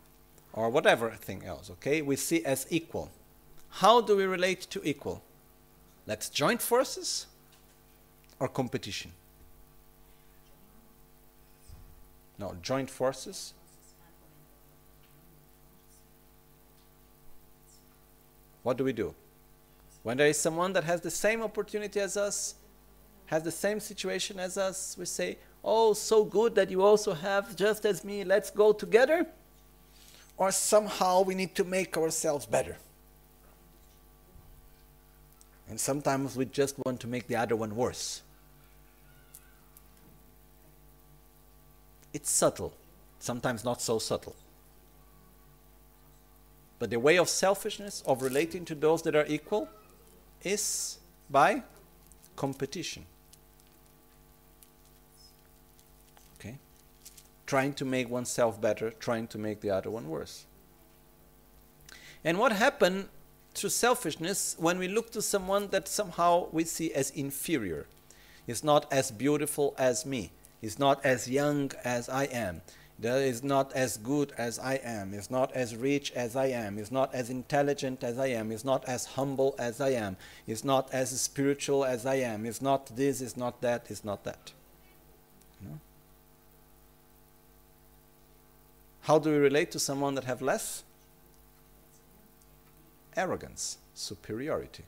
or 0.52 0.68
whatever 0.68 1.10
thing 1.10 1.42
else, 1.44 1.70
okay? 1.70 2.02
We 2.02 2.16
see 2.16 2.44
as 2.44 2.66
equal. 2.70 3.10
How 3.70 4.00
do 4.00 4.16
we 4.16 4.24
relate 4.24 4.60
to 4.70 4.80
equal? 4.86 5.22
Let's 6.06 6.28
join 6.28 6.58
forces 6.58 7.26
or 8.38 8.48
competition? 8.48 9.12
No, 12.38 12.56
joint 12.62 12.88
forces. 12.88 13.52
What 18.62 18.76
do 18.76 18.84
we 18.84 18.92
do? 18.92 19.14
When 20.02 20.16
there 20.16 20.28
is 20.28 20.38
someone 20.38 20.72
that 20.74 20.84
has 20.84 21.00
the 21.00 21.10
same 21.10 21.42
opportunity 21.42 22.00
as 22.00 22.16
us, 22.16 22.54
has 23.26 23.42
the 23.42 23.50
same 23.50 23.80
situation 23.80 24.38
as 24.38 24.56
us, 24.56 24.96
we 24.98 25.04
say, 25.04 25.38
Oh, 25.70 25.92
so 25.92 26.24
good 26.24 26.54
that 26.54 26.70
you 26.70 26.82
also 26.82 27.12
have 27.12 27.54
just 27.54 27.84
as 27.84 28.02
me, 28.02 28.24
let's 28.24 28.50
go 28.50 28.72
together? 28.72 29.26
Or 30.38 30.50
somehow 30.50 31.20
we 31.20 31.34
need 31.34 31.54
to 31.56 31.64
make 31.64 31.94
ourselves 31.98 32.46
better. 32.46 32.78
And 35.68 35.78
sometimes 35.78 36.36
we 36.36 36.46
just 36.46 36.74
want 36.86 37.00
to 37.00 37.06
make 37.06 37.26
the 37.26 37.36
other 37.36 37.54
one 37.54 37.76
worse. 37.76 38.22
It's 42.14 42.30
subtle, 42.30 42.72
sometimes 43.18 43.62
not 43.62 43.82
so 43.82 43.98
subtle. 43.98 44.36
But 46.78 46.88
the 46.88 46.98
way 46.98 47.18
of 47.18 47.28
selfishness, 47.28 48.02
of 48.06 48.22
relating 48.22 48.64
to 48.64 48.74
those 48.74 49.02
that 49.02 49.14
are 49.14 49.26
equal, 49.26 49.68
is 50.42 50.96
by 51.28 51.62
competition. 52.36 53.04
Trying 57.48 57.72
to 57.80 57.86
make 57.86 58.10
oneself 58.10 58.60
better, 58.60 58.90
trying 58.90 59.26
to 59.28 59.38
make 59.38 59.62
the 59.62 59.70
other 59.70 59.90
one 59.90 60.10
worse. 60.10 60.44
And 62.22 62.38
what 62.38 62.52
happened 62.52 63.08
through 63.54 63.70
selfishness 63.70 64.54
when 64.58 64.78
we 64.78 64.86
look 64.86 65.10
to 65.12 65.22
someone 65.22 65.68
that 65.68 65.88
somehow 65.88 66.48
we 66.52 66.64
see 66.64 66.92
as 66.92 67.08
inferior, 67.08 67.86
is 68.46 68.62
not 68.62 68.92
as 68.92 69.10
beautiful 69.10 69.74
as 69.78 70.04
me, 70.04 70.30
is 70.60 70.78
not 70.78 71.02
as 71.06 71.26
young 71.26 71.72
as 71.84 72.10
I 72.10 72.24
am, 72.24 72.60
that 72.98 73.22
is 73.22 73.42
not 73.42 73.72
as 73.72 73.96
good 73.96 74.32
as 74.36 74.58
I 74.58 74.74
am, 74.74 75.14
is 75.14 75.30
not 75.30 75.50
as 75.52 75.74
rich 75.74 76.12
as 76.12 76.36
I 76.36 76.48
am, 76.48 76.78
is 76.78 76.92
not 76.92 77.14
as 77.14 77.30
intelligent 77.30 78.04
as 78.04 78.18
I 78.18 78.26
am, 78.26 78.52
is 78.52 78.62
not 78.62 78.84
as 78.86 79.06
humble 79.06 79.54
as 79.58 79.80
I 79.80 79.92
am, 79.92 80.18
is 80.46 80.64
not 80.64 80.92
as 80.92 81.18
spiritual 81.18 81.86
as 81.86 82.04
I 82.04 82.16
am, 82.16 82.44
is 82.44 82.60
not 82.60 82.94
this, 82.94 83.22
is 83.22 83.38
not 83.38 83.62
that, 83.62 83.90
is 83.90 84.04
not 84.04 84.24
that. 84.24 84.52
How 89.08 89.18
do 89.18 89.30
we 89.30 89.38
relate 89.38 89.70
to 89.70 89.78
someone 89.78 90.16
that 90.16 90.24
have 90.24 90.42
less? 90.42 90.84
Arrogance, 93.16 93.78
superiority. 93.94 94.84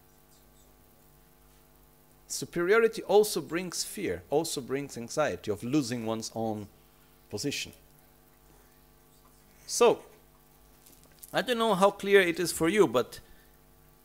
Superiority 2.29 3.03
also 3.05 3.41
brings 3.41 3.83
fear, 3.83 4.23
also 4.29 4.61
brings 4.61 4.99
anxiety 4.99 5.51
of 5.51 5.65
losing 5.65 6.05
one's 6.05 6.31
own 6.35 6.69
position. 7.31 7.73
So, 9.67 10.01
I 11.33 11.41
don't 11.41 11.57
know 11.57 11.75
how 11.75 11.91
clear 11.91 12.21
it 12.21 12.39
is 12.39 12.53
for 12.53 12.69
you, 12.69 12.87
but 12.87 13.21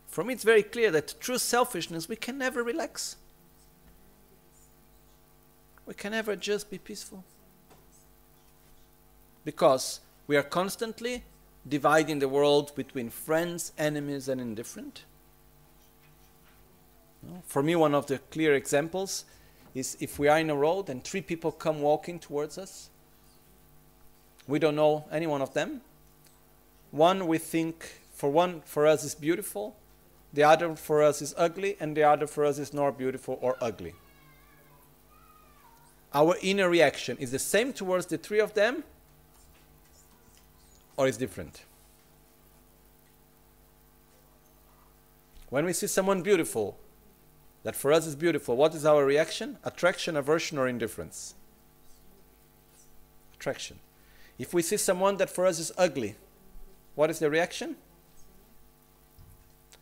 for 0.08 0.24
me 0.24 0.34
it's 0.34 0.46
very 0.46 0.64
clear 0.64 0.92
that 0.92 1.20
true 1.20 1.38
selfishness 1.38 2.08
we 2.08 2.16
can 2.16 2.38
never 2.38 2.64
relax. 2.64 3.18
We 5.86 5.94
can 5.94 6.14
never 6.14 6.38
just 6.38 6.72
be 6.72 6.78
peaceful. 6.78 7.26
Because 9.44 10.00
we 10.28 10.38
are 10.38 10.44
constantly 10.44 11.24
dividing 11.68 12.20
the 12.20 12.30
world 12.30 12.74
between 12.76 13.10
friends, 13.10 13.72
enemies, 13.78 14.28
and 14.28 14.40
indifferent. 14.40 15.04
For 17.46 17.64
me, 17.64 17.76
one 17.76 17.96
of 17.96 18.06
the 18.06 18.20
clear 18.20 18.54
examples 18.54 19.26
is 19.74 19.98
if 20.00 20.20
we 20.20 20.28
are 20.28 20.40
in 20.40 20.50
a 20.50 20.56
road 20.56 20.90
and 20.90 21.04
three 21.04 21.22
people 21.22 21.52
come 21.52 21.82
walking 21.82 22.20
towards 22.20 22.58
us 22.58 22.90
we 24.48 24.60
don't 24.60 24.76
know 24.76 25.06
any 25.12 25.28
one 25.28 25.42
of 25.42 25.54
them. 25.54 25.82
One 26.92 27.28
we 27.28 27.38
think 27.38 28.02
for 28.14 28.30
one 28.30 28.62
for 28.62 28.86
us 28.86 29.04
is 29.04 29.16
beautiful, 29.16 29.76
the 30.34 30.44
other 30.44 30.76
for 30.76 31.02
us 31.02 31.22
is 31.22 31.34
ugly, 31.38 31.78
and 31.80 31.96
the 31.98 32.04
other 32.04 32.28
for 32.28 32.46
us 32.46 32.60
is 32.60 32.74
nor 32.74 32.92
beautiful 32.92 33.40
or 33.42 33.58
ugly. 33.60 33.94
Our 36.14 36.38
inner 36.42 36.70
reaction 36.70 37.18
is 37.18 37.32
the 37.32 37.40
same 37.40 37.74
towards 37.74 38.06
the 38.06 38.18
three 38.18 38.40
of 38.40 38.54
them, 38.54 38.84
or 40.98 41.08
is 41.08 41.18
different? 41.18 41.66
When 45.50 45.66
we 45.66 45.74
see 45.74 45.88
someone 45.88 46.22
beautiful, 46.22 46.78
that 47.64 47.76
for 47.76 47.92
us 47.92 48.06
is 48.06 48.16
beautiful, 48.16 48.56
what 48.56 48.76
is 48.76 48.86
our 48.86 49.06
reaction? 49.06 49.58
Attraction, 49.64 50.16
aversion, 50.16 50.58
or 50.58 50.68
indifference? 50.68 51.36
Attraction. 53.34 53.80
If 54.38 54.54
we 54.54 54.62
see 54.62 54.78
someone 54.78 55.18
that 55.18 55.30
for 55.30 55.46
us 55.46 55.60
is 55.60 55.72
ugly, 55.78 56.16
what 56.96 57.10
is 57.10 57.20
the 57.20 57.30
reaction? 57.30 57.76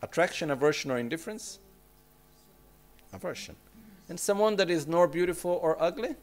Attraction, 0.02 0.50
aversion, 0.50 0.90
or 0.90 0.98
indifference? 0.98 1.58
Aversion. 3.12 3.56
And 4.08 4.20
someone 4.20 4.56
that 4.56 4.70
is 4.70 4.86
nor 4.86 5.08
beautiful 5.08 5.52
or 5.62 5.80
ugly? 5.82 6.14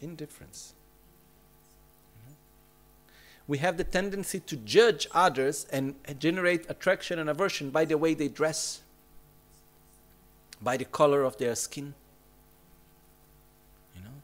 Indifference. 0.00 0.74
We 3.50 3.58
have 3.58 3.78
the 3.78 3.82
tendency 3.82 4.38
to 4.38 4.56
judge 4.58 5.08
others 5.10 5.66
and 5.72 5.96
generate 6.20 6.70
attraction 6.70 7.18
and 7.18 7.28
aversion 7.28 7.70
by 7.70 7.84
the 7.84 7.98
way 7.98 8.14
they 8.14 8.28
dress, 8.28 8.80
by 10.62 10.76
the 10.76 10.84
color 10.84 11.24
of 11.24 11.36
their 11.36 11.56
skin, 11.56 11.94
You 13.96 14.02
know? 14.04 14.22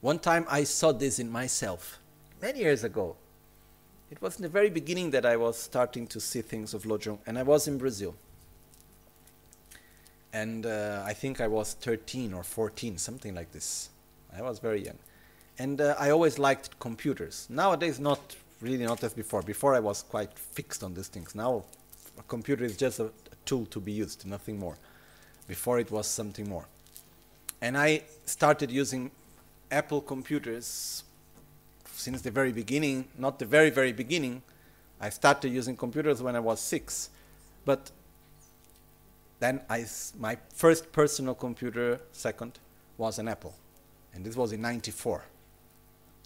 one 0.00 0.18
time 0.18 0.46
I 0.48 0.64
saw 0.64 0.92
this 0.92 1.18
in 1.18 1.30
myself, 1.30 1.98
many 2.40 2.60
years 2.60 2.84
ago. 2.84 3.16
It 4.10 4.22
was 4.22 4.36
in 4.36 4.42
the 4.44 4.48
very 4.48 4.70
beginning 4.70 5.10
that 5.10 5.26
I 5.26 5.36
was 5.36 5.58
starting 5.58 6.06
to 6.06 6.18
see 6.18 6.40
things 6.40 6.72
of 6.72 6.84
Lojong, 6.84 7.18
and 7.26 7.38
I 7.38 7.42
was 7.42 7.68
in 7.68 7.76
Brazil. 7.76 8.14
And 10.32 10.64
uh, 10.64 11.02
I 11.04 11.12
think 11.12 11.42
I 11.42 11.48
was 11.48 11.74
13 11.74 12.32
or 12.32 12.42
14, 12.42 12.96
something 12.96 13.34
like 13.34 13.52
this. 13.52 13.90
I 14.34 14.40
was 14.40 14.58
very 14.58 14.82
young. 14.86 14.96
And 15.58 15.80
uh, 15.80 15.94
I 15.98 16.10
always 16.10 16.38
liked 16.38 16.78
computers. 16.78 17.46
Nowadays, 17.50 17.98
not 17.98 18.36
really 18.60 18.84
not 18.84 19.02
as 19.02 19.12
before. 19.12 19.42
Before 19.42 19.74
I 19.74 19.80
was 19.80 20.02
quite 20.02 20.36
fixed 20.38 20.82
on 20.82 20.94
these 20.94 21.08
things. 21.08 21.34
Now, 21.34 21.64
a 22.18 22.22
computer 22.22 22.64
is 22.64 22.76
just 22.76 23.00
a, 23.00 23.06
a 23.06 23.36
tool 23.44 23.66
to 23.66 23.80
be 23.80 23.92
used, 23.92 24.26
nothing 24.26 24.58
more. 24.58 24.76
Before 25.46 25.78
it 25.78 25.90
was 25.90 26.06
something 26.06 26.48
more. 26.48 26.66
And 27.60 27.76
I 27.76 28.02
started 28.24 28.70
using 28.70 29.10
Apple 29.70 30.00
computers 30.00 31.04
since 31.92 32.22
the 32.22 32.30
very 32.30 32.52
beginning, 32.52 33.06
not 33.18 33.38
the 33.38 33.44
very, 33.44 33.70
very 33.70 33.92
beginning. 33.92 34.42
I 35.00 35.10
started 35.10 35.52
using 35.52 35.76
computers 35.76 36.22
when 36.22 36.36
I 36.36 36.40
was 36.40 36.60
six. 36.60 37.10
But 37.64 37.90
then 39.40 39.60
I, 39.68 39.86
my 40.18 40.38
first 40.54 40.92
personal 40.92 41.34
computer, 41.34 42.00
second, 42.12 42.58
was 42.96 43.18
an 43.18 43.28
Apple. 43.28 43.54
And 44.14 44.24
this 44.24 44.36
was 44.36 44.52
in 44.52 44.60
94. 44.60 45.24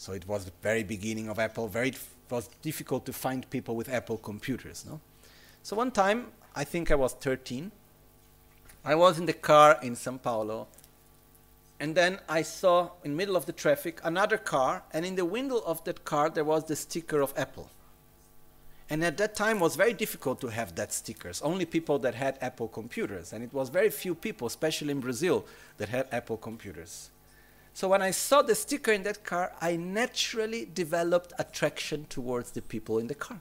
So 0.02 0.12
it 0.14 0.26
was 0.26 0.46
the 0.46 0.52
very 0.62 0.82
beginning 0.82 1.28
of 1.28 1.38
Apple. 1.38 1.68
Very 1.68 1.90
it 1.90 1.98
was 2.28 2.48
difficult 2.60 3.06
to 3.06 3.12
find 3.12 3.48
people 3.50 3.76
with 3.76 3.88
Apple 3.88 4.18
computers. 4.18 4.84
No? 4.84 5.00
So 5.62 5.76
one 5.76 5.92
time, 5.92 6.26
I 6.56 6.64
think 6.64 6.90
I 6.90 6.96
was 6.96 7.12
13, 7.12 7.70
I 8.84 8.96
was 8.96 9.20
in 9.20 9.26
the 9.26 9.32
car 9.32 9.78
in 9.80 9.94
Sao 9.94 10.16
Paulo 10.16 10.66
and 11.78 11.94
then 11.94 12.18
I 12.28 12.42
saw 12.42 12.90
in 13.04 13.14
middle 13.14 13.36
of 13.36 13.46
the 13.46 13.52
traffic 13.52 14.00
another 14.02 14.38
car, 14.38 14.82
and 14.92 15.06
in 15.06 15.14
the 15.14 15.24
window 15.24 15.58
of 15.64 15.84
that 15.84 16.04
car 16.04 16.30
there 16.30 16.44
was 16.44 16.64
the 16.64 16.74
sticker 16.74 17.20
of 17.20 17.32
Apple. 17.36 17.70
And 18.90 19.04
at 19.04 19.16
that 19.18 19.36
time 19.36 19.60
was 19.60 19.76
very 19.76 19.92
difficult 19.92 20.40
to 20.40 20.48
have 20.48 20.74
that 20.74 20.92
stickers. 20.92 21.40
Only 21.42 21.64
people 21.64 22.00
that 22.00 22.16
had 22.16 22.38
Apple 22.40 22.66
computers, 22.66 23.32
and 23.32 23.44
it 23.44 23.52
was 23.52 23.68
very 23.68 23.90
few 23.90 24.16
people, 24.16 24.48
especially 24.48 24.90
in 24.90 24.98
Brazil, 24.98 25.44
that 25.76 25.90
had 25.90 26.08
Apple 26.10 26.38
computers. 26.38 27.10
So 27.74 27.88
when 27.88 28.02
I 28.02 28.10
saw 28.10 28.42
the 28.42 28.54
sticker 28.54 28.92
in 28.92 29.02
that 29.04 29.24
car, 29.24 29.52
I 29.60 29.76
naturally 29.76 30.68
developed 30.72 31.32
attraction 31.38 32.06
towards 32.08 32.50
the 32.50 32.62
people 32.62 32.98
in 32.98 33.06
the 33.06 33.14
car. 33.14 33.40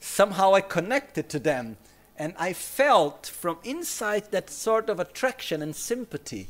Somehow 0.00 0.54
I 0.54 0.60
connected 0.60 1.28
to 1.28 1.38
them 1.38 1.76
and 2.16 2.34
I 2.38 2.52
felt 2.52 3.26
from 3.26 3.58
inside 3.64 4.30
that 4.30 4.50
sort 4.50 4.90
of 4.90 4.98
attraction 4.98 5.62
and 5.62 5.74
sympathy. 5.74 6.48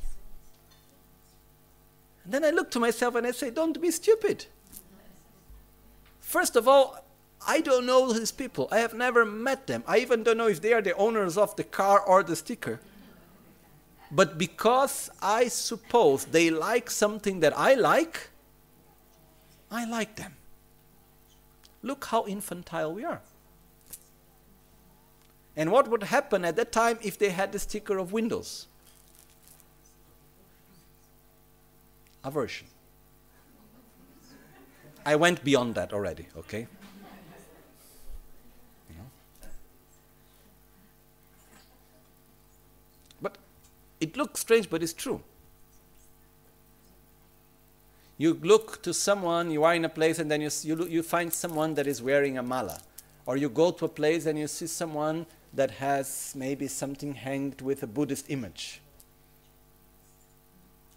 And 2.25 2.35
then 2.35 2.45
I 2.45 2.51
look 2.51 2.71
to 2.73 2.81
myself 2.81 3.15
and 3.15 3.27
I 3.27 3.33
say, 3.33 3.51
Don't 3.51 3.81
be 3.81 3.91
stupid. 3.91 4.47
First 6.21 6.57
of 6.57 6.67
all, 6.67 7.05
I 7.47 7.61
don't 7.61 7.87
know 7.87 8.13
these 8.13 8.33
people. 8.33 8.69
I 8.71 8.79
have 8.79 8.95
never 8.95 9.25
met 9.25 9.67
them. 9.67 9.83
I 9.87 9.99
even 9.99 10.23
don't 10.23 10.37
know 10.37 10.49
if 10.49 10.61
they 10.61 10.73
are 10.73 10.83
the 10.83 10.95
owners 10.95 11.37
of 11.37 11.57
the 11.57 11.65
car 11.65 12.01
or 12.01 12.23
the 12.23 12.37
sticker. 12.37 12.81
But 14.11 14.39
because 14.39 15.11
I 15.23 15.49
suppose 15.49 16.25
they 16.25 16.51
like 16.51 16.91
something 16.91 17.41
that 17.41 17.57
I 17.57 17.75
like, 17.75 18.31
I 19.71 19.85
like 19.85 20.17
them. 20.17 20.35
Look 21.83 22.07
how 22.07 22.27
infantile 22.27 22.93
we 22.93 23.05
are. 23.05 23.23
And 25.57 25.71
what 25.71 25.89
would 25.89 26.05
happen 26.05 26.45
at 26.45 26.57
that 26.57 26.73
time 26.73 26.99
if 27.03 27.19
they 27.19 27.31
had 27.31 27.53
the 27.53 27.59
sticker 27.59 27.99
of 27.99 28.13
Windows? 28.13 28.67
Aversion. 32.25 32.67
I 35.07 35.17
went 35.17 35.43
beyond 35.43 35.75
that 35.77 35.93
already, 35.93 36.27
okay? 36.37 36.67
It 44.01 44.17
looks 44.17 44.41
strange, 44.41 44.71
but 44.71 44.83
it's 44.83 44.95
true. 44.95 45.21
You 48.17 48.39
look 48.43 48.83
to 48.83 48.93
someone, 48.93 49.51
you 49.51 49.65
are 49.65 49.75
in 49.75 49.85
a 49.85 49.89
place, 49.89 50.19
and 50.19 50.31
then 50.31 50.41
you, 50.41 50.51
you, 50.63 50.87
you 50.87 51.03
find 51.03 51.33
someone 51.33 51.75
that 51.75 51.87
is 51.87 52.03
wearing 52.03 52.39
a 52.39 52.43
mala. 52.43 52.81
Or 53.27 53.37
you 53.37 53.49
go 53.49 53.71
to 53.71 53.85
a 53.85 53.89
place 53.89 54.27
and 54.27 54.39
you 54.39 54.49
see 54.49 54.67
someone 54.67 55.27
that 55.53 55.71
has 55.73 56.33
maybe 56.37 56.67
something 56.67 57.15
hanged 57.15 57.61
with 57.61 57.83
a 57.83 57.87
Buddhist 57.87 58.31
image. 58.31 58.81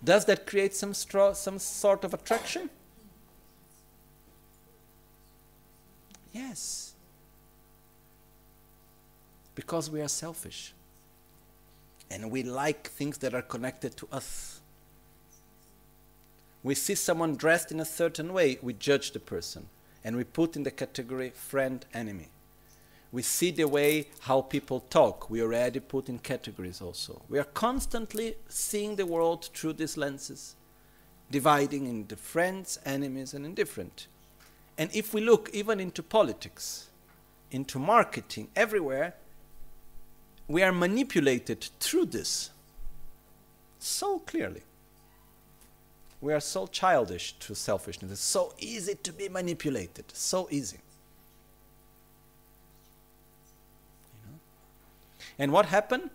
Does 0.03 0.25
that 0.25 0.45
create 0.45 0.73
some, 0.73 0.93
straw, 0.93 1.33
some 1.33 1.59
sort 1.59 2.03
of 2.03 2.13
attraction? 2.13 2.69
Yes. 6.33 6.93
Because 9.55 9.89
we 9.89 10.01
are 10.01 10.07
selfish 10.07 10.73
and 12.13 12.29
we 12.29 12.43
like 12.43 12.89
things 12.89 13.17
that 13.17 13.33
are 13.33 13.41
connected 13.41 13.97
to 13.97 14.07
us. 14.11 14.61
We 16.61 16.75
see 16.75 16.93
someone 16.93 17.35
dressed 17.35 17.71
in 17.71 17.79
a 17.79 17.85
certain 17.85 18.33
way, 18.33 18.59
we 18.61 18.73
judge 18.73 19.11
the 19.11 19.19
person, 19.19 19.67
and 20.03 20.15
we 20.15 20.23
put 20.23 20.55
in 20.55 20.61
the 20.61 20.69
category 20.69 21.31
friend 21.31 21.83
enemy. 21.91 22.29
We 23.11 23.23
see 23.23 23.49
the 23.49 23.67
way 23.67 24.09
how 24.21 24.41
people 24.41 24.81
talk, 24.91 25.29
we 25.29 25.41
already 25.41 25.79
put 25.79 26.07
in 26.07 26.19
categories 26.19 26.81
also. 26.81 27.23
We 27.29 27.39
are 27.39 27.43
constantly 27.45 28.35
seeing 28.47 28.95
the 28.95 29.07
world 29.07 29.49
through 29.53 29.73
these 29.73 29.97
lenses, 29.97 30.55
dividing 31.31 31.87
into 31.87 32.15
friends, 32.15 32.77
enemies, 32.85 33.33
and 33.33 33.43
indifferent. 33.43 34.05
And 34.77 34.91
if 34.93 35.15
we 35.15 35.21
look 35.21 35.49
even 35.51 35.79
into 35.79 36.03
politics, 36.03 36.89
into 37.49 37.79
marketing, 37.79 38.49
everywhere, 38.55 39.15
we 40.47 40.61
are 40.61 40.71
manipulated 40.71 41.69
through 41.79 42.05
this 42.05 42.49
so 43.79 44.19
clearly. 44.19 44.61
We 46.21 46.33
are 46.33 46.39
so 46.39 46.67
childish 46.67 47.33
to 47.39 47.53
selfishness. 47.53 48.11
It's 48.11 48.21
so 48.21 48.53
easy 48.57 48.95
to 48.95 49.11
be 49.11 49.27
manipulated. 49.27 50.05
So 50.13 50.47
easy. 50.49 50.79
You 54.13 54.31
know? 54.31 54.39
And 55.37 55.51
what 55.51 55.65
happened 55.65 56.09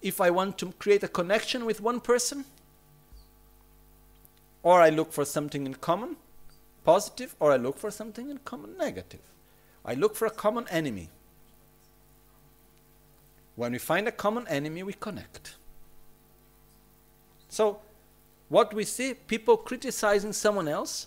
if 0.00 0.20
I 0.20 0.30
want 0.30 0.56
to 0.58 0.72
create 0.78 1.02
a 1.02 1.08
connection 1.08 1.66
with 1.66 1.80
one 1.82 2.00
person? 2.00 2.46
Or 4.62 4.80
I 4.80 4.88
look 4.88 5.12
for 5.12 5.24
something 5.24 5.66
in 5.66 5.74
common, 5.74 6.16
positive, 6.84 7.34
or 7.38 7.52
I 7.52 7.56
look 7.56 7.78
for 7.78 7.90
something 7.90 8.30
in 8.30 8.38
common, 8.38 8.76
negative. 8.78 9.20
I 9.84 9.94
look 9.94 10.14
for 10.14 10.26
a 10.26 10.30
common 10.30 10.66
enemy. 10.68 11.10
When 13.56 13.72
we 13.72 13.78
find 13.78 14.08
a 14.08 14.12
common 14.12 14.48
enemy, 14.48 14.82
we 14.82 14.94
connect. 14.94 15.56
So, 17.48 17.80
what 18.48 18.72
we 18.72 18.84
see 18.84 19.14
people 19.14 19.56
criticizing 19.56 20.32
someone 20.32 20.68
else, 20.68 21.06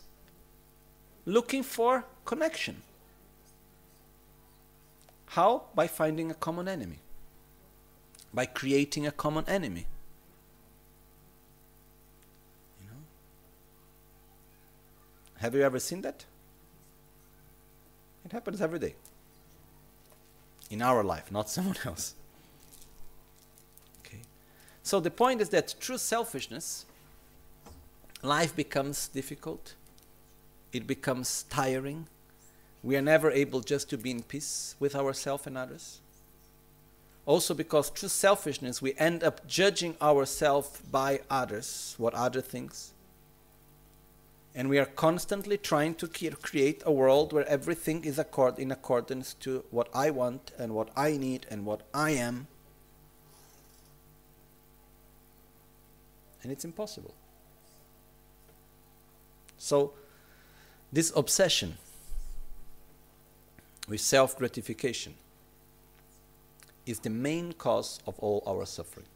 looking 1.25 1.63
for 1.63 2.05
connection. 2.23 2.81
How? 5.27 5.63
By 5.73 5.87
finding 5.87 6.29
a 6.29 6.35
common 6.35 6.67
enemy, 6.67 6.99
by 8.33 8.45
creating 8.45 9.07
a 9.07 9.11
common 9.11 9.45
enemy. 9.47 9.87
Have 15.37 15.53
you 15.53 15.61
ever 15.61 15.79
seen 15.79 16.01
that? 16.01 16.25
It 18.23 18.31
happens 18.31 18.61
every 18.61 18.79
day. 18.79 18.95
In 20.69 20.81
our 20.81 21.03
life, 21.03 21.31
not 21.31 21.49
someone 21.49 21.77
else. 21.85 22.15
So 24.85 24.99
the 24.99 25.09
point 25.09 25.41
is 25.41 25.49
that 25.49 25.71
through 25.81 25.97
selfishness, 25.97 26.85
life 28.21 28.55
becomes 28.55 29.07
difficult, 29.07 29.73
it 30.71 30.85
becomes 30.85 31.43
tiring. 31.49 32.05
We 32.83 32.95
are 32.95 33.01
never 33.01 33.31
able 33.31 33.61
just 33.61 33.89
to 33.89 33.97
be 33.97 34.11
in 34.11 34.21
peace 34.21 34.75
with 34.79 34.95
ourselves 34.95 35.47
and 35.47 35.57
others. 35.57 36.01
Also, 37.25 37.55
because 37.55 37.89
through 37.89 38.09
selfishness, 38.09 38.79
we 38.79 38.93
end 38.99 39.23
up 39.23 39.47
judging 39.47 39.95
ourselves 40.03 40.79
by 40.91 41.21
others, 41.31 41.95
what 41.97 42.13
other 42.13 42.41
thinks. 42.41 42.93
And 44.53 44.69
we 44.69 44.77
are 44.77 44.85
constantly 44.85 45.57
trying 45.57 45.95
to 45.95 46.07
create 46.07 46.83
a 46.85 46.91
world 46.91 47.33
where 47.33 47.47
everything 47.47 48.05
is 48.05 48.19
accord 48.19 48.59
in 48.59 48.71
accordance 48.71 49.33
to 49.39 49.65
what 49.71 49.89
I 49.95 50.11
want 50.11 50.51
and 50.59 50.75
what 50.75 50.89
I 50.95 51.17
need 51.17 51.47
and 51.49 51.65
what 51.65 51.81
I 51.91 52.11
am. 52.11 52.45
And 56.45 56.51
it's 56.51 56.63
impossible. 56.63 57.15
So, 59.57 59.93
this 60.93 61.11
obsession 61.15 61.79
with 63.89 63.99
self 63.99 64.37
gratification 64.37 65.15
is 66.85 66.99
the 66.99 67.09
main 67.09 67.53
cause 67.53 67.99
of 68.05 68.19
all 68.19 68.43
our 68.45 68.67
suffering. 68.67 69.07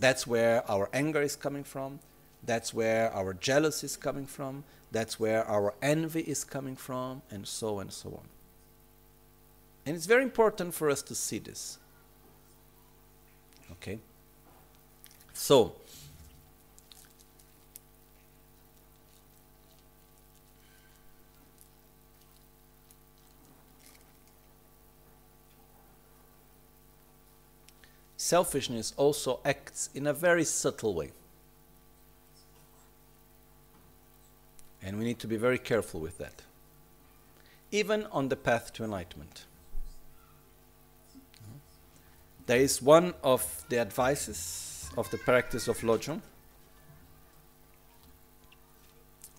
That's 0.00 0.26
where 0.26 0.68
our 0.70 0.88
anger 0.94 1.20
is 1.20 1.36
coming 1.36 1.64
from, 1.64 2.00
that's 2.42 2.72
where 2.72 3.12
our 3.12 3.34
jealousy 3.34 3.84
is 3.84 3.96
coming 3.98 4.24
from, 4.24 4.64
that's 4.90 5.20
where 5.20 5.44
our 5.44 5.74
envy 5.82 6.22
is 6.22 6.44
coming 6.44 6.76
from, 6.76 7.20
and 7.30 7.46
so 7.46 7.78
and 7.78 7.92
so 7.92 8.08
on. 8.08 8.28
And 9.84 9.96
it's 9.96 10.06
very 10.06 10.22
important 10.22 10.72
for 10.72 10.88
us 10.88 11.02
to 11.02 11.14
see 11.14 11.40
this. 11.40 11.76
Okay? 13.72 13.98
So, 15.38 15.74
selfishness 28.16 28.92
also 28.96 29.38
acts 29.44 29.90
in 29.94 30.06
a 30.06 30.12
very 30.12 30.42
subtle 30.42 30.94
way. 30.94 31.12
And 34.82 34.98
we 34.98 35.04
need 35.04 35.20
to 35.20 35.28
be 35.28 35.36
very 35.36 35.58
careful 35.58 36.00
with 36.00 36.18
that. 36.18 36.42
Even 37.70 38.06
on 38.06 38.30
the 38.30 38.36
path 38.36 38.72
to 38.72 38.84
enlightenment. 38.84 39.44
There 42.46 42.58
is 42.58 42.80
one 42.80 43.14
of 43.22 43.64
the 43.68 43.78
advices 43.78 44.75
of 44.96 45.10
the 45.10 45.18
practice 45.18 45.68
of 45.68 45.78
Lojong. 45.80 46.20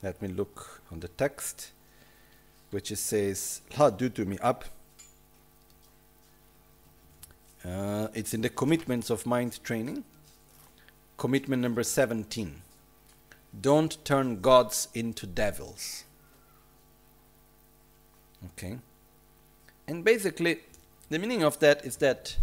Let 0.04 0.22
me 0.22 0.28
look 0.28 0.82
on 0.92 1.00
the 1.00 1.08
text, 1.08 1.72
which 2.72 2.92
it 2.92 2.98
says, 2.98 3.62
La 3.78 3.90
du 3.90 4.10
to 4.10 4.26
me 4.26 4.38
up. 4.40 4.66
Uh, 7.66 8.08
it's 8.14 8.34
in 8.34 8.42
the 8.42 8.50
commitments 8.50 9.10
of 9.10 9.26
mind 9.26 9.62
training. 9.64 10.04
Commitment 11.18 11.62
number 11.62 11.82
17. 11.82 12.62
Don't 13.60 14.04
turn 14.06 14.40
gods 14.40 14.88
into 14.94 15.26
devils. 15.26 16.04
Okay. 18.46 18.78
And 19.88 20.04
basically, 20.04 20.60
the 21.10 21.18
meaning 21.18 21.44
of 21.44 21.60
that 21.60 21.84
is 21.84 21.98
that 21.98 22.38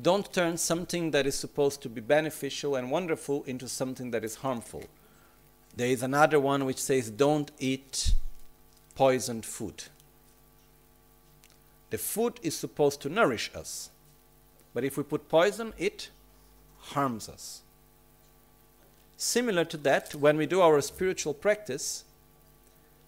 Don't 0.00 0.32
turn 0.32 0.56
something 0.56 1.10
that 1.10 1.26
is 1.26 1.34
supposed 1.34 1.82
to 1.82 1.88
be 1.88 2.00
beneficial 2.00 2.76
and 2.76 2.90
wonderful 2.90 3.42
into 3.44 3.68
something 3.68 4.12
that 4.12 4.24
is 4.24 4.36
harmful. 4.36 4.84
There 5.76 5.88
is 5.88 6.02
another 6.02 6.40
one 6.40 6.64
which 6.64 6.80
says, 6.80 7.10
Don't 7.10 7.50
eat 7.58 8.14
poisoned 8.94 9.44
food. 9.44 9.84
The 11.90 11.98
food 11.98 12.38
is 12.42 12.56
supposed 12.56 13.02
to 13.02 13.08
nourish 13.08 13.50
us, 13.54 13.90
but 14.72 14.84
if 14.84 14.96
we 14.96 15.02
put 15.02 15.28
poison, 15.28 15.72
it 15.76 16.10
harms 16.78 17.28
us. 17.28 17.62
Similar 19.16 19.64
to 19.66 19.76
that, 19.78 20.14
when 20.14 20.36
we 20.36 20.46
do 20.46 20.62
our 20.62 20.80
spiritual 20.80 21.34
practice, 21.34 22.04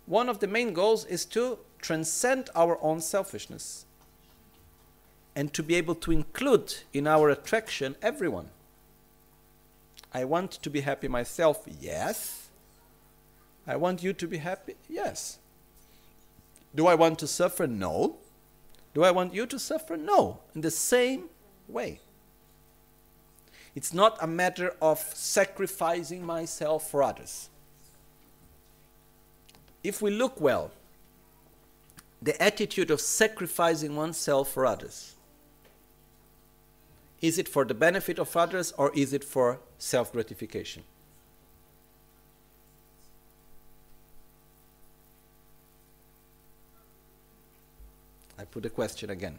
one 0.05 0.29
of 0.29 0.41
the 0.41 0.49
main 0.49 0.73
goals 0.73 1.07
is 1.07 1.25
to 1.27 1.59
transcend 1.81 2.51
our 2.55 2.77
own 2.83 3.01
selfishness 3.01 3.87
and 5.35 5.53
to 5.55 5.63
be 5.63 5.75
able 5.75 5.95
to 5.95 6.13
include 6.13 6.75
in 6.93 7.07
our 7.07 7.31
attraction 7.31 7.97
everyone. 8.03 8.51
I 10.13 10.25
want 10.25 10.53
to 10.53 10.71
be 10.71 10.81
happy 10.81 11.09
myself, 11.09 11.65
yes. 11.81 12.49
I 13.67 13.77
want 13.77 14.03
you 14.03 14.13
to 14.13 14.27
be 14.27 14.39
happy, 14.39 14.75
yes. 14.89 15.39
Do 16.75 16.87
I 16.87 16.95
want 16.95 17.19
to 17.21 17.27
suffer? 17.27 17.67
No. 17.67 18.17
Do 18.95 19.05
I 19.05 19.11
want 19.11 19.35
you 19.35 19.47
to 19.47 19.59
suffer? 19.59 19.97
No. 19.97 20.41
In 20.55 20.61
the 20.61 20.71
same 20.71 21.25
way. 21.69 22.01
It's 23.75 23.95
not 23.95 24.19
a 24.21 24.27
matter 24.27 24.75
of 24.83 24.99
sacrificing 24.99 26.25
myself 26.25 26.91
for 26.91 27.03
others. 27.03 27.49
If 29.83 30.03
we 30.03 30.11
look 30.11 30.41
well, 30.41 30.71
the 32.21 32.41
attitude 32.41 32.91
of 32.91 33.01
sacrificing 33.01 33.97
oneself 33.97 34.51
for 34.51 34.67
others 34.67 35.12
is 37.23 37.39
it 37.39 37.49
for 37.49 37.65
the 37.65 37.73
benefit 37.73 38.19
of 38.19 38.37
others 38.37 38.73
or 38.77 38.93
is 38.95 39.13
it 39.13 39.23
for 39.23 39.61
self 39.79 40.13
gratification? 40.13 40.83
I 48.37 48.45
put 48.45 48.65
the 48.65 48.71
question 48.71 49.09
again. 49.09 49.39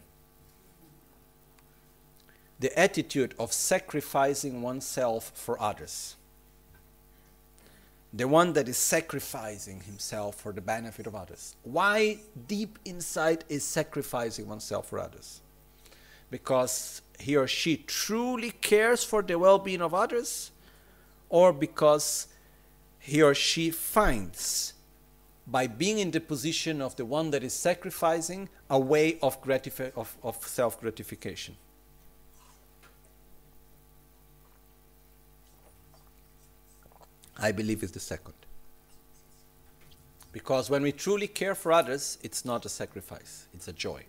The 2.58 2.76
attitude 2.78 3.34
of 3.38 3.52
sacrificing 3.52 4.62
oneself 4.62 5.32
for 5.34 5.60
others. 5.60 6.16
The 8.14 8.26
one 8.26 8.54
that 8.54 8.66
is 8.66 8.78
sacrificing 8.78 9.80
himself 9.80 10.36
for 10.36 10.52
the 10.52 10.62
benefit 10.62 11.06
of 11.06 11.14
others. 11.14 11.54
Why 11.64 12.20
deep 12.48 12.78
inside 12.86 13.44
is 13.50 13.64
sacrificing 13.64 14.48
oneself 14.48 14.88
for 14.88 15.00
others? 15.00 15.42
Because 16.30 17.02
he 17.18 17.36
or 17.36 17.46
she 17.46 17.76
truly 17.76 18.50
cares 18.50 19.04
for 19.04 19.22
the 19.22 19.38
well 19.38 19.58
being 19.58 19.80
of 19.80 19.94
others, 19.94 20.50
or 21.28 21.52
because 21.52 22.28
he 22.98 23.22
or 23.22 23.34
she 23.34 23.70
finds 23.70 24.72
by 25.46 25.66
being 25.66 25.98
in 25.98 26.10
the 26.10 26.20
position 26.20 26.80
of 26.80 26.96
the 26.96 27.04
one 27.04 27.30
that 27.30 27.44
is 27.44 27.52
sacrificing 27.52 28.48
a 28.70 28.78
way 28.78 29.18
of, 29.20 29.42
gratifi- 29.42 29.92
of, 29.94 30.16
of 30.22 30.36
self 30.46 30.80
gratification. 30.80 31.56
I 37.38 37.52
believe 37.52 37.82
it's 37.82 37.92
the 37.92 38.00
second. 38.00 38.34
Because 40.32 40.70
when 40.70 40.82
we 40.82 40.92
truly 40.92 41.26
care 41.26 41.54
for 41.54 41.72
others, 41.72 42.18
it's 42.22 42.44
not 42.44 42.64
a 42.64 42.68
sacrifice, 42.68 43.46
it's 43.52 43.68
a 43.68 43.72
joy. 43.72 44.04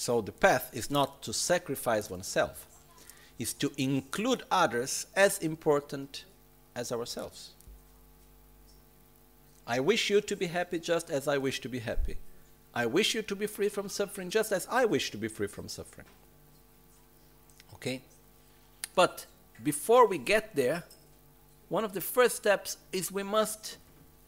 So 0.00 0.22
the 0.22 0.32
path 0.32 0.70
is 0.72 0.90
not 0.90 1.20
to 1.24 1.32
sacrifice 1.34 2.08
oneself, 2.08 2.64
it's 3.38 3.52
to 3.52 3.70
include 3.76 4.44
others 4.50 5.06
as 5.14 5.36
important 5.40 6.24
as 6.74 6.90
ourselves. 6.90 7.50
I 9.66 9.80
wish 9.80 10.08
you 10.08 10.22
to 10.22 10.34
be 10.34 10.46
happy 10.46 10.78
just 10.78 11.10
as 11.10 11.28
I 11.28 11.36
wish 11.36 11.60
to 11.60 11.68
be 11.68 11.80
happy. 11.80 12.16
I 12.74 12.86
wish 12.86 13.14
you 13.14 13.20
to 13.20 13.36
be 13.36 13.46
free 13.46 13.68
from 13.68 13.90
suffering 13.90 14.30
just 14.30 14.52
as 14.52 14.66
I 14.70 14.86
wish 14.86 15.10
to 15.10 15.18
be 15.18 15.28
free 15.28 15.48
from 15.48 15.68
suffering. 15.68 16.06
Okay? 17.74 18.00
But 18.94 19.26
before 19.62 20.06
we 20.06 20.16
get 20.16 20.56
there, 20.56 20.84
one 21.68 21.84
of 21.84 21.92
the 21.92 22.00
first 22.00 22.36
steps 22.36 22.78
is 22.90 23.12
we 23.12 23.22
must 23.22 23.76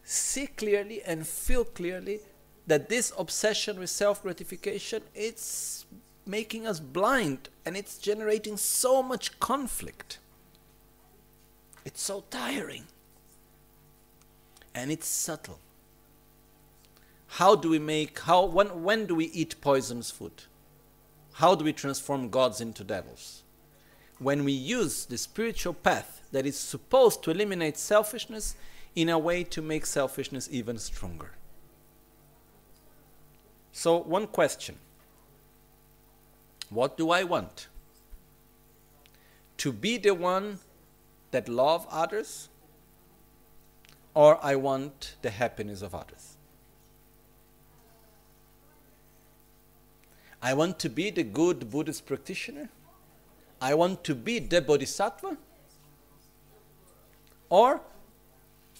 see 0.03 0.45
clearly 0.45 1.01
and 1.01 1.25
feel 1.25 1.65
clearly 1.65 2.19
that 2.67 2.89
this 2.89 3.11
obsession 3.17 3.79
with 3.79 3.89
self 3.89 4.23
gratification 4.23 5.03
it's 5.13 5.85
making 6.25 6.65
us 6.65 6.79
blind 6.79 7.49
and 7.65 7.75
it's 7.75 7.97
generating 7.97 8.57
so 8.57 9.03
much 9.03 9.39
conflict. 9.39 10.19
It's 11.85 12.01
so 12.01 12.23
tiring 12.29 12.83
and 14.73 14.91
it's 14.91 15.07
subtle. 15.07 15.59
How 17.27 17.55
do 17.55 17.69
we 17.69 17.79
make, 17.79 18.19
how, 18.19 18.45
when, 18.45 18.83
when 18.83 19.05
do 19.05 19.15
we 19.15 19.25
eat 19.25 19.59
poisonous 19.59 20.11
food? 20.11 20.43
How 21.33 21.55
do 21.55 21.65
we 21.65 21.73
transform 21.73 22.29
gods 22.29 22.61
into 22.61 22.83
devils? 22.83 23.41
When 24.19 24.43
we 24.43 24.51
use 24.51 25.05
the 25.05 25.17
spiritual 25.17 25.73
path 25.73 26.21
that 26.31 26.45
is 26.45 26.57
supposed 26.57 27.23
to 27.23 27.31
eliminate 27.31 27.77
selfishness 27.77 28.55
in 28.95 29.09
a 29.09 29.17
way 29.17 29.43
to 29.45 29.61
make 29.61 29.85
selfishness 29.85 30.47
even 30.51 30.77
stronger. 30.77 31.31
So, 33.73 33.97
one 33.97 34.27
question 34.27 34.77
What 36.69 36.95
do 36.95 37.09
I 37.09 37.23
want? 37.23 37.67
To 39.57 39.71
be 39.73 39.97
the 39.97 40.13
one 40.13 40.59
that 41.31 41.49
love 41.49 41.87
others 41.89 42.49
or 44.13 44.39
I 44.43 44.55
want 44.55 45.15
the 45.21 45.31
happiness 45.31 45.81
of 45.81 45.95
others. 45.95 46.37
I 50.41 50.53
want 50.53 50.77
to 50.79 50.89
be 50.89 51.09
the 51.09 51.23
good 51.23 51.71
Buddhist 51.71 52.05
practitioner. 52.05 52.69
I 53.61 53.73
want 53.73 54.03
to 54.03 54.13
be 54.13 54.39
the 54.39 54.61
bodhisattva. 54.61 55.37
Or 57.49 57.81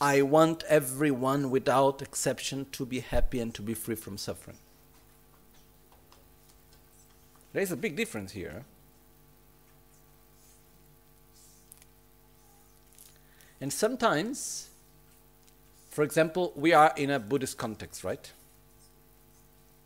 I 0.02 0.22
want 0.22 0.64
everyone 0.68 1.50
without 1.50 2.02
exception 2.02 2.68
to 2.74 2.86
be 2.86 3.00
happy 3.00 3.40
and 3.40 3.54
to 3.56 3.62
be 3.62 3.74
free 3.74 3.96
from 3.96 4.18
suffering. 4.18 4.58
There 7.54 7.62
is 7.62 7.72
a 7.72 7.78
big 7.78 7.96
difference 7.96 8.34
here. 8.34 8.66
And 13.62 13.72
sometimes 13.72 14.70
for 15.94 16.04
example, 16.04 16.52
we 16.56 16.74
are 16.74 16.92
in 16.98 17.12
a 17.12 17.20
Buddhist 17.20 17.60
context, 17.60 18.04
right? 18.04 18.32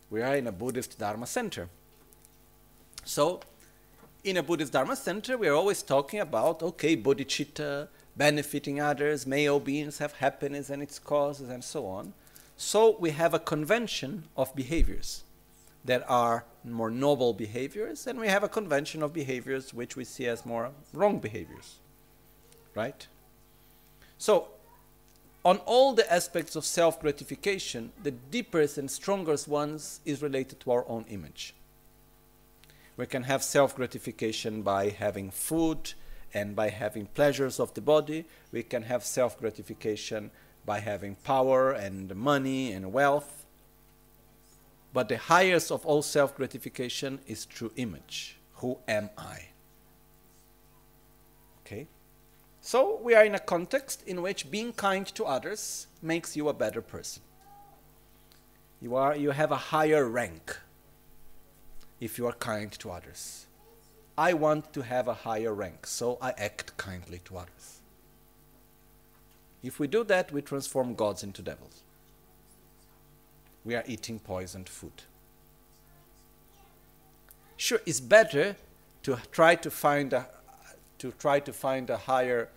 We 0.09 0.21
are 0.21 0.37
in 0.37 0.47
a 0.47 0.53
Buddhist 0.53 0.97
Dharma 0.97 1.27
center. 1.27 1.67
So, 3.03 3.41
in 4.23 4.37
a 4.37 4.43
Buddhist 4.43 4.71
Dharma 4.71 4.95
center, 4.95 5.37
we 5.37 5.49
are 5.49 5.53
always 5.53 5.83
talking 5.83 6.21
about, 6.21 6.63
okay, 6.63 6.95
bodhicitta, 6.95 7.89
benefiting 8.15 8.79
others, 8.79 9.27
may 9.27 9.49
all 9.49 9.59
beings 9.59 9.97
have 9.97 10.13
happiness 10.13 10.69
and 10.69 10.81
its 10.81 10.97
causes, 10.97 11.49
and 11.49 11.61
so 11.61 11.85
on. 11.85 12.13
So, 12.55 12.95
we 12.97 13.09
have 13.09 13.33
a 13.33 13.39
convention 13.39 14.23
of 14.37 14.55
behaviors 14.55 15.23
that 15.85 16.03
are 16.09 16.45
more 16.63 16.89
noble 16.89 17.33
behaviors, 17.33 18.07
and 18.07 18.19
we 18.19 18.27
have 18.27 18.43
a 18.43 18.49
convention 18.49 19.01
of 19.01 19.13
behaviors 19.13 19.73
which 19.73 19.95
we 19.95 20.03
see 20.03 20.27
as 20.27 20.45
more 20.45 20.71
wrong 20.93 21.19
behaviors. 21.19 21.75
Right? 22.75 23.07
So, 24.17 24.49
on 25.45 25.57
all 25.59 25.93
the 25.93 26.11
aspects 26.11 26.55
of 26.55 26.65
self 26.65 26.99
gratification, 26.99 27.93
the 28.03 28.11
deepest 28.11 28.77
and 28.77 28.91
strongest 28.91 29.47
ones 29.47 30.01
is 30.05 30.21
related 30.21 30.59
to 30.61 30.71
our 30.71 30.85
own 30.89 31.05
image. 31.09 31.53
We 32.97 33.05
can 33.05 33.23
have 33.23 33.43
self 33.43 33.75
gratification 33.75 34.63
by 34.63 34.89
having 34.89 35.31
food 35.31 35.93
and 36.33 36.55
by 36.55 36.69
having 36.69 37.05
pleasures 37.05 37.59
of 37.59 37.73
the 37.75 37.81
body. 37.81 38.25
We 38.51 38.63
can 38.63 38.83
have 38.83 39.03
self 39.05 39.39
gratification 39.39 40.31
by 40.65 40.79
having 40.79 41.15
power 41.15 41.71
and 41.71 42.13
money 42.15 42.73
and 42.73 42.91
wealth. 42.91 43.36
But 44.93 45.09
the 45.09 45.17
highest 45.17 45.71
of 45.71 45.85
all 45.85 46.01
self 46.01 46.35
gratification 46.35 47.19
is 47.27 47.45
true 47.45 47.71
image. 47.75 48.37
Who 48.55 48.79
am 48.87 49.09
I? 49.17 49.49
Okay? 51.61 51.87
So 52.61 52.99
we 53.01 53.13
are 53.13 53.23
in 53.23 53.35
a 53.35 53.39
context 53.39 54.03
in 54.07 54.21
which 54.21 54.49
being 54.49 54.73
kind 54.73 55.05
to 55.15 55.25
others 55.25 55.87
makes 56.01 56.35
you 56.35 56.49
a 56.49 56.53
better 56.53 56.81
person. 56.81 57.21
You, 58.81 58.95
are, 58.95 59.15
you 59.15 59.31
have 59.31 59.51
a 59.51 59.55
higher 59.55 60.07
rank 60.07 60.57
if 61.99 62.17
you 62.17 62.27
are 62.27 62.33
kind 62.33 62.71
to 62.73 62.91
others. 62.91 63.47
I 64.17 64.33
want 64.33 64.73
to 64.73 64.81
have 64.81 65.07
a 65.07 65.13
higher 65.13 65.53
rank, 65.53 65.85
so 65.85 66.17
I 66.21 66.31
act 66.37 66.75
kindly 66.77 67.21
to 67.25 67.37
others. 67.37 67.81
If 69.61 69.79
we 69.79 69.87
do 69.87 70.03
that, 70.05 70.31
we 70.31 70.41
transform 70.41 70.95
gods 70.95 71.23
into 71.23 71.41
devils. 71.41 71.83
We 73.67 73.75
are 73.75 73.83
eating 73.85 74.19
poisoned 74.19 74.69
food. 74.69 75.03
Sure, 77.57 77.81
it's 77.85 77.99
better 77.99 78.55
to 79.03 79.17
try 79.33 79.55
to 79.55 79.69
find 79.69 80.13
a, 80.13 80.25
to 80.99 81.11
try 81.19 81.41
to 81.41 81.51
find 81.51 81.89
a 81.89 81.97
higher 81.97 82.47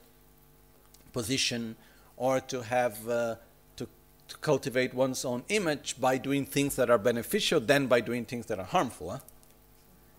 position 1.12 1.74
or 2.16 2.38
to 2.38 2.62
have 2.62 3.08
uh, 3.08 3.34
to, 3.74 3.88
to, 4.28 4.36
cultivate 4.36 4.94
one's 4.94 5.24
own 5.24 5.42
image 5.48 6.00
by 6.00 6.16
doing 6.16 6.46
things 6.46 6.76
that 6.76 6.88
are 6.88 6.98
beneficial 6.98 7.58
than 7.58 7.88
by 7.88 8.00
doing 8.00 8.24
things 8.24 8.46
that 8.46 8.60
are 8.60 8.70
harmful. 8.76 9.10
Huh? 9.10 9.18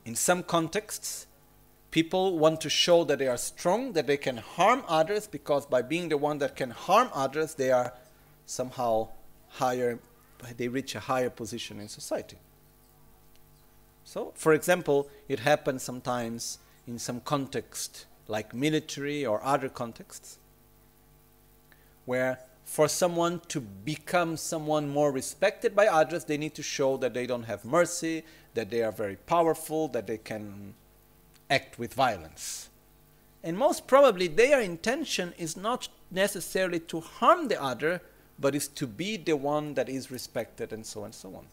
In 0.04 0.16
some 0.16 0.44
contexts, 0.44 1.26
people 1.92 2.38
want 2.38 2.60
to 2.60 2.70
show 2.70 3.06
that 3.06 3.20
they 3.20 3.28
are 3.28 3.38
strong, 3.38 3.94
that 3.94 4.08
they 4.08 4.18
can 4.18 4.36
harm 4.36 4.84
others, 4.90 5.26
because 5.26 5.66
by 5.66 5.84
being 5.84 6.10
the 6.10 6.18
one 6.18 6.40
that 6.40 6.58
can 6.58 6.72
harm 6.72 7.10
others, 7.14 7.56
they 7.56 7.72
are 7.72 7.94
somehow 8.46 9.08
higher, 9.52 9.98
they 10.58 10.68
reach 10.68 10.96
a 10.96 11.00
higher 11.00 11.30
position 11.30 11.80
in 11.80 11.88
society. 11.88 12.38
So, 14.04 14.34
for 14.36 14.54
example, 14.54 15.10
it 15.30 15.40
happens 15.40 15.84
sometimes 15.84 16.60
in 16.88 17.00
some 17.00 17.22
context, 17.22 18.06
like 18.28 18.54
military 18.54 19.26
or 19.26 19.44
other 19.44 19.70
contexts, 19.70 20.38
where 22.06 22.40
for 22.66 22.88
someone 22.88 23.42
to 23.50 23.60
become 23.60 24.38
someone 24.38 24.90
more 24.90 25.12
respected 25.12 25.76
by 25.76 25.88
others, 25.88 26.26
they 26.26 26.38
need 26.38 26.56
to 26.56 26.64
show 26.64 26.98
that 26.98 27.14
they 27.14 27.28
don't 27.28 27.44
have 27.44 27.66
mercy, 27.66 28.24
that 28.54 28.70
they 28.70 28.82
are 28.82 28.92
very 28.92 29.16
powerful, 29.16 29.88
that 29.90 30.08
they 30.08 30.18
can 30.18 30.74
act 31.50 31.78
with 31.78 31.94
violence. 31.94 32.70
And 33.44 33.58
most 33.58 33.88
probably, 33.88 34.28
their 34.28 34.62
intention 34.62 35.34
is 35.38 35.58
not 35.58 35.90
necessarily 36.10 36.80
to 36.80 37.00
harm 37.02 37.48
the 37.48 37.62
other, 37.62 38.02
but 38.40 38.56
is 38.56 38.68
to 38.68 38.88
be 38.88 39.18
the 39.18 39.36
one 39.36 39.74
that 39.76 39.90
is 39.90 40.12
respected, 40.12 40.74
and 40.74 40.86
so 40.86 41.02
on 41.02 41.06
and 41.06 41.16
so 41.16 41.30
on. 41.36 41.46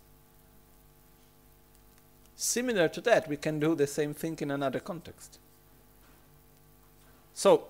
Similar 2.37 2.89
to 2.89 3.01
that, 3.01 3.29
we 3.29 3.37
can 3.37 3.59
do 3.59 3.75
the 3.75 3.87
same 3.87 4.15
thing 4.15 4.39
in 4.41 4.51
another 4.51 4.81
context. 4.81 5.39
So, 7.35 7.69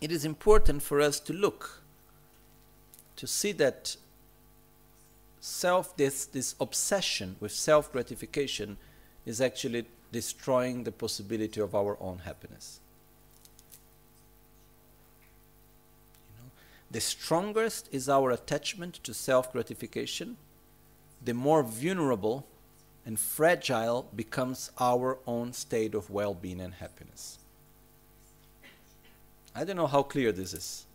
it 0.00 0.12
is 0.12 0.24
important 0.24 0.82
for 0.82 1.00
us 1.00 1.18
to 1.20 1.32
look, 1.32 1.82
to 3.16 3.26
see 3.26 3.52
that 3.52 3.96
self, 5.40 5.96
this, 5.96 6.26
this 6.26 6.54
obsession 6.60 7.36
with 7.40 7.52
self 7.52 7.92
gratification 7.92 8.76
is 9.24 9.40
actually 9.40 9.86
destroying 10.12 10.84
the 10.84 10.92
possibility 10.92 11.60
of 11.60 11.74
our 11.74 11.96
own 12.00 12.18
happiness. 12.18 12.80
You 16.30 16.42
know, 16.42 16.50
the 16.90 17.00
strongest 17.00 17.88
is 17.92 18.08
our 18.08 18.30
attachment 18.30 18.94
to 19.04 19.12
self 19.12 19.52
gratification, 19.52 20.36
the 21.24 21.34
more 21.34 21.62
vulnerable 21.62 22.46
and 23.04 23.18
fragile 23.18 24.08
becomes 24.14 24.70
our 24.78 25.18
own 25.26 25.52
state 25.52 25.94
of 25.94 26.10
well 26.10 26.34
being 26.34 26.60
and 26.60 26.74
happiness. 26.74 27.38
I 29.54 29.64
don't 29.64 29.76
know 29.76 29.86
how 29.86 30.02
clear 30.02 30.32
this 30.32 30.52
is. 30.52 30.86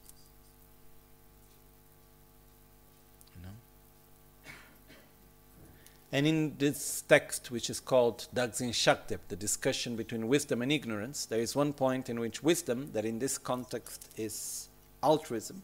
And 6.14 6.28
in 6.28 6.56
this 6.58 7.04
text, 7.08 7.52
which 7.52 7.70
is 7.70 7.80
called 7.80 8.28
Dagzin 8.36 8.72
Shaktep, 8.72 9.20
the 9.30 9.36
discussion 9.38 9.96
between 9.96 10.28
wisdom 10.28 10.62
and 10.62 10.72
ignorance, 10.72 11.26
there 11.26 11.40
is 11.40 11.56
one 11.56 11.72
point 11.72 12.10
in 12.10 12.20
which 12.20 12.44
wisdom, 12.44 12.92
that 12.92 13.06
in 13.06 13.20
this 13.20 13.38
context 13.38 14.10
is 14.18 14.68
altruism, 15.02 15.64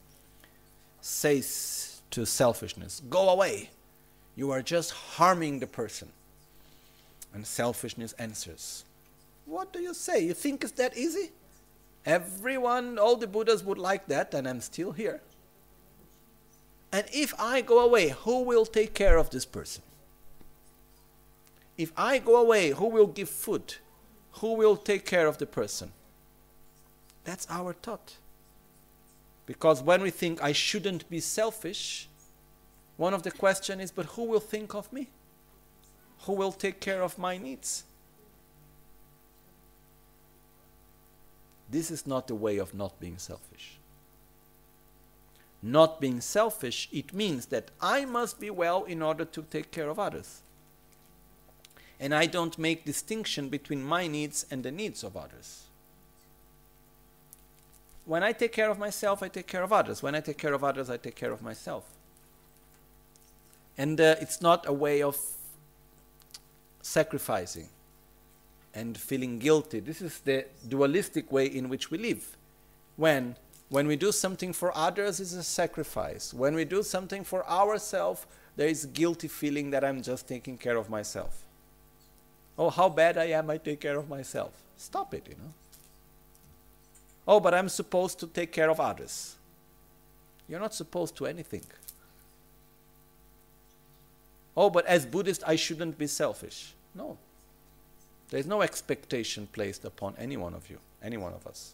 says 1.07 2.01
to 2.11 2.25
selfishness, 2.25 3.01
Go 3.09 3.29
away! 3.29 3.69
You 4.35 4.51
are 4.51 4.61
just 4.61 4.91
harming 4.91 5.59
the 5.59 5.67
person. 5.67 6.09
And 7.33 7.47
selfishness 7.47 8.13
answers, 8.13 8.83
What 9.45 9.71
do 9.71 9.79
you 9.79 9.93
say? 9.93 10.19
You 10.19 10.33
think 10.33 10.63
it's 10.63 10.73
that 10.73 10.97
easy? 10.97 11.31
Everyone, 12.05 12.99
all 12.99 13.15
the 13.15 13.27
Buddhas 13.27 13.63
would 13.63 13.77
like 13.77 14.07
that, 14.07 14.33
and 14.33 14.47
I'm 14.47 14.61
still 14.61 14.91
here. 14.91 15.21
And 16.91 17.05
if 17.13 17.33
I 17.39 17.61
go 17.61 17.79
away, 17.79 18.09
who 18.09 18.43
will 18.43 18.65
take 18.65 18.93
care 18.93 19.17
of 19.17 19.29
this 19.29 19.45
person? 19.45 19.83
If 21.77 21.91
I 21.95 22.19
go 22.19 22.37
away, 22.37 22.71
who 22.71 22.87
will 22.87 23.07
give 23.07 23.29
food? 23.29 23.75
Who 24.33 24.53
will 24.53 24.77
take 24.77 25.05
care 25.05 25.27
of 25.27 25.37
the 25.37 25.45
person? 25.45 25.91
That's 27.23 27.47
our 27.49 27.73
thought. 27.73 28.15
Because 29.47 29.81
when 29.81 30.01
we 30.01 30.11
think 30.11 30.43
I 30.43 30.51
shouldn't 30.51 31.09
be 31.09 31.21
selfish, 31.21 32.07
one 32.97 33.13
of 33.13 33.23
the 33.23 33.31
questions 33.31 33.81
is, 33.81 33.91
but 33.91 34.05
who 34.07 34.25
will 34.25 34.41
think 34.41 34.75
of 34.75 34.91
me? 34.93 35.09
Who 36.23 36.33
will 36.33 36.51
take 36.51 36.79
care 36.79 37.01
of 37.01 37.17
my 37.17 37.37
needs? 37.37 37.85
This 41.69 41.89
is 41.89 42.05
not 42.05 42.27
the 42.27 42.35
way 42.35 42.57
of 42.57 42.73
not 42.73 42.99
being 42.99 43.17
selfish. 43.17 43.77
Not 45.61 46.01
being 46.01 46.19
selfish, 46.21 46.89
it 46.91 47.13
means 47.13 47.47
that 47.47 47.71
I 47.81 48.03
must 48.05 48.39
be 48.39 48.49
well 48.49 48.83
in 48.83 49.01
order 49.01 49.25
to 49.25 49.41
take 49.43 49.71
care 49.71 49.89
of 49.89 49.97
others. 49.97 50.41
And 51.99 52.13
I 52.13 52.25
don't 52.25 52.59
make 52.59 52.85
distinction 52.85 53.47
between 53.47 53.81
my 53.81 54.07
needs 54.07 54.45
and 54.51 54.63
the 54.63 54.71
needs 54.71 55.03
of 55.03 55.15
others. 55.15 55.66
When 58.07 58.23
I 58.23 58.31
take 58.31 58.53
care 58.53 58.69
of 58.69 58.79
myself, 58.79 59.21
I 59.21 59.27
take 59.27 59.47
care 59.47 59.63
of 59.63 59.73
others. 59.73 60.01
When 60.01 60.15
I 60.15 60.21
take 60.21 60.37
care 60.37 60.53
of 60.53 60.63
others, 60.63 60.89
I 60.89 60.95
take 60.95 61.15
care 61.15 61.31
of 61.31 61.41
myself. 61.41 61.83
And 63.77 63.99
uh, 63.99 64.15
it's 64.21 64.41
not 64.41 64.65
a 64.65 64.71
way 64.73 65.03
of 65.03 65.17
sacrificing 66.81 67.67
and 68.73 68.97
feeling 68.97 69.39
guilty. 69.39 69.81
This 69.81 70.01
is 70.01 70.19
the 70.19 70.45
dualistic 70.65 71.31
way 71.31 71.47
in 71.47 71.67
which 71.67 71.91
we 71.91 71.97
live. 71.97 72.37
When 72.95 73.35
when 73.69 73.85
we 73.85 73.97
do 73.97 74.13
something 74.13 74.53
for 74.53 74.75
others 74.77 75.19
is 75.19 75.33
a 75.33 75.43
sacrifice. 75.43 76.33
When 76.33 76.55
we 76.55 76.63
do 76.63 76.81
something 76.83 77.25
for 77.25 77.45
ourselves, 77.49 78.25
there 78.55 78.69
is 78.69 78.85
guilty 78.85 79.27
feeling 79.27 79.71
that 79.71 79.83
I'm 79.83 80.01
just 80.01 80.25
taking 80.25 80.57
care 80.57 80.77
of 80.77 80.89
myself. 80.89 81.43
Oh, 82.57 82.69
how 82.69 82.87
bad 82.87 83.17
I 83.17 83.25
am, 83.25 83.49
I 83.49 83.57
take 83.57 83.81
care 83.81 83.97
of 83.97 84.07
myself. 84.07 84.53
Stop 84.77 85.13
it, 85.13 85.27
you 85.27 85.35
know. 85.35 85.51
Oh, 87.27 87.39
but 87.39 87.53
I'm 87.53 87.69
supposed 87.69 88.19
to 88.19 88.27
take 88.27 88.51
care 88.51 88.69
of 88.69 88.79
others. 88.79 89.35
You're 90.47 90.59
not 90.59 90.73
supposed 90.73 91.15
to 91.17 91.25
anything. 91.25 91.63
Oh, 94.55 94.69
but 94.69 94.85
as 94.85 95.05
Buddhist, 95.05 95.43
I 95.45 95.55
shouldn't 95.55 95.97
be 95.97 96.07
selfish. 96.07 96.73
No. 96.95 97.17
There 98.29 98.39
is 98.39 98.47
no 98.47 98.61
expectation 98.61 99.47
placed 99.51 99.85
upon 99.85 100.15
any 100.17 100.37
one 100.37 100.53
of 100.53 100.69
you, 100.69 100.79
any 101.03 101.17
one 101.17 101.33
of 101.33 101.45
us. 101.45 101.73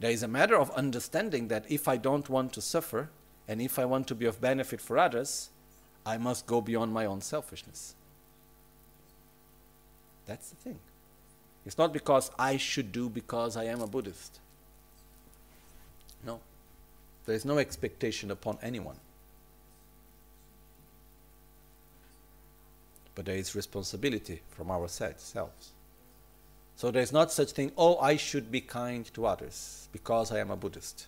There 0.00 0.10
is 0.10 0.22
a 0.22 0.28
matter 0.28 0.56
of 0.56 0.70
understanding 0.72 1.48
that 1.48 1.64
if 1.70 1.88
I 1.88 1.96
don't 1.96 2.28
want 2.28 2.52
to 2.54 2.60
suffer 2.60 3.08
and 3.48 3.62
if 3.62 3.78
I 3.78 3.84
want 3.84 4.06
to 4.08 4.14
be 4.14 4.26
of 4.26 4.40
benefit 4.40 4.80
for 4.80 4.98
others, 4.98 5.50
I 6.04 6.18
must 6.18 6.46
go 6.46 6.60
beyond 6.60 6.92
my 6.92 7.06
own 7.06 7.20
selfishness. 7.20 7.94
That's 10.26 10.50
the 10.50 10.56
thing. 10.56 10.78
It's 11.66 11.76
not 11.76 11.92
because 11.92 12.30
I 12.38 12.56
should 12.56 12.92
do 12.92 13.08
because 13.08 13.56
I 13.56 13.64
am 13.64 13.82
a 13.82 13.86
Buddhist. 13.86 14.38
No. 16.24 16.40
There 17.26 17.34
is 17.34 17.44
no 17.44 17.58
expectation 17.58 18.30
upon 18.30 18.58
anyone. 18.62 18.96
but 23.16 23.24
there 23.24 23.36
is 23.36 23.56
responsibility 23.56 24.42
from 24.50 24.70
ourselves. 24.70 25.34
So 26.76 26.90
there 26.90 27.02
is 27.02 27.12
not 27.12 27.32
such 27.32 27.52
thing, 27.52 27.72
oh, 27.76 27.96
I 27.96 28.16
should 28.16 28.52
be 28.52 28.60
kind 28.60 29.12
to 29.14 29.26
others 29.26 29.88
because 29.90 30.30
I 30.30 30.38
am 30.38 30.50
a 30.50 30.56
Buddhist. 30.56 31.06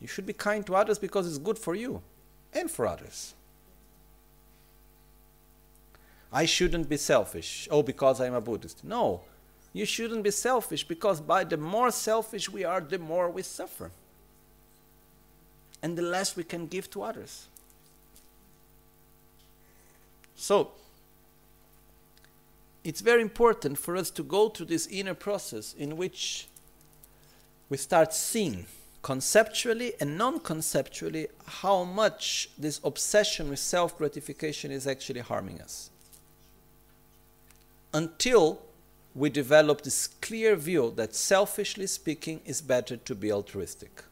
You 0.00 0.08
should 0.08 0.26
be 0.26 0.32
kind 0.32 0.66
to 0.66 0.74
others 0.74 0.98
because 0.98 1.26
it's 1.28 1.38
good 1.38 1.58
for 1.58 1.74
you 1.74 2.02
and 2.52 2.68
for 2.68 2.86
others. 2.86 3.34
I 6.36 6.44
shouldn't 6.44 6.90
be 6.90 6.98
selfish, 6.98 7.66
oh, 7.70 7.82
because 7.82 8.20
I'm 8.20 8.34
a 8.34 8.42
Buddhist. 8.42 8.84
No, 8.84 9.22
you 9.72 9.86
shouldn't 9.86 10.22
be 10.22 10.30
selfish 10.30 10.84
because 10.84 11.18
by 11.18 11.44
the 11.44 11.56
more 11.56 11.90
selfish 11.90 12.50
we 12.50 12.62
are, 12.62 12.82
the 12.82 12.98
more 12.98 13.30
we 13.30 13.40
suffer. 13.40 13.90
And 15.82 15.96
the 15.96 16.02
less 16.02 16.36
we 16.36 16.44
can 16.44 16.66
give 16.66 16.90
to 16.90 17.04
others. 17.04 17.46
So, 20.34 20.72
it's 22.84 23.00
very 23.00 23.22
important 23.22 23.78
for 23.78 23.96
us 23.96 24.10
to 24.10 24.22
go 24.22 24.50
through 24.50 24.66
this 24.66 24.86
inner 24.88 25.14
process 25.14 25.72
in 25.72 25.96
which 25.96 26.48
we 27.70 27.78
start 27.78 28.12
seeing 28.12 28.66
conceptually 29.00 29.94
and 30.00 30.18
non 30.18 30.40
conceptually 30.40 31.28
how 31.46 31.84
much 31.84 32.50
this 32.58 32.78
obsession 32.84 33.48
with 33.48 33.58
self 33.58 33.96
gratification 33.96 34.70
is 34.70 34.86
actually 34.86 35.20
harming 35.20 35.62
us. 35.62 35.88
Until 37.96 38.60
we 39.14 39.30
develop 39.30 39.80
this 39.80 40.08
clear 40.20 40.54
view 40.54 40.92
that 40.96 41.14
selfishly 41.14 41.86
speaking 41.86 42.42
is 42.44 42.60
better 42.60 42.98
to 42.98 43.14
be 43.14 43.32
altruistic. 43.32 44.04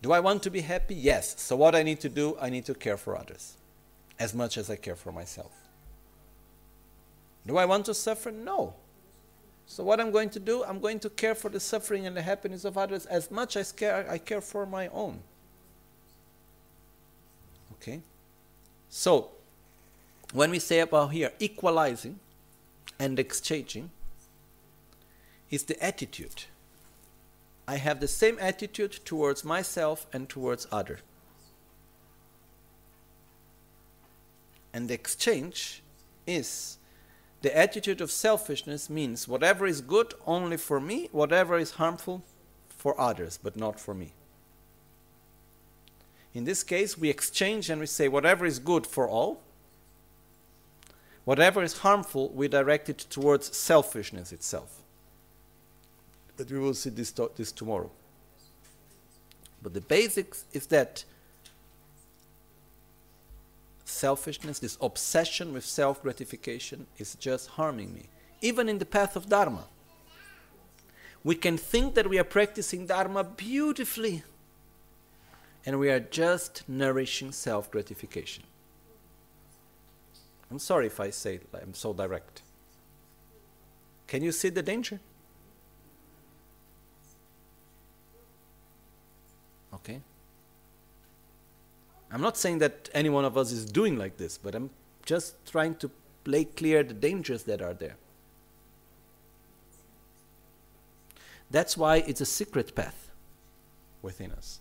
Do 0.00 0.12
I 0.12 0.20
want 0.20 0.44
to 0.44 0.50
be 0.50 0.60
happy? 0.60 0.94
Yes. 0.94 1.40
So, 1.42 1.56
what 1.56 1.74
I 1.74 1.82
need 1.82 1.98
to 2.02 2.08
do, 2.08 2.36
I 2.40 2.50
need 2.50 2.64
to 2.66 2.74
care 2.74 2.96
for 2.96 3.18
others 3.18 3.56
as 4.16 4.32
much 4.32 4.56
as 4.56 4.70
I 4.70 4.76
care 4.76 4.94
for 4.94 5.10
myself. 5.10 5.50
Do 7.44 7.56
I 7.56 7.64
want 7.64 7.86
to 7.86 7.94
suffer? 7.94 8.30
No. 8.30 8.74
So, 9.66 9.82
what 9.82 10.00
I'm 10.00 10.12
going 10.12 10.30
to 10.30 10.38
do, 10.38 10.62
I'm 10.62 10.78
going 10.78 11.00
to 11.00 11.10
care 11.10 11.34
for 11.34 11.48
the 11.48 11.58
suffering 11.58 12.06
and 12.06 12.16
the 12.16 12.22
happiness 12.22 12.64
of 12.64 12.78
others 12.78 13.06
as 13.06 13.28
much 13.28 13.56
as 13.56 13.72
care, 13.72 14.08
I 14.08 14.18
care 14.18 14.40
for 14.40 14.66
my 14.66 14.86
own. 14.86 15.18
Okay? 17.72 18.02
So, 18.94 19.30
when 20.34 20.50
we 20.50 20.58
say 20.58 20.80
about 20.80 21.12
here 21.12 21.32
equalizing 21.38 22.20
and 22.98 23.18
exchanging, 23.18 23.90
is 25.50 25.62
the 25.62 25.82
attitude. 25.82 26.44
I 27.66 27.76
have 27.76 28.00
the 28.00 28.06
same 28.06 28.36
attitude 28.38 29.00
towards 29.06 29.44
myself 29.44 30.06
and 30.12 30.28
towards 30.28 30.66
other. 30.70 31.00
And 34.74 34.90
the 34.90 34.94
exchange 34.94 35.82
is 36.26 36.76
the 37.40 37.56
attitude 37.56 38.02
of 38.02 38.10
selfishness 38.10 38.90
means 38.90 39.26
whatever 39.26 39.66
is 39.66 39.80
good 39.80 40.12
only 40.26 40.58
for 40.58 40.78
me, 40.78 41.08
whatever 41.12 41.56
is 41.56 41.72
harmful 41.72 42.24
for 42.68 43.00
others, 43.00 43.38
but 43.42 43.56
not 43.56 43.80
for 43.80 43.94
me. 43.94 44.12
In 46.34 46.44
this 46.44 46.62
case, 46.62 46.96
we 46.96 47.10
exchange 47.10 47.68
and 47.68 47.80
we 47.80 47.86
say 47.86 48.08
whatever 48.08 48.46
is 48.46 48.58
good 48.58 48.86
for 48.86 49.08
all, 49.08 49.42
whatever 51.24 51.62
is 51.62 51.78
harmful, 51.78 52.30
we 52.30 52.48
direct 52.48 52.88
it 52.88 52.98
towards 53.10 53.54
selfishness 53.56 54.32
itself. 54.32 54.80
But 56.36 56.50
we 56.50 56.58
will 56.58 56.74
see 56.74 56.90
this, 56.90 57.12
to- 57.12 57.30
this 57.36 57.52
tomorrow. 57.52 57.90
But 59.62 59.74
the 59.74 59.80
basics 59.80 60.44
is 60.52 60.66
that 60.68 61.04
selfishness, 63.84 64.58
this 64.58 64.78
obsession 64.80 65.52
with 65.52 65.64
self 65.64 66.02
gratification, 66.02 66.86
is 66.98 67.14
just 67.16 67.50
harming 67.50 67.94
me. 67.94 68.06
Even 68.40 68.68
in 68.68 68.78
the 68.78 68.86
path 68.86 69.14
of 69.14 69.28
Dharma. 69.28 69.64
We 71.22 71.36
can 71.36 71.56
think 71.56 71.94
that 71.94 72.08
we 72.08 72.18
are 72.18 72.24
practicing 72.24 72.86
Dharma 72.86 73.22
beautifully, 73.22 74.24
and 75.64 75.78
we 75.78 75.90
are 75.90 76.00
just 76.00 76.68
nourishing 76.68 77.32
self 77.32 77.70
gratification. 77.70 78.44
I'm 80.50 80.58
sorry 80.58 80.86
if 80.86 81.00
I 81.00 81.10
say 81.10 81.40
I'm 81.54 81.74
so 81.74 81.92
direct. 81.92 82.42
Can 84.06 84.22
you 84.22 84.32
see 84.32 84.50
the 84.50 84.62
danger? 84.62 85.00
Okay? 89.72 90.00
I'm 92.10 92.20
not 92.20 92.36
saying 92.36 92.58
that 92.58 92.90
any 92.92 93.08
one 93.08 93.24
of 93.24 93.38
us 93.38 93.52
is 93.52 93.64
doing 93.64 93.96
like 93.96 94.18
this, 94.18 94.36
but 94.36 94.54
I'm 94.54 94.68
just 95.06 95.34
trying 95.50 95.76
to 95.76 95.90
lay 96.26 96.44
clear 96.44 96.82
the 96.82 96.94
dangers 96.94 97.44
that 97.44 97.62
are 97.62 97.72
there. 97.72 97.96
That's 101.50 101.76
why 101.76 101.96
it's 101.98 102.20
a 102.20 102.26
secret 102.26 102.74
path 102.74 103.10
within 104.02 104.32
us. 104.32 104.60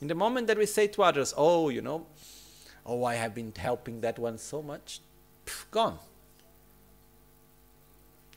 In 0.00 0.08
the 0.08 0.14
moment 0.14 0.46
that 0.48 0.58
we 0.58 0.66
say 0.66 0.86
to 0.88 1.02
others, 1.02 1.32
oh, 1.36 1.68
you 1.68 1.80
know, 1.80 2.06
oh, 2.84 3.04
I 3.04 3.14
have 3.14 3.34
been 3.34 3.52
helping 3.56 4.00
that 4.02 4.18
one 4.18 4.38
so 4.38 4.62
much, 4.62 5.00
pff, 5.46 5.64
gone. 5.70 5.98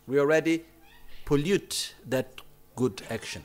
We 0.08 0.20
already 0.20 0.64
pollute 1.26 1.94
that 2.08 2.42
good 2.76 3.02
action 3.10 3.44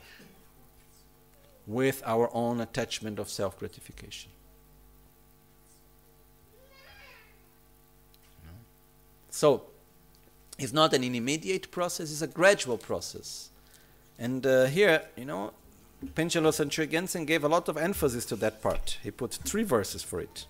with 1.67 2.01
our 2.05 2.29
own 2.33 2.61
attachment 2.61 3.19
of 3.19 3.29
self 3.29 3.57
gratification. 3.59 4.31
So, 9.29 9.63
it's 10.59 10.71
not 10.71 10.93
an 10.93 11.03
immediate 11.03 11.71
process, 11.71 12.11
it's 12.11 12.21
a 12.21 12.27
gradual 12.27 12.77
process. 12.77 13.49
And 14.19 14.45
uh, 14.45 14.65
here, 14.65 15.01
you 15.17 15.25
know, 15.25 15.53
Panchen 16.15 16.43
Losang 16.43 16.69
Chö 16.69 17.25
gave 17.25 17.43
a 17.43 17.47
lot 17.47 17.69
of 17.69 17.77
emphasis 17.77 18.25
to 18.25 18.35
that 18.37 18.61
part. 18.61 18.97
He 19.03 19.11
put 19.11 19.33
three 19.33 19.63
verses 19.63 20.03
for 20.03 20.19
it. 20.19 20.45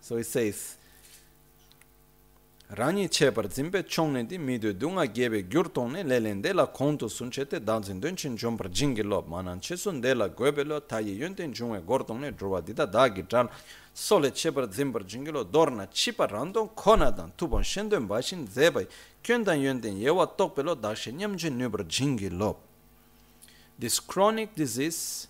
So 0.00 0.16
he 0.16 0.22
says, 0.22 0.76
rāñi 2.70 3.08
chēpar 3.10 3.48
dzīmbē 3.50 3.82
chōngne 3.82 4.28
di 4.30 4.38
mīdō 4.38 4.70
dūngā 4.78 5.08
gēbē 5.10 5.40
gyur 5.50 5.72
tōngne 5.74 6.04
lēlēn 6.06 6.38
dēlā 6.42 6.68
kōntō 6.70 7.08
sūnche 7.10 7.42
te 7.50 7.58
dāngzin 7.58 7.98
dōnchīn 7.98 8.36
chōmpar 8.38 8.68
jīngi 8.70 9.02
lōb 9.02 9.26
mānān 9.26 9.58
chē 9.58 9.74
sūn 9.74 9.98
dēlā 10.04 10.28
gōbē 10.38 10.62
lō 10.70 10.78
tāyī 10.86 11.16
yōntēn 11.18 11.50
chōngwē 11.50 11.82
gōr 11.82 12.06
tōngne 12.06 12.30
drōwa 12.38 12.62
dīdā 12.62 12.86
dāgi 12.86 13.26
dāl 13.26 13.50
sōle 13.90 14.30
chēpar 14.30 14.70
dzīmbar 14.70 15.02
jīngi 15.02 15.34
lō 15.34 15.44
dōrna 15.50 15.90
chīpa 15.90 16.30
rāndōn 16.30 16.70
kōna 16.78 17.10
dān 17.10 17.34
tūpon 17.34 17.66
shēndōn 17.66 18.06
bāshīn 18.06 18.46
dzēbāi 18.46 18.86
kyōndan 19.26 19.66
yōntēn 19.66 19.98
yewa 20.06 20.30
tōkbē 20.38 20.70
lō 20.70 20.78
dākshē 20.78 21.10
nyamchē 21.18 21.50
nūbar 21.50 21.88
jīngi 21.90 22.30
lōb 22.30 22.69
This 23.80 23.98
chronic 23.98 24.54
disease 24.54 25.26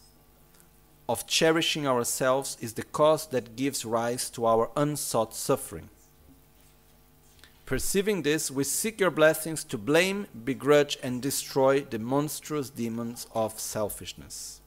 of 1.09 1.25
cherishing 1.29 1.87
ourselves 1.87 2.57
is 2.61 2.73
the 2.73 2.83
cause 2.83 3.29
that 3.29 3.55
gives 3.55 3.85
rise 3.85 4.29
to 4.31 4.45
our 4.45 4.73
unsought 4.77 5.37
suffering. 5.37 5.89
Perceiving 7.65 8.23
this, 8.23 8.51
we 8.51 8.65
seek 8.65 8.99
your 8.99 9.13
blessings 9.13 9.63
to 9.63 9.79
blame, 9.79 10.27
begrudge, 10.45 10.99
and 11.01 11.23
destroy 11.23 11.83
the 11.83 12.01
monstrous 12.01 12.71
demons 12.71 13.29
of 13.37 13.61
selfishness. 13.61 14.61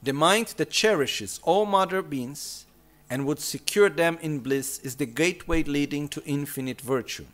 The 0.00 0.12
mind 0.12 0.54
that 0.58 0.70
cherishes 0.70 1.40
all 1.42 1.66
mother 1.66 2.02
beings 2.02 2.66
and 3.10 3.26
would 3.26 3.40
secure 3.40 3.88
them 3.88 4.16
in 4.22 4.38
bliss 4.38 4.78
is 4.78 4.94
the 4.94 5.06
gateway 5.06 5.64
leading 5.64 6.06
to 6.10 6.22
infinite 6.24 6.80
virtue. 6.80 7.26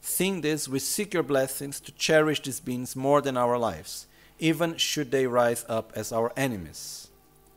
Seeing 0.00 0.40
this, 0.40 0.68
we 0.68 0.78
seek 0.78 1.14
your 1.14 1.22
blessings 1.22 1.78
to 1.80 1.92
cherish 1.92 2.42
these 2.42 2.60
beings 2.60 2.96
more 2.96 3.20
than 3.20 3.36
our 3.36 3.58
lives, 3.58 4.06
even 4.38 4.76
should 4.76 5.10
they 5.10 5.26
rise 5.26 5.64
up 5.68 5.92
as 5.94 6.10
our 6.12 6.32
enemies. 6.36 7.08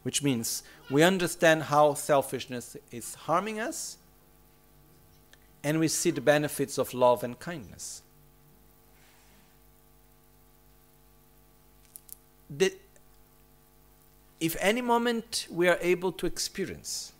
Which 0.03 0.21
means 0.21 0.63
we 0.89 1.03
understand 1.03 1.63
how 1.63 1.93
selfishness 1.93 2.75
is 2.91 3.15
harming 3.15 3.59
us, 3.59 3.97
and 5.63 5.79
we 5.79 5.87
see 5.87 6.11
the 6.11 6.19
benefits 6.19 6.77
of 6.77 6.93
love 6.93 7.23
and 7.23 7.39
kindness. 7.39 8.01
The, 12.49 12.73
if 14.41 14.57
any 14.59 14.81
moment 14.81 15.47
we 15.49 15.69
are 15.69 15.77
able 15.81 16.11
to 16.11 16.25
experience 16.25 17.13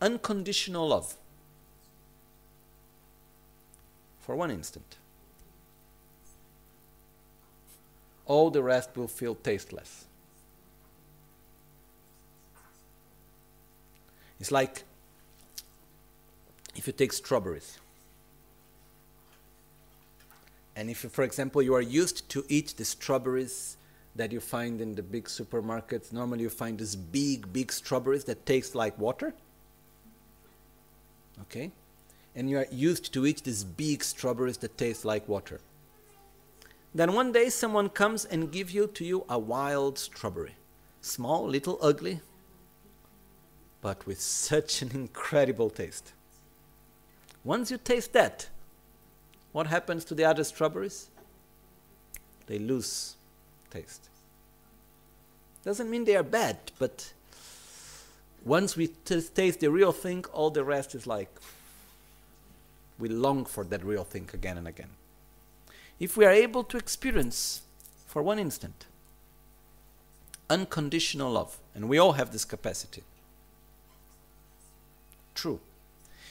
unconditional 0.00 0.88
love, 0.88 1.14
for 4.24 4.34
one 4.34 4.50
instant. 4.50 4.96
All 8.26 8.50
the 8.50 8.62
rest 8.62 8.96
will 8.96 9.08
feel 9.08 9.34
tasteless. 9.34 10.06
It's 14.40 14.50
like 14.50 14.84
if 16.74 16.86
you 16.86 16.92
take 16.92 17.12
strawberries. 17.12 17.78
And 20.76 20.90
if, 20.90 21.04
you, 21.04 21.10
for 21.10 21.22
example, 21.22 21.62
you 21.62 21.74
are 21.74 21.82
used 21.82 22.28
to 22.30 22.44
eat 22.48 22.74
the 22.76 22.84
strawberries 22.84 23.76
that 24.16 24.32
you 24.32 24.40
find 24.40 24.80
in 24.80 24.94
the 24.94 25.02
big 25.02 25.26
supermarkets, 25.26 26.12
normally 26.12 26.42
you 26.42 26.50
find 26.50 26.78
these 26.78 26.96
big, 26.96 27.52
big 27.52 27.70
strawberries 27.70 28.24
that 28.24 28.44
taste 28.44 28.74
like 28.74 28.98
water. 28.98 29.34
Okay? 31.42 31.70
And 32.34 32.50
you 32.50 32.58
are 32.58 32.66
used 32.70 33.12
to 33.12 33.26
eat 33.26 33.44
these 33.44 33.64
big 33.64 34.02
strawberries 34.02 34.58
that 34.58 34.76
taste 34.76 35.04
like 35.04 35.28
water. 35.28 35.60
Then 36.94 37.12
one 37.12 37.32
day 37.32 37.48
someone 37.48 37.88
comes 37.88 38.24
and 38.24 38.52
gives 38.52 38.72
you 38.72 38.86
to 38.86 39.04
you 39.04 39.24
a 39.28 39.38
wild 39.38 39.98
strawberry, 39.98 40.54
small, 41.00 41.46
little, 41.46 41.78
ugly, 41.82 42.20
but 43.80 44.06
with 44.06 44.20
such 44.20 44.80
an 44.82 44.90
incredible 44.92 45.70
taste. 45.70 46.12
Once 47.42 47.70
you 47.70 47.78
taste 47.78 48.12
that, 48.12 48.48
what 49.52 49.66
happens 49.66 50.04
to 50.06 50.14
the 50.14 50.24
other 50.24 50.42
strawberries? 50.44 51.10
They 52.46 52.58
lose 52.58 53.16
taste. 53.70 54.08
Doesn't 55.64 55.90
mean 55.90 56.04
they 56.04 56.16
are 56.16 56.22
bad, 56.22 56.58
but 56.78 57.12
once 58.44 58.76
we 58.76 58.88
t- 58.88 59.20
taste 59.34 59.60
the 59.60 59.70
real 59.70 59.92
thing, 59.92 60.24
all 60.32 60.50
the 60.50 60.64
rest 60.64 60.94
is 60.94 61.06
like 61.06 61.28
we 62.98 63.08
long 63.08 63.44
for 63.44 63.64
that 63.64 63.84
real 63.84 64.04
thing 64.04 64.28
again 64.32 64.58
and 64.58 64.68
again. 64.68 64.90
If 65.98 66.16
we 66.16 66.24
are 66.24 66.32
able 66.32 66.64
to 66.64 66.76
experience 66.76 67.62
for 68.06 68.22
one 68.22 68.38
instant 68.38 68.86
unconditional 70.50 71.32
love, 71.32 71.58
and 71.74 71.88
we 71.88 71.98
all 71.98 72.12
have 72.12 72.30
this 72.30 72.44
capacity, 72.44 73.02
true. 75.34 75.58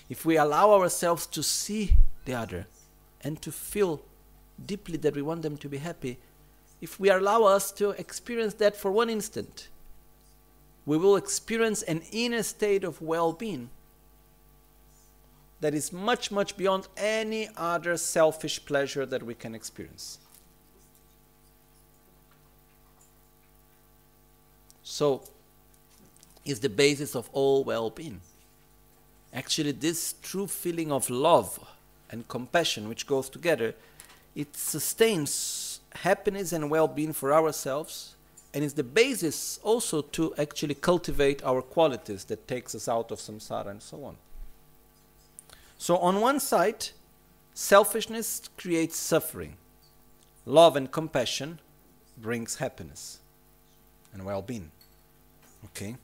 If 0.10 0.26
we 0.26 0.38
allow 0.38 0.72
ourselves 0.72 1.26
to 1.28 1.42
see 1.42 1.98
the 2.26 2.34
other 2.34 2.68
and 3.22 3.42
to 3.42 3.52
feel 3.52 4.02
deeply 4.64 4.98
that 4.98 5.16
we 5.16 5.22
want 5.22 5.42
them 5.42 5.58
to 5.58 5.68
be 5.68 5.78
happy, 5.78 6.20
if 6.82 7.00
we 7.00 7.10
allow 7.10 7.44
us 7.44 7.72
to 7.74 7.92
experience 7.92 8.54
that 8.56 8.76
for 8.76 8.92
one 8.92 9.10
instant, 9.10 9.70
we 10.86 10.98
will 10.98 11.16
experience 11.16 11.82
an 11.82 12.04
inner 12.12 12.44
state 12.44 12.84
of 12.84 13.02
well 13.02 13.34
being 13.34 13.70
that 15.64 15.74
is 15.74 15.94
much, 15.94 16.30
much 16.30 16.58
beyond 16.58 16.90
any 16.98 17.48
other 17.56 17.96
selfish 17.96 18.66
pleasure 18.66 19.06
that 19.06 19.24
we 19.24 19.34
can 19.34 19.56
experience. 19.56 20.20
So, 24.84 25.22
is 26.44 26.60
the 26.60 26.68
basis 26.68 27.16
of 27.16 27.30
all 27.32 27.64
well 27.64 27.90
being. 27.90 28.20
Actually, 29.34 29.72
this 29.72 30.16
true 30.22 30.48
feeling 30.48 30.92
of 30.92 31.10
love 31.10 31.58
and 32.12 32.28
compassion, 32.28 32.90
which 32.90 33.08
goes 33.08 33.30
together, 33.30 33.74
it 34.36 34.58
sustains 34.58 35.80
happiness 35.96 36.52
and 36.52 36.70
well 36.70 36.90
being 36.90 37.14
for 37.14 37.34
ourselves 37.34 38.16
and 38.54 38.66
is 38.66 38.74
the 38.74 38.84
basis 38.84 39.62
also 39.64 40.02
to 40.02 40.36
actually 40.38 40.76
cultivate 40.76 41.42
our 41.46 41.62
qualities 41.62 42.26
that 42.26 42.50
takes 42.50 42.76
us 42.76 42.90
out 42.90 43.12
of 43.12 43.20
samsara 43.20 43.68
and 43.68 43.82
so 43.82 44.04
on. 44.04 44.18
So 45.84 45.98
on 45.98 46.22
one 46.22 46.40
side, 46.40 46.92
selfishness 47.54 48.50
creates 48.58 48.96
suffering. 48.96 49.58
Love 50.46 50.78
and 50.78 50.90
compassion 50.90 51.60
brings 52.18 52.56
happiness 52.56 53.20
and 54.14 54.24
well-being. 54.24 54.72
Okay? 55.66 55.98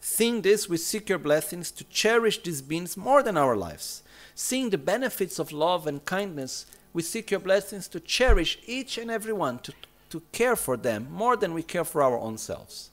Seeing 0.00 0.42
this, 0.42 0.68
we 0.68 0.76
seek 0.76 1.08
your 1.08 1.18
blessings 1.18 1.70
to 1.70 1.84
cherish 1.84 2.42
these 2.42 2.60
beings 2.60 2.94
more 2.94 3.22
than 3.22 3.38
our 3.38 3.56
lives. 3.56 4.02
Seeing 4.34 4.68
the 4.68 4.76
benefits 4.76 5.38
of 5.38 5.50
love 5.50 5.86
and 5.86 6.04
kindness, 6.04 6.66
we 6.92 7.00
seek 7.00 7.30
your 7.30 7.40
blessings 7.40 7.88
to 7.88 8.00
cherish 8.00 8.58
each 8.66 8.98
and 8.98 9.10
every 9.10 9.32
one, 9.32 9.60
to, 9.60 9.72
to 10.10 10.20
care 10.32 10.56
for 10.56 10.76
them 10.76 11.08
more 11.10 11.38
than 11.38 11.54
we 11.54 11.62
care 11.62 11.84
for 11.84 12.02
our 12.02 12.18
own 12.18 12.36
selves. 12.36 12.90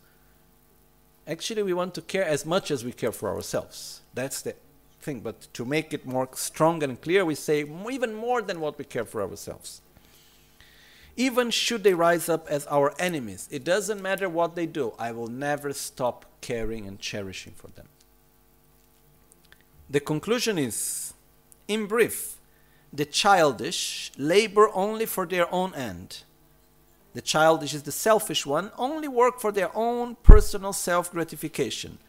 Actually, 1.27 1.63
we 1.63 1.73
want 1.73 1.93
to 1.95 2.01
care 2.01 2.23
as 2.23 2.45
much 2.45 2.71
as 2.71 2.85
we 2.85 2.93
care 2.93 3.11
for 3.11 3.27
ourselves. 3.27 3.99
That's 4.13 4.41
the 4.41 4.55
thing. 5.03 5.19
But 5.19 5.53
to 5.53 5.65
make 5.65 5.93
it 5.93 6.05
more 6.05 6.29
strong 6.33 6.81
and 6.83 6.99
clear, 6.99 7.23
we 7.25 7.35
say 7.35 7.59
even 7.91 8.13
more 8.13 8.41
than 8.41 8.59
what 8.59 8.77
we 8.77 8.85
care 8.85 9.05
for 9.05 9.21
ourselves. 9.21 9.81
Even 11.15 11.51
should 11.51 11.83
they 11.83 11.93
rise 11.93 12.27
up 12.27 12.47
as 12.47 12.65
our 12.67 12.93
enemies, 12.97 13.47
it 13.51 13.63
doesn't 13.63 14.01
matter 14.01 14.27
what 14.27 14.55
they 14.55 14.65
do, 14.65 14.93
I 14.97 15.11
will 15.11 15.27
never 15.27 15.71
stop 15.71 16.25
caring 16.41 16.87
and 16.87 16.99
cherishing 16.99 17.53
for 17.55 17.67
them. 17.67 17.87
The 19.87 19.99
conclusion 19.99 20.57
is 20.57 21.13
in 21.67 21.85
brief, 21.85 22.37
the 22.91 23.05
childish 23.05 24.11
labor 24.17 24.69
only 24.73 25.05
for 25.05 25.27
their 25.27 25.53
own 25.53 25.75
end 25.75 26.23
the 27.13 27.21
childish 27.21 27.73
is 27.73 27.83
the 27.83 27.91
selfish 27.91 28.45
one, 28.45 28.71
only 28.77 29.07
work 29.07 29.39
for 29.39 29.51
their 29.51 29.75
own 29.75 30.15
personal 30.23 30.73
self 30.73 31.11
gratification, 31.11 31.99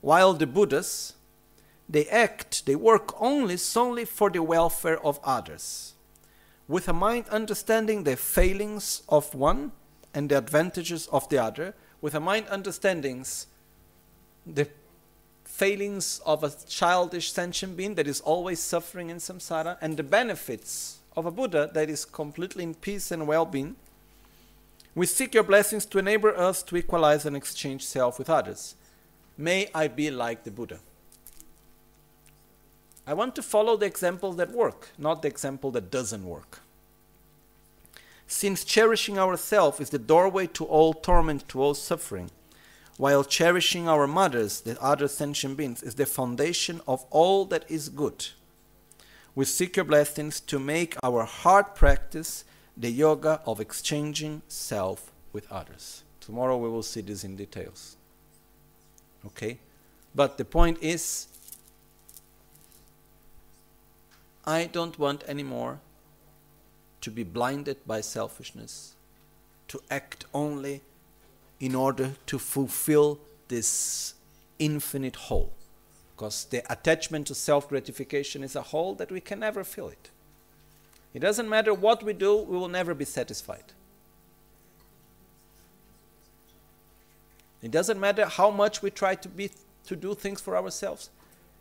while 0.00 0.34
the 0.34 0.46
Buddhas, 0.46 1.14
they 1.88 2.06
act, 2.06 2.66
they 2.66 2.76
work 2.76 3.20
only 3.20 3.56
solely 3.56 4.04
for 4.04 4.30
the 4.30 4.42
welfare 4.42 5.00
of 5.04 5.20
others, 5.24 5.94
with 6.68 6.88
a 6.88 6.92
mind 6.92 7.28
understanding 7.28 8.04
the 8.04 8.16
failings 8.16 9.02
of 9.08 9.34
one 9.34 9.72
and 10.14 10.30
the 10.30 10.38
advantages 10.38 11.06
of 11.08 11.28
the 11.28 11.38
other, 11.38 11.74
with 12.00 12.14
a 12.14 12.20
mind 12.20 12.46
understanding 12.48 13.24
the 14.46 14.68
failings 15.44 16.20
of 16.24 16.42
a 16.42 16.50
childish 16.68 17.30
sentient 17.32 17.76
being 17.76 17.94
that 17.94 18.06
is 18.06 18.20
always 18.22 18.58
suffering 18.58 19.10
in 19.10 19.18
samsara 19.18 19.76
and 19.80 19.96
the 19.96 20.02
benefits 20.02 20.98
of 21.14 21.26
a 21.26 21.30
Buddha 21.30 21.70
that 21.74 21.90
is 21.90 22.04
completely 22.04 22.64
in 22.64 22.74
peace 22.74 23.10
and 23.10 23.26
well 23.26 23.44
being 23.44 23.76
we 24.94 25.06
seek 25.06 25.32
your 25.32 25.42
blessings 25.42 25.86
to 25.86 25.98
enable 25.98 26.30
us 26.36 26.62
to 26.64 26.76
equalize 26.76 27.24
and 27.24 27.34
exchange 27.34 27.86
self 27.86 28.18
with 28.18 28.28
others. 28.28 28.74
May 29.38 29.70
I 29.74 29.88
be 29.88 30.10
like 30.10 30.44
the 30.44 30.50
Buddha. 30.50 30.80
I 33.06 33.14
want 33.14 33.34
to 33.36 33.42
follow 33.42 33.76
the 33.76 33.86
examples 33.86 34.36
that 34.36 34.52
work, 34.52 34.90
not 34.96 35.22
the 35.22 35.28
example 35.28 35.70
that 35.72 35.90
doesn't 35.90 36.24
work. 36.24 36.60
Since 38.26 38.64
cherishing 38.64 39.18
ourselves 39.18 39.80
is 39.80 39.90
the 39.90 39.98
doorway 39.98 40.46
to 40.48 40.64
all 40.64 40.94
torment, 40.94 41.48
to 41.48 41.60
all 41.60 41.74
suffering, 41.74 42.30
while 42.96 43.24
cherishing 43.24 43.88
our 43.88 44.06
mothers, 44.06 44.60
the 44.60 44.80
other 44.80 45.08
sentient 45.08 45.56
beings, 45.56 45.82
is 45.82 45.96
the 45.96 46.06
foundation 46.06 46.80
of 46.86 47.04
all 47.10 47.44
that 47.46 47.64
is 47.68 47.88
good. 47.88 48.28
We 49.34 49.44
seek 49.46 49.76
your 49.76 49.84
blessings 49.84 50.40
to 50.40 50.58
make 50.58 50.96
our 51.02 51.24
heart 51.24 51.74
practice 51.74 52.44
the 52.76 52.90
yoga 52.90 53.40
of 53.46 53.60
exchanging 53.60 54.42
self 54.46 55.10
with 55.32 55.50
others. 55.50 56.04
Tomorrow 56.20 56.56
we 56.58 56.68
will 56.68 56.82
see 56.82 57.00
this 57.00 57.24
in 57.24 57.36
details. 57.36 57.96
Okay? 59.26 59.58
But 60.14 60.38
the 60.38 60.44
point 60.44 60.78
is, 60.82 61.26
I 64.44 64.64
don't 64.66 64.98
want 64.98 65.22
anymore 65.24 65.80
to 67.00 67.10
be 67.10 67.22
blinded 67.22 67.78
by 67.86 68.00
selfishness, 68.00 68.94
to 69.68 69.80
act 69.90 70.24
only 70.32 70.80
in 71.60 71.74
order 71.74 72.12
to 72.26 72.38
fulfill 72.38 73.20
this 73.48 74.14
infinite 74.58 75.16
whole. 75.16 75.52
Because 76.14 76.44
the 76.44 76.62
attachment 76.72 77.26
to 77.28 77.34
self 77.34 77.68
gratification 77.68 78.42
is 78.42 78.56
a 78.56 78.62
hole 78.62 78.94
that 78.94 79.10
we 79.10 79.20
can 79.20 79.40
never 79.40 79.64
fill 79.64 79.88
it. 79.88 80.10
It 81.14 81.20
doesn't 81.20 81.48
matter 81.48 81.74
what 81.74 82.02
we 82.02 82.12
do, 82.12 82.36
we 82.36 82.56
will 82.56 82.68
never 82.68 82.94
be 82.94 83.04
satisfied. 83.04 83.72
It 87.60 87.70
doesn't 87.70 88.00
matter 88.00 88.26
how 88.26 88.50
much 88.50 88.82
we 88.82 88.90
try 88.90 89.14
to 89.14 89.28
be 89.28 89.50
to 89.86 89.96
do 89.96 90.14
things 90.14 90.40
for 90.40 90.56
ourselves. 90.56 91.10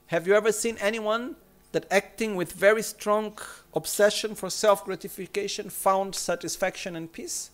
Have 0.08 0.28
you 0.28 0.34
ever 0.34 0.52
seen 0.52 0.78
anyone 0.80 1.36
that 1.72 1.85
acting 1.89 2.35
with 2.35 2.53
very 2.53 2.84
strong 2.84 3.38
obsession 3.73 4.35
for 4.35 4.49
self 4.49 4.85
gratification 4.85 5.69
found 5.69 6.15
satisfaction 6.15 6.95
and 6.95 7.11
peace? 7.11 7.49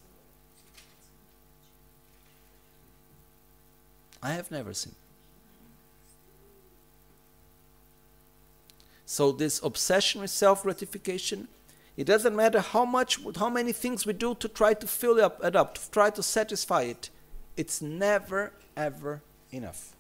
I 4.22 4.34
have 4.34 4.50
never 4.52 4.74
seen. 4.74 4.96
So, 9.06 9.32
this 9.32 9.62
obsession 9.64 10.22
with 10.22 10.32
self 10.32 10.64
gratification 10.64 11.48
it 11.98 12.06
doesn't 12.06 12.36
matter 12.36 12.62
how 12.62 12.86
much, 12.86 13.20
how 13.36 13.50
many 13.50 13.72
things 13.72 14.06
we 14.06 14.14
do 14.14 14.36
to 14.36 14.48
try 14.48 14.76
to 14.76 14.88
fill 14.88 15.20
up, 15.20 15.44
it 15.44 15.56
up, 15.56 15.74
to 15.76 15.92
try 15.92 16.12
to 16.12 16.22
satisfy 16.22 16.84
it. 16.84 17.10
It's 17.58 17.82
never, 17.82 18.54
ever 18.78 19.24
enough. 19.52 19.96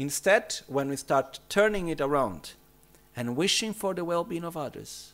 Instead, 0.00 0.60
when 0.66 0.88
we 0.88 0.96
start 0.96 1.40
turning 1.50 1.88
it 1.88 2.00
around 2.00 2.52
and 3.14 3.36
wishing 3.36 3.74
for 3.74 3.92
the 3.92 4.02
well 4.02 4.24
being 4.24 4.44
of 4.44 4.56
others, 4.56 5.12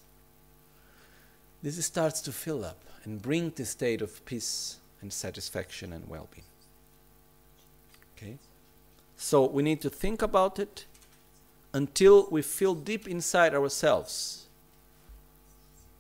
this 1.61 1.85
starts 1.85 2.21
to 2.21 2.31
fill 2.31 2.65
up 2.65 2.79
and 3.03 3.21
bring 3.21 3.51
the 3.57 3.65
state 3.65 4.01
of 4.01 4.25
peace 4.25 4.77
and 5.01 5.13
satisfaction 5.13 5.93
and 5.93 6.09
well 6.09 6.29
being. 6.31 6.47
Okay? 8.17 8.39
So 9.17 9.45
we 9.47 9.65
need 9.65 9.81
to 9.81 9.91
think 9.91 10.23
about 10.23 10.61
it 10.61 10.85
until 11.75 12.29
we 12.31 12.41
feel 12.41 12.77
deep 12.77 13.09
inside 13.09 13.55
ourselves 13.55 14.47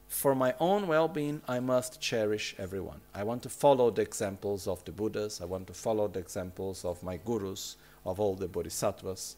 for 0.06 0.36
my 0.36 0.54
own 0.60 0.86
well 0.86 1.08
being, 1.08 1.42
I 1.48 1.58
must 1.58 2.00
cherish 2.00 2.54
everyone. 2.56 3.00
I 3.12 3.24
want 3.24 3.42
to 3.42 3.48
follow 3.48 3.90
the 3.90 4.02
examples 4.02 4.68
of 4.68 4.84
the 4.84 4.92
Buddhas, 4.92 5.40
I 5.40 5.44
want 5.44 5.66
to 5.66 5.74
follow 5.74 6.06
the 6.06 6.20
examples 6.20 6.84
of 6.84 7.02
my 7.02 7.16
gurus, 7.16 7.76
of 8.06 8.18
all 8.18 8.34
the 8.34 8.48
bodhisattvas. 8.48 9.36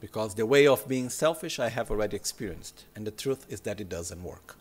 Because 0.00 0.34
the 0.34 0.46
way 0.46 0.66
of 0.66 0.88
being 0.88 1.08
selfish 1.10 1.60
I 1.60 1.68
have 1.68 1.90
already 1.90 2.16
experienced, 2.16 2.86
and 2.96 3.06
the 3.06 3.12
truth 3.12 3.46
is 3.48 3.60
that 3.60 3.80
it 3.80 3.88
doesn't 3.88 4.24
work. 4.24 4.56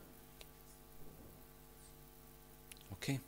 Okay? 2.94 3.20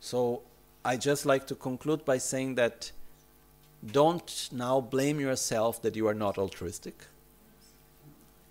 So 0.00 0.42
I 0.84 0.98
just 0.98 1.24
like 1.24 1.46
to 1.46 1.54
conclude 1.54 2.04
by 2.04 2.18
saying 2.18 2.56
that 2.56 2.92
don't 3.90 4.50
now 4.52 4.80
blame 4.80 5.18
yourself 5.18 5.80
that 5.80 5.96
you 5.96 6.06
are 6.06 6.14
not 6.14 6.36
altruistic 6.36 7.06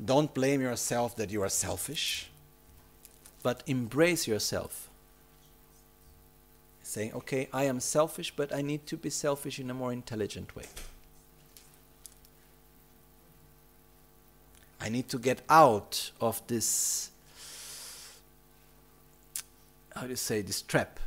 don't 0.03 0.33
blame 0.33 0.61
yourself 0.61 1.15
that 1.17 1.29
you 1.29 1.43
are 1.43 1.49
selfish, 1.49 2.29
but 3.43 3.61
embrace 3.67 4.27
yourself. 4.27 4.89
Saying, 6.91 7.13
okay, 7.13 7.47
I 7.53 7.63
am 7.63 7.79
selfish, 7.79 8.33
but 8.35 8.53
I 8.53 8.61
need 8.61 8.85
to 8.87 8.97
be 8.97 9.09
selfish 9.09 9.61
in 9.61 9.69
a 9.69 9.73
more 9.73 9.93
intelligent 9.93 10.53
way. 10.57 10.65
I 14.81 14.89
need 14.89 15.07
to 15.07 15.17
get 15.17 15.39
out 15.47 16.11
of 16.19 16.45
this, 16.47 17.11
how 19.95 20.01
do 20.01 20.09
you 20.09 20.17
say, 20.17 20.41
this 20.41 20.61
trap 20.61 20.99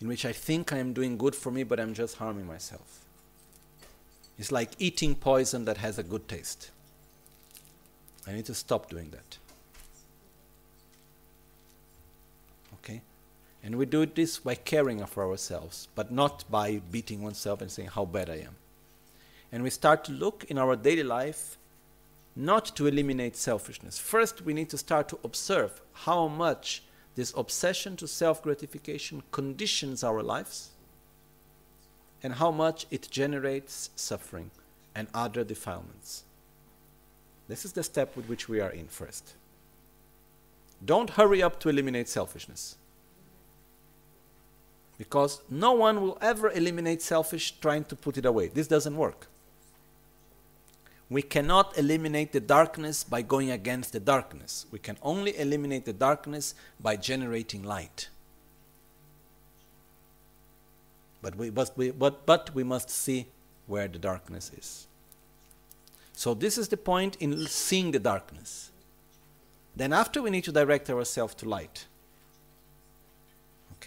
in 0.00 0.08
which 0.08 0.24
I 0.24 0.32
think 0.32 0.72
I 0.72 0.78
am 0.78 0.94
doing 0.94 1.18
good 1.18 1.34
for 1.34 1.50
me, 1.50 1.64
but 1.64 1.78
I'm 1.78 1.92
just 1.92 2.16
harming 2.16 2.46
myself. 2.46 3.00
It's 4.38 4.50
like 4.50 4.70
eating 4.78 5.14
poison 5.14 5.66
that 5.66 5.76
has 5.76 5.98
a 5.98 6.02
good 6.02 6.28
taste. 6.28 6.70
I 8.26 8.32
need 8.32 8.46
to 8.46 8.54
stop 8.54 8.88
doing 8.88 9.10
that. 9.10 9.36
Okay? 12.76 13.02
And 13.62 13.76
we 13.76 13.86
do 13.86 14.06
this 14.06 14.38
by 14.38 14.54
caring 14.54 15.04
for 15.06 15.24
ourselves, 15.24 15.88
but 15.94 16.12
not 16.12 16.44
by 16.50 16.80
beating 16.90 17.22
oneself 17.22 17.60
and 17.60 17.70
saying 17.70 17.88
how 17.88 18.04
bad 18.04 18.30
I 18.30 18.36
am. 18.36 18.56
And 19.50 19.62
we 19.62 19.70
start 19.70 20.04
to 20.04 20.12
look 20.12 20.44
in 20.48 20.58
our 20.58 20.76
daily 20.76 21.02
life 21.02 21.56
not 22.36 22.76
to 22.76 22.86
eliminate 22.86 23.34
selfishness. 23.36 23.98
First, 23.98 24.42
we 24.42 24.52
need 24.52 24.68
to 24.68 24.78
start 24.78 25.08
to 25.08 25.18
observe 25.24 25.80
how 25.92 26.28
much 26.28 26.82
this 27.14 27.32
obsession 27.34 27.96
to 27.96 28.06
self 28.06 28.42
gratification 28.42 29.22
conditions 29.32 30.04
our 30.04 30.22
lives 30.22 30.70
and 32.22 32.34
how 32.34 32.50
much 32.50 32.86
it 32.90 33.08
generates 33.10 33.90
suffering 33.96 34.50
and 34.94 35.08
other 35.14 35.44
defilements. 35.44 36.24
This 37.48 37.64
is 37.64 37.72
the 37.72 37.82
step 37.82 38.16
with 38.16 38.28
which 38.28 38.48
we 38.48 38.60
are 38.60 38.70
in 38.70 38.88
first. 38.88 39.34
Don't 40.84 41.10
hurry 41.10 41.42
up 41.42 41.58
to 41.60 41.68
eliminate 41.68 42.08
selfishness. 42.08 42.76
Because 44.98 45.42
no 45.50 45.72
one 45.72 46.00
will 46.00 46.18
ever 46.20 46.50
eliminate 46.50 47.02
selfish 47.02 47.52
trying 47.60 47.84
to 47.84 47.96
put 47.96 48.16
it 48.16 48.24
away. 48.24 48.48
This 48.48 48.66
doesn't 48.66 48.96
work. 48.96 49.26
We 51.08 51.22
cannot 51.22 51.78
eliminate 51.78 52.32
the 52.32 52.40
darkness 52.40 53.04
by 53.04 53.22
going 53.22 53.50
against 53.50 53.92
the 53.92 54.00
darkness. 54.00 54.66
We 54.72 54.78
can 54.80 54.96
only 55.02 55.38
eliminate 55.38 55.84
the 55.84 55.92
darkness 55.92 56.54
by 56.80 56.96
generating 56.96 57.62
light. 57.62 58.08
But 61.22 61.36
we, 61.36 61.50
we, 61.50 61.90
but, 61.90 62.26
but 62.26 62.54
we 62.54 62.64
must 62.64 62.90
see 62.90 63.26
where 63.66 63.88
the 63.88 63.98
darkness 63.98 64.50
is. 64.56 64.86
So, 66.12 66.34
this 66.34 66.56
is 66.56 66.68
the 66.68 66.76
point 66.76 67.16
in 67.16 67.46
seeing 67.46 67.90
the 67.90 67.98
darkness. 67.98 68.70
Then, 69.76 69.92
after 69.92 70.22
we 70.22 70.30
need 70.30 70.44
to 70.44 70.52
direct 70.52 70.88
ourselves 70.88 71.34
to 71.36 71.48
light. 71.48 71.86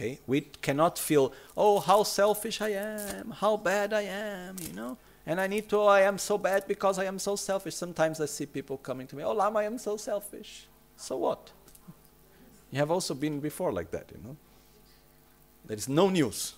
Okay? 0.00 0.18
We 0.26 0.40
cannot 0.40 0.98
feel, 0.98 1.30
oh, 1.54 1.78
how 1.78 2.04
selfish 2.04 2.62
I 2.62 2.70
am, 2.70 3.32
how 3.32 3.58
bad 3.58 3.92
I 3.92 4.02
am, 4.02 4.56
you 4.66 4.72
know? 4.72 4.96
And 5.26 5.38
I 5.38 5.46
need 5.46 5.68
to, 5.68 5.76
oh, 5.76 5.88
I 5.88 6.00
am 6.00 6.16
so 6.16 6.38
bad 6.38 6.66
because 6.66 6.98
I 6.98 7.04
am 7.04 7.18
so 7.18 7.36
selfish. 7.36 7.74
Sometimes 7.74 8.18
I 8.18 8.24
see 8.24 8.46
people 8.46 8.78
coming 8.78 9.06
to 9.08 9.16
me, 9.16 9.22
oh, 9.22 9.32
Lama, 9.32 9.58
I 9.58 9.64
am 9.64 9.76
so 9.76 9.98
selfish. 9.98 10.66
So 10.96 11.18
what? 11.18 11.50
You 12.70 12.78
have 12.78 12.90
also 12.90 13.12
been 13.12 13.40
before 13.40 13.72
like 13.72 13.90
that, 13.90 14.10
you 14.10 14.22
know? 14.24 14.36
There 15.66 15.76
is 15.76 15.86
no 15.86 16.08
news. 16.08 16.54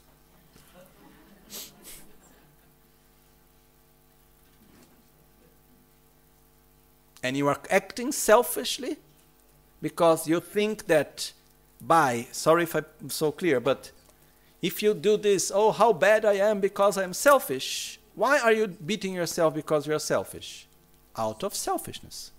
and 7.24 7.36
you 7.36 7.48
are 7.48 7.60
acting 7.70 8.12
selfishly 8.12 8.98
because 9.80 10.28
you 10.28 10.40
think 10.40 10.86
that 10.86 11.32
by, 11.82 12.28
sorry 12.30 12.62
if 12.62 12.74
I'm 12.74 13.10
so 13.10 13.32
clear, 13.32 13.60
but 13.60 13.90
if 14.62 14.82
you 14.82 14.94
do 14.94 15.16
this, 15.16 15.50
oh, 15.52 15.72
how 15.72 15.92
bad 15.92 16.24
I 16.24 16.34
am 16.34 16.60
because 16.60 16.96
I'm 16.96 17.12
selfish, 17.12 17.98
why 18.14 18.38
are 18.38 18.52
you 18.52 18.68
beating 18.68 19.14
yourself 19.14 19.54
because 19.54 19.86
you're 19.86 19.98
selfish? 19.98 20.68
Out 21.16 21.42
of 21.42 21.54
selfishness. 21.54 22.30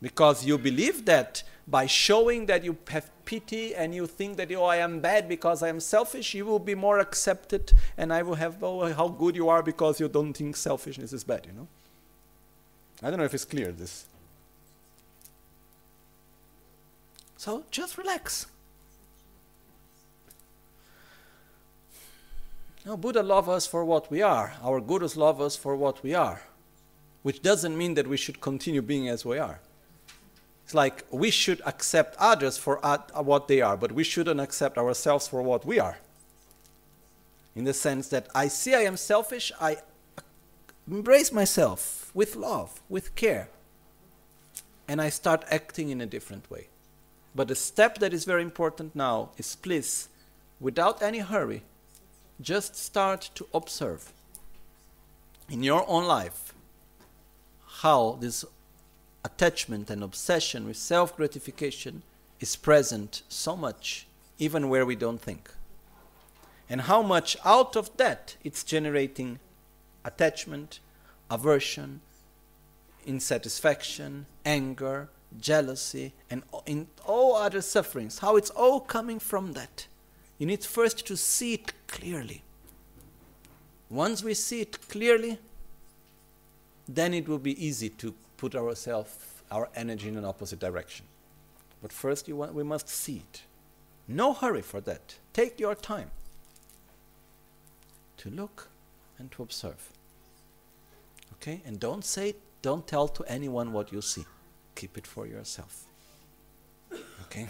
Because 0.00 0.46
you 0.46 0.56
believe 0.56 1.04
that 1.04 1.42
by 1.68 1.86
showing 1.86 2.46
that 2.46 2.64
you 2.64 2.78
have 2.88 3.10
pity 3.26 3.74
and 3.74 3.94
you 3.94 4.06
think 4.06 4.38
that, 4.38 4.50
oh, 4.52 4.64
I 4.64 4.76
am 4.76 5.00
bad 5.00 5.28
because 5.28 5.62
I 5.62 5.68
am 5.68 5.78
selfish, 5.78 6.34
you 6.34 6.46
will 6.46 6.58
be 6.58 6.74
more 6.74 6.98
accepted 6.98 7.72
and 7.98 8.12
I 8.12 8.22
will 8.22 8.36
have, 8.36 8.62
oh, 8.62 8.90
how 8.92 9.08
good 9.08 9.36
you 9.36 9.50
are 9.50 9.62
because 9.62 10.00
you 10.00 10.08
don't 10.08 10.32
think 10.32 10.56
selfishness 10.56 11.12
is 11.12 11.22
bad, 11.22 11.46
you 11.46 11.52
know? 11.52 11.68
I 13.02 13.10
don't 13.10 13.18
know 13.18 13.24
if 13.24 13.34
it's 13.34 13.44
clear, 13.44 13.72
this. 13.72 14.06
So 17.40 17.64
just 17.70 17.96
relax. 17.96 18.44
No, 22.84 22.98
Buddha 22.98 23.22
loves 23.22 23.48
us 23.48 23.66
for 23.66 23.82
what 23.82 24.10
we 24.10 24.20
are. 24.20 24.52
Our 24.62 24.78
gurus 24.78 25.16
love 25.16 25.40
us 25.40 25.56
for 25.56 25.74
what 25.74 26.02
we 26.02 26.12
are, 26.12 26.42
which 27.22 27.40
doesn't 27.40 27.78
mean 27.78 27.94
that 27.94 28.06
we 28.06 28.18
should 28.18 28.42
continue 28.42 28.82
being 28.82 29.08
as 29.08 29.24
we 29.24 29.38
are. 29.38 29.60
It's 30.66 30.74
like 30.74 31.06
we 31.10 31.30
should 31.30 31.62
accept 31.64 32.14
others 32.18 32.58
for 32.58 32.76
what 32.76 33.48
they 33.48 33.62
are, 33.62 33.78
but 33.78 33.92
we 33.92 34.04
shouldn't 34.04 34.38
accept 34.38 34.76
ourselves 34.76 35.26
for 35.26 35.40
what 35.40 35.64
we 35.64 35.78
are. 35.78 35.96
In 37.56 37.64
the 37.64 37.72
sense 37.72 38.08
that 38.08 38.28
I 38.34 38.48
see 38.48 38.74
I 38.74 38.80
am 38.80 38.98
selfish, 38.98 39.50
I 39.58 39.78
embrace 40.86 41.32
myself 41.32 42.10
with 42.12 42.36
love, 42.36 42.82
with 42.90 43.14
care, 43.14 43.48
and 44.86 45.00
I 45.00 45.08
start 45.08 45.46
acting 45.50 45.88
in 45.88 46.02
a 46.02 46.06
different 46.06 46.50
way. 46.50 46.66
But 47.34 47.48
the 47.48 47.54
step 47.54 47.98
that 47.98 48.12
is 48.12 48.24
very 48.24 48.42
important 48.42 48.94
now 48.94 49.30
is 49.36 49.56
please, 49.56 50.08
without 50.58 51.02
any 51.02 51.18
hurry, 51.20 51.62
just 52.40 52.74
start 52.74 53.30
to 53.34 53.46
observe 53.52 54.12
in 55.48 55.62
your 55.62 55.84
own 55.88 56.04
life 56.04 56.54
how 57.82 58.16
this 58.20 58.44
attachment 59.24 59.90
and 59.90 60.02
obsession 60.02 60.66
with 60.66 60.76
self 60.76 61.16
gratification 61.16 62.02
is 62.40 62.56
present 62.56 63.22
so 63.28 63.56
much, 63.56 64.06
even 64.38 64.68
where 64.68 64.86
we 64.86 64.96
don't 64.96 65.20
think. 65.20 65.50
And 66.68 66.82
how 66.82 67.02
much 67.02 67.36
out 67.44 67.76
of 67.76 67.96
that 67.96 68.36
it's 68.44 68.62
generating 68.64 69.40
attachment, 70.04 70.78
aversion, 71.30 72.00
insatisfaction, 73.06 74.26
anger, 74.44 75.08
jealousy, 75.38 76.12
and 76.28 76.42
in 76.66 76.86
all 77.04 77.36
other 77.36 77.60
sufferings. 77.60 78.18
How 78.18 78.36
it's 78.36 78.50
all 78.50 78.80
coming 78.80 79.18
from 79.18 79.52
that. 79.52 79.86
You 80.38 80.46
need 80.46 80.64
first 80.64 81.06
to 81.06 81.16
see 81.16 81.54
it 81.54 81.72
clearly. 81.86 82.42
Once 83.88 84.22
we 84.22 84.34
see 84.34 84.62
it 84.62 84.88
clearly, 84.88 85.38
then 86.88 87.12
it 87.12 87.28
will 87.28 87.38
be 87.38 87.64
easy 87.64 87.88
to 87.90 88.14
put 88.36 88.54
ourselves, 88.54 89.12
our 89.50 89.68
energy 89.74 90.08
in 90.08 90.16
an 90.16 90.24
opposite 90.24 90.58
direction. 90.58 91.06
But 91.82 91.92
first, 91.92 92.28
want, 92.28 92.54
we 92.54 92.62
must 92.62 92.88
see 92.88 93.18
it. 93.18 93.42
No 94.08 94.32
hurry 94.32 94.62
for 94.62 94.80
that. 94.82 95.16
Take 95.32 95.60
your 95.60 95.74
time 95.74 96.10
to 98.18 98.30
look 98.30 98.68
and 99.18 99.30
to 99.32 99.42
observe. 99.42 99.90
Okay? 101.34 101.60
And 101.64 101.78
don't 101.78 102.04
say, 102.04 102.34
don't 102.62 102.86
tell 102.86 103.08
to 103.08 103.24
anyone 103.24 103.72
what 103.72 103.92
you 103.92 104.02
see 104.02 104.24
keep 104.80 104.96
it 104.96 105.06
for 105.06 105.26
yourself. 105.26 105.84
Okay? 107.24 107.46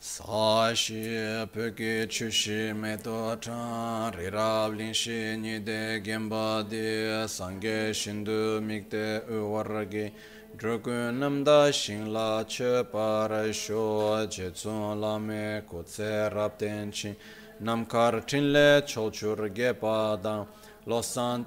Sashi 0.00 0.76
shi 0.76 1.46
peke 1.54 2.08
chu 2.08 2.30
shi 2.30 2.72
me 2.72 2.96
to 3.06 3.36
chan 3.46 4.14
ri 4.16 4.30
rab 4.36 4.80
shi 5.00 5.36
ni 5.36 5.58
de 5.58 6.00
gen 6.06 6.28
ba 6.30 6.64
de 6.70 7.26
sang 7.28 7.60
ge 7.60 7.94
shin 8.00 8.24
mik 8.66 8.88
de 8.88 9.06
u 9.36 9.40
war 9.52 9.84
ge 9.94 10.12
drugu 10.56 10.98
nam 11.20 11.44
da 11.44 11.70
shin 11.70 12.12
la 12.12 12.44
che 12.44 12.84
pa 12.92 13.26
ra 13.26 13.42
sho 13.52 14.26
che 14.34 14.50
tsun 14.52 15.00
la 15.00 15.18
me 15.18 15.62
ko 15.68 15.82
tse 15.82 16.12
rab 16.36 16.56
ten 16.56 16.90
chi 16.90 17.16
nam 17.60 17.84
kar 17.84 18.20
chin 18.28 18.52
le 18.52 18.82
ge 19.58 19.72
pa 19.82 20.16
da 20.16 20.36
lo 20.86 21.00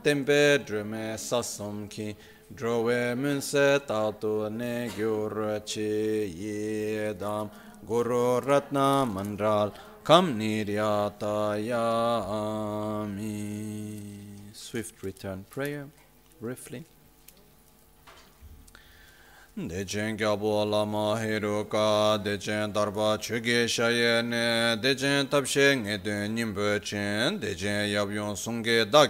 tempe 0.04 0.42
dru 0.66 0.84
me 0.84 1.18
sa 1.18 1.42
som 1.42 1.88
ki 1.88 2.16
drowe 2.56 3.16
munse 3.16 3.80
tatu 3.88 4.50
ne 4.50 4.90
gyur 4.96 5.62
chi 5.66 6.28
yedam. 6.28 7.50
Guru 7.88 8.40
ratna 8.42 9.06
mandral 9.06 9.72
kam 10.04 10.38
niryata 10.38 11.58
yami. 11.70 13.34
Swift 14.54 15.02
return 15.04 15.46
prayer 15.50 15.88
briefly. 16.42 16.86
Dechen 19.58 20.18
gyabo 20.18 20.66
lama 20.70 21.20
hiru 21.20 21.70
ka, 21.70 22.18
dechen 22.18 22.72
darba 22.72 23.18
chuge 23.18 23.68
shaye 23.68 24.22
ne, 24.24 24.78
dechen 24.82 25.28
tabshe 25.28 25.76
nge 25.76 25.98
de 26.02 26.28
nimbo 26.30 26.80
chen, 26.80 27.40
dechen 27.40 27.90
yab 27.92 28.10
sungge 28.38 28.90
da 28.90 29.08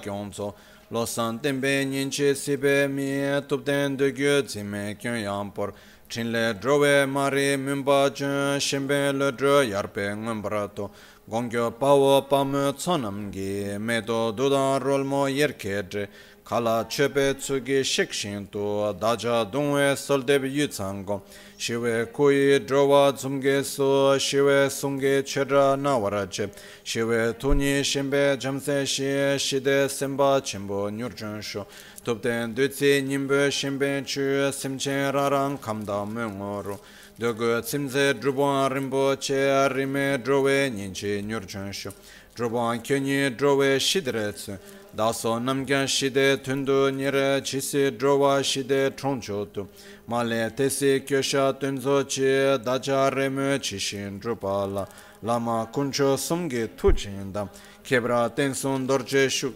losan 0.91 1.39
tenpe 1.39 1.85
nyinche 1.85 2.35
sipe 2.35 2.87
miye 2.87 3.41
tupten 3.47 3.97
degyo 3.97 4.41
zime 4.47 4.95
kyun 4.99 5.21
yampor 5.21 5.73
chinle 6.09 6.59
drowe 6.59 7.05
mari 7.05 7.57
mimba 7.57 8.09
chun 8.11 8.59
shimbe 8.59 9.13
le 9.13 9.31
dro 9.31 9.61
yarpe 9.61 10.15
ngumbarato 10.15 10.89
gongyo 11.29 11.71
pawo 11.79 12.21
pamu 12.27 12.73
tsonamgi 12.73 13.77
meto 13.79 14.31
dudan 14.31 14.81
rolmo 14.81 15.27
yerkedre 15.27 16.07
kala 16.43 16.85
chepe 16.89 17.35
tsugi 17.37 17.83
shikshin 17.83 18.49
tu 18.49 18.91
daja 18.99 19.45
dungwe 19.45 19.95
soldeb 19.95 20.43
yutsangom 20.45 21.21
shiwe 21.59 22.05
kuyi 22.05 22.59
drowa 22.59 23.11
tsumge 23.11 23.63
su, 23.63 24.17
shiwe 24.17 24.69
sungi 24.69 25.23
chedra 25.23 25.75
na 25.75 25.97
warache, 25.97 26.49
shiwe 26.83 27.33
tuni 27.37 27.83
shimbe 27.83 28.37
jamse 28.37 28.85
shi, 28.87 29.37
shide 29.37 29.89
simba 29.89 30.39
chimbo 30.41 30.89
nyurchun 30.89 31.41
shu, 31.41 31.65
tupten 32.05 32.55
dutsi 32.55 33.01
nyimbe 33.03 33.51
shimbe 33.51 34.01
chu, 34.05 34.49
simchen 34.53 35.11
rarang 35.11 35.57
kamda 35.59 36.05
mungoru, 36.05 36.79
dogo 37.19 37.59
tsimze 37.61 38.13
drubwan 38.13 38.71
rimbo 38.71 39.17
che, 39.19 39.67
rime 39.67 40.17
drowe 40.23 40.69
nyinchi 40.71 41.21
nyurchun 41.21 41.73
shu, 41.73 41.89
drubwan 42.37 42.79
kyunyi 42.81 43.35
drowe 43.35 43.77
shidretsu, 43.77 44.57
다소 44.97 45.39
남견 45.39 45.85
시대 45.85 46.41
튼도 46.41 46.89
니레 46.89 47.43
치세 47.43 47.97
드로와 47.97 48.41
시대 48.41 48.89
총초도 48.95 49.69
말레 50.05 50.55
테세 50.55 51.05
교샤 51.07 51.59
튼조치 51.59 52.59
다자레메 52.65 53.59
치신 53.59 54.19
드로발라 54.19 54.87
라마 55.21 55.69
군초 55.69 56.17
숨게 56.17 56.75
투진다 56.75 57.49
케브라 57.83 58.33
텐손 58.33 58.87
더제슈 58.87 59.53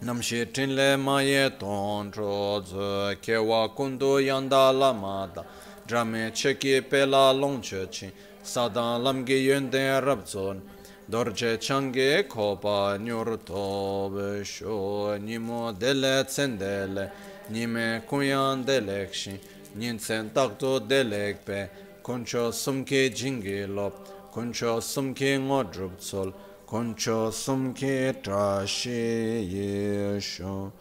남시 0.00 0.46
튼레 0.52 0.96
마예 0.96 1.58
톤트로즈 1.58 3.18
케와 3.22 3.74
군도 3.74 4.24
양다 4.26 4.70
라마다 4.70 5.42
드라메 5.88 6.32
체키 6.32 6.82
펠라 6.88 7.32
롱체치 7.32 8.12
사다 8.44 8.98
람게 8.98 9.50
연데 9.50 9.98
랍존 9.98 10.75
dorje 11.08 11.60
change 11.60 12.24
kopa 12.28 12.98
nyur 12.98 13.38
tobe 13.44 14.44
sho 14.44 15.16
nimo 15.18 15.72
dele 15.72 16.24
tsendele 16.24 17.10
nime 17.48 18.02
kunyan 18.08 18.64
delekshi 18.64 19.38
ninsen 19.76 20.30
takto 20.34 20.80
delekpe 20.80 21.68
koncho 22.02 22.50
sumke 22.50 23.10
jingi 23.14 23.66
lop 23.68 23.94
koncho 24.32 24.80
sumke 24.80 25.38
ngodrup 25.38 25.96
tsol 25.98 26.32
koncho 26.66 27.30
sumke 27.30 28.12
trashi 28.20 29.46
yesho 29.54 30.72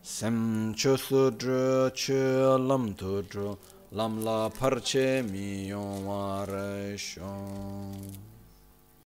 sem 0.00 0.72
chu 0.74 0.96
sudru 0.96 1.90
chu 1.92 2.56
lam 2.68 2.94
tu 2.94 3.20
tudru 3.22 3.56
lam 3.90 4.24
la 4.24 4.48
parche 4.48 5.22
re 5.22 5.74
warasho 6.06 7.32